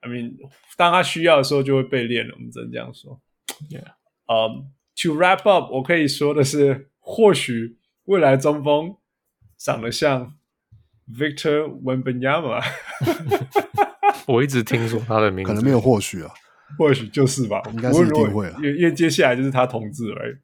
[0.02, 0.36] I mean，
[0.76, 2.34] 当他需要的时候就会被练了。
[2.36, 3.20] 我们只能这样说。
[3.70, 3.94] Yeah，
[4.26, 8.96] 呃、um,，To wrap up，我可以说的是，或许未来中锋
[9.56, 10.34] 长得像。
[11.12, 12.62] Victor Wembanyama，
[14.26, 16.30] 我一直听说他的名字，可能没有或许啊，
[16.78, 20.34] 或许就是吧，应该是一定会啊，因为因为接下来就是他同志而已，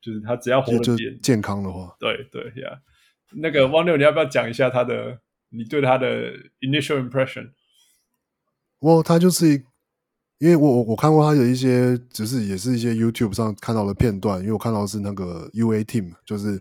[0.00, 2.80] 就是他只要活得健康的话，对对呀。
[3.30, 3.42] Yeah.
[3.42, 7.50] 那个汪六，你要不要讲一下他的你对他的 initial impression？
[8.82, 9.62] 我他就是一，
[10.38, 16.60] 因为我我我看过他的一些，只是也是一些 YouTube 上看到的片段，因为我看到的是那个 UA Team，就是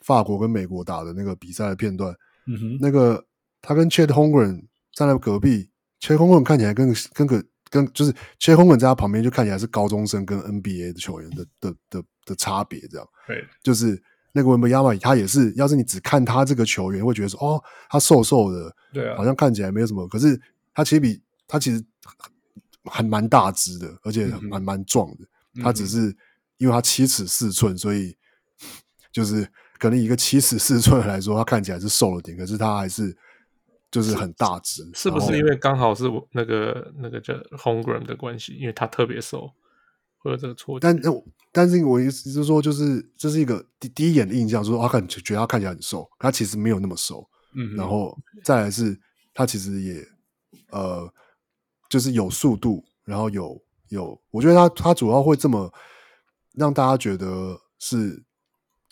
[0.00, 2.14] 法国跟美国打的那个比赛的片段。
[2.46, 3.24] 嗯哼，那个
[3.60, 4.62] 他跟 Chet Holmgren
[4.94, 5.68] 站在隔壁
[6.00, 13.06] ，Chet Holmgren 看起来跟跟个跟就是 Chet Holmgren 在他旁边就看起来是高中生跟 NBA 的球员的的的的差别，这样。
[13.26, 14.00] 对，就是
[14.32, 20.40] 那个文本亚马，他也是，要是你只看他这个球员，会觉得说，哦，他瘦瘦的，对啊，好像看起来没有什么，可是
[20.74, 21.20] 他其实比
[21.52, 21.84] 他其实
[22.84, 25.62] 还蛮大只的，而且蛮蛮壮的。
[25.62, 26.16] 他只是
[26.56, 28.16] 因为他七尺四寸，所以
[29.12, 29.46] 就是。
[29.82, 33.16] 可能一个七尺四寸来说，他看起来是瘦了点，可是他还是
[33.90, 34.88] 就是很大只。
[34.94, 38.52] 是不是因为刚好是那个那个叫 Holmgren 的关系？
[38.52, 39.50] 因为他特别瘦，
[40.18, 40.86] 会有这个错觉。
[40.86, 41.02] 但
[41.50, 47.28] 但是我意思是说，就是这是一个第第一眼的印象，说他看觉得他看起来很瘦，他其实没有那么瘦。
[47.56, 48.96] 嗯，然后再来是，
[49.34, 50.06] 他其实也
[50.70, 51.12] 呃，
[51.92, 55.70] 就是有速度，然后有有，我觉得他他主要会这么
[56.54, 58.24] 让大家觉得是。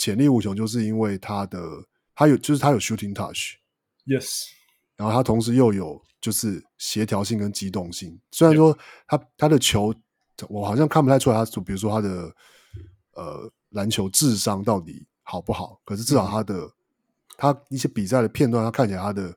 [0.03, 1.61] 潜力无穷，就是因为他的
[2.15, 4.47] 他有，就是他有 shooting touch，yes，
[4.97, 8.19] 然后他同时又有就是协调性跟机动性。
[8.31, 8.75] 虽然说
[9.07, 9.95] 他.他的球，
[10.49, 12.35] 我好像看不太出来，他比如说他的
[13.13, 16.75] 呃篮球智商到底好不好，可是至少他的、mm hmm.
[17.37, 19.37] 他一些比赛的片段，他看起来他的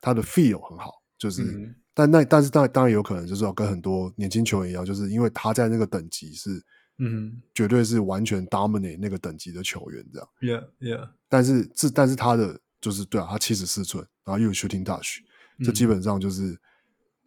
[0.00, 1.74] 他的 feel 很好，就是、mm hmm.
[1.98, 6.64] 但那但是当然当然有可能就是要跟很多年轻球员一样，就是因为他在那个等级是。
[7.00, 10.28] 嗯，绝对是完全 dominate 那个等级的球员，这样。
[10.40, 11.10] Yeah, yeah。
[11.28, 15.20] 但是这，但是他的就是对啊，他七十四寸，然后又有 shooting touch，
[15.64, 16.50] 这基本上就是、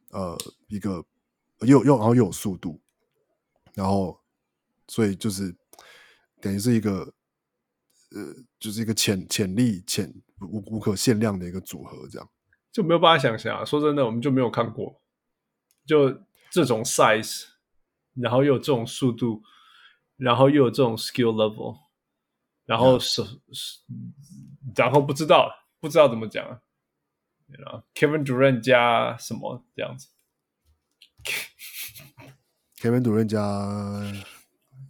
[0.09, 1.01] 嗯、呃一个
[1.61, 2.81] 又又然后又有速度，
[3.73, 4.19] 然后
[4.89, 5.55] 所以就是
[6.41, 7.13] 等于是一个
[8.09, 12.29] 呃就是一个潜潜力潜无无可限量的一个组合，这样
[12.71, 13.65] 就没有办法想象。
[13.65, 15.01] 说真的，我们就没有看过，
[15.85, 17.45] 就这种 size，
[18.15, 19.43] 然后又有这种速度。
[20.17, 21.79] 然后又有这种 skill level，
[22.67, 23.79] 然后是是，
[24.75, 26.59] 然后不知道不知道怎么讲啊
[27.47, 30.09] ，you know，Kevin Durant 加什么这样子
[32.79, 33.41] ？Kevin Durant 加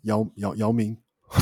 [0.02, 1.40] 姚姚姚明， 哈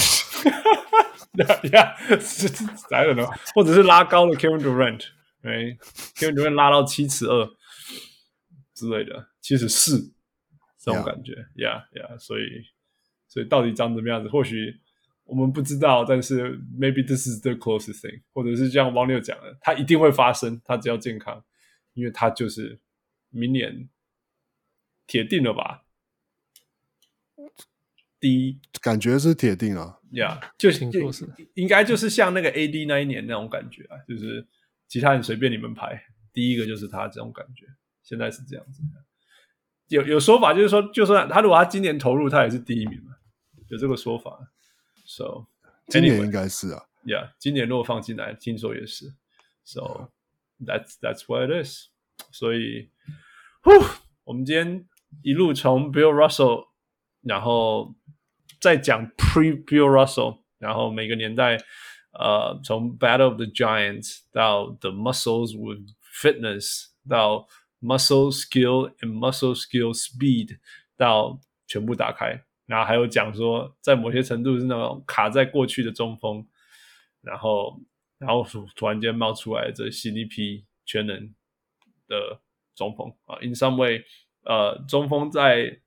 [1.74, 3.26] 呀，是咋的呢？
[3.56, 5.04] 或者是拉高了 Kevin Durant，
[5.42, 5.78] 哎
[6.16, 7.50] ，Kevin Durant 拉到七尺二
[8.74, 10.14] 之类的，七尺四
[10.78, 12.44] 这种感觉呀呀，所以。
[13.32, 14.28] 所以到底长怎么样子？
[14.28, 14.76] 或许
[15.24, 21.46] 我们不知道，但是 maybe this is the closest thing，或者是像汪六讲的，它一定会发生，他只要健康，
[21.94, 22.80] 因为他就是
[23.30, 23.88] 明年
[25.06, 25.84] 铁定了吧？
[28.20, 34.48] 第一感觉是铁定啊，呀，yeah, 就就应该就是像那个 AD 那一年那种感觉啊，就是
[34.90, 36.04] 其他人随便你们排，
[36.34, 37.66] 第一个就是他这种感觉，
[38.04, 39.06] 现在是这样子的。
[39.88, 43.14] 有有说法就是说，就算他如果他今年投入，他也是第一名嘛。
[43.70, 44.52] 有这个说法
[45.06, 45.46] ，so
[45.88, 49.14] 今年应该是啊，Yeah，今年如果放进来，听说也是
[49.64, 50.10] ，so
[50.60, 51.90] that's that's what it is。
[52.32, 52.90] 所以，
[53.62, 53.72] 呼，
[54.24, 54.88] 我们今天
[55.22, 56.70] 一路从 Bill Russell，
[57.22, 57.96] 然后
[58.60, 61.58] 再讲 Pre Bill Russell，然后每个年代，
[62.12, 65.90] 呃，从 Battle of the Giants 到 The Muscles with
[66.22, 67.48] Fitness，到
[67.82, 70.58] Muscle Skill and Muscle Skill Speed，
[70.98, 72.44] 到全部打开。
[72.66, 76.46] 然后还有讲说，在某些程度是那种卡在过去的中锋，
[77.22, 77.80] 然后
[78.18, 81.34] 然后突然间冒出来这新一批全能
[82.08, 82.40] 的
[82.76, 83.38] 中锋啊。
[83.42, 84.04] In some way，
[84.44, 85.80] 呃，中锋在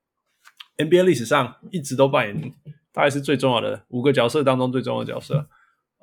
[0.76, 2.52] NBA 历史上一直都扮演
[2.92, 5.48] 大概是最重要的五个角色当中最重要的角色。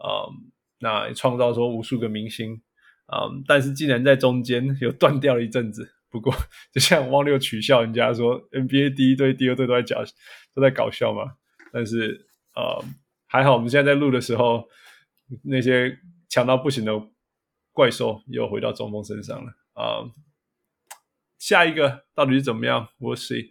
[0.03, 0.29] 呃，
[0.79, 2.61] 那创造出无数个明星。
[3.11, 5.95] 嗯，但是竟然在中间有断掉了一阵子。
[6.11, 6.31] 不过，
[6.71, 10.03] 就像汪六取笑人家说，NBA 第一队、第二队都在讲
[10.53, 11.33] 都在搞笑嘛。
[11.71, 12.83] 但是，呃，
[13.25, 14.67] 还好我们现在在录的时候，
[15.43, 15.97] 那些
[16.27, 16.91] 强到不行的
[17.73, 19.51] 怪兽又回到中锋身上了。
[19.73, 20.11] 啊、呃，
[21.39, 23.49] 下一个到底是怎么样？We'll see。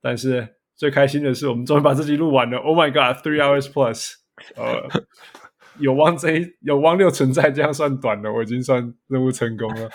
[0.00, 2.58] 但是最开心的是，我们终于把这集录完了。
[2.58, 4.14] Oh my god，three hours plus。
[4.54, 4.88] 呃。
[5.80, 9.90] 有汪 J 有汪六存在，这样算短的，我已经算任务成功了。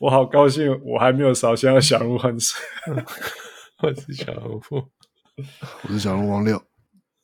[0.00, 2.54] 我好高兴，我还没有烧香的小人物很死。
[3.82, 4.60] 我是小人物，
[5.82, 6.62] 我是小人物汪六。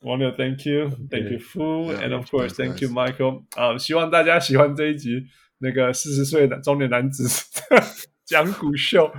[0.01, 3.45] 汪六，Thank you，Thank you Fu，and of course Thank you Michael。
[3.57, 5.25] 啊，希望大家喜欢这一集
[5.59, 7.25] 那个四十岁的中年男子
[8.25, 9.11] 讲古秀。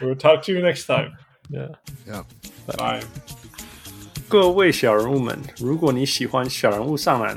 [0.00, 1.12] We'll talk to you next time.
[1.50, 1.72] Yeah,
[2.06, 2.24] yeah.
[2.76, 3.02] Bye.
[4.28, 7.36] 各位小人物们，如果你喜欢小人物上篮。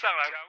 [0.00, 0.39] 上来，